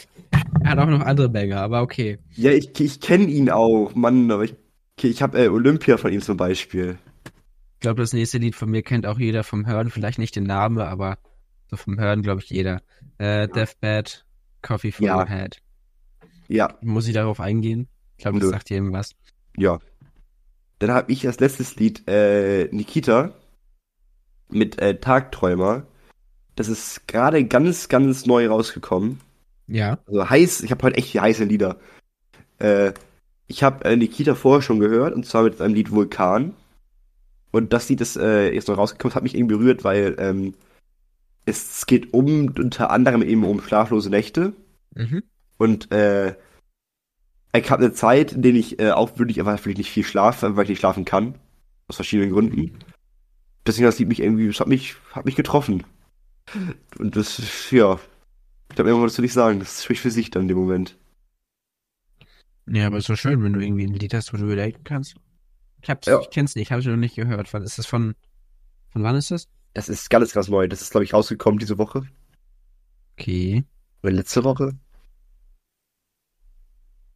Er 0.64 0.70
hat 0.72 0.80
auch 0.80 0.86
noch 0.88 1.02
andere 1.02 1.30
Banger, 1.30 1.62
aber 1.62 1.82
okay. 1.82 2.20
Ja, 2.36 2.52
ich, 2.52 2.80
ich 2.80 3.02
kenne 3.02 3.26
ihn 3.26 3.50
auch, 3.50 3.94
Mann, 3.96 4.32
aber 4.32 4.44
ich, 4.46 4.56
okay, 4.98 5.08
ich 5.08 5.22
habe 5.22 5.44
äh, 5.44 5.48
Olympia 5.50 5.98
von 5.98 6.14
ihm 6.14 6.22
zum 6.22 6.38
Beispiel. 6.38 6.98
Ich 7.26 7.80
glaube, 7.82 8.02
das 8.02 8.14
nächste 8.14 8.38
Lied 8.38 8.56
von 8.56 8.70
mir 8.72 8.82
kennt 8.82 9.06
auch 9.06 9.20
jeder 9.20 9.44
vom 9.44 9.66
Hören, 9.68 9.90
vielleicht 9.90 10.20
nicht 10.20 10.36
den 10.36 10.46
Namen, 10.46 10.80
aber 10.80 11.18
so 11.74 11.78
vom 11.78 12.00
Hören, 12.00 12.22
glaube 12.22 12.42
ich, 12.42 12.50
jeder. 12.50 12.82
Äh, 13.18 13.48
Deathbed, 13.48 14.26
Coffee 14.62 14.92
for 14.92 15.06
Ja. 15.06 15.26
Head. 15.28 15.58
Ja, 16.48 16.78
Muss 16.82 17.08
ich 17.08 17.14
darauf 17.14 17.40
eingehen? 17.40 17.88
Ich 18.18 18.24
glaube, 18.24 18.40
das 18.40 18.50
sagt 18.50 18.70
jedem 18.70 18.94
was. 18.94 19.16
ja. 19.58 19.80
Dann 20.80 20.92
habe 20.92 21.12
ich 21.14 21.26
als 21.26 21.40
letztes 21.40 21.78
Lied 21.78 22.08
äh, 22.10 22.66
Nikita 22.72 23.34
mit 24.50 24.80
äh, 24.80 25.00
Tagträumer. 25.00 25.86
Das 26.56 26.68
ist 26.68 27.08
gerade 27.08 27.46
ganz, 27.46 27.88
ganz 27.88 28.26
neu 28.26 28.48
rausgekommen. 28.50 29.22
Ja. 29.68 30.00
Also 30.06 30.30
heiß, 30.30 30.62
ich 30.62 30.72
habe 30.72 30.84
heute 30.84 30.98
echt 30.98 31.18
heiße 31.18 31.46
Lieder. 31.46 31.78
Äh, 32.60 32.92
ich 33.48 33.64
habe 33.64 33.86
äh, 33.86 33.96
Nikita 33.96 34.36
vorher 34.36 34.62
schon 34.62 34.80
gehört, 34.80 35.14
und 35.14 35.26
zwar 35.26 35.44
mit 35.44 35.58
seinem 35.58 35.74
Lied 35.74 35.92
Vulkan. 35.92 36.54
Und 37.52 37.72
das 37.72 37.88
Lied 37.88 38.02
ist 38.02 38.18
äh, 38.18 38.52
jetzt 38.52 38.68
noch 38.68 38.78
rausgekommen, 38.78 39.16
hat 39.16 39.24
mich 39.24 39.36
irgendwie 39.36 39.56
berührt, 39.56 39.86
weil 39.86 40.16
ähm, 40.20 40.54
es 41.46 41.86
geht 41.86 42.14
um 42.14 42.48
unter 42.58 42.92
anderem 42.92 43.22
eben 43.22 43.44
um 43.44 43.62
schlaflose 43.62 44.10
Nächte. 44.10 44.54
Mhm. 44.96 45.24
Und 45.58 45.92
äh, 45.92 46.36
ich 47.56 47.70
habe 47.70 47.84
eine 47.86 47.94
Zeit, 47.94 48.32
in 48.34 48.42
der 48.42 48.54
ich 48.54 48.80
äh, 48.80 48.92
auch 48.92 49.18
wirklich 49.20 49.40
einfach 49.40 49.60
vielleicht 49.60 49.78
nicht 49.78 49.92
viel 49.92 50.04
schlafe, 50.04 50.56
weil 50.56 50.64
ich 50.64 50.70
nicht 50.70 50.80
schlafen 50.80 51.06
kann. 51.06 51.36
Aus 51.88 51.98
verschiedenen 51.98 52.32
Gründen. 52.32 52.80
Deswegen 53.66 53.86
das 53.86 54.00
Lied 54.00 54.08
mich 54.08 54.20
irgendwie, 54.22 54.48
das 54.48 54.60
hat 54.60 54.68
mich, 54.68 54.96
hat 55.12 55.26
mich 55.26 55.36
getroffen. 55.36 55.84
Und 56.98 57.16
das, 57.16 57.72
ja, 57.72 58.00
ich 58.70 58.76
glaube, 58.76 58.90
irgendwas 58.90 59.18
will 59.18 59.26
ich 59.26 59.34
sagen. 59.34 59.60
Das 59.60 59.84
spricht 59.84 60.02
für 60.02 60.12
sich 60.12 60.32
dann 60.32 60.44
in 60.44 60.48
dem 60.50 60.58
Moment. 60.58 60.98
Ja, 62.66 62.88
aber 62.88 62.98
ist 62.98 63.08
so 63.08 63.16
schön, 63.16 63.44
wenn 63.44 63.54
du 63.54 63.60
irgendwie 63.60 63.86
ein 63.86 63.94
Lied 63.94 64.14
hast, 64.14 64.34
wo 64.34 64.38
du 64.38 64.46
relaten 64.48 64.84
kannst. 64.84 65.16
Ich 65.82 65.90
hab's, 65.90 66.08
Ja. 66.08 66.20
ich 66.22 66.30
kenn's 66.30 66.56
nicht, 66.56 66.72
habe 66.72 66.82
ich 66.82 66.88
noch 66.88 66.96
nicht 66.96 67.16
gehört. 67.16 67.54
Wann 67.54 67.64
ist 67.64 67.78
das 67.78 67.86
von, 67.86 68.16
von 68.90 69.04
wann 69.04 69.16
ist 69.18 69.32
das? 69.32 69.48
Das 69.74 69.90
ist 69.90 70.10
ganz, 70.10 70.34
ganz 70.34 70.48
neu. 70.50 70.68
Das 70.68 70.82
ist, 70.82 70.92
glaube 70.92 71.04
ich, 71.04 71.14
rausgekommen 71.14 71.60
diese 71.60 71.78
Woche. 71.78 72.04
Okay. 73.18 73.64
Oder 74.04 74.12
letzte 74.14 74.44
Woche. 74.44 74.74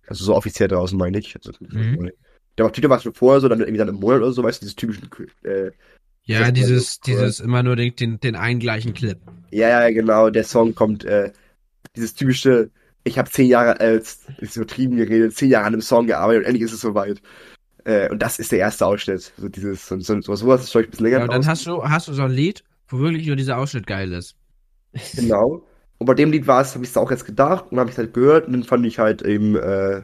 Also 0.07 0.23
so 0.25 0.35
offiziell 0.35 0.67
draußen, 0.69 0.97
meine 0.97 1.19
ich. 1.19 1.35
Also, 1.35 1.51
Mhm. 1.59 2.11
Der 2.57 2.65
war 2.65 2.73
Twitter 2.73 2.89
war 2.89 2.99
schon 2.99 3.13
vorher 3.13 3.39
so, 3.39 3.47
dann 3.49 3.59
irgendwie 3.59 3.77
dann 3.77 3.89
im 3.89 3.95
Monat 3.99 4.21
oder 4.21 4.31
so, 4.31 4.41
weißt 4.41 4.61
du, 4.61 4.65
dieses 4.65 4.75
typischen, 4.75 5.07
äh, 5.43 5.71
Ja, 6.23 6.49
dieses, 6.51 6.99
dieses 7.01 7.39
immer 7.39 7.61
nur 7.61 7.75
den, 7.75 7.95
den, 7.95 8.19
den 8.19 8.35
einen 8.35 8.59
gleichen 8.59 8.93
Clip. 8.95 9.19
ja, 9.51 9.69
ja, 9.69 9.89
genau, 9.91 10.29
der 10.31 10.43
Song 10.43 10.73
kommt, 10.73 11.05
äh, 11.05 11.31
dieses 11.95 12.15
typische, 12.15 12.71
ich 13.03 13.19
habe 13.19 13.29
zehn 13.29 13.47
Jahre 13.47 13.79
als, 13.79 14.25
ist 14.39 14.55
übertrieben 14.55 14.97
geredet, 14.97 15.35
zehn 15.35 15.51
Jahre 15.51 15.65
an 15.67 15.73
einem 15.73 15.81
Song 15.81 16.07
gearbeitet 16.07 16.41
und 16.41 16.45
endlich 16.47 16.63
ist 16.63 16.73
es 16.73 16.81
soweit. 16.81 17.21
Äh, 17.87 18.09
und 18.09 18.21
das 18.21 18.37
ist 18.37 18.51
der 18.51 18.59
erste 18.59 18.85
Ausschnitt. 18.85 19.31
So 19.37 19.47
dieses, 19.47 19.87
so, 19.87 19.97
so, 19.99 20.35
sowas 20.35 20.63
ist 20.63 20.71
schon 20.71 20.83
ein 20.83 20.89
bisschen 20.89 21.05
länger 21.05 21.19
Ja, 21.19 21.23
und 21.23 21.31
dann 21.31 21.47
hast 21.47 21.65
du, 21.65 21.83
hast 21.83 22.07
du 22.09 22.13
so 22.13 22.23
ein 22.23 22.31
Lied, 22.31 22.63
wo 22.89 22.99
wirklich 22.99 23.25
nur 23.27 23.37
dieser 23.37 23.57
Ausschnitt 23.57 23.87
geil 23.87 24.11
ist. 24.11 24.35
Genau. 25.15 25.65
Und 25.97 26.05
bei 26.05 26.13
dem 26.13 26.31
Lied 26.31 26.47
war 26.47 26.61
es, 26.61 26.75
habe 26.75 26.83
ich 26.83 26.91
es 26.91 26.97
auch 26.97 27.09
jetzt 27.11 27.25
gedacht 27.25 27.71
und 27.71 27.79
habe 27.79 27.89
ich 27.89 27.97
halt 27.97 28.13
gehört 28.13 28.47
und 28.47 28.53
dann 28.53 28.63
fand 28.63 28.85
ich 28.85 28.99
halt 28.99 29.21
eben, 29.21 29.55
äh, 29.55 30.03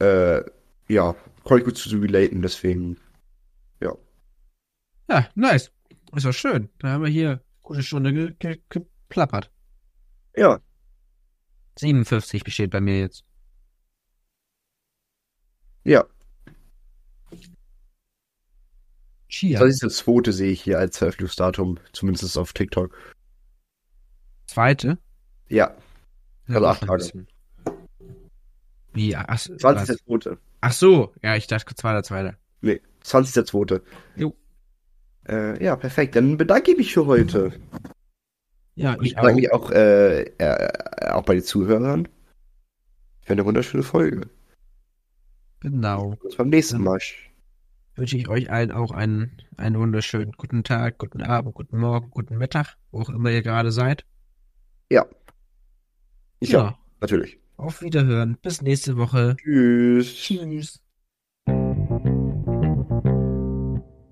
äh, 0.00 0.44
ja, 0.88 1.14
konnte 1.44 1.60
ich 1.60 1.64
gut 1.64 1.78
zu 1.78 1.96
relaten, 1.96 2.42
deswegen, 2.42 2.96
Ja, 5.10 5.28
nice. 5.34 5.70
Ist 6.14 6.26
doch 6.26 6.32
schön. 6.32 6.68
Da 6.78 6.88
haben 6.88 7.02
wir 7.02 7.10
hier 7.10 7.40
gute 7.62 7.82
Stunde 7.82 8.12
ge 8.12 8.34
ge 8.38 8.60
geplappert. 8.68 9.50
ja, 10.36 10.60
57 11.78 12.44
besteht 12.44 12.70
bei 12.70 12.80
mir 12.80 13.00
jetzt. 13.00 13.24
Ja. 15.88 16.04
Chia. 19.28 19.60
Das 19.60 19.68
ist 19.68 19.82
das 19.82 19.96
zweite 19.98 20.32
sehe 20.32 20.50
ich 20.50 20.62
hier 20.62 20.78
als 20.78 20.98
Veröffentlichungsdatum, 20.98 21.78
zumindest 21.92 22.36
auf 22.38 22.52
TikTok. 22.52 22.96
Zweite? 24.46 24.98
Ja, 25.48 25.76
Also 26.48 26.66
acht 26.66 26.82
Tage. 26.82 27.26
Wie? 28.94 29.14
Ach, 29.14 29.38
20. 29.38 29.62
was? 29.62 29.86
zweite. 29.98 30.38
Ach 30.60 30.72
so. 30.72 31.12
Ja, 31.22 31.36
ich 31.36 31.46
dachte 31.46 31.74
zweiter, 31.74 32.02
zweiter. 32.02 32.36
Nee, 32.62 32.80
20. 33.02 33.46
zweite. 33.46 33.82
Jo. 34.16 34.34
Äh, 35.28 35.62
ja, 35.62 35.76
perfekt. 35.76 36.16
Dann 36.16 36.36
bedanke 36.38 36.72
ich 36.72 36.78
mich 36.78 36.94
für 36.94 37.06
heute. 37.06 37.52
Ja, 38.74 38.94
ich 39.00 39.08
ich 39.08 39.14
bedanke 39.14 39.32
auch. 39.32 39.36
mich 39.36 39.52
auch, 39.52 39.70
äh, 39.70 40.22
äh, 40.38 41.10
auch 41.10 41.22
bei 41.24 41.34
den 41.34 41.44
Zuhörern. 41.44 42.08
Für 43.20 43.34
eine 43.34 43.44
wunderschöne 43.44 43.82
Folge. 43.82 44.30
Genau. 45.60 46.16
Bis 46.22 46.36
beim 46.36 46.48
nächsten 46.48 46.76
Dann- 46.76 46.84
Mal. 46.84 46.98
Wünsche 47.96 48.16
ich 48.16 48.28
euch 48.28 48.48
allen 48.50 48.70
auch 48.70 48.92
einen, 48.92 49.42
einen 49.56 49.76
wunderschönen 49.76 50.30
guten 50.36 50.62
Tag, 50.62 50.98
guten 50.98 51.20
Abend, 51.20 51.54
guten 51.54 51.78
Morgen, 51.78 52.10
guten 52.10 52.38
Mittag, 52.38 52.76
wo 52.92 53.00
auch 53.00 53.08
immer 53.08 53.30
ihr 53.30 53.42
gerade 53.42 53.72
seid. 53.72 54.04
Ich 56.40 56.50
ja, 56.50 56.78
natürlich. 57.00 57.38
Auf 57.56 57.82
Wiederhören. 57.82 58.38
Bis 58.40 58.62
nächste 58.62 58.96
Woche. 58.96 59.36
Tschüss. 59.40 60.14
Tschüss. 60.14 60.80